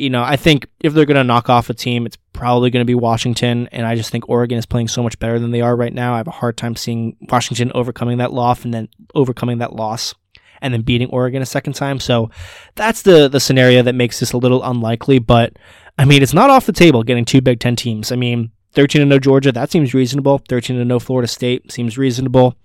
you 0.00 0.08
know, 0.10 0.22
I 0.22 0.36
think 0.36 0.66
if 0.80 0.94
they're 0.94 1.04
going 1.04 1.16
to 1.16 1.24
knock 1.24 1.50
off 1.50 1.68
a 1.68 1.74
team, 1.74 2.06
it's 2.06 2.16
probably 2.32 2.70
going 2.70 2.80
to 2.80 2.86
be 2.86 2.94
Washington. 2.94 3.68
And 3.70 3.86
I 3.86 3.94
just 3.94 4.10
think 4.10 4.28
Oregon 4.28 4.58
is 4.58 4.64
playing 4.64 4.88
so 4.88 5.02
much 5.02 5.18
better 5.18 5.38
than 5.38 5.50
they 5.50 5.60
are 5.60 5.76
right 5.76 5.92
now. 5.92 6.14
I 6.14 6.16
have 6.16 6.26
a 6.26 6.32
hard 6.32 6.56
time 6.56 6.74
seeing 6.74 7.16
Washington 7.28 7.70
overcoming 7.74 8.18
that 8.18 8.32
loss 8.32 8.64
and 8.64 8.72
then 8.72 8.88
overcoming 9.14 9.58
that 9.58 9.74
loss 9.74 10.14
and 10.62 10.72
then 10.72 10.82
beating 10.82 11.10
Oregon 11.10 11.42
a 11.42 11.46
second 11.46 11.74
time. 11.74 12.00
So 12.00 12.30
that's 12.74 13.02
the 13.02 13.28
the 13.28 13.40
scenario 13.40 13.82
that 13.82 13.94
makes 13.94 14.20
this 14.20 14.32
a 14.32 14.38
little 14.38 14.62
unlikely. 14.62 15.18
But 15.18 15.54
I 15.98 16.06
mean, 16.06 16.22
it's 16.22 16.34
not 16.34 16.50
off 16.50 16.66
the 16.66 16.72
table 16.72 17.02
getting 17.02 17.26
two 17.26 17.42
Big 17.42 17.60
Ten 17.60 17.76
teams. 17.76 18.10
I 18.10 18.16
mean, 18.16 18.50
13 18.72 19.06
0 19.06 19.18
Georgia, 19.18 19.52
that 19.52 19.70
seems 19.70 19.92
reasonable. 19.92 20.38
13 20.48 20.76
0 20.76 20.98
Florida 20.98 21.28
State 21.28 21.70
seems 21.70 21.98
reasonable. 21.98 22.56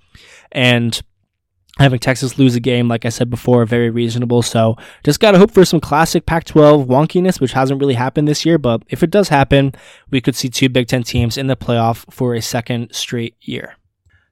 And 0.51 1.01
Having 1.77 1.99
Texas 1.99 2.37
lose 2.37 2.55
a 2.55 2.61
game, 2.61 2.87
like 2.87 3.05
I 3.05 3.09
said 3.09 3.29
before, 3.29 3.65
very 3.65 3.89
reasonable. 3.89 4.41
So 4.41 4.77
just 5.03 5.19
got 5.19 5.31
to 5.31 5.37
hope 5.37 5.51
for 5.51 5.65
some 5.65 5.81
classic 5.81 6.25
Pac 6.25 6.45
12 6.45 6.87
wonkiness, 6.87 7.41
which 7.41 7.51
hasn't 7.51 7.81
really 7.81 7.95
happened 7.95 8.29
this 8.29 8.45
year. 8.45 8.57
But 8.57 8.83
if 8.87 9.03
it 9.03 9.11
does 9.11 9.27
happen, 9.27 9.73
we 10.09 10.21
could 10.21 10.35
see 10.35 10.47
two 10.47 10.69
Big 10.69 10.87
Ten 10.87 11.03
teams 11.03 11.37
in 11.37 11.47
the 11.47 11.57
playoff 11.57 12.05
for 12.09 12.33
a 12.33 12.41
second 12.41 12.93
straight 12.93 13.35
year. 13.41 13.75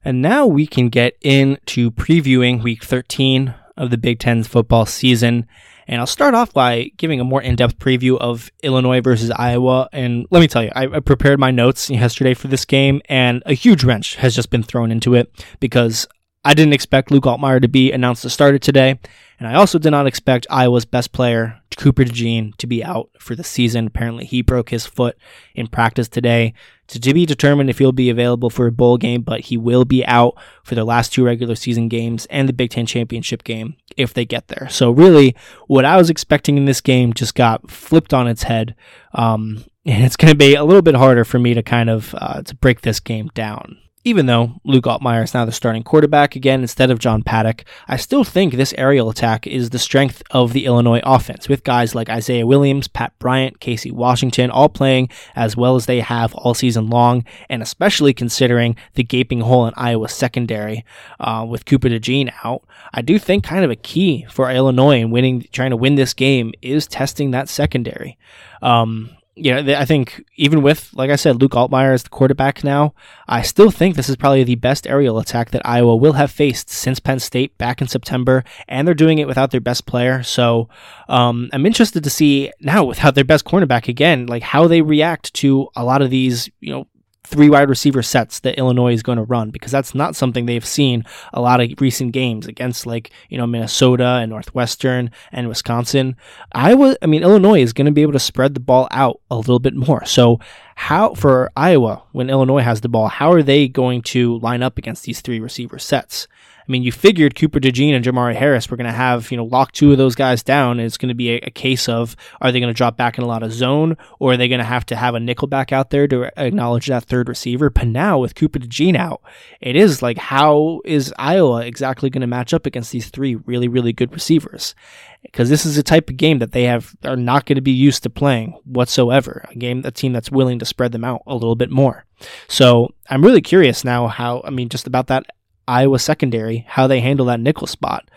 And 0.06 0.22
now 0.22 0.46
we 0.46 0.66
can 0.66 0.88
get 0.88 1.18
into 1.22 1.92
previewing 1.92 2.64
week 2.64 2.84
13 2.84 3.54
of 3.76 3.90
the 3.90 3.98
Big 3.98 4.20
Ten's 4.20 4.48
football 4.48 4.86
season. 4.86 5.46
And 5.86 6.00
I'll 6.00 6.08
start 6.08 6.34
off 6.34 6.54
by 6.54 6.92
giving 6.96 7.20
a 7.20 7.26
more 7.26 7.42
in 7.42 7.58
depth 7.58 7.78
preview 7.78 8.18
of 8.18 8.50
Illinois 8.62 9.02
versus 9.02 9.32
Iowa. 9.32 9.90
And 9.92 10.28
let 10.32 10.40
me 10.40 10.48
tell 10.48 10.64
you, 10.64 10.72
I, 10.76 10.84
I, 10.84 11.00
prepared 11.02 11.40
my 11.40 11.52
notes 11.52 11.90
yesterday 11.90 12.34
for 12.34 12.48
this 12.48 12.64
game, 12.64 13.02
and 13.10 13.44
a 13.46 13.54
huge 13.54 13.84
wrench 13.84 14.16
has 14.16 14.34
just 14.34 14.50
been 14.50 14.64
thrown 14.64 14.92
into 14.92 15.14
it 15.14 15.46
because 15.60 16.08
I 16.46 16.54
didn't 16.54 16.74
expect 16.74 17.10
Luke 17.10 17.24
Altmyer 17.24 17.62
to 17.62 17.70
be 17.70 17.92
announced 17.92 18.26
as 18.26 18.34
starter 18.34 18.60
today, 18.60 19.00
and 19.40 19.48
I 19.48 19.56
also 19.56 19.80
did 19.80 19.92
not 19.92 20.08
expect 20.08 20.46
Iowa's 20.50 20.84
best 20.84 21.14
player, 21.14 21.62
Cooper 21.78 22.04
DeJean, 22.04 22.56
to 22.58 22.68
be 22.68 22.84
out 22.84 23.10
for 23.18 23.34
the 23.34 23.46
season. 23.46 23.88
Apparently, 23.88 24.26
he 24.26 24.42
broke 24.42 24.70
his 24.70 24.86
foot 24.86 25.18
in 25.56 25.68
practice 25.68 26.10
today. 26.10 26.54
To, 26.88 27.14
be 27.14 27.26
determined 27.26 27.70
if 27.70 27.80
he'll 27.80 27.94
be 27.94 28.10
available 28.10 28.50
for 28.50 28.68
a 28.68 28.72
bowl 28.72 28.98
game, 28.98 29.22
but 29.22 29.40
he 29.40 29.58
will 29.58 29.86
be 29.86 30.06
out 30.06 30.36
for 30.64 30.76
the 30.76 30.84
last 30.84 31.14
two 31.14 31.26
regular 31.26 31.56
season 31.56 31.88
games 31.88 32.28
and 32.28 32.48
the 32.48 32.54
Big 32.54 32.70
Ten 32.72 32.86
championship 32.86 33.44
game 33.44 33.76
if 33.96 34.14
they 34.14 34.26
get 34.26 34.50
there. 34.50 34.68
So, 34.70 34.92
really, 34.92 35.36
what 35.68 35.86
I 35.86 35.98
was 35.98 36.10
expecting 36.10 36.58
in 36.58 36.66
this 36.66 36.82
game 36.82 37.14
just 37.14 37.36
got 37.36 37.72
flipped 37.72 38.14
on 38.14 38.28
its 38.28 38.44
head. 38.44 38.76
Um, 39.14 39.64
and 39.86 40.04
it's 40.04 40.18
going 40.18 40.32
to 40.32 40.38
be 40.38 40.56
a 40.56 40.64
little 40.64 40.82
bit 40.82 40.96
harder 40.96 41.26
for 41.26 41.40
me 41.40 41.54
to 41.54 41.64
kind 41.64 41.90
of 41.90 42.14
uh, 42.18 42.42
to 42.44 42.56
break 42.56 42.82
this 42.82 43.00
game 43.00 43.30
down 43.34 43.78
even 44.04 44.26
though 44.26 44.60
Luke 44.64 44.84
Altmyer 44.86 45.24
is 45.24 45.34
now 45.34 45.46
the 45.46 45.52
starting 45.52 45.84
quarterback 45.84 46.36
again 46.36 46.62
instead 46.62 46.92
of 46.92 47.00
John 47.00 47.24
Paddock, 47.24 47.64
I 47.88 47.98
still 47.98 48.24
think 48.24 48.54
this 48.54 48.74
aerial 48.78 49.10
attack 49.10 49.48
is 49.48 49.70
the 49.70 49.80
strength 49.80 50.22
of 50.32 50.52
the 50.52 50.66
Illinois 50.66 51.02
offense, 51.04 51.48
with 51.48 51.64
guys 51.64 51.96
like 51.96 52.10
Isaiah 52.10 52.46
Williams, 52.46 52.88
Pat 52.88 53.18
Bryant, 53.20 53.60
Casey 53.60 53.92
Washington 53.92 54.50
all 54.50 54.70
playing 54.70 55.10
as 55.36 55.56
well 55.56 55.76
as 55.76 55.86
they 55.86 56.02
have 56.02 56.34
all 56.36 56.54
season 56.54 56.90
long, 56.90 57.24
and 57.50 57.62
especially 57.62 58.14
considering 58.14 58.76
the 58.96 59.04
gaping 59.04 59.42
hole 59.42 59.68
in 59.68 59.74
Iowa's 59.78 60.14
secondary 60.14 60.86
uh, 61.20 61.46
with 61.48 61.66
Cooper 61.66 61.90
DeJean 61.90 62.34
out. 62.44 62.64
I 62.94 63.02
do 63.02 63.18
think 63.18 63.44
kind 63.44 63.64
of 63.64 63.72
a 63.72 63.76
key 63.76 64.26
for 64.30 64.52
Illinois 64.52 65.00
in 65.00 65.12
winning, 65.12 65.48
trying 65.52 65.72
to 65.72 65.78
win 65.78 65.96
this 65.96 66.14
game 66.14 66.54
is 66.62 66.88
testing 66.88 67.32
that 67.32 67.48
secondary. 67.48 68.18
Um, 68.62 69.12
yeah, 69.36 69.80
I 69.80 69.86
think 69.86 70.24
even 70.36 70.62
with, 70.62 70.92
like 70.94 71.10
I 71.10 71.16
said, 71.16 71.42
Luke 71.42 71.54
Altmyer 71.54 71.94
as 71.94 72.04
the 72.04 72.10
quarterback 72.10 72.64
now, 72.64 72.94
I 73.28 73.42
still 73.42 73.72
think 73.72 73.96
this 73.96 74.10
is 74.10 74.16
probably 74.16 74.44
the 74.44 74.56
best 74.56 74.86
aerial 74.86 75.18
attack 75.18 75.50
that 75.52 75.66
Iowa 75.66 75.96
will 75.96 76.14
have 76.14 76.30
faced 76.30 76.70
since 76.70 77.00
Penn 77.00 77.20
State 77.20 77.58
back 77.58 77.82
in 77.82 77.88
September, 77.88 78.44
and 78.68 78.88
they're 78.88 78.94
doing 78.94 79.18
it 79.18 79.28
without 79.28 79.50
their 79.50 79.62
best 79.62 79.88
player. 79.88 80.22
So 80.22 80.70
um, 81.10 81.50
I'm 81.52 81.66
interested 81.66 82.04
to 82.04 82.10
see 82.12 82.52
now 82.60 82.84
without 82.84 83.16
their 83.16 83.24
best 83.24 83.46
cornerback 83.46 83.88
again, 83.88 84.28
like 84.28 84.44
how 84.44 84.68
they 84.68 84.82
react 84.82 85.34
to 85.36 85.68
a 85.76 85.84
lot 85.84 86.04
of 86.04 86.12
these, 86.12 86.50
you 86.60 86.72
know, 86.72 86.88
three 87.26 87.50
wide 87.50 87.70
receiver 87.70 88.04
sets 88.04 88.40
that 88.42 88.58
Illinois 88.58 88.94
is 88.94 89.04
going 89.04 89.18
to 89.18 89.24
run 89.24 89.50
because 89.50 89.72
that's 89.72 89.96
not 89.96 90.16
something 90.16 90.46
they've 90.46 90.66
seen 90.66 91.06
a 91.34 91.42
lot 91.42 91.62
of 91.62 91.70
recent 91.80 92.12
games 92.12 92.48
against 92.48 92.86
like, 92.86 93.12
you 93.30 93.38
know, 93.38 93.48
Minnesota 93.48 94.20
and 94.22 94.30
Northwestern 94.30 95.10
and 95.32 95.48
Wisconsin. 95.48 96.16
Iowa, 96.52 96.96
I 97.02 97.06
mean, 97.06 97.24
Illinois 97.24 97.62
is 97.62 97.74
going 97.74 97.86
to 97.86 97.92
be 97.92 98.02
able 98.02 98.14
to 98.14 98.20
spread 98.20 98.54
the 98.54 98.60
ball 98.60 98.88
out 98.92 99.22
a 99.32 99.38
little 99.38 99.60
bit 99.60 99.74
more. 99.74 100.06
So 100.06 100.40
how 100.76 101.14
for 101.14 101.52
Iowa 101.56 102.04
when 102.12 102.30
Illinois 102.30 102.62
has 102.62 102.82
the 102.82 102.90
ball, 102.90 103.08
how 103.08 103.32
are 103.32 103.44
they 103.44 103.68
going 103.68 104.02
to 104.04 104.40
line 104.40 104.62
up 104.62 104.78
against 104.78 105.04
these 105.04 105.22
three 105.22 105.40
receiver 105.40 105.80
sets? 105.80 106.28
I 106.68 106.72
mean, 106.72 106.84
you 106.84 106.94
figured 106.94 107.36
Cooper 107.36 107.60
DeJean 107.60 107.94
and 107.94 108.06
Jermari 108.06 108.36
Harris 108.36 108.70
were 108.70 108.78
going 108.78 108.88
to 108.88 108.94
have, 108.94 109.30
you 109.32 109.38
know, 109.38 109.44
lock 109.44 109.74
two 109.74 109.92
of 109.92 109.98
those 109.98 110.16
guys 110.16 110.44
down. 110.44 110.80
It's 110.80 110.98
going 110.98 111.10
to 111.10 111.16
be 111.16 111.32
a, 111.32 111.40
a 111.44 111.52
case 111.52 111.90
of 111.90 112.16
are 112.40 112.52
they 112.52 112.62
going 112.62 112.74
to 112.74 112.78
drop 112.78 112.96
back 112.96 113.18
in 113.18 113.24
a 113.24 113.28
lot 113.28 113.44
of 113.44 113.52
zone 113.52 113.98
or 114.20 114.34
are 114.34 114.38
they 114.38 114.48
going 114.48 114.60
to 114.60 114.66
have 114.66 114.86
to 114.88 114.96
have 114.96 115.14
a 115.14 115.20
nickel 115.20 115.50
back 115.50 115.74
out 115.74 115.90
there 115.90 116.08
to 116.08 116.32
acknowledge 116.42 116.88
that 116.88 117.04
third 117.04 117.28
receiver? 117.28 117.70
But 117.70 117.88
now 117.88 118.18
with 118.18 118.36
Cooper 118.36 118.60
DeJean 118.60 118.96
out, 118.96 119.22
it 119.60 119.76
is 119.76 120.02
like, 120.02 120.18
how 120.18 120.82
is 120.86 121.14
Iowa 121.18 121.66
exactly 121.66 122.10
going 122.10 122.22
to 122.22 122.28
match 122.28 122.54
up 122.54 122.66
against 122.66 122.92
these 122.92 123.10
three 123.10 123.36
really, 123.36 123.68
really 123.68 123.92
good 123.92 124.14
receivers? 124.14 124.74
Because 125.22 125.50
this 125.50 125.66
is 125.66 125.78
a 125.78 125.84
type 125.84 126.10
of 126.10 126.18
game 126.18 126.40
that 126.40 126.54
they 126.54 126.64
have 126.64 126.96
are 127.04 127.16
not 127.16 127.46
going 127.46 127.56
to 127.56 127.62
be 127.62 127.72
used 127.72 128.04
to 128.04 128.10
playing 128.10 128.60
whatsoever. 128.64 129.46
A 129.52 129.56
game, 129.56 129.82
a 129.86 129.92
team 129.92 130.14
that's 130.14 130.32
willing 130.32 130.60
to 130.60 130.66
spread 130.66 130.92
them 130.92 131.04
out 131.04 131.24
a 131.28 131.34
little 131.34 131.56
bit 131.56 131.70
more. 131.70 132.06
So 132.48 132.94
I'm 133.10 133.24
really 133.24 133.42
curious 133.42 133.84
now 133.84 134.08
how, 134.08 134.42
I 134.46 134.50
mean, 134.50 134.70
just 134.70 134.88
about 134.88 135.08
that 135.08 135.26
Iowa 135.68 136.00
secondary, 136.00 136.66
how 136.68 136.88
they 136.88 137.00
handle 137.00 137.26
that 137.28 137.40
nickel 137.40 137.68
spot. 137.68 138.10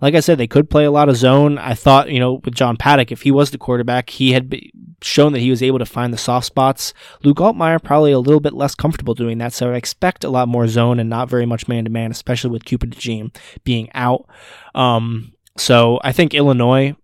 Like 0.00 0.14
I 0.14 0.20
said, 0.20 0.38
they 0.38 0.46
could 0.46 0.68
play 0.68 0.84
a 0.84 0.90
lot 0.90 1.08
of 1.08 1.16
zone. 1.16 1.56
I 1.56 1.74
thought, 1.74 2.10
you 2.10 2.20
know, 2.20 2.34
with 2.44 2.54
John 2.54 2.76
Paddock, 2.76 3.12
if 3.12 3.22
he 3.22 3.30
was 3.30 3.50
the 3.50 3.58
quarterback, 3.58 4.10
he 4.10 4.32
had 4.32 4.54
shown 5.00 5.32
that 5.32 5.38
he 5.38 5.50
was 5.50 5.62
able 5.62 5.78
to 5.78 5.86
find 5.86 6.12
the 6.12 6.18
soft 6.18 6.46
spots. 6.46 6.92
Luke 7.22 7.38
Altmyer 7.38 7.82
probably 7.82 8.12
a 8.12 8.18
little 8.18 8.40
bit 8.40 8.54
less 8.54 8.74
comfortable 8.74 9.14
doing 9.14 9.38
that, 9.38 9.52
so 9.52 9.72
I 9.72 9.76
expect 9.76 10.24
a 10.24 10.30
lot 10.30 10.48
more 10.48 10.66
zone 10.68 10.98
and 10.98 11.08
not 11.08 11.30
very 11.30 11.46
much 11.46 11.68
man 11.68 11.84
to 11.84 11.90
man, 11.90 12.10
especially 12.10 12.50
with 12.50 12.64
Cooper 12.64 12.86
DeJean 12.86 13.34
being 13.64 13.88
out. 13.94 14.28
Um, 14.74 15.32
so 15.56 16.00
I 16.02 16.12
think 16.12 16.34
Illinois 16.34 16.96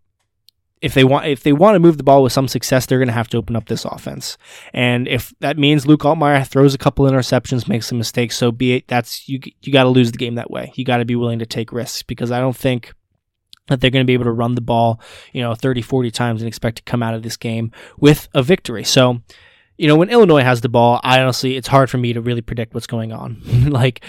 if 0.81 0.95
they 0.95 1.05
want 1.05 1.27
if 1.27 1.43
they 1.43 1.53
want 1.53 1.75
to 1.75 1.81
move 1.81 1.99
the 1.99 2.03
ball 2.03 2.23
with 2.23 2.33
some 2.33 2.49
success, 2.49 2.87
they're 2.87 2.99
going 2.99 3.09
to 3.09 3.15
have 3.15 3.29
to 3.29 3.37
open 3.37 3.57
up 3.57 3.67
this 3.67 3.85
offense. 3.85 4.39
And 4.73 5.07
if 5.09 5.33
that 5.41 5.59
means 5.59 5.87
Luke 5.87 6.01
Altmyer 6.01 6.47
throws 6.47 6.75
a 6.75 6.79
couple 6.79 7.05
interceptions, 7.05 7.69
makes 7.69 7.87
some 7.87 7.99
mistakes, 7.99 8.37
so 8.37 8.51
be 8.51 8.75
it. 8.75 8.89
That's 8.89 9.29
you. 9.29 9.41
You 9.63 9.73
got 9.73 9.85
to 9.85 9.91
lose 9.91 10.13
the 10.13 10.19
game 10.19 10.37
that 10.37 10.51
way. 10.51 10.73
You 10.75 10.85
got 10.85 10.99
to 10.99 11.05
be 11.05 11.17
willing 11.17 11.39
to 11.41 11.47
take 11.47 11.73
risks 11.73 12.03
because 12.03 12.31
I 12.31 12.41
don't 12.41 12.57
think 12.57 12.95
that 13.69 13.81
they're 13.81 13.91
going 13.91 14.05
to 14.05 14.07
be 14.07 14.15
able 14.15 14.25
to 14.25 14.33
run 14.33 14.55
the 14.55 14.61
ball, 14.61 15.01
you 15.33 15.41
know, 15.41 15.55
30, 15.55 15.83
40 15.83 16.11
times 16.11 16.43
and 16.43 16.49
expect 16.49 16.77
to 16.79 16.83
come 16.83 17.03
out 17.03 17.15
of 17.15 17.23
this 17.23 17.37
game 17.37 17.71
with 17.99 18.29
a 18.35 18.43
victory. 18.43 18.85
So 18.85 19.23
you 19.81 19.87
know, 19.87 19.97
when 19.97 20.11
Illinois 20.11 20.43
has 20.43 20.61
the 20.61 20.69
ball, 20.69 21.01
I 21.03 21.23
honestly, 21.23 21.57
it's 21.57 21.67
hard 21.67 21.89
for 21.89 21.97
me 21.97 22.13
to 22.13 22.21
really 22.21 22.43
predict 22.43 22.75
what's 22.75 22.87
going 22.87 23.15
on. 23.15 23.41
like, 23.71 24.05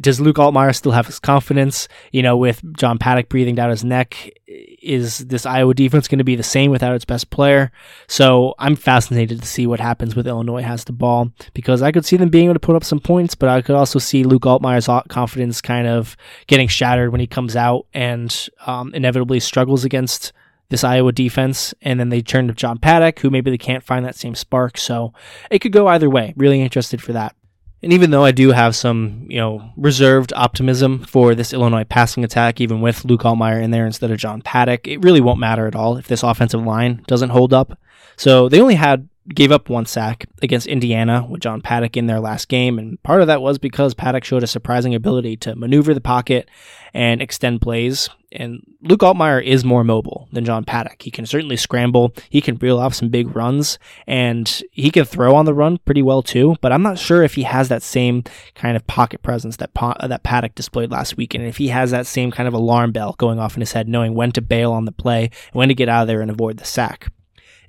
does 0.00 0.20
Luke 0.20 0.36
Altmyer 0.36 0.72
still 0.72 0.92
have 0.92 1.06
his 1.06 1.18
confidence? 1.18 1.88
You 2.12 2.22
know, 2.22 2.36
with 2.36 2.62
John 2.76 2.96
Paddock 2.96 3.28
breathing 3.28 3.56
down 3.56 3.70
his 3.70 3.82
neck, 3.82 4.30
is 4.46 5.18
this 5.18 5.46
Iowa 5.46 5.74
defense 5.74 6.06
going 6.06 6.18
to 6.18 6.24
be 6.24 6.36
the 6.36 6.44
same 6.44 6.70
without 6.70 6.94
its 6.94 7.04
best 7.04 7.30
player? 7.30 7.72
So 8.06 8.54
I'm 8.60 8.76
fascinated 8.76 9.42
to 9.42 9.48
see 9.48 9.66
what 9.66 9.80
happens 9.80 10.14
with 10.14 10.28
Illinois 10.28 10.62
has 10.62 10.84
the 10.84 10.92
ball 10.92 11.32
because 11.54 11.82
I 11.82 11.90
could 11.90 12.06
see 12.06 12.16
them 12.16 12.28
being 12.28 12.44
able 12.44 12.54
to 12.54 12.60
put 12.60 12.76
up 12.76 12.84
some 12.84 13.00
points, 13.00 13.34
but 13.34 13.48
I 13.48 13.62
could 13.62 13.74
also 13.74 13.98
see 13.98 14.22
Luke 14.22 14.42
Altmyer's 14.42 14.86
confidence 15.08 15.60
kind 15.60 15.88
of 15.88 16.16
getting 16.46 16.68
shattered 16.68 17.10
when 17.10 17.20
he 17.20 17.26
comes 17.26 17.56
out 17.56 17.84
and 17.92 18.48
um, 18.64 18.94
inevitably 18.94 19.40
struggles 19.40 19.84
against 19.84 20.32
this 20.70 20.82
Iowa 20.82 21.12
defense, 21.12 21.74
and 21.82 22.00
then 22.00 22.08
they 22.08 22.22
turn 22.22 22.48
to 22.48 22.54
John 22.54 22.78
Paddock, 22.78 23.18
who 23.20 23.30
maybe 23.30 23.50
they 23.50 23.58
can't 23.58 23.84
find 23.84 24.04
that 24.06 24.16
same 24.16 24.34
spark. 24.34 24.78
So 24.78 25.12
it 25.50 25.58
could 25.58 25.72
go 25.72 25.86
either 25.88 26.08
way. 26.08 26.32
Really 26.36 26.62
interested 26.62 27.02
for 27.02 27.12
that. 27.12 27.36
And 27.82 27.92
even 27.92 28.10
though 28.10 28.24
I 28.24 28.30
do 28.30 28.52
have 28.52 28.76
some, 28.76 29.26
you 29.28 29.38
know, 29.38 29.70
reserved 29.76 30.32
optimism 30.36 31.02
for 31.04 31.34
this 31.34 31.52
Illinois 31.52 31.84
passing 31.84 32.24
attack, 32.24 32.60
even 32.60 32.80
with 32.80 33.04
Luke 33.04 33.22
Altmyer 33.22 33.62
in 33.62 33.70
there 33.70 33.86
instead 33.86 34.10
of 34.10 34.18
John 34.18 34.42
Paddock, 34.42 34.86
it 34.86 35.02
really 35.02 35.20
won't 35.20 35.40
matter 35.40 35.66
at 35.66 35.74
all 35.74 35.96
if 35.96 36.06
this 36.06 36.22
offensive 36.22 36.62
line 36.62 37.02
doesn't 37.06 37.30
hold 37.30 37.54
up. 37.54 37.78
So 38.16 38.48
they 38.48 38.60
only 38.60 38.74
had 38.74 39.08
gave 39.34 39.52
up 39.52 39.68
one 39.68 39.86
sack 39.86 40.26
against 40.42 40.66
Indiana 40.66 41.26
with 41.28 41.40
John 41.40 41.62
Paddock 41.62 41.96
in 41.96 42.06
their 42.06 42.20
last 42.20 42.48
game, 42.48 42.78
and 42.78 43.02
part 43.02 43.20
of 43.20 43.28
that 43.28 43.40
was 43.40 43.58
because 43.58 43.94
Paddock 43.94 44.24
showed 44.24 44.42
a 44.42 44.48
surprising 44.48 44.94
ability 44.94 45.36
to 45.38 45.54
maneuver 45.54 45.94
the 45.94 46.00
pocket 46.00 46.50
and 46.92 47.22
extend 47.22 47.60
plays. 47.62 48.10
And 48.32 48.62
Luke 48.82 49.00
Altmyer 49.00 49.42
is 49.42 49.64
more 49.64 49.82
mobile 49.82 50.28
than 50.32 50.44
John 50.44 50.64
Paddock. 50.64 51.02
He 51.02 51.10
can 51.10 51.26
certainly 51.26 51.56
scramble, 51.56 52.12
he 52.28 52.40
can 52.40 52.56
reel 52.56 52.78
off 52.78 52.94
some 52.94 53.08
big 53.08 53.34
runs, 53.34 53.78
and 54.06 54.62
he 54.70 54.90
can 54.90 55.04
throw 55.04 55.34
on 55.34 55.46
the 55.46 55.54
run 55.54 55.78
pretty 55.78 56.02
well 56.02 56.22
too. 56.22 56.56
But 56.60 56.72
I'm 56.72 56.82
not 56.82 56.98
sure 56.98 57.22
if 57.22 57.34
he 57.34 57.42
has 57.42 57.68
that 57.68 57.82
same 57.82 58.22
kind 58.54 58.76
of 58.76 58.86
pocket 58.86 59.22
presence 59.22 59.56
that 59.56 59.70
that 59.74 60.22
Paddock 60.22 60.54
displayed 60.54 60.90
last 60.90 61.16
week, 61.16 61.34
and 61.34 61.44
if 61.44 61.56
he 61.56 61.68
has 61.68 61.90
that 61.90 62.06
same 62.06 62.30
kind 62.30 62.46
of 62.46 62.54
alarm 62.54 62.92
bell 62.92 63.14
going 63.18 63.38
off 63.38 63.56
in 63.56 63.60
his 63.60 63.72
head, 63.72 63.88
knowing 63.88 64.14
when 64.14 64.32
to 64.32 64.40
bail 64.40 64.72
on 64.72 64.84
the 64.84 64.92
play 64.92 65.30
when 65.52 65.68
to 65.68 65.74
get 65.74 65.88
out 65.88 66.02
of 66.02 66.08
there 66.08 66.20
and 66.20 66.30
avoid 66.30 66.58
the 66.58 66.64
sack. 66.64 67.10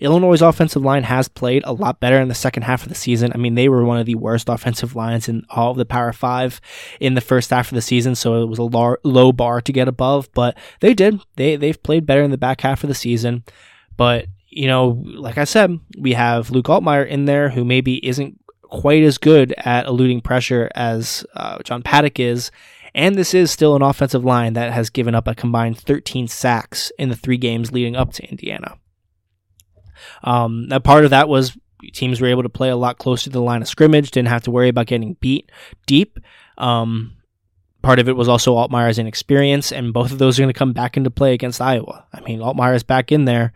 Illinois' 0.02 0.41
offensive 0.41 0.84
line 0.84 1.04
has 1.04 1.28
played 1.28 1.64
a 1.66 1.74
lot 1.74 1.99
better 1.99 2.20
in 2.20 2.28
the 2.28 2.36
second 2.36 2.64
half 2.64 2.84
of 2.84 2.89
the 2.89 2.95
season. 2.95 3.32
I 3.34 3.38
mean, 3.38 3.56
they 3.56 3.70
were 3.70 3.86
one 3.86 3.99
of 3.99 4.06
the 4.06 4.16
worst 4.16 4.49
offensive 4.49 4.95
lines 4.95 5.30
in 5.30 5.45
all 5.49 5.72
of 5.72 5.78
the 5.78 5.86
Power 5.86 6.12
Five 6.12 6.60
in 6.99 7.14
the 7.14 7.22
first 7.22 7.52
half 7.52 7.72
of 7.72 7.76
the 7.76 7.82
season, 7.82 8.16
so 8.16 8.41
it 8.41 8.47
was 8.47 8.60
a 8.60 8.64
low, 8.64 8.95
low 9.04 9.32
bar 9.32 9.62
to 9.62 9.72
get 9.72 9.88
above. 9.88 10.30
But 10.34 10.58
they 10.80 10.93
did. 10.93 11.22
They 11.36 11.56
they've 11.56 11.82
played 11.82 12.06
better 12.06 12.24
in 12.24 12.32
the 12.32 12.38
back 12.38 12.62
half 12.62 12.84
of 12.84 12.88
the 12.88 12.95
season. 12.95 13.43
But 13.95 14.26
you 14.49 14.68
know, 14.68 15.02
like 15.06 15.38
I 15.38 15.45
said, 15.45 15.80
we 15.97 16.14
have 16.14 16.49
Luke 16.49 16.66
Altmyer 16.66 17.08
in 17.08 17.26
there, 17.26 17.49
who 17.49 17.64
maybe 17.64 18.06
isn't 18.06 18.39
quite 18.64 19.04
as 19.04 19.18
good 19.18 19.54
at 19.58 19.86
eluding 19.86 20.22
pressure 20.22 20.70
as 20.76 21.26
uh, 21.36 21.60
John 21.64 21.84
Paddock 21.84 22.20
is. 22.20 22.52
And 22.93 23.16
this 23.16 23.34
is 23.34 23.52
still 23.52 23.76
an 23.76 23.82
offensive 23.82 24.26
line 24.26 24.54
that 24.54 24.74
has 24.74 24.89
given 24.89 25.16
up 25.16 25.28
a 25.28 25.36
combined 25.36 25.78
13 25.78 26.28
sacks 26.28 26.91
in 26.97 27.10
the 27.10 27.16
three 27.16 27.38
games 27.38 27.72
leading 27.72 27.95
up 27.95 28.12
to 28.14 28.30
Indiana. 28.30 28.78
Um, 30.24 30.68
a 30.72 30.80
part 30.80 31.04
of 31.04 31.12
that 31.12 31.30
was 31.30 31.58
teams 31.93 32.22
were 32.22 32.28
able 32.28 32.43
to 32.43 32.49
play 32.49 32.70
a 32.70 32.76
lot 32.76 32.97
closer 32.97 33.26
to 33.26 33.30
the 33.32 33.41
line 33.41 33.62
of 33.62 33.68
scrimmage, 33.68 34.12
didn't 34.12 34.30
have 34.30 34.43
to 34.43 34.52
worry 34.52 34.70
about 34.70 34.88
getting 34.88 35.16
beat 35.16 35.52
deep. 35.88 36.20
Um, 36.58 37.18
part 37.82 37.99
of 37.99 38.08
it 38.08 38.16
was 38.16 38.28
also 38.28 38.56
Altmyer's 38.56 38.99
inexperience, 38.99 39.72
and 39.72 39.93
both 39.93 40.12
of 40.12 40.20
those 40.20 40.38
are 40.38 40.43
going 40.43 40.54
to 40.54 40.58
come 40.58 40.74
back 40.74 40.97
into 40.97 41.10
play 41.10 41.34
against 41.34 41.62
Iowa. 41.62 42.06
I 42.14 42.22
mean, 42.22 42.39
Altmyer's 42.39 42.84
back 42.84 43.12
in 43.12 43.26
there. 43.26 43.54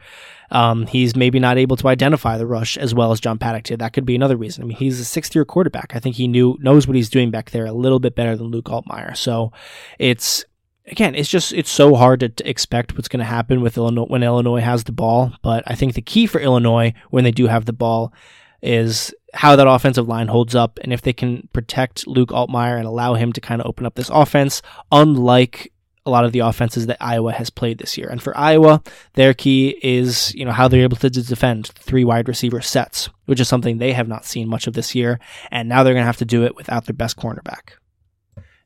Um, 0.52 0.86
he's 0.86 1.16
maybe 1.16 1.40
not 1.40 1.58
able 1.58 1.76
to 1.78 1.88
identify 1.88 2.38
the 2.38 2.46
rush 2.46 2.78
as 2.78 2.94
well 2.94 3.12
as 3.12 3.20
John 3.20 3.38
Paddock 3.40 3.64
did. 3.64 3.80
That 3.80 3.94
could 3.94 4.06
be 4.06 4.16
another 4.16 4.38
reason. 4.38 4.64
I 4.64 4.68
mean, 4.68 4.78
he's 4.78 5.00
a 5.00 5.06
sixth 5.06 5.34
year 5.34 5.46
quarterback. 5.46 5.96
I 5.96 6.00
think 6.00 6.16
he 6.16 6.28
knew 6.28 6.58
knows 6.60 6.88
what 6.88 6.96
he's 6.96 7.10
doing 7.10 7.32
back 7.32 7.52
there 7.52 7.66
a 7.66 7.74
little 7.74 8.00
bit 8.00 8.16
better 8.16 8.36
than 8.36 8.48
Luke 8.48 8.66
Altmyer. 8.66 9.18
So 9.18 9.52
it's 9.98 10.46
again, 10.88 11.16
it's 11.16 11.30
just 11.30 11.54
it's 11.54 11.72
so 11.72 11.96
hard 11.96 12.20
to, 12.22 12.30
to 12.30 12.50
expect 12.50 12.96
what's 12.96 13.08
going 13.08 13.20
to 13.20 13.26
happen 13.26 13.62
with 13.62 13.78
Illinois 13.78 14.06
when 14.06 14.24
Illinois 14.24 14.62
has 14.62 14.84
the 14.84 14.92
ball. 14.92 15.34
But 15.42 15.64
I 15.68 15.76
think 15.76 15.94
the 15.94 16.02
key 16.02 16.28
for 16.28 16.40
Illinois 16.40 16.94
when 17.10 17.24
they 17.24 17.32
do 17.32 17.48
have 17.48 17.66
the 17.66 17.74
ball 17.74 18.14
is 18.62 19.14
how 19.34 19.56
that 19.56 19.68
offensive 19.68 20.08
line 20.08 20.28
holds 20.28 20.56
up 20.56 20.80
and 20.82 20.94
if 20.94 21.02
they 21.02 21.14
can 21.14 21.48
protect 21.54 22.08
Luke 22.08 22.30
Altmyer 22.30 22.78
and 22.78 22.88
allow 22.88 23.14
him 23.14 23.34
to 23.34 23.42
kind 23.42 23.62
of 23.62 23.68
open 23.68 23.86
up 23.86 23.96
this 23.96 24.10
offense, 24.10 24.62
unlike 24.92 25.72
a 26.06 26.12
lot 26.12 26.24
of 26.24 26.32
the 26.32 26.40
offenses 26.40 26.86
that 26.86 26.98
Iowa 27.02 27.34
has 27.34 27.50
played 27.50 27.80
this 27.80 27.98
year. 27.98 28.08
And 28.08 28.22
for 28.22 28.38
Iowa, 28.38 28.82
their 29.14 29.34
key 29.34 29.78
is, 29.82 30.34
you 30.36 30.46
know, 30.46 30.52
how 30.52 30.68
they're 30.68 30.84
able 30.84 30.98
to 30.98 31.10
defend 31.10 31.68
three 31.68 32.04
wide 32.04 32.28
receiver 32.28 32.62
sets, 32.62 33.10
which 33.26 33.40
is 33.40 33.48
something 33.48 33.78
they 33.78 33.94
have 33.94 34.08
not 34.08 34.24
seen 34.24 34.48
much 34.48 34.68
of 34.68 34.74
this 34.74 34.94
year. 34.94 35.20
And 35.52 35.68
now 35.68 35.84
they're 35.84 35.96
going 35.96 36.04
to 36.04 36.08
have 36.08 36.18
to 36.18 36.26
do 36.26 36.46
it 36.46 36.56
without 36.56 36.86
their 36.86 36.94
best 36.94 37.18
cornerback. 37.18 37.74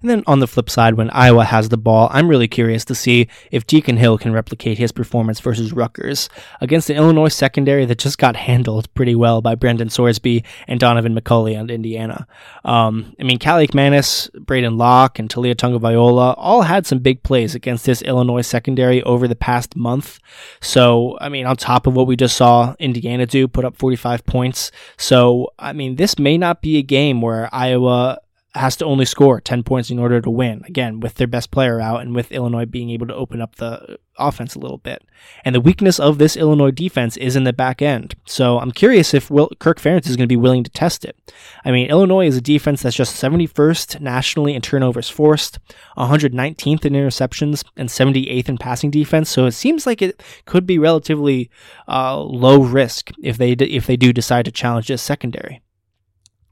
And 0.01 0.09
then 0.09 0.23
on 0.27 0.39
the 0.39 0.47
flip 0.47 0.69
side, 0.69 0.93
when 0.93 1.09
Iowa 1.09 1.43
has 1.43 1.67
the 1.67 1.77
ball, 1.77 2.07
I'm 2.11 2.29
really 2.29 2.47
curious 2.47 2.85
to 2.85 2.95
see 2.95 3.27
if 3.51 3.67
Deacon 3.67 3.97
Hill 3.97 4.17
can 4.17 4.31
replicate 4.31 4.77
his 4.77 4.93
performance 4.93 5.41
versus 5.41 5.73
Rutgers 5.73 6.29
against 6.61 6.89
an 6.89 6.95
Illinois 6.95 7.27
secondary 7.27 7.83
that 7.83 7.99
just 7.99 8.17
got 8.17 8.37
handled 8.37 8.93
pretty 8.93 9.13
well 9.13 9.41
by 9.41 9.55
Brendan 9.55 9.89
Sorsby 9.89 10.45
and 10.69 10.79
Donaven 10.79 11.19
McCulley 11.19 11.59
on 11.59 11.69
Indiana. 11.69 12.27
Um, 12.63 13.13
I 13.19 13.23
mean, 13.23 13.39
Kaliak 13.39 13.73
Manis, 13.73 14.29
Braedyn 14.35 14.77
Locke, 14.77 15.19
and 15.19 15.29
Taulia 15.29 15.53
Tagovailoa 15.53 16.33
all 16.37 16.61
had 16.61 16.87
some 16.87 16.99
big 16.99 17.21
plays 17.23 17.53
against 17.53 17.85
this 17.85 18.01
Illinois 18.03 18.47
secondary 18.47 19.03
over 19.03 19.27
the 19.27 19.35
past 19.35 19.75
month. 19.75 20.19
So, 20.61 21.17
I 21.19 21.27
mean, 21.27 21.45
on 21.45 21.57
top 21.57 21.87
of 21.87 21.93
what 21.93 22.07
we 22.07 22.15
just 22.15 22.37
saw 22.37 22.73
Indiana 22.79 23.25
do, 23.25 23.49
put 23.49 23.65
up 23.65 23.75
45 23.75 24.25
points. 24.25 24.71
So, 24.95 25.49
I 25.59 25.73
mean, 25.73 25.97
this 25.97 26.17
may 26.17 26.37
not 26.37 26.61
be 26.61 26.77
a 26.77 26.83
game 26.83 27.19
where 27.19 27.49
Iowa 27.53 28.19
has 28.55 28.75
to 28.77 28.85
only 28.85 29.05
score 29.05 29.39
10 29.39 29.61
points 29.63 29.91
in 29.91 29.99
order 29.99 30.19
to 30.19 30.29
win. 30.29 30.63
Again, 30.65 30.99
with 30.99 31.15
their 31.15 31.27
best 31.27 31.51
player 31.51 31.79
out 31.79 32.01
and 32.01 32.15
with 32.15 32.31
Illinois 32.31 32.65
being 32.65 32.89
able 32.89 33.05
to 33.07 33.15
open 33.15 33.41
up 33.41 33.57
the 33.57 33.99
offense 34.17 34.55
a 34.55 34.59
little 34.59 34.79
bit. 34.79 35.03
And 35.45 35.53
the 35.53 35.61
weakness 35.61 35.99
of 35.99 36.17
this 36.17 36.35
Illinois 36.35 36.71
defense 36.71 37.15
is 37.17 37.35
in 37.35 37.43
the 37.43 37.53
back 37.53 37.81
end. 37.81 38.15
So 38.25 38.59
I'm 38.59 38.71
curious 38.71 39.13
if 39.13 39.29
Will, 39.29 39.49
Kirk 39.59 39.79
Ferentz 39.79 40.07
is 40.07 40.15
going 40.15 40.25
to 40.25 40.27
be 40.27 40.35
willing 40.35 40.63
to 40.63 40.71
test 40.71 41.05
it. 41.05 41.15
I 41.63 41.71
mean, 41.71 41.89
Illinois 41.89 42.25
is 42.25 42.37
a 42.37 42.41
defense 42.41 42.81
that's 42.81 42.95
just 42.95 43.21
71st 43.21 44.01
nationally 44.01 44.55
in 44.55 44.61
turnovers 44.61 45.09
forced, 45.09 45.59
119th 45.95 46.85
in 46.85 46.93
interceptions, 46.93 47.63
and 47.77 47.87
78th 47.87 48.49
in 48.49 48.57
passing 48.57 48.89
defense. 48.89 49.29
So 49.29 49.45
it 49.45 49.51
seems 49.51 49.85
like 49.85 50.01
it 50.01 50.23
could 50.45 50.65
be 50.65 50.79
relatively 50.79 51.51
uh, 51.87 52.19
low 52.19 52.63
risk 52.63 53.11
if 53.21 53.37
they 53.37 53.51
if 53.51 53.85
they 53.85 53.95
do 53.95 54.11
decide 54.11 54.45
to 54.45 54.51
challenge 54.51 54.87
this 54.87 55.03
secondary. 55.03 55.61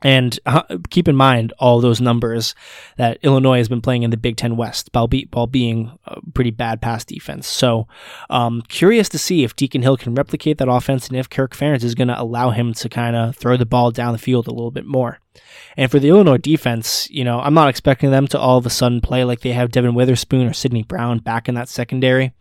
And 0.04 0.40
uh, 0.46 0.64
keep 0.90 1.08
in 1.08 1.16
mind 1.16 1.54
all 1.58 1.82
those 1.82 2.00
numbers 2.00 2.54
that 2.98 3.18
Illinois 3.24 3.58
has 3.58 3.70
been 3.70 3.82
playing 3.82 4.04
in 4.04 4.12
the 4.12 4.18
Big 4.18 4.38
Ten 4.38 4.56
West, 4.56 4.90
while, 4.92 5.08
be, 5.08 5.28
while 5.34 5.48
being 5.48 5.98
a 6.06 6.22
pretty 6.34 6.52
bad 6.52 6.82
pass 6.82 7.04
defense. 7.04 7.48
So, 7.48 7.88
um, 8.30 8.62
curious 8.68 9.10
to 9.10 9.18
see 9.18 9.44
if 9.44 9.56
Deacon 9.56 9.82
Hill 9.82 9.98
can 9.98 10.14
replicate 10.14 10.60
that 10.60 10.70
offense 10.70 11.08
and 11.08 11.18
if 11.18 11.30
Kirk 11.30 11.56
Ferentz 11.56 11.84
is 11.84 11.96
going 11.96 12.10
to 12.10 12.22
allow 12.22 12.52
him 12.52 12.74
to 12.76 12.90
kind 12.90 13.16
of 13.16 13.36
throw 13.36 13.58
the 13.58 13.66
ball 13.66 13.92
down 13.92 14.14
the 14.14 14.20
field 14.20 14.48
a 14.48 14.52
little 14.52 14.72
bit 14.72 14.86
more. 14.86 15.20
And 15.76 15.92
for 15.92 16.00
the 16.00 16.10
Illinois 16.10 16.38
defense, 16.38 17.08
you 17.12 17.24
know, 17.24 17.40
I'm 17.40 17.54
not 17.54 17.70
expecting 17.70 18.12
them 18.12 18.28
to 18.30 18.40
all 18.40 18.58
of 18.58 18.66
a 18.66 18.72
sudden 18.72 19.02
play 19.02 19.24
like 19.24 19.42
they 19.42 19.52
have 19.52 19.72
Devin 19.72 19.94
Witherspoon 19.94 20.48
or 20.48 20.54
Sidney 20.54 20.84
Brown 20.84 21.20
back 21.20 21.48
in 21.48 21.56
that 21.56 21.70
secondary. 21.70 22.34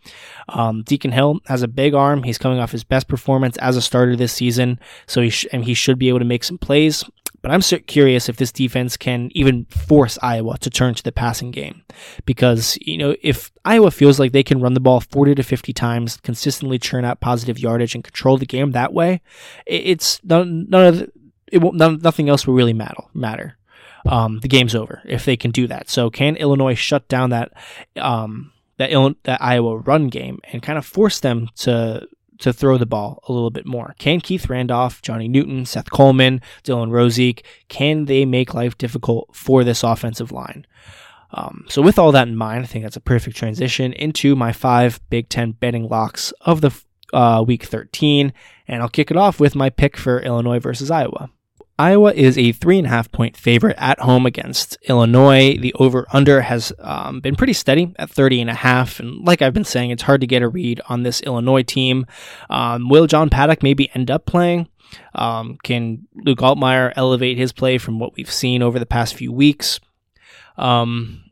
Um, 0.49 0.83
Deacon 0.83 1.11
Hill 1.11 1.39
has 1.45 1.61
a 1.61 1.67
big 1.67 1.93
arm. 1.93 2.23
He's 2.23 2.37
coming 2.37 2.59
off 2.59 2.71
his 2.71 2.83
best 2.83 3.07
performance 3.07 3.57
as 3.57 3.77
a 3.77 3.81
starter 3.81 4.15
this 4.15 4.33
season, 4.33 4.79
so 5.05 5.21
he 5.21 5.29
sh- 5.29 5.45
and 5.51 5.63
he 5.63 5.73
should 5.73 5.99
be 5.99 6.09
able 6.09 6.19
to 6.19 6.25
make 6.25 6.43
some 6.43 6.57
plays. 6.57 7.03
But 7.47 7.53
I'm 7.53 7.61
curious 7.61 8.27
if 8.27 8.35
this 8.35 8.51
defense 8.51 8.97
can 8.97 9.29
even 9.33 9.63
force 9.67 10.19
Iowa 10.21 10.57
to 10.57 10.69
turn 10.69 10.95
to 10.95 11.03
the 11.03 11.13
passing 11.13 11.49
game. 11.51 11.81
Because, 12.25 12.77
you 12.81 12.97
know, 12.97 13.15
if 13.21 13.53
Iowa 13.63 13.89
feels 13.89 14.19
like 14.19 14.33
they 14.33 14.43
can 14.43 14.59
run 14.59 14.73
the 14.73 14.81
ball 14.81 14.99
40 14.99 15.35
to 15.35 15.43
50 15.43 15.71
times, 15.71 16.17
consistently 16.17 16.77
churn 16.77 17.05
out 17.05 17.21
positive 17.21 17.57
yardage 17.57 17.95
and 17.95 18.03
control 18.03 18.37
the 18.37 18.45
game 18.45 18.73
that 18.73 18.91
way, 18.91 19.21
it's 19.65 20.21
none, 20.25 20.69
none 20.69 20.87
of 20.87 20.97
the, 20.97 21.11
it 21.49 21.59
won't, 21.59 21.77
none, 21.77 21.99
nothing 21.99 22.27
else 22.27 22.45
will 22.45 22.53
really 22.53 22.73
matter. 22.73 23.03
matter. 23.13 23.57
Um, 24.05 24.41
the 24.41 24.49
game's 24.49 24.75
over 24.75 25.01
if 25.05 25.23
they 25.23 25.37
can 25.37 25.51
do 25.51 25.67
that. 25.67 25.89
So 25.89 26.09
can 26.09 26.35
Illinois 26.35 26.75
shut 26.75 27.07
down 27.07 27.29
that, 27.29 27.53
um, 27.95 28.51
that, 28.75 29.15
that 29.23 29.41
Iowa 29.41 29.77
run 29.77 30.09
game 30.09 30.39
and 30.51 30.61
kind 30.61 30.77
of 30.77 30.85
force 30.85 31.21
them 31.21 31.47
to 31.59 32.09
to 32.39 32.53
throw 32.53 32.77
the 32.77 32.85
ball 32.85 33.19
a 33.27 33.33
little 33.33 33.49
bit 33.49 33.65
more. 33.65 33.95
Can 33.99 34.19
Keith 34.21 34.49
Randolph, 34.49 35.01
Johnny 35.01 35.27
Newton, 35.27 35.65
Seth 35.65 35.91
Coleman, 35.91 36.41
Dylan 36.63 36.89
Rosiek, 36.89 37.43
can 37.67 38.05
they 38.05 38.25
make 38.25 38.53
life 38.53 38.77
difficult 38.77 39.29
for 39.33 39.63
this 39.63 39.83
offensive 39.83 40.31
line? 40.31 40.65
Um, 41.31 41.65
so 41.67 41.81
with 41.81 41.99
all 41.99 42.11
that 42.13 42.27
in 42.27 42.35
mind, 42.35 42.63
I 42.63 42.67
think 42.67 42.83
that's 42.83 42.95
a 42.95 43.01
perfect 43.01 43.35
transition 43.35 43.93
into 43.93 44.35
my 44.35 44.51
five 44.51 44.99
Big 45.09 45.29
Ten 45.29 45.51
betting 45.51 45.87
locks 45.87 46.31
of 46.41 46.61
the 46.61 46.71
uh, 47.13 47.43
week 47.45 47.63
13, 47.63 48.33
and 48.67 48.81
I'll 48.81 48.89
kick 48.89 49.11
it 49.11 49.17
off 49.17 49.39
with 49.39 49.55
my 49.55 49.69
pick 49.69 49.97
for 49.97 50.19
Illinois 50.19 50.59
versus 50.59 50.91
Iowa. 50.91 51.29
Iowa 51.79 52.11
is 52.13 52.37
a 52.37 52.51
three 52.53 52.79
and 52.79 52.87
a 52.87 52.89
half 52.89 53.11
point 53.11 53.37
favorite 53.37 53.75
at 53.77 53.99
home 53.99 54.25
against 54.25 54.77
Illinois. 54.89 55.57
The 55.57 55.73
over 55.75 56.07
under 56.11 56.41
has 56.41 56.73
um, 56.79 57.19
been 57.19 57.35
pretty 57.35 57.53
steady 57.53 57.93
at 57.99 58.09
30 58.09 58.41
and 58.41 58.49
a 58.49 58.55
half. 58.55 58.99
And 58.99 59.23
like 59.25 59.41
I've 59.41 59.53
been 59.53 59.63
saying, 59.63 59.91
it's 59.91 60.03
hard 60.03 60.21
to 60.21 60.27
get 60.27 60.41
a 60.41 60.47
read 60.47 60.81
on 60.89 61.03
this 61.03 61.21
Illinois 61.21 61.63
team. 61.63 62.07
Um, 62.49 62.89
will 62.89 63.05
John 63.05 63.29
Paddock 63.29 63.61
maybe 63.61 63.91
end 63.93 64.09
up 64.09 64.25
playing? 64.25 64.69
Um, 65.13 65.57
can 65.63 66.07
Luke 66.15 66.39
Altmyer 66.39 66.93
elevate 66.95 67.37
his 67.37 67.51
play 67.51 67.77
from 67.77 67.99
what 67.99 68.15
we've 68.15 68.31
seen 68.31 68.63
over 68.63 68.79
the 68.79 68.85
past 68.85 69.13
few 69.13 69.31
weeks? 69.31 69.79
Um, 70.57 71.25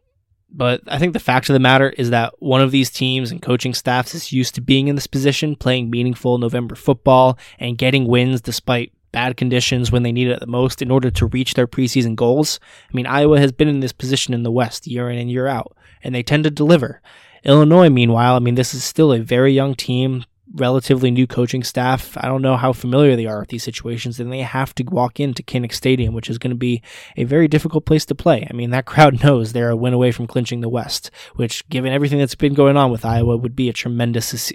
but 0.52 0.82
I 0.88 1.00
think 1.00 1.14
the 1.14 1.20
fact 1.20 1.50
of 1.50 1.54
the 1.54 1.60
matter 1.60 1.90
is 1.90 2.12
that 2.12 2.34
one 2.40 2.62
of 2.62 2.72
these 2.72 2.90
teams 2.90 3.32
and 3.32 3.42
coaching 3.42 3.74
staffs 3.74 4.14
is 4.14 4.32
used 4.32 4.56
to 4.56 4.62
being 4.62 4.88
in 4.88 4.96
this 4.96 5.08
position, 5.08 5.56
playing 5.56 5.90
meaningful 5.90 6.38
November 6.38 6.76
football 6.76 7.38
and 7.60 7.78
getting 7.78 8.08
wins 8.08 8.42
despite 8.42 8.94
bad 9.16 9.38
conditions 9.38 9.94
when 9.94 10.04
they 10.04 10.12
need 10.12 10.28
it 10.28 10.42
the 10.42 10.46
most 10.46 10.82
in 10.82 10.92
order 10.92 11.10
to 11.10 11.28
reach 11.28 11.54
their 11.54 11.68
preseason 11.68 12.18
goals. 12.18 12.60
I 12.92 12.94
mean, 12.94 13.08
Iowa 13.08 13.40
has 13.40 13.54
been 13.54 13.70
in 13.70 13.80
this 13.80 13.94
position 13.94 14.34
in 14.34 14.44
the 14.44 14.52
West 14.52 14.88
year 14.88 15.10
in 15.10 15.18
and 15.18 15.32
year 15.32 15.48
out, 15.48 15.74
and 16.04 16.14
they 16.14 16.22
tend 16.22 16.44
to 16.44 16.52
deliver. 16.52 17.02
Illinois, 17.46 17.90
meanwhile, 17.90 18.36
I 18.36 18.40
mean, 18.40 18.56
this 18.56 18.74
is 18.74 18.84
still 18.84 19.14
a 19.14 19.20
very 19.20 19.54
young 19.54 19.74
team 19.74 20.26
relatively 20.56 21.12
new 21.12 21.28
coaching 21.28 21.64
staff. 21.64 22.18
I 22.18 22.28
don't 22.28 22.42
know 22.42 22.56
how 22.56 22.74
familiar 22.74 23.16
they 23.16 23.26
are 23.26 23.40
with 23.40 23.50
these 23.50 23.64
situations, 23.64 24.20
and 24.20 24.32
they 24.32 24.40
have 24.40 24.74
to 24.76 24.84
walk 24.84 25.20
into 25.20 25.44
Kinnick 25.44 25.74
Stadium, 25.74 26.14
which 26.14 26.30
is 26.30 26.38
going 26.38 26.52
to 26.52 26.58
be 26.58 26.82
a 27.18 27.26
very 27.26 27.48
difficult 27.48 27.86
place 27.86 28.06
to 28.06 28.16
play. 28.16 28.48
I 28.50 28.54
mean, 28.54 28.70
that 28.72 28.86
crowd 28.86 29.24
knows 29.24 29.54
they're 29.54 29.70
a 29.70 29.76
win 29.76 29.94
away 29.94 30.12
from 30.12 30.28
clinching 30.28 30.62
the 30.62 30.70
West, 30.70 31.12
which, 31.36 31.68
given 31.70 31.92
everything 31.92 32.20
that's 32.20 32.36
been 32.36 32.54
going 32.54 32.78
on 32.78 32.92
with 32.92 33.06
Iowa, 33.06 33.38
would 33.38 33.56
be 33.56 33.70
a 33.70 33.74
tremendous, 33.74 34.54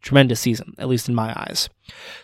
tremendous 0.00 0.40
season, 0.40 0.74
at 0.78 0.88
least 0.88 1.08
in 1.08 1.14
my 1.14 1.32
eyes. 1.36 1.68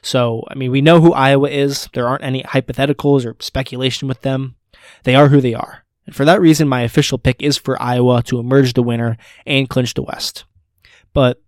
So, 0.03 0.45
I 0.49 0.55
mean, 0.55 0.71
we 0.71 0.81
know 0.81 1.01
who 1.01 1.13
Iowa 1.13 1.49
is. 1.49 1.89
There 1.93 2.09
aren't 2.09 2.25
any 2.25 2.43
hypotheticals 2.43 3.27
or 3.27 3.37
speculation 3.41 4.09
with 4.09 4.23
them. 4.23 4.57
They 5.05 5.15
are 5.15 5.29
who 5.29 5.41
they 5.41 5.55
are. 5.55 5.85
And 6.07 6.15
for 6.15 6.25
that 6.25 6.41
reason, 6.41 6.69
my 6.69 6.83
official 6.83 7.19
pick 7.19 7.43
is 7.43 7.59
for 7.59 7.81
Iowa 7.83 8.23
to 8.25 8.39
emerge 8.39 8.73
the 8.73 8.83
winner 8.83 9.19
and 9.45 9.69
clinch 9.69 9.93
the 9.93 10.03
West. 10.03 10.45
But 11.13 11.43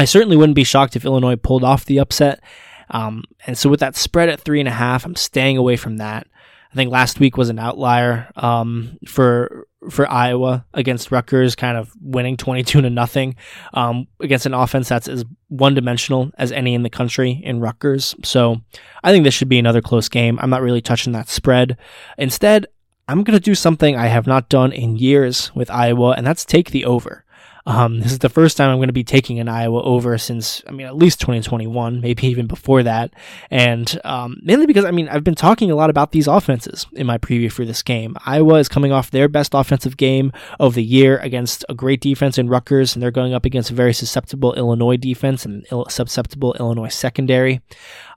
I 0.00 0.06
certainly 0.06 0.38
wouldn't 0.38 0.56
be 0.56 0.64
shocked 0.64 0.96
if 0.96 1.04
Illinois 1.04 1.36
pulled 1.36 1.62
off 1.62 1.84
the 1.84 1.98
upset. 1.98 2.42
Um, 2.88 3.22
and 3.46 3.58
so 3.58 3.68
with 3.68 3.80
that 3.80 3.96
spread 3.96 4.30
at 4.30 4.40
three 4.40 4.58
and 4.58 4.68
a 4.68 4.72
half, 4.72 5.04
I'm 5.04 5.14
staying 5.14 5.58
away 5.58 5.76
from 5.76 5.98
that. 5.98 6.26
I 6.72 6.74
think 6.74 6.90
last 6.90 7.20
week 7.20 7.36
was 7.36 7.50
an 7.50 7.58
outlier 7.58 8.32
um, 8.34 8.96
for 9.06 9.66
for 9.90 10.10
Iowa 10.10 10.64
against 10.72 11.12
Rutgers, 11.12 11.54
kind 11.54 11.76
of 11.76 11.92
winning 12.00 12.38
22 12.38 12.80
to 12.80 12.88
nothing 12.88 13.36
um, 13.74 14.06
against 14.20 14.46
an 14.46 14.54
offense 14.54 14.88
that's 14.88 15.06
as 15.06 15.26
one 15.48 15.74
dimensional 15.74 16.30
as 16.38 16.50
any 16.50 16.72
in 16.72 16.82
the 16.82 16.88
country 16.88 17.38
in 17.44 17.60
Rutgers. 17.60 18.14
So 18.24 18.56
I 19.04 19.12
think 19.12 19.24
this 19.24 19.34
should 19.34 19.50
be 19.50 19.58
another 19.58 19.82
close 19.82 20.08
game. 20.08 20.38
I'm 20.40 20.50
not 20.50 20.62
really 20.62 20.80
touching 20.80 21.12
that 21.12 21.28
spread. 21.28 21.76
Instead, 22.16 22.68
I'm 23.06 23.22
going 23.22 23.38
to 23.38 23.44
do 23.44 23.54
something 23.54 23.96
I 23.96 24.06
have 24.06 24.26
not 24.26 24.48
done 24.48 24.72
in 24.72 24.96
years 24.96 25.54
with 25.54 25.70
Iowa, 25.70 26.12
and 26.12 26.26
that's 26.26 26.46
take 26.46 26.70
the 26.70 26.86
over. 26.86 27.26
Um, 27.66 28.00
this 28.00 28.12
is 28.12 28.18
the 28.20 28.28
first 28.28 28.56
time 28.56 28.70
I'm 28.70 28.78
going 28.78 28.88
to 28.88 28.92
be 28.92 29.04
taking 29.04 29.38
an 29.38 29.48
Iowa 29.48 29.82
over 29.82 30.16
since, 30.18 30.62
I 30.66 30.72
mean, 30.72 30.86
at 30.86 30.96
least 30.96 31.20
2021, 31.20 32.00
maybe 32.00 32.26
even 32.26 32.46
before 32.46 32.82
that. 32.82 33.12
And 33.50 34.00
um, 34.04 34.38
mainly 34.42 34.66
because, 34.66 34.84
I 34.84 34.90
mean, 34.90 35.08
I've 35.08 35.24
been 35.24 35.34
talking 35.34 35.70
a 35.70 35.74
lot 35.74 35.90
about 35.90 36.12
these 36.12 36.26
offenses 36.26 36.86
in 36.92 37.06
my 37.06 37.18
preview 37.18 37.50
for 37.50 37.64
this 37.64 37.82
game. 37.82 38.16
Iowa 38.24 38.54
is 38.54 38.68
coming 38.68 38.92
off 38.92 39.10
their 39.10 39.28
best 39.28 39.54
offensive 39.54 39.96
game 39.96 40.32
of 40.58 40.74
the 40.74 40.84
year 40.84 41.18
against 41.18 41.64
a 41.68 41.74
great 41.74 42.00
defense 42.00 42.38
in 42.38 42.48
Rutgers, 42.48 42.94
and 42.94 43.02
they're 43.02 43.10
going 43.10 43.34
up 43.34 43.44
against 43.44 43.70
a 43.70 43.74
very 43.74 43.92
susceptible 43.92 44.54
Illinois 44.54 44.96
defense 44.96 45.44
and 45.44 45.66
susceptible 45.88 46.54
Illinois 46.54 46.88
secondary. 46.88 47.60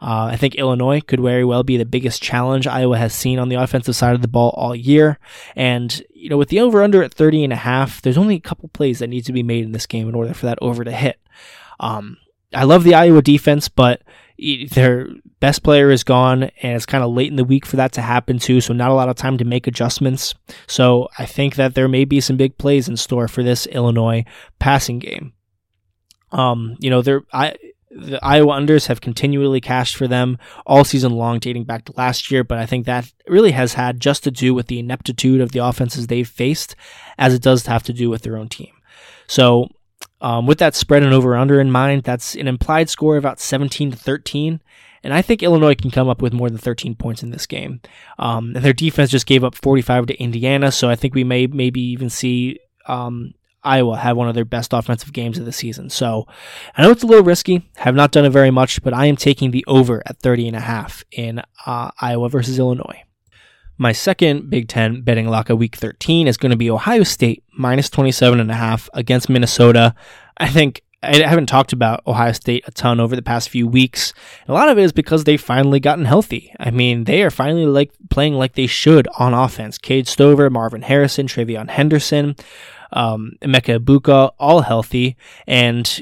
Uh, 0.01 0.25
I 0.31 0.35
think 0.35 0.55
Illinois 0.55 1.01
could 1.01 1.21
very 1.21 1.45
well 1.45 1.63
be 1.63 1.77
the 1.77 1.85
biggest 1.85 2.21
challenge 2.21 2.67
Iowa 2.67 2.97
has 2.97 3.13
seen 3.13 3.39
on 3.39 3.49
the 3.49 3.55
offensive 3.55 3.95
side 3.95 4.15
of 4.15 4.21
the 4.21 4.27
ball 4.27 4.53
all 4.57 4.75
year. 4.75 5.17
And 5.55 6.03
you 6.23 6.29
know, 6.29 6.37
with 6.37 6.47
the 6.47 6.61
over 6.61 6.81
under 6.81 7.03
at 7.03 7.13
30 7.13 7.43
and 7.43 7.51
a 7.51 7.57
half, 7.57 8.01
there's 8.01 8.17
only 8.17 8.35
a 8.35 8.39
couple 8.39 8.69
plays 8.69 8.99
that 8.99 9.09
need 9.09 9.25
to 9.25 9.33
be 9.33 9.43
made 9.43 9.65
in 9.65 9.73
this 9.73 9.85
game 9.85 10.07
in 10.07 10.15
order 10.15 10.33
for 10.33 10.45
that 10.45 10.57
over 10.61 10.85
to 10.85 10.91
hit. 10.91 11.19
Um, 11.81 12.15
I 12.53 12.63
love 12.63 12.85
the 12.85 12.95
Iowa 12.95 13.21
defense, 13.21 13.67
but 13.67 14.01
their 14.71 15.09
best 15.41 15.63
player 15.63 15.91
is 15.91 16.05
gone, 16.05 16.43
and 16.43 16.77
it's 16.77 16.85
kind 16.85 17.03
of 17.03 17.11
late 17.11 17.29
in 17.29 17.35
the 17.35 17.43
week 17.43 17.65
for 17.65 17.75
that 17.75 17.91
to 17.93 18.01
happen 18.01 18.39
too. 18.39 18.61
So 18.61 18.73
not 18.73 18.89
a 18.89 18.93
lot 18.93 19.09
of 19.09 19.17
time 19.17 19.37
to 19.37 19.43
make 19.43 19.67
adjustments. 19.67 20.33
So 20.65 21.09
I 21.19 21.25
think 21.25 21.55
that 21.55 21.75
there 21.75 21.89
may 21.89 22.05
be 22.05 22.21
some 22.21 22.37
big 22.37 22.57
plays 22.57 22.87
in 22.87 22.95
store 22.95 23.27
for 23.27 23.43
this 23.43 23.65
Illinois 23.67 24.23
passing 24.59 24.99
game. 24.99 25.33
Um, 26.31 26.77
you 26.79 26.89
know, 26.89 27.01
there 27.01 27.23
I 27.33 27.57
the 27.95 28.19
Iowa 28.23 28.53
unders 28.55 28.87
have 28.87 29.01
continually 29.01 29.61
cashed 29.61 29.95
for 29.95 30.07
them 30.07 30.37
all 30.65 30.83
season 30.83 31.13
long, 31.13 31.39
dating 31.39 31.65
back 31.65 31.85
to 31.85 31.93
last 31.95 32.31
year. 32.31 32.43
But 32.43 32.57
I 32.57 32.65
think 32.65 32.85
that 32.85 33.11
really 33.27 33.51
has 33.51 33.73
had 33.73 33.99
just 33.99 34.23
to 34.23 34.31
do 34.31 34.53
with 34.53 34.67
the 34.67 34.79
ineptitude 34.79 35.41
of 35.41 35.51
the 35.51 35.59
offenses 35.59 36.07
they've 36.07 36.27
faced, 36.27 36.75
as 37.17 37.33
it 37.33 37.41
does 37.41 37.65
have 37.65 37.83
to 37.83 37.93
do 37.93 38.09
with 38.09 38.23
their 38.23 38.37
own 38.37 38.49
team. 38.49 38.73
So 39.27 39.69
um, 40.21 40.47
with 40.47 40.59
that 40.59 40.75
spread 40.75 41.03
and 41.03 41.13
over 41.13 41.35
under 41.35 41.59
in 41.59 41.71
mind, 41.71 42.03
that's 42.03 42.35
an 42.35 42.47
implied 42.47 42.89
score 42.89 43.17
of 43.17 43.23
about 43.23 43.39
17 43.39 43.91
to 43.91 43.97
13. 43.97 44.61
And 45.03 45.13
I 45.13 45.21
think 45.21 45.43
Illinois 45.43 45.75
can 45.75 45.91
come 45.91 46.07
up 46.07 46.21
with 46.21 46.33
more 46.33 46.49
than 46.49 46.57
13 46.57 46.95
points 46.95 47.23
in 47.23 47.31
this 47.31 47.45
game. 47.45 47.81
Um, 48.17 48.55
and 48.55 48.63
their 48.63 48.73
defense 48.73 49.11
just 49.11 49.25
gave 49.25 49.43
up 49.43 49.55
45 49.55 50.07
to 50.07 50.15
Indiana, 50.15 50.71
so 50.71 50.89
I 50.89 50.95
think 50.95 51.13
we 51.13 51.25
may 51.25 51.45
maybe 51.45 51.81
even 51.81 52.09
see 52.09 52.59
um, 52.87 53.33
Iowa 53.63 53.97
have 53.97 54.17
one 54.17 54.27
of 54.27 54.35
their 54.35 54.45
best 54.45 54.73
offensive 54.73 55.13
games 55.13 55.37
of 55.37 55.45
the 55.45 55.51
season. 55.51 55.89
So 55.89 56.27
I 56.75 56.81
know 56.81 56.91
it's 56.91 57.03
a 57.03 57.07
little 57.07 57.23
risky, 57.23 57.69
have 57.77 57.95
not 57.95 58.11
done 58.11 58.25
it 58.25 58.31
very 58.31 58.51
much, 58.51 58.81
but 58.83 58.93
I 58.93 59.05
am 59.05 59.15
taking 59.15 59.51
the 59.51 59.63
over 59.67 60.01
at 60.05 60.19
30 60.19 60.47
and 60.49 60.57
a 60.57 60.61
half 60.61 61.03
in 61.11 61.41
uh, 61.65 61.91
Iowa 62.01 62.29
versus 62.29 62.59
Illinois. 62.59 63.03
My 63.77 63.91
second 63.91 64.49
Big 64.49 64.67
Ten 64.67 65.01
betting 65.01 65.27
lock 65.27 65.49
of 65.49 65.57
week 65.57 65.75
13 65.75 66.27
is 66.27 66.37
going 66.37 66.51
to 66.51 66.57
be 66.57 66.69
Ohio 66.69 67.03
State 67.03 67.43
minus 67.57 67.89
27 67.89 68.39
and 68.39 68.51
a 68.51 68.55
half 68.55 68.89
against 68.93 69.29
Minnesota. 69.29 69.95
I 70.37 70.47
think 70.47 70.83
I 71.03 71.17
haven't 71.27 71.47
talked 71.47 71.73
about 71.73 72.01
Ohio 72.07 72.31
State 72.31 72.63
a 72.65 72.71
ton 72.71 72.99
over 72.99 73.15
the 73.15 73.21
past 73.21 73.49
few 73.49 73.67
weeks. 73.67 74.13
A 74.47 74.53
lot 74.53 74.69
of 74.69 74.77
it 74.77 74.83
is 74.83 74.93
because 74.93 75.25
they've 75.25 75.41
finally 75.41 75.81
gotten 75.81 76.05
healthy. 76.05 76.53
I 76.59 76.71
mean, 76.71 77.03
they 77.03 77.23
are 77.23 77.29
finally 77.31 77.65
like 77.65 77.91
playing 78.09 78.35
like 78.35 78.53
they 78.53 78.67
should 78.67 79.07
on 79.19 79.33
offense. 79.33 79.77
Cade 79.77 80.07
Stover, 80.07 80.49
Marvin 80.49 80.83
Harrison, 80.83 81.27
TreVeyon 81.27 81.69
Henderson, 81.69 82.35
um, 82.93 83.33
Emeka 83.41 83.79
Egbuka, 83.79 84.31
all 84.39 84.61
healthy. 84.61 85.17
And 85.47 86.01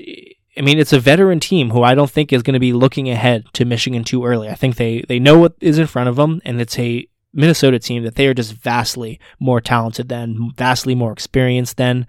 I 0.57 0.61
mean, 0.61 0.79
it's 0.79 0.93
a 0.93 0.99
veteran 0.99 1.39
team 1.39 1.69
who 1.71 1.83
I 1.83 1.95
don't 1.95 2.11
think 2.11 2.31
is 2.31 2.43
going 2.43 2.53
to 2.53 2.59
be 2.59 2.73
looking 2.73 3.09
ahead 3.09 3.45
to 3.53 3.65
Michigan 3.65 4.03
too 4.03 4.25
early. 4.25 4.49
I 4.49 4.55
think 4.55 4.75
they, 4.75 5.03
they 5.07 5.19
know 5.19 5.39
what 5.39 5.55
is 5.61 5.79
in 5.79 5.87
front 5.87 6.09
of 6.09 6.17
them, 6.17 6.41
and 6.45 6.59
it's 6.61 6.77
a 6.77 7.07
Minnesota 7.33 7.79
team 7.79 8.03
that 8.03 8.15
they 8.15 8.27
are 8.27 8.33
just 8.33 8.53
vastly 8.53 9.19
more 9.39 9.61
talented 9.61 10.09
than, 10.09 10.51
vastly 10.57 10.93
more 10.95 11.13
experienced 11.13 11.77
than. 11.77 12.05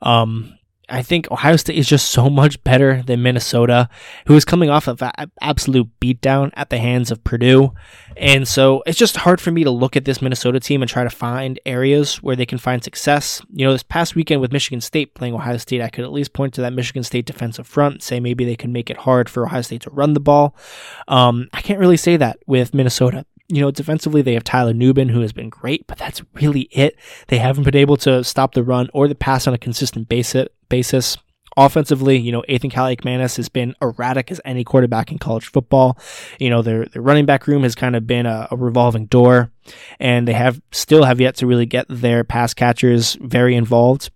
Um, 0.00 0.58
I 0.88 1.02
think 1.02 1.30
Ohio 1.30 1.56
State 1.56 1.78
is 1.78 1.88
just 1.88 2.10
so 2.10 2.28
much 2.28 2.62
better 2.64 3.02
than 3.02 3.22
Minnesota, 3.22 3.88
who 4.26 4.34
is 4.34 4.44
coming 4.44 4.68
off 4.68 4.88
of 4.88 5.02
an 5.02 5.30
absolute 5.40 5.88
beatdown 6.00 6.50
at 6.54 6.70
the 6.70 6.78
hands 6.78 7.10
of 7.10 7.22
Purdue. 7.24 7.72
And 8.16 8.46
so 8.46 8.82
it's 8.84 8.98
just 8.98 9.16
hard 9.16 9.40
for 9.40 9.50
me 9.50 9.64
to 9.64 9.70
look 9.70 9.96
at 9.96 10.04
this 10.04 10.20
Minnesota 10.20 10.60
team 10.60 10.82
and 10.82 10.90
try 10.90 11.04
to 11.04 11.10
find 11.10 11.58
areas 11.64 12.22
where 12.22 12.36
they 12.36 12.46
can 12.46 12.58
find 12.58 12.82
success. 12.82 13.40
You 13.52 13.64
know, 13.64 13.72
this 13.72 13.82
past 13.82 14.14
weekend 14.14 14.40
with 14.40 14.52
Michigan 14.52 14.80
State 14.80 15.14
playing 15.14 15.34
Ohio 15.34 15.56
State, 15.56 15.80
I 15.80 15.88
could 15.88 16.04
at 16.04 16.12
least 16.12 16.32
point 16.32 16.54
to 16.54 16.60
that 16.62 16.72
Michigan 16.72 17.04
State 17.04 17.26
defensive 17.26 17.66
front, 17.66 18.02
say 18.02 18.20
maybe 18.20 18.44
they 18.44 18.56
can 18.56 18.72
make 18.72 18.90
it 18.90 18.98
hard 18.98 19.28
for 19.28 19.46
Ohio 19.46 19.62
State 19.62 19.82
to 19.82 19.90
run 19.90 20.14
the 20.14 20.20
ball. 20.20 20.56
Um, 21.08 21.48
I 21.52 21.62
can't 21.62 21.80
really 21.80 21.96
say 21.96 22.16
that 22.16 22.38
with 22.46 22.74
Minnesota 22.74 23.24
you 23.52 23.60
know, 23.60 23.70
defensively, 23.70 24.22
they 24.22 24.32
have 24.32 24.44
Tyler 24.44 24.72
Nubin, 24.72 25.10
who 25.10 25.20
has 25.20 25.34
been 25.34 25.50
great, 25.50 25.86
but 25.86 25.98
that's 25.98 26.22
really 26.32 26.62
it. 26.70 26.96
They 27.28 27.36
haven't 27.36 27.64
been 27.64 27.76
able 27.76 27.98
to 27.98 28.24
stop 28.24 28.54
the 28.54 28.64
run 28.64 28.88
or 28.94 29.06
the 29.06 29.14
pass 29.14 29.46
on 29.46 29.52
a 29.52 29.58
consistent 29.58 30.08
basis. 30.08 31.18
Offensively, 31.54 32.16
you 32.16 32.32
know, 32.32 32.42
Athan 32.48 32.72
Kaliakmanis 32.72 33.36
has 33.36 33.50
been 33.50 33.74
erratic 33.82 34.30
as 34.30 34.40
any 34.46 34.64
quarterback 34.64 35.12
in 35.12 35.18
college 35.18 35.48
football. 35.48 35.98
You 36.40 36.48
know, 36.48 36.62
their, 36.62 36.86
their 36.86 37.02
running 37.02 37.26
back 37.26 37.46
room 37.46 37.62
has 37.64 37.74
kind 37.74 37.94
of 37.94 38.06
been 38.06 38.24
a, 38.24 38.48
a 38.50 38.56
revolving 38.56 39.04
door, 39.04 39.52
and 40.00 40.26
they 40.26 40.32
have 40.32 40.62
still 40.70 41.04
have 41.04 41.20
yet 41.20 41.36
to 41.36 41.46
really 41.46 41.66
get 41.66 41.84
their 41.90 42.24
pass 42.24 42.54
catchers 42.54 43.18
very 43.20 43.54
involved 43.54 44.08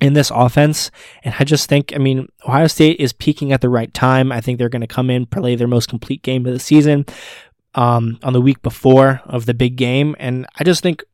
in 0.00 0.14
this 0.14 0.30
offense. 0.34 0.90
And 1.24 1.34
I 1.38 1.44
just 1.44 1.68
think, 1.68 1.92
I 1.94 1.98
mean, 1.98 2.28
Ohio 2.46 2.66
State 2.68 3.00
is 3.00 3.12
peaking 3.12 3.52
at 3.52 3.60
the 3.60 3.68
right 3.68 3.92
time. 3.92 4.32
I 4.32 4.40
think 4.40 4.58
they're 4.58 4.68
going 4.70 4.80
to 4.80 4.86
come 4.86 5.10
in, 5.10 5.26
play 5.26 5.56
their 5.56 5.68
most 5.68 5.88
complete 5.90 6.22
game 6.22 6.46
of 6.46 6.52
the 6.52 6.58
season 6.58 7.04
um, 7.76 8.18
on 8.22 8.32
the 8.32 8.40
week 8.40 8.62
before 8.62 9.20
of 9.24 9.46
the 9.46 9.54
big 9.54 9.76
game. 9.76 10.16
And 10.18 10.46
I 10.58 10.64
just 10.64 10.82
think 10.82 11.04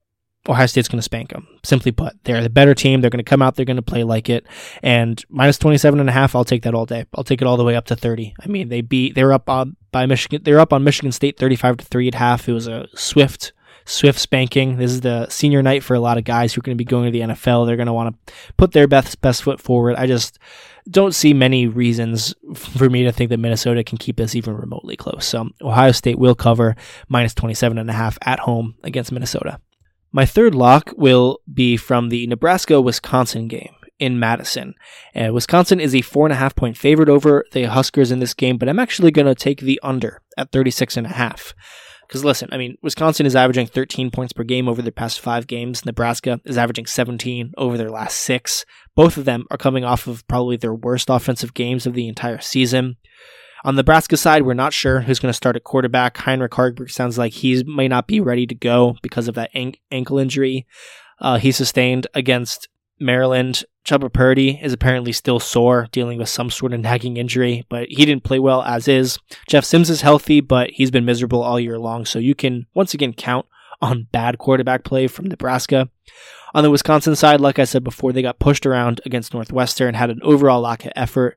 Ohio 0.48 0.66
State's 0.66 0.88
going 0.88 0.98
to 0.98 1.02
spank 1.02 1.30
them. 1.30 1.46
Simply 1.62 1.92
put, 1.92 2.24
they're 2.24 2.42
the 2.42 2.50
better 2.50 2.74
team. 2.74 3.00
They're 3.00 3.10
going 3.10 3.18
to 3.18 3.28
come 3.28 3.42
out. 3.42 3.54
They're 3.54 3.64
going 3.64 3.76
to 3.76 3.82
play 3.82 4.02
like 4.02 4.28
it. 4.28 4.46
And 4.82 5.22
minus 5.28 5.58
27 5.58 6.00
and 6.00 6.08
a 6.08 6.12
half, 6.12 6.34
I'll 6.34 6.44
take 6.44 6.62
that 6.62 6.74
all 6.74 6.86
day. 6.86 7.04
I'll 7.14 7.24
take 7.24 7.42
it 7.42 7.46
all 7.46 7.56
the 7.56 7.64
way 7.64 7.76
up 7.76 7.86
to 7.86 7.96
30. 7.96 8.34
I 8.40 8.46
mean, 8.48 8.68
they 8.68 8.80
beat, 8.80 9.14
they 9.14 9.24
were 9.24 9.32
up 9.32 9.48
on, 9.48 9.76
by 9.90 10.06
Michigan, 10.06 10.42
they 10.42 10.52
were 10.52 10.60
up 10.60 10.72
on 10.72 10.82
Michigan 10.82 11.12
State 11.12 11.38
35 11.38 11.78
to 11.78 11.84
3 11.84 12.08
at 12.08 12.14
half. 12.14 12.48
It 12.48 12.52
was 12.52 12.66
a 12.66 12.88
swift, 12.94 13.52
swift 13.84 14.18
spanking. 14.18 14.76
This 14.76 14.92
is 14.92 15.00
the 15.00 15.28
senior 15.28 15.62
night 15.62 15.82
for 15.82 15.94
a 15.94 16.00
lot 16.00 16.18
of 16.18 16.24
guys 16.24 16.54
who 16.54 16.60
are 16.60 16.62
going 16.62 16.76
to 16.76 16.84
be 16.84 16.84
going 16.84 17.06
to 17.06 17.10
the 17.10 17.24
NFL. 17.34 17.66
They're 17.66 17.76
going 17.76 17.86
to 17.86 17.92
want 17.92 18.16
to 18.26 18.34
put 18.56 18.72
their 18.72 18.88
best, 18.88 19.20
best 19.20 19.42
foot 19.42 19.60
forward. 19.60 19.96
I 19.96 20.06
just, 20.06 20.38
don't 20.90 21.14
see 21.14 21.32
many 21.32 21.66
reasons 21.66 22.34
for 22.54 22.90
me 22.90 23.04
to 23.04 23.12
think 23.12 23.30
that 23.30 23.38
Minnesota 23.38 23.84
can 23.84 23.98
keep 23.98 24.16
this 24.16 24.34
even 24.34 24.56
remotely 24.56 24.96
close. 24.96 25.24
So 25.26 25.48
Ohio 25.60 25.92
State 25.92 26.18
will 26.18 26.34
cover 26.34 26.76
minus 27.08 27.34
27 27.34 27.78
and 27.78 27.88
a 27.88 27.92
half 27.92 28.18
at 28.22 28.40
home 28.40 28.74
against 28.82 29.12
Minnesota. 29.12 29.58
My 30.12 30.26
third 30.26 30.54
lock 30.54 30.92
will 30.96 31.40
be 31.52 31.76
from 31.76 32.10
the 32.10 32.26
Nebraska 32.26 32.80
Wisconsin 32.80 33.48
game 33.48 33.74
in 33.98 34.18
Madison. 34.18 34.74
Uh, 35.14 35.32
Wisconsin 35.32 35.80
is 35.80 35.94
a 35.94 36.02
four 36.02 36.26
and 36.26 36.32
a 36.32 36.36
half 36.36 36.54
point 36.54 36.76
favorite 36.76 37.08
over 37.08 37.44
the 37.52 37.64
Huskers 37.64 38.10
in 38.10 38.18
this 38.18 38.34
game, 38.34 38.58
but 38.58 38.68
I'm 38.68 38.78
actually 38.78 39.10
going 39.10 39.26
to 39.26 39.34
take 39.34 39.60
the 39.60 39.80
under 39.82 40.20
at 40.36 40.52
36 40.52 40.96
and 40.96 41.06
a 41.06 41.10
half. 41.10 41.54
Because 42.12 42.26
listen, 42.26 42.50
I 42.52 42.58
mean, 42.58 42.76
Wisconsin 42.82 43.24
is 43.24 43.34
averaging 43.34 43.68
13 43.68 44.10
points 44.10 44.34
per 44.34 44.42
game 44.44 44.68
over 44.68 44.82
their 44.82 44.92
past 44.92 45.18
five 45.18 45.46
games. 45.46 45.86
Nebraska 45.86 46.42
is 46.44 46.58
averaging 46.58 46.84
17 46.84 47.52
over 47.56 47.78
their 47.78 47.88
last 47.88 48.18
six. 48.18 48.66
Both 48.94 49.16
of 49.16 49.24
them 49.24 49.46
are 49.50 49.56
coming 49.56 49.82
off 49.82 50.06
of 50.06 50.28
probably 50.28 50.58
their 50.58 50.74
worst 50.74 51.08
offensive 51.08 51.54
games 51.54 51.86
of 51.86 51.94
the 51.94 52.06
entire 52.08 52.38
season. 52.38 52.98
On 53.64 53.76
the 53.76 53.80
Nebraska 53.80 54.18
side, 54.18 54.42
we're 54.42 54.52
not 54.52 54.74
sure 54.74 55.00
who's 55.00 55.20
going 55.20 55.30
to 55.30 55.36
start 55.36 55.56
at 55.56 55.64
quarterback. 55.64 56.18
Heinrich 56.18 56.52
Haarberg 56.52 56.90
sounds 56.90 57.16
like 57.16 57.32
he 57.32 57.64
may 57.64 57.88
not 57.88 58.06
be 58.06 58.20
ready 58.20 58.46
to 58.46 58.54
go 58.54 58.96
because 59.00 59.26
of 59.26 59.34
that 59.36 59.50
ankle 59.90 60.18
injury 60.18 60.66
uh, 61.22 61.38
he 61.38 61.52
sustained 61.52 62.06
against 62.12 62.68
Maryland. 62.98 63.64
Chubba 63.84 64.12
Purdy 64.12 64.60
is 64.62 64.72
apparently 64.72 65.10
still 65.10 65.40
sore, 65.40 65.88
dealing 65.90 66.18
with 66.18 66.28
some 66.28 66.50
sort 66.50 66.72
of 66.72 66.80
nagging 66.80 67.16
injury, 67.16 67.64
but 67.68 67.88
he 67.88 68.06
didn't 68.06 68.22
play 68.22 68.38
well 68.38 68.62
as 68.62 68.86
is. 68.86 69.18
Jeff 69.48 69.64
Sims 69.64 69.90
is 69.90 70.02
healthy, 70.02 70.40
but 70.40 70.70
he's 70.70 70.92
been 70.92 71.04
miserable 71.04 71.42
all 71.42 71.58
year 71.58 71.78
long, 71.80 72.04
so 72.04 72.20
you 72.20 72.34
can 72.34 72.66
once 72.74 72.94
again 72.94 73.12
count 73.12 73.46
on 73.80 74.06
bad 74.12 74.38
quarterback 74.38 74.84
play 74.84 75.08
from 75.08 75.26
Nebraska. 75.26 75.88
On 76.54 76.62
the 76.62 76.70
Wisconsin 76.70 77.16
side, 77.16 77.40
like 77.40 77.58
I 77.58 77.64
said 77.64 77.82
before, 77.82 78.12
they 78.12 78.20
got 78.20 78.38
pushed 78.38 78.66
around 78.66 79.00
against 79.06 79.32
Northwestern, 79.32 79.88
and 79.88 79.96
had 79.96 80.10
an 80.10 80.20
overall 80.22 80.60
lack 80.60 80.84
of 80.84 80.92
effort. 80.94 81.36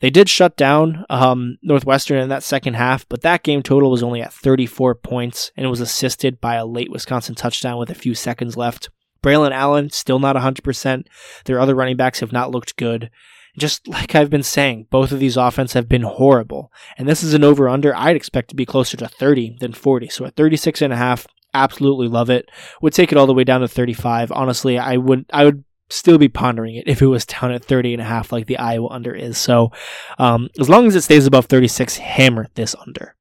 They 0.00 0.10
did 0.10 0.28
shut 0.28 0.56
down 0.56 1.04
um, 1.08 1.56
Northwestern 1.62 2.18
in 2.18 2.28
that 2.28 2.42
second 2.42 2.74
half, 2.74 3.08
but 3.08 3.22
that 3.22 3.44
game 3.44 3.62
total 3.62 3.90
was 3.90 4.02
only 4.02 4.20
at 4.20 4.32
34 4.32 4.96
points, 4.96 5.52
and 5.56 5.64
it 5.64 5.70
was 5.70 5.80
assisted 5.80 6.40
by 6.40 6.56
a 6.56 6.66
late 6.66 6.90
Wisconsin 6.90 7.34
touchdown 7.34 7.78
with 7.78 7.90
a 7.90 7.94
few 7.94 8.14
seconds 8.14 8.56
left. 8.56 8.90
Braylon 9.22 9.52
Allen, 9.52 9.90
still 9.90 10.18
not 10.18 10.36
100%. 10.36 11.06
Their 11.44 11.60
other 11.60 11.74
running 11.74 11.96
backs 11.96 12.20
have 12.20 12.32
not 12.32 12.50
looked 12.50 12.76
good. 12.76 13.10
Just 13.58 13.88
like 13.88 14.14
I've 14.14 14.30
been 14.30 14.42
saying, 14.42 14.86
both 14.90 15.12
of 15.12 15.18
these 15.18 15.36
offenses 15.36 15.74
have 15.74 15.88
been 15.88 16.02
horrible. 16.02 16.70
And 16.98 17.08
this 17.08 17.22
is 17.22 17.32
an 17.32 17.44
over 17.44 17.68
under 17.68 17.96
I'd 17.96 18.16
expect 18.16 18.50
to 18.50 18.56
be 18.56 18.66
closer 18.66 18.96
to 18.98 19.08
30 19.08 19.56
than 19.60 19.72
40. 19.72 20.08
So 20.08 20.26
at 20.26 20.36
36 20.36 20.82
and 20.82 20.92
a 20.92 20.96
half, 20.96 21.26
absolutely 21.54 22.08
love 22.08 22.28
it. 22.28 22.50
Would 22.82 22.92
take 22.92 23.12
it 23.12 23.18
all 23.18 23.26
the 23.26 23.34
way 23.34 23.44
down 23.44 23.62
to 23.62 23.68
35. 23.68 24.30
Honestly, 24.30 24.78
I 24.78 24.98
would 24.98 25.24
I 25.32 25.44
would 25.44 25.64
still 25.88 26.18
be 26.18 26.28
pondering 26.28 26.76
it 26.76 26.88
if 26.88 27.00
it 27.00 27.06
was 27.06 27.24
down 27.24 27.52
at 27.52 27.64
30 27.64 27.94
and 27.94 28.02
a 28.02 28.06
half 28.06 28.32
like 28.32 28.46
the 28.46 28.58
Iowa 28.58 28.88
under 28.90 29.14
is. 29.14 29.38
So 29.38 29.72
um, 30.18 30.48
as 30.58 30.68
long 30.68 30.86
as 30.86 30.94
it 30.94 31.02
stays 31.02 31.26
above 31.26 31.46
36, 31.46 31.96
hammer 31.96 32.48
this 32.54 32.74
under. 32.86 33.16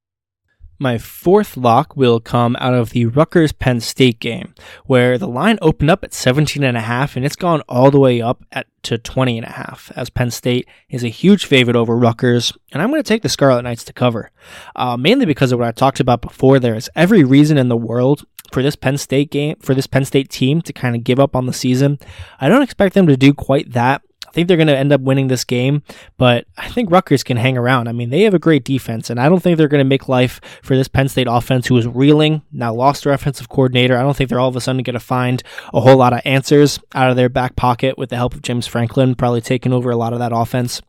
My 0.78 0.98
fourth 0.98 1.56
lock 1.56 1.96
will 1.96 2.20
come 2.20 2.58
out 2.60 2.74
of 2.74 2.90
the 2.90 3.06
Rutgers 3.06 3.54
Penn 3.54 3.80
State 3.80 4.20
game, 4.20 4.54
where 4.86 5.18
the 5.18 5.28
line 5.28 5.58
opened 5.62 5.90
up 5.90 6.04
at 6.04 6.14
17 6.14 6.64
and 6.64 6.76
a 6.76 6.82
half 6.82 7.16
and 7.16 7.26
it's 7.26 7.38
gone 7.38 7.62
all 7.70 7.92
the 7.92 8.00
way 8.00 8.22
up 8.22 8.44
at 8.52 8.68
to 8.84 8.98
20 9.00 9.40
and 9.40 9.48
a 9.48 9.52
half 9.52 9.92
as 9.96 10.12
Penn 10.12 10.30
State 10.30 10.68
is 10.90 11.04
a 11.04 11.08
huge 11.08 11.46
favorite 11.46 11.76
over 11.76 11.98
Rutgers 11.98 12.54
and 12.72 12.84
I'm 12.84 12.90
going 12.90 13.02
to 13.02 13.08
take 13.08 13.24
the 13.24 13.30
Scarlet 13.30 13.64
Knights 13.64 13.84
to 13.86 13.94
cover. 13.94 14.32
Uh, 14.76 14.96
mainly 14.96 15.26
because 15.26 15.52
of 15.52 15.60
what 15.60 15.68
I 15.68 15.72
talked 15.72 16.00
about 16.00 16.22
before 16.22 16.60
there 16.60 16.76
is 16.76 16.90
every 16.96 17.24
reason 17.24 17.58
in 17.58 17.68
the 17.68 17.78
world 17.78 18.26
for 18.52 18.62
this 18.62 18.76
Penn 18.76 18.98
State 18.98 19.32
game 19.32 19.56
for 19.60 19.74
this 19.74 19.88
Penn 19.88 20.06
State 20.06 20.30
team 20.30 20.62
to 20.62 20.74
kind 20.74 20.96
of 20.96 21.04
give 21.04 21.20
up 21.20 21.36
on 21.36 21.46
the 21.46 21.54
season. 21.54 22.00
I 22.40 22.48
don't 22.48 22.62
expect 22.62 22.94
them 22.94 23.08
to 23.08 23.18
do 23.18 23.34
quite 23.34 23.72
that 23.72 24.02
think 24.36 24.48
they're 24.48 24.58
going 24.58 24.68
to 24.68 24.78
end 24.78 24.92
up 24.92 25.02
winning 25.02 25.28
this 25.28 25.44
game, 25.44 25.82
but 26.18 26.46
I 26.58 26.68
think 26.70 26.92
Rutgers 26.92 27.24
can 27.24 27.38
hang 27.38 27.58
around. 27.58 27.88
I 27.88 27.94
mean, 27.94 28.10
they 28.10 28.24
have 28.24 28.34
a 28.34 28.40
great 28.40 28.66
defense, 28.66 29.10
and 29.10 29.20
I 29.20 29.30
don't 29.30 29.40
think 29.40 29.58
they're 29.58 29.70
going 29.70 29.84
to 29.84 29.90
make 29.90 30.10
life 30.10 30.42
for 30.62 30.76
this 30.76 30.90
Penn 30.90 31.08
State 31.08 31.28
offense 31.30 31.68
who 31.68 31.78
is 31.78 31.88
reeling, 31.88 32.44
now 32.52 32.74
lost 32.74 33.04
their 33.04 33.14
offensive 33.14 33.50
coordinator. 33.50 33.98
I 33.98 34.02
don't 34.02 34.16
think 34.16 34.30
they're 34.30 34.40
all 34.40 34.50
of 34.50 34.56
a 34.56 34.62
sudden 34.62 34.84
going 34.84 34.94
to 34.94 35.00
find 35.00 35.42
a 35.74 35.80
whole 35.80 35.98
lot 35.98 36.14
of 36.14 36.22
answers 36.26 36.80
out 36.94 37.10
of 37.10 37.16
their 37.16 37.30
back 37.30 37.56
pocket 37.56 37.98
with 37.98 38.10
the 38.10 38.18
help 38.18 38.36
of 38.36 38.42
James 38.42 38.68
Franklin, 38.68 39.16
probably 39.16 39.42
taking 39.42 39.74
over 39.74 39.90
a 39.90 39.98
lot 39.98 40.14
of 40.14 40.20
that 40.20 40.34
offense. 40.36 40.82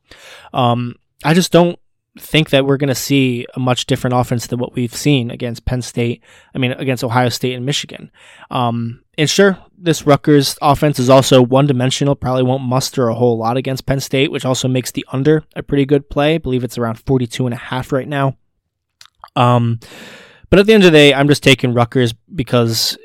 Um, 0.53 0.97
I 1.25 1.33
just 1.33 1.53
don't 1.53 1.79
think 2.19 2.51
that 2.51 2.67
we're 2.67 2.79
going 2.79 2.89
to 2.89 2.95
see 2.95 3.47
a 3.55 3.61
much 3.61 3.87
different 3.87 4.17
offense 4.17 4.47
than 4.47 4.59
what 4.59 4.75
we've 4.75 4.95
seen 4.95 5.31
against 5.31 5.65
Penn 5.67 5.83
State. 5.83 6.23
I 6.55 6.59
mean, 6.59 6.73
against 6.73 7.05
Ohio 7.05 7.29
State 7.29 7.55
and 7.55 7.65
Michigan. 7.65 8.11
Um, 8.51 9.03
and 9.19 9.29
sure, 9.29 9.59
this 9.79 10.07
Rutgers 10.07 10.57
offense 10.61 10.99
is 10.99 11.11
also 11.11 11.43
one 11.43 11.67
dimensional, 11.67 12.15
probably 12.15 12.43
won't 12.43 12.63
muster 12.63 13.09
a 13.09 13.15
whole 13.15 13.39
lot 13.39 13.57
against 13.57 13.87
Penn 13.87 14.01
State, 14.01 14.31
which 14.31 14.45
also 14.45 14.69
makes 14.69 14.91
the 14.91 15.07
under 15.13 15.45
a 15.55 15.63
pretty 15.63 15.87
good 15.87 16.11
play. 16.11 16.35
I 16.35 16.39
believe 16.39 16.65
it's 16.65 16.79
around 16.79 17.01
42 17.01 17.47
and 17.47 17.55
a 17.55 17.59
half 17.59 17.93
right 17.93 18.09
now. 18.09 18.37
Um, 19.35 19.81
but 20.51 20.59
at 20.59 20.67
the 20.67 20.75
end 20.75 20.85
of 20.85 20.93
the 20.93 20.99
day, 20.99 21.15
I'm 21.15 21.29
just 21.29 21.43
taking 21.43 21.75
Rutgers 21.75 22.15
because 22.35 22.97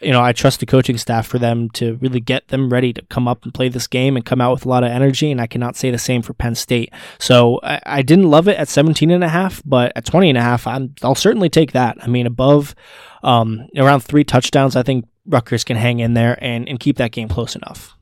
you 0.00 0.10
know, 0.10 0.22
I 0.22 0.32
trust 0.32 0.60
the 0.60 0.66
coaching 0.66 0.96
staff 0.96 1.26
for 1.26 1.38
them 1.38 1.68
to 1.70 1.96
really 2.00 2.20
get 2.20 2.48
them 2.48 2.70
ready 2.70 2.92
to 2.94 3.02
come 3.02 3.28
up 3.28 3.44
and 3.44 3.52
play 3.52 3.68
this 3.68 3.86
game 3.86 4.16
and 4.16 4.24
come 4.24 4.40
out 4.40 4.52
with 4.52 4.64
a 4.64 4.68
lot 4.68 4.82
of 4.82 4.90
energy. 4.90 5.30
And 5.30 5.40
I 5.40 5.46
cannot 5.46 5.76
say 5.76 5.90
the 5.90 5.98
same 5.98 6.22
for 6.22 6.32
Penn 6.32 6.54
State. 6.54 6.92
So 7.18 7.60
I, 7.62 7.80
I 7.84 8.02
didn't 8.02 8.30
love 8.30 8.48
it 8.48 8.56
at 8.56 8.68
17 8.68 9.10
and 9.10 9.22
a 9.22 9.28
half, 9.28 9.62
but 9.64 9.92
at 9.96 10.06
20 10.06 10.30
and 10.30 10.38
a 10.38 10.42
half, 10.42 10.66
I'm, 10.66 10.94
I'll 11.02 11.14
certainly 11.14 11.50
take 11.50 11.72
that. 11.72 11.98
I 12.02 12.06
mean, 12.06 12.26
above, 12.26 12.74
um, 13.22 13.68
around 13.76 14.00
three 14.00 14.24
touchdowns, 14.24 14.74
I 14.74 14.82
think 14.82 15.06
Rutgers 15.26 15.64
can 15.64 15.76
hang 15.76 16.00
in 16.00 16.14
there 16.14 16.38
and, 16.42 16.68
and 16.68 16.80
keep 16.80 16.96
that 16.96 17.12
game 17.12 17.28
close 17.28 17.54
enough. 17.54 17.94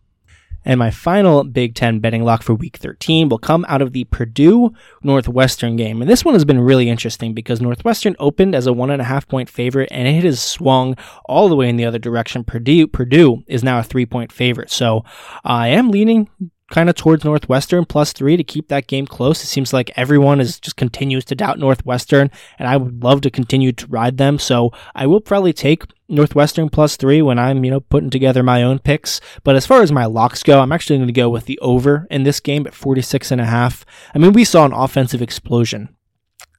And 0.68 0.78
my 0.78 0.90
final 0.90 1.44
Big 1.44 1.74
Ten 1.74 1.98
betting 1.98 2.24
lock 2.24 2.42
for 2.42 2.54
week 2.54 2.76
13 2.76 3.30
will 3.30 3.38
come 3.38 3.64
out 3.68 3.80
of 3.80 3.94
the 3.94 4.04
Purdue 4.04 4.74
Northwestern 5.02 5.76
game. 5.76 6.02
And 6.02 6.10
this 6.10 6.26
one 6.26 6.34
has 6.34 6.44
been 6.44 6.60
really 6.60 6.90
interesting 6.90 7.32
because 7.32 7.62
Northwestern 7.62 8.14
opened 8.18 8.54
as 8.54 8.66
a 8.66 8.72
one 8.74 8.90
and 8.90 9.00
a 9.00 9.06
half 9.06 9.26
point 9.26 9.48
favorite 9.48 9.88
and 9.90 10.06
it 10.06 10.24
has 10.24 10.42
swung 10.42 10.94
all 11.24 11.48
the 11.48 11.56
way 11.56 11.70
in 11.70 11.76
the 11.76 11.86
other 11.86 11.98
direction. 11.98 12.44
Purdue, 12.44 12.86
Purdue 12.86 13.42
is 13.46 13.64
now 13.64 13.78
a 13.78 13.82
three 13.82 14.04
point 14.04 14.30
favorite. 14.30 14.70
So 14.70 15.04
I 15.42 15.68
am 15.68 15.90
leaning 15.90 16.28
kind 16.70 16.88
of 16.88 16.94
towards 16.94 17.24
Northwestern 17.24 17.84
plus 17.84 18.12
three 18.12 18.36
to 18.36 18.44
keep 18.44 18.68
that 18.68 18.86
game 18.86 19.06
close. 19.06 19.42
It 19.42 19.46
seems 19.46 19.72
like 19.72 19.90
everyone 19.96 20.40
is 20.40 20.60
just 20.60 20.76
continues 20.76 21.24
to 21.26 21.34
doubt 21.34 21.58
Northwestern, 21.58 22.30
and 22.58 22.68
I 22.68 22.76
would 22.76 23.02
love 23.02 23.22
to 23.22 23.30
continue 23.30 23.72
to 23.72 23.86
ride 23.86 24.18
them. 24.18 24.38
So 24.38 24.72
I 24.94 25.06
will 25.06 25.20
probably 25.20 25.52
take 25.52 25.84
Northwestern 26.08 26.68
plus 26.68 26.96
three 26.96 27.22
when 27.22 27.38
I'm, 27.38 27.64
you 27.64 27.70
know, 27.70 27.80
putting 27.80 28.10
together 28.10 28.42
my 28.42 28.62
own 28.62 28.78
picks. 28.78 29.20
But 29.44 29.56
as 29.56 29.66
far 29.66 29.82
as 29.82 29.92
my 29.92 30.06
locks 30.06 30.42
go, 30.42 30.60
I'm 30.60 30.72
actually 30.72 30.98
going 30.98 31.08
to 31.08 31.12
go 31.12 31.28
with 31.28 31.46
the 31.46 31.58
over 31.60 32.06
in 32.10 32.22
this 32.22 32.40
game 32.40 32.66
at 32.66 32.74
46 32.74 33.30
and 33.30 33.40
a 33.40 33.46
half. 33.46 33.84
I 34.14 34.18
mean, 34.18 34.32
we 34.32 34.44
saw 34.44 34.64
an 34.64 34.72
offensive 34.72 35.22
explosion 35.22 35.94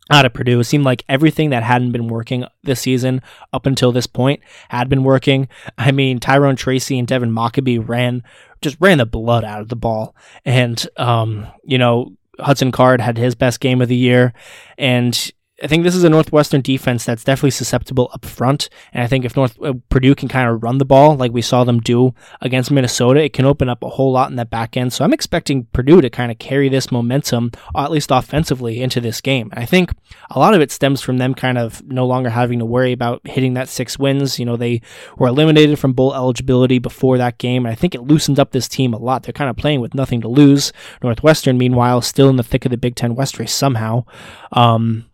out 0.10 0.26
of 0.26 0.34
Purdue. 0.34 0.60
It 0.60 0.66
seemed 0.66 0.86
like 0.86 1.04
everything 1.08 1.52
that 1.52 1.64
hadn't 1.64 1.92
been 1.92 2.08
working 2.08 2.46
this 2.64 2.82
season 2.82 3.22
up 3.54 3.66
until 3.66 3.92
this 3.92 4.08
point 4.08 4.42
had 4.70 4.90
been 4.90 5.04
working. 5.04 5.48
I 5.78 5.92
mean, 5.92 6.20
Tyrone 6.20 6.56
Tracy 6.56 6.98
and 6.98 7.08
Devin 7.08 7.32
Mockobee 7.32 7.88
ran 7.88 8.24
just 8.62 8.78
ran 8.80 8.98
the 8.98 9.06
blood 9.06 9.46
out 9.46 9.62
of 9.62 9.70
the 9.70 9.76
ball, 9.76 10.16
and 10.44 10.86
um, 10.98 11.48
you 11.64 11.78
know 11.78 12.14
Hudson 12.40 12.72
Card 12.72 13.02
had 13.02 13.18
his 13.18 13.36
best 13.36 13.60
game 13.60 13.82
of 13.82 13.88
the 13.88 13.96
year, 13.96 14.34
and 14.78 15.32
I 15.62 15.68
think 15.68 15.84
this 15.84 15.96
is 15.96 16.04
a 16.04 16.10
Northwestern 16.10 16.62
defense 16.62 17.06
that's 17.06 17.24
definitely 17.24 17.52
susceptible 17.52 18.10
up 18.14 18.26
front, 18.26 18.70
and 18.94 19.04
I 19.04 19.08
think 19.08 19.26
if 19.26 19.36
North 19.36 19.62
uh, 19.62 19.74
Purdue 19.90 20.16
can 20.16 20.30
kind 20.30 20.50
of 20.50 20.64
run 20.64 20.78
the 20.78 20.86
ball 20.86 21.16
like 21.16 21.32
we 21.32 21.42
saw 21.42 21.64
them 21.64 21.80
do 21.80 22.14
against 22.42 22.72
Minnesota, 22.72 23.24
it 23.24 23.34
can 23.34 23.46
open 23.46 23.70
up 23.70 23.84
a 23.84 23.90
whole 23.90 24.12
lot 24.12 24.30
in 24.30 24.38
that 24.38 24.50
back 24.50 24.78
end. 24.78 24.94
So 24.94 25.04
I'm 25.04 25.14
expecting 25.14 25.66
Purdue 25.66 26.02
to 26.02 26.10
kind 26.10 26.32
of 26.32 26.40
carry 26.40 26.70
this 26.70 26.92
momentum, 26.92 27.52
at 27.76 27.92
least 27.92 28.12
offensively, 28.12 28.82
into 28.82 29.02
this 29.02 29.22
game. 29.22 29.50
I 29.54 29.66
think 29.66 29.92
a 30.30 30.40
lot 30.40 30.54
of 30.54 30.62
it 30.62 30.72
stems 30.72 31.02
from 31.02 31.18
them 31.18 31.34
kind 31.34 31.58
of 31.58 31.86
no 31.86 32.06
longer 32.06 32.30
having 32.30 32.60
to 32.60 32.66
worry 32.66 32.92
about 32.92 33.26
hitting 33.28 33.54
that 33.56 33.70
six 33.70 34.00
wins. 34.00 34.40
You 34.40 34.46
know, 34.46 34.56
they 34.56 34.82
were 35.18 35.28
eliminated 35.28 35.80
from 35.80 35.94
bowl 35.94 36.14
eligibility 36.14 36.80
before 36.80 37.18
that 37.18 37.38
game, 37.38 37.66
and 37.66 37.72
I 37.72 37.76
think 37.76 37.96
it 37.96 38.02
loosened 38.04 38.40
up 38.40 38.52
this 38.52 38.68
team 38.68 38.94
a 38.94 38.98
lot. 38.98 39.24
They're 39.24 39.34
kind 39.34 39.50
of 39.50 39.58
playing 39.58 39.82
with 39.82 39.94
nothing 39.94 40.22
to 40.22 40.28
lose. 40.28 40.72
Northwestern, 41.04 41.58
meanwhile, 41.58 42.02
still 42.02 42.30
in 42.30 42.38
the 42.38 42.44
thick 42.44 42.66
of 42.66 42.72
the 42.72 42.78
Big 42.78 42.96
Ten 42.96 43.16
West 43.16 43.40
race 43.40 43.54
somehow. 43.54 44.06
Um, 44.52 45.09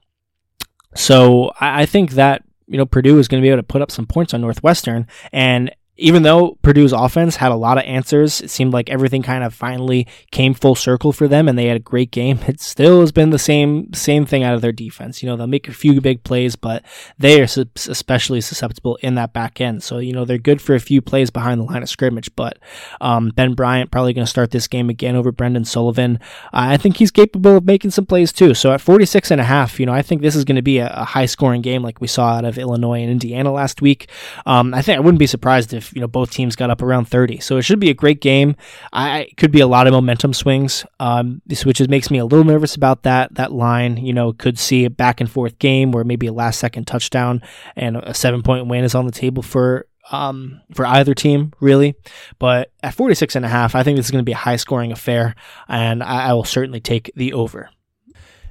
so 0.95 1.51
I, 1.59 1.85
think 1.85 2.11
that 2.11 2.43
you 2.67 2.77
know 2.77 2.85
Purdue 2.85 3.19
is 3.19 3.27
going 3.27 3.41
to 3.41 3.45
be 3.45 3.49
able 3.49 3.59
to 3.61 3.67
put 3.67 3.81
up 3.81 3.91
some 3.91 4.05
points 4.05 4.33
on 4.33 4.41
Northwestern, 4.41 5.07
and 5.31 5.73
even 5.97 6.23
though 6.23 6.57
Purdue's 6.61 6.91
offense 6.91 7.37
had 7.37 7.51
a 7.51 7.55
lot 7.55 7.77
of 7.77 7.85
answers, 7.85 8.41
it 8.41 8.49
seemed 8.49 8.73
like 8.73 8.89
everything 8.89 9.21
kind 9.21 9.43
of 9.43 9.53
finally 9.53 10.07
came 10.31 10.53
full 10.53 10.75
circle 10.75 11.13
for 11.13 11.27
them, 11.27 11.47
and 11.47 11.57
they 11.57 11.67
had 11.67 11.77
a 11.77 11.79
great 11.79 12.11
game. 12.11 12.39
It 12.47 12.61
still 12.61 13.01
has 13.01 13.11
been 13.11 13.31
the 13.31 13.39
same 13.39 13.93
same 13.93 14.25
thing 14.25 14.43
out 14.43 14.53
of 14.53 14.61
their 14.61 14.71
defense. 14.71 15.21
You 15.21 15.29
know, 15.29 15.35
they'll 15.35 15.47
make 15.47 15.67
a 15.67 15.73
few 15.73 15.99
big 15.99 16.23
plays, 16.23 16.55
but 16.55 16.83
they 17.17 17.41
are 17.41 17.47
especially 17.75 18.41
susceptible 18.41 18.97
in 18.97 19.15
that 19.15 19.33
back 19.33 19.59
end. 19.59 19.83
So 19.83 19.99
you 19.99 20.13
know 20.13 20.25
they're 20.25 20.37
good 20.37 20.61
for 20.61 20.75
a 20.75 20.79
few 20.79 21.01
plays 21.01 21.29
behind 21.29 21.59
the 21.59 21.65
line 21.65 21.83
of 21.83 21.89
scrimmage. 21.89 22.33
But 22.35 22.59
um, 23.01 23.31
Ben 23.35 23.53
Bryant 23.53 23.91
probably 23.91 24.13
going 24.13 24.25
to 24.25 24.29
start 24.29 24.51
this 24.51 24.67
game 24.67 24.89
again 24.89 25.15
over 25.15 25.31
Brendan 25.31 25.65
Sullivan. 25.65 26.19
I 26.53 26.77
think 26.77 26.97
he's 26.97 27.11
capable 27.11 27.57
of 27.57 27.65
making 27.65 27.91
some 27.91 28.05
plays 28.05 28.31
too. 28.31 28.53
So 28.53 28.71
at 28.71 28.81
46 28.81 29.31
and 29.31 29.41
a 29.41 29.45
half, 29.45 29.79
you 29.79 29.85
know, 29.85 29.93
I 29.93 30.01
think 30.01 30.21
this 30.21 30.35
is 30.35 30.45
going 30.45 30.55
to 30.57 30.61
be 30.61 30.79
a, 30.79 30.87
a 30.89 31.03
high 31.03 31.25
scoring 31.25 31.61
game 31.61 31.83
like 31.83 32.01
we 32.01 32.07
saw 32.07 32.35
out 32.35 32.45
of 32.45 32.57
Illinois 32.57 33.01
and 33.01 33.11
Indiana 33.11 33.51
last 33.51 33.81
week. 33.81 34.09
Um, 34.45 34.73
I 34.73 34.81
think 34.81 34.97
I 34.97 35.01
wouldn't 35.01 35.19
be 35.19 35.27
surprised 35.27 35.73
if 35.73 35.84
you 35.93 36.01
know 36.01 36.07
both 36.07 36.31
teams 36.31 36.55
got 36.55 36.69
up 36.69 36.81
around 36.81 37.05
30. 37.05 37.39
So 37.39 37.57
it 37.57 37.63
should 37.63 37.79
be 37.79 37.89
a 37.89 37.93
great 37.93 38.21
game. 38.21 38.55
I 38.93 39.29
could 39.37 39.51
be 39.51 39.59
a 39.59 39.67
lot 39.67 39.87
of 39.87 39.93
momentum 39.93 40.33
swings, 40.33 40.85
um, 40.99 41.41
which 41.63 41.79
makes 41.87 42.09
me 42.09 42.17
a 42.17 42.25
little 42.25 42.45
nervous 42.45 42.75
about 42.75 43.03
that. 43.03 43.35
That 43.35 43.51
line, 43.51 43.97
you 43.97 44.13
know, 44.13 44.33
could 44.33 44.57
see 44.59 44.85
a 44.85 44.89
back 44.89 45.21
and 45.21 45.29
forth 45.29 45.59
game 45.59 45.91
where 45.91 46.03
maybe 46.03 46.27
a 46.27 46.33
last 46.33 46.59
second 46.59 46.85
touchdown 46.85 47.41
and 47.75 47.97
a 47.97 48.13
seven 48.13 48.41
point 48.41 48.67
win 48.67 48.83
is 48.83 48.95
on 48.95 49.05
the 49.05 49.11
table 49.11 49.43
for 49.43 49.87
um, 50.11 50.61
for 50.73 50.85
either 50.85 51.13
team, 51.13 51.53
really. 51.59 51.95
But 52.39 52.71
at 52.83 52.93
46 52.93 53.35
and 53.35 53.45
a 53.45 53.49
half, 53.49 53.75
I 53.75 53.83
think 53.83 53.97
this 53.97 54.05
is 54.05 54.11
going 54.11 54.21
to 54.21 54.25
be 54.25 54.33
a 54.33 54.37
high 54.37 54.55
scoring 54.57 54.91
affair, 54.91 55.35
and 55.67 56.03
I, 56.03 56.29
I 56.29 56.33
will 56.33 56.43
certainly 56.43 56.79
take 56.79 57.11
the 57.15 57.33
over. 57.33 57.69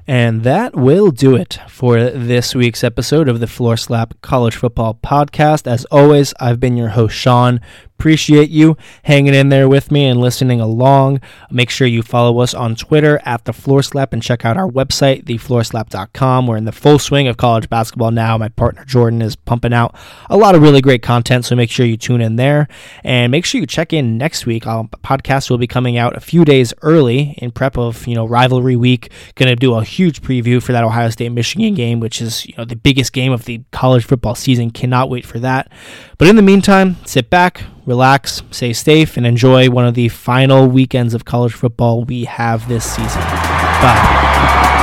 And 0.07 0.43
that 0.43 0.77
will 0.77 1.11
do 1.11 1.35
it 1.35 1.59
for 1.67 1.99
this 2.11 2.55
week's 2.55 2.85
episode 2.85 3.27
of 3.27 3.41
the 3.41 3.47
Floor 3.47 3.79
Slap 3.79 4.21
College 4.21 4.55
Football 4.55 4.99
Podcast. 5.03 5.67
As 5.67 5.87
always, 5.87 6.35
I've 6.39 6.61
been 6.61 6.77
your 6.77 6.91
host, 6.91 7.17
Sean. 7.17 7.59
Appreciate 7.99 8.51
you 8.51 8.77
hanging 9.05 9.35
in 9.35 9.49
there 9.49 9.69
with 9.69 9.91
me 9.91 10.05
and 10.07 10.21
listening 10.21 10.61
along. 10.61 11.21
Make 11.51 11.71
sure 11.71 11.87
you 11.87 12.03
follow 12.03 12.41
us 12.41 12.53
on 12.53 12.75
Twitter 12.75 13.21
at 13.25 13.45
the 13.45 13.53
Floor 13.53 13.83
Slap 13.83 14.13
and 14.13 14.23
check 14.23 14.45
out 14.45 14.57
our 14.57 14.69
website, 14.69 15.25
thefloorslap.com. 15.25 16.47
We're 16.47 16.57
in 16.57 16.65
the 16.65 16.73
full 16.73 16.99
swing 16.99 17.29
of 17.29 17.37
college 17.37 17.71
basketball 17.71 18.11
now. 18.11 18.37
My 18.37 18.49
partner 18.49 18.85
Jordan 18.85 19.23
is 19.23 19.37
pumping 19.37 19.73
out 19.73 19.95
a 20.29 20.37
lot 20.37 20.55
of 20.55 20.61
really 20.61 20.81
great 20.81 21.03
content, 21.03 21.45
so 21.45 21.57
make 21.57 21.71
sure 21.71 21.87
you 21.87 21.97
tune 21.97 22.21
in 22.21 22.37
there 22.37 22.69
and 23.05 23.31
make 23.31 23.45
sure 23.45 23.61
you 23.61 23.67
check 23.67 23.93
in 23.93 24.19
next 24.19 24.45
week. 24.45 24.67
Our 24.67 24.85
podcast 24.85 25.49
will 25.49 25.59
be 25.59 25.67
coming 25.67 25.97
out 25.97 26.17
a 26.17 26.21
few 26.21 26.45
days 26.45 26.75
early 26.83 27.37
in 27.39 27.53
prep 27.53 27.79
of 27.79 28.07
you 28.07 28.15
know 28.15 28.27
rivalry 28.27 28.77
week. 28.77 29.11
Going 29.37 29.49
to 29.49 29.57
do 29.57 29.75
a 29.75 29.85
huge 29.85 30.21
preview 30.21 30.63
for 30.63 30.73
that 30.73 30.85
Ohio 30.85 31.11
State 31.11 31.31
Michigan 31.31 31.75
game, 31.75 32.01
which 32.01 32.21
is 32.21 32.45
you 32.47 32.55
know 32.59 32.65
the 32.65 32.77
biggest 32.77 33.13
game 33.13 33.33
of 33.33 33.45
the 33.45 33.63
college 33.71 34.05
football 34.05 34.35
season. 34.35 34.71
Cannot 34.71 35.09
wait 35.09 35.25
for 35.25 35.39
that. 35.39 35.71
But 36.19 36.29
in 36.29 36.37
the 36.37 36.43
meantime, 36.43 36.97
sit 37.05 37.31
back 37.31 37.63
relax, 37.87 38.43
stay 38.51 38.73
safe, 38.73 39.17
and 39.17 39.27
enjoy 39.27 39.71
one 39.71 39.87
of 39.87 39.95
the 39.95 40.09
final 40.09 40.67
weekends 40.67 41.15
of 41.15 41.25
college 41.25 41.53
football 41.53 42.05
we 42.05 42.25
have 42.25 42.69
this 42.69 42.85
season. 42.85 43.23
Bye. 43.23 44.81